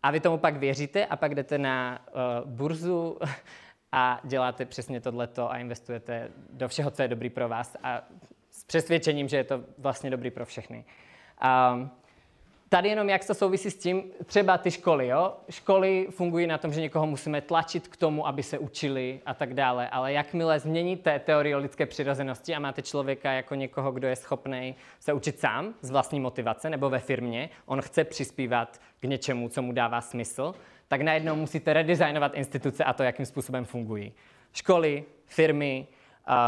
A 0.04 0.12
vy 0.12 0.20
tomu 0.20 0.38
pak 0.38 0.58
věříte 0.58 1.06
a 1.06 1.16
pak 1.16 1.36
jdete 1.36 1.58
na 1.58 2.06
uh, 2.44 2.52
burzu 2.52 3.20
a 3.92 4.20
děláte 4.24 4.66
přesně 4.66 5.02
tohleto 5.02 5.52
a 5.52 5.58
investujete 5.58 6.32
do 6.50 6.68
všeho, 6.68 6.92
co 6.92 7.02
je 7.02 7.08
dobrý 7.08 7.30
pro 7.30 7.50
vás 7.50 7.78
a 7.84 8.02
s 8.50 8.64
přesvědčením, 8.64 9.28
že 9.28 9.38
je 9.38 9.44
to 9.44 9.64
vlastně 9.78 10.10
dobrý 10.10 10.32
pro 10.32 10.46
všechny. 10.46 10.86
Um, 11.74 11.92
tady 12.74 12.90
jenom 12.90 13.10
jak 13.10 13.26
to 13.26 13.34
souvisí 13.34 13.72
s 13.72 13.78
tím, 13.78 14.04
třeba 14.26 14.58
ty 14.58 14.72
školy, 14.72 15.08
jo? 15.08 15.34
Školy 15.50 16.08
fungují 16.10 16.48
na 16.48 16.58
tom, 16.58 16.74
že 16.74 16.82
někoho 16.82 17.06
musíme 17.06 17.42
tlačit 17.42 17.88
k 17.88 17.98
tomu, 17.98 18.28
aby 18.28 18.44
se 18.44 18.58
učili 18.58 19.20
a 19.26 19.34
tak 19.34 19.54
dále, 19.54 19.90
ale 19.90 20.14
jakmile 20.14 20.60
změníte 20.60 21.20
teorii 21.20 21.56
lidské 21.56 21.86
přirozenosti 21.86 22.56
a 22.56 22.60
máte 22.60 22.82
člověka 22.82 23.32
jako 23.32 23.56
někoho, 23.56 23.92
kdo 23.92 24.08
je 24.08 24.16
schopný 24.16 24.76
se 25.00 25.14
učit 25.14 25.40
sám 25.40 25.74
z 25.82 25.90
vlastní 25.90 26.20
motivace 26.20 26.70
nebo 26.70 26.90
ve 26.90 27.00
firmě, 27.00 27.50
on 27.66 27.82
chce 27.82 28.04
přispívat 28.04 28.82
k 29.00 29.04
něčemu, 29.04 29.50
co 29.50 29.62
mu 29.62 29.72
dává 29.72 30.02
smysl, 30.02 30.56
tak 30.88 31.02
najednou 31.02 31.36
musíte 31.36 31.74
redesignovat 31.74 32.34
instituce 32.34 32.84
a 32.84 32.94
to, 32.94 33.04
jakým 33.04 33.26
způsobem 33.26 33.66
fungují. 33.66 34.14
Školy, 34.54 35.04
firmy, 35.26 35.88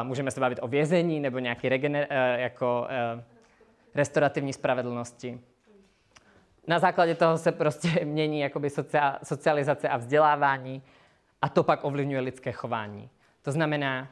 můžeme 0.04 0.32
se 0.32 0.40
bavit 0.40 0.60
o 0.62 0.68
vězení 0.68 1.20
nebo 1.20 1.40
nějaké 1.40 1.70
regener- 1.70 2.08
uh, 2.12 2.40
jako 2.40 2.88
uh, 3.16 3.22
restaurativní 3.96 4.54
spravedlnosti. 4.54 5.40
Na 6.68 6.80
základě 6.80 7.16
toho 7.16 7.38
se 7.38 7.52
prostě 7.52 7.90
mění 8.06 8.40
jakoby 8.40 8.70
socializace 9.24 9.90
a 9.90 9.98
vzdělávání 9.98 10.82
a 11.42 11.50
to 11.50 11.64
pak 11.64 11.84
ovlivňuje 11.84 12.20
lidské 12.20 12.52
chování. 12.52 13.10
To 13.42 13.52
znamená, 13.52 14.08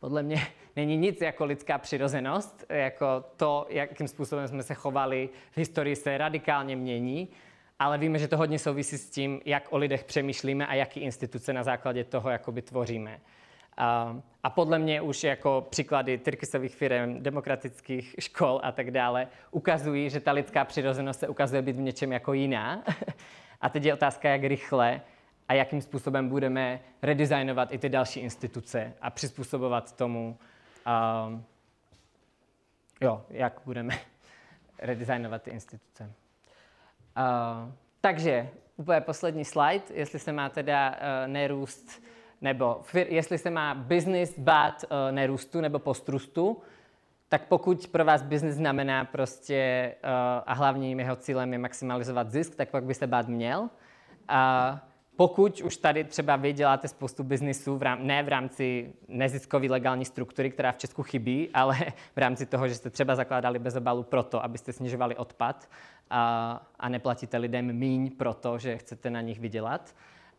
podle 0.00 0.22
mě 0.22 0.36
není 0.76 0.96
nic 0.96 1.20
jako 1.20 1.44
lidská 1.44 1.78
přirozenost, 1.78 2.64
jako 2.68 3.24
to, 3.36 3.66
jakým 3.68 4.08
způsobem 4.08 4.48
jsme 4.48 4.62
se 4.62 4.74
chovali 4.74 5.28
v 5.50 5.58
historii 5.58 5.96
se 5.96 6.18
radikálně 6.18 6.76
mění 6.76 7.28
ale 7.80 7.98
víme, 7.98 8.18
že 8.18 8.28
to 8.28 8.36
hodně 8.36 8.58
souvisí 8.58 8.98
s 8.98 9.10
tím, 9.10 9.40
jak 9.44 9.66
o 9.70 9.76
lidech 9.76 10.04
přemýšlíme 10.04 10.66
a 10.66 10.74
jaký 10.74 11.00
instituce 11.00 11.52
na 11.52 11.62
základě 11.62 12.04
toho 12.04 12.30
jakoby 12.30 12.62
tvoříme. 12.62 13.20
A, 13.76 14.16
a 14.42 14.50
podle 14.50 14.78
mě 14.78 15.00
už 15.00 15.24
jako 15.24 15.66
příklady 15.70 16.18
Tyrkisových 16.18 16.74
firm, 16.74 17.22
demokratických 17.22 18.14
škol 18.18 18.60
a 18.62 18.72
tak 18.72 18.90
dále 18.90 19.28
ukazují, 19.50 20.10
že 20.10 20.20
ta 20.20 20.32
lidská 20.32 20.64
přirozenost 20.64 21.20
se 21.20 21.28
ukazuje 21.28 21.62
být 21.62 21.76
v 21.76 21.80
něčem 21.80 22.12
jako 22.12 22.32
jiná. 22.32 22.84
a 23.60 23.68
teď 23.68 23.84
je 23.84 23.94
otázka, 23.94 24.28
jak 24.28 24.44
rychle 24.44 25.00
a 25.48 25.52
jakým 25.54 25.82
způsobem 25.82 26.28
budeme 26.28 26.80
redesignovat 27.02 27.72
i 27.72 27.78
ty 27.78 27.88
další 27.88 28.20
instituce 28.20 28.92
a 29.00 29.10
přizpůsobovat 29.10 29.96
tomu, 29.96 30.38
um, 31.26 31.44
jo, 33.00 33.24
jak 33.30 33.60
budeme 33.64 33.98
redesignovat 34.78 35.42
ty 35.42 35.50
instituce. 35.50 36.04
Uh, 36.04 37.72
takže 38.00 38.48
úplně 38.76 39.00
poslední 39.00 39.44
slide, 39.44 39.84
jestli 39.94 40.18
se 40.18 40.32
má 40.32 40.48
teda 40.48 40.90
uh, 40.90 40.96
nerůst, 41.32 42.02
nebo 42.40 42.78
fir, 42.82 43.06
jestli 43.10 43.38
se 43.38 43.50
má 43.50 43.74
business 43.74 44.38
bát 44.38 44.84
uh, 44.84 45.14
nerůstu 45.14 45.60
nebo 45.60 45.78
postrůstu, 45.78 46.62
tak 47.28 47.46
pokud 47.48 47.86
pro 47.86 48.04
vás 48.04 48.22
business 48.22 48.54
znamená 48.54 49.04
prostě 49.04 49.94
uh, 50.04 50.10
a 50.46 50.54
hlavním 50.54 51.00
jeho 51.00 51.16
cílem 51.16 51.52
je 51.52 51.58
maximalizovat 51.58 52.30
zisk, 52.30 52.54
tak 52.54 52.68
pak 52.68 52.84
by 52.84 52.94
se 52.94 53.06
bát 53.06 53.28
měl. 53.28 53.60
Uh, 53.60 53.68
pokud 55.20 55.60
už 55.60 55.76
tady 55.76 56.04
třeba 56.04 56.36
vy 56.36 56.52
děláte 56.52 56.88
spoustu 56.88 57.24
biznisů, 57.24 57.76
v 57.76 57.82
rám, 57.82 58.06
ne 58.06 58.22
v 58.22 58.28
rámci 58.28 58.92
neziskové 59.08 59.66
legální 59.66 60.04
struktury, 60.04 60.50
která 60.50 60.72
v 60.72 60.78
Česku 60.78 61.02
chybí, 61.02 61.50
ale 61.54 61.76
v 62.16 62.18
rámci 62.18 62.46
toho, 62.46 62.68
že 62.68 62.74
jste 62.74 62.90
třeba 62.90 63.16
zakládali 63.16 63.58
bez 63.58 63.76
obalu 63.76 64.02
proto, 64.02 64.44
abyste 64.44 64.72
snižovali 64.72 65.16
odpad 65.16 65.68
a, 66.10 66.62
a 66.78 66.88
neplatíte 66.88 67.36
lidem 67.36 67.72
míň 67.72 68.10
proto, 68.10 68.58
že 68.58 68.78
chcete 68.78 69.10
na 69.10 69.20
nich 69.20 69.40
vydělat, 69.40 69.94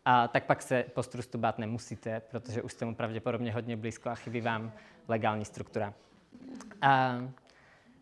a 0.06 0.28
tak 0.28 0.46
pak 0.46 0.62
se 0.62 0.86
postrustu 0.94 1.38
bát 1.38 1.58
nemusíte, 1.58 2.22
protože 2.32 2.62
už 2.62 2.72
jste 2.72 2.86
mu 2.86 2.96
pravděpodobně 2.96 3.52
hodně 3.54 3.78
blízko 3.78 4.10
a 4.10 4.16
chybí 4.16 4.42
vám 4.42 4.72
legální 5.08 5.46
struktura. 5.46 5.94
A, 6.82 7.22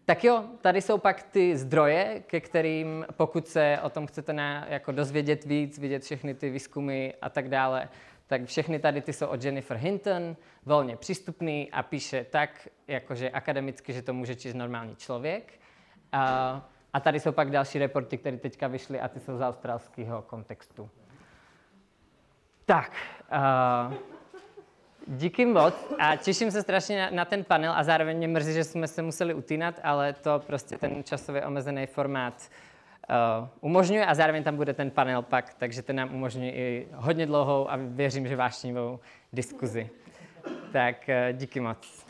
tak 0.06 0.24
jo, 0.24 0.44
tady 0.62 0.82
jsou 0.82 0.98
pak 0.98 1.24
ty 1.24 1.58
zdroje, 1.58 2.24
ke 2.28 2.40
kterým, 2.40 3.06
pokud 3.12 3.48
se 3.48 3.80
o 3.84 3.90
tom 3.90 4.08
chcete 4.08 4.34
na, 4.34 4.68
jako 4.70 4.92
dozvědět 4.92 5.46
víc, 5.46 5.80
vidět 5.80 6.04
všechny 6.04 6.34
ty 6.34 6.50
výzkumy 6.50 7.10
a 7.22 7.30
tak 7.30 7.50
dále, 7.50 7.90
tak 8.28 8.46
všechny 8.46 8.80
tady 8.80 9.02
ty 9.02 9.14
jsou 9.14 9.28
od 9.28 9.44
Jennifer 9.44 9.78
Hinton, 9.78 10.36
volně 10.66 10.96
přístupný 10.96 11.72
a 11.72 11.84
píše 11.84 12.24
tak, 12.30 12.68
jakože 12.88 13.30
akademicky, 13.30 13.94
že 13.94 14.02
to 14.02 14.14
může 14.14 14.36
číst 14.36 14.54
normální 14.54 14.96
člověk. 14.96 15.60
A, 16.12 16.70
a 16.94 17.00
tady 17.00 17.20
jsou 17.20 17.32
pak 17.32 17.52
další 17.52 17.80
reporty, 17.80 18.18
které 18.18 18.38
teďka 18.38 18.68
vyšly 18.68 19.00
a 19.00 19.08
ty 19.08 19.20
jsou 19.20 19.38
z 19.38 19.42
australského 19.42 20.22
kontextu. 20.22 20.90
Tak, 22.70 22.92
uh, 23.32 23.94
díky 25.08 25.46
moc 25.46 25.94
a 26.00 26.16
těším 26.16 26.52
se 26.52 26.62
strašně 26.62 27.02
na, 27.02 27.10
na 27.10 27.26
ten 27.26 27.44
panel 27.44 27.74
a 27.76 27.84
zároveň 27.84 28.18
mě 28.18 28.28
mrzí, 28.28 28.54
že 28.54 28.64
jsme 28.64 28.88
se 28.88 29.02
museli 29.02 29.34
utínat, 29.34 29.80
ale 29.84 30.14
to 30.14 30.42
prostě 30.48 30.78
ten 30.78 31.04
časově 31.04 31.46
omezený 31.46 31.86
formát 31.86 32.50
uh, 33.10 33.48
umožňuje 33.62 34.06
a 34.06 34.16
zároveň 34.16 34.44
tam 34.44 34.56
bude 34.56 34.74
ten 34.74 34.92
panel 34.92 35.22
pak, 35.22 35.54
takže 35.54 35.82
ten 35.82 35.96
nám 35.96 36.16
umožňuje 36.16 36.54
i 36.54 36.88
hodně 36.94 37.26
dlouhou 37.26 37.72
a 37.72 37.78
věřím, 37.78 38.28
že 38.28 38.36
vášnivou 38.36 39.00
diskuzi. 39.34 39.90
Tak 40.72 40.96
uh, 41.08 41.38
díky 41.38 41.60
moc. 41.60 42.06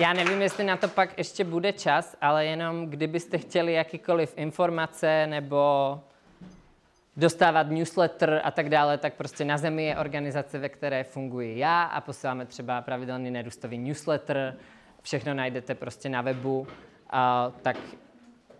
Já 0.00 0.12
nevím, 0.12 0.42
jestli 0.42 0.64
na 0.64 0.76
to 0.76 0.88
pak 0.88 1.18
ještě 1.18 1.44
bude 1.44 1.72
čas, 1.72 2.16
ale 2.20 2.46
jenom 2.46 2.86
kdybyste 2.86 3.38
chtěli 3.38 3.72
jakýkoliv 3.72 4.34
informace 4.36 5.26
nebo 5.26 6.00
dostávat 7.16 7.66
newsletter 7.70 8.40
a 8.44 8.50
tak 8.50 8.68
dále, 8.68 8.98
tak 8.98 9.14
prostě 9.14 9.44
na 9.44 9.58
Zemi 9.58 9.84
je 9.84 9.96
organizace, 9.96 10.58
ve 10.58 10.68
které 10.68 11.04
funguji 11.04 11.58
já 11.58 11.82
a 11.82 12.00
posíláme 12.00 12.46
třeba 12.46 12.82
pravidelný 12.82 13.30
nerůstový 13.30 13.78
newsletter. 13.78 14.56
Všechno 15.02 15.34
najdete 15.34 15.74
prostě 15.74 16.08
na 16.08 16.22
webu. 16.22 16.66
A, 17.10 17.52
tak 17.62 17.76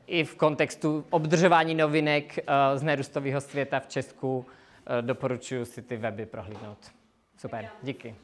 i 0.06 0.24
v 0.24 0.36
kontextu 0.36 1.04
obdržování 1.10 1.74
novinek 1.74 2.38
z 2.74 2.82
nerůstového 2.82 3.40
světa 3.40 3.80
v 3.80 3.86
Česku 3.86 4.46
doporučuji 5.00 5.64
si 5.64 5.82
ty 5.82 5.96
weby 5.96 6.26
prohlídnout. 6.26 6.78
Super, 7.36 7.68
díky. 7.82 8.14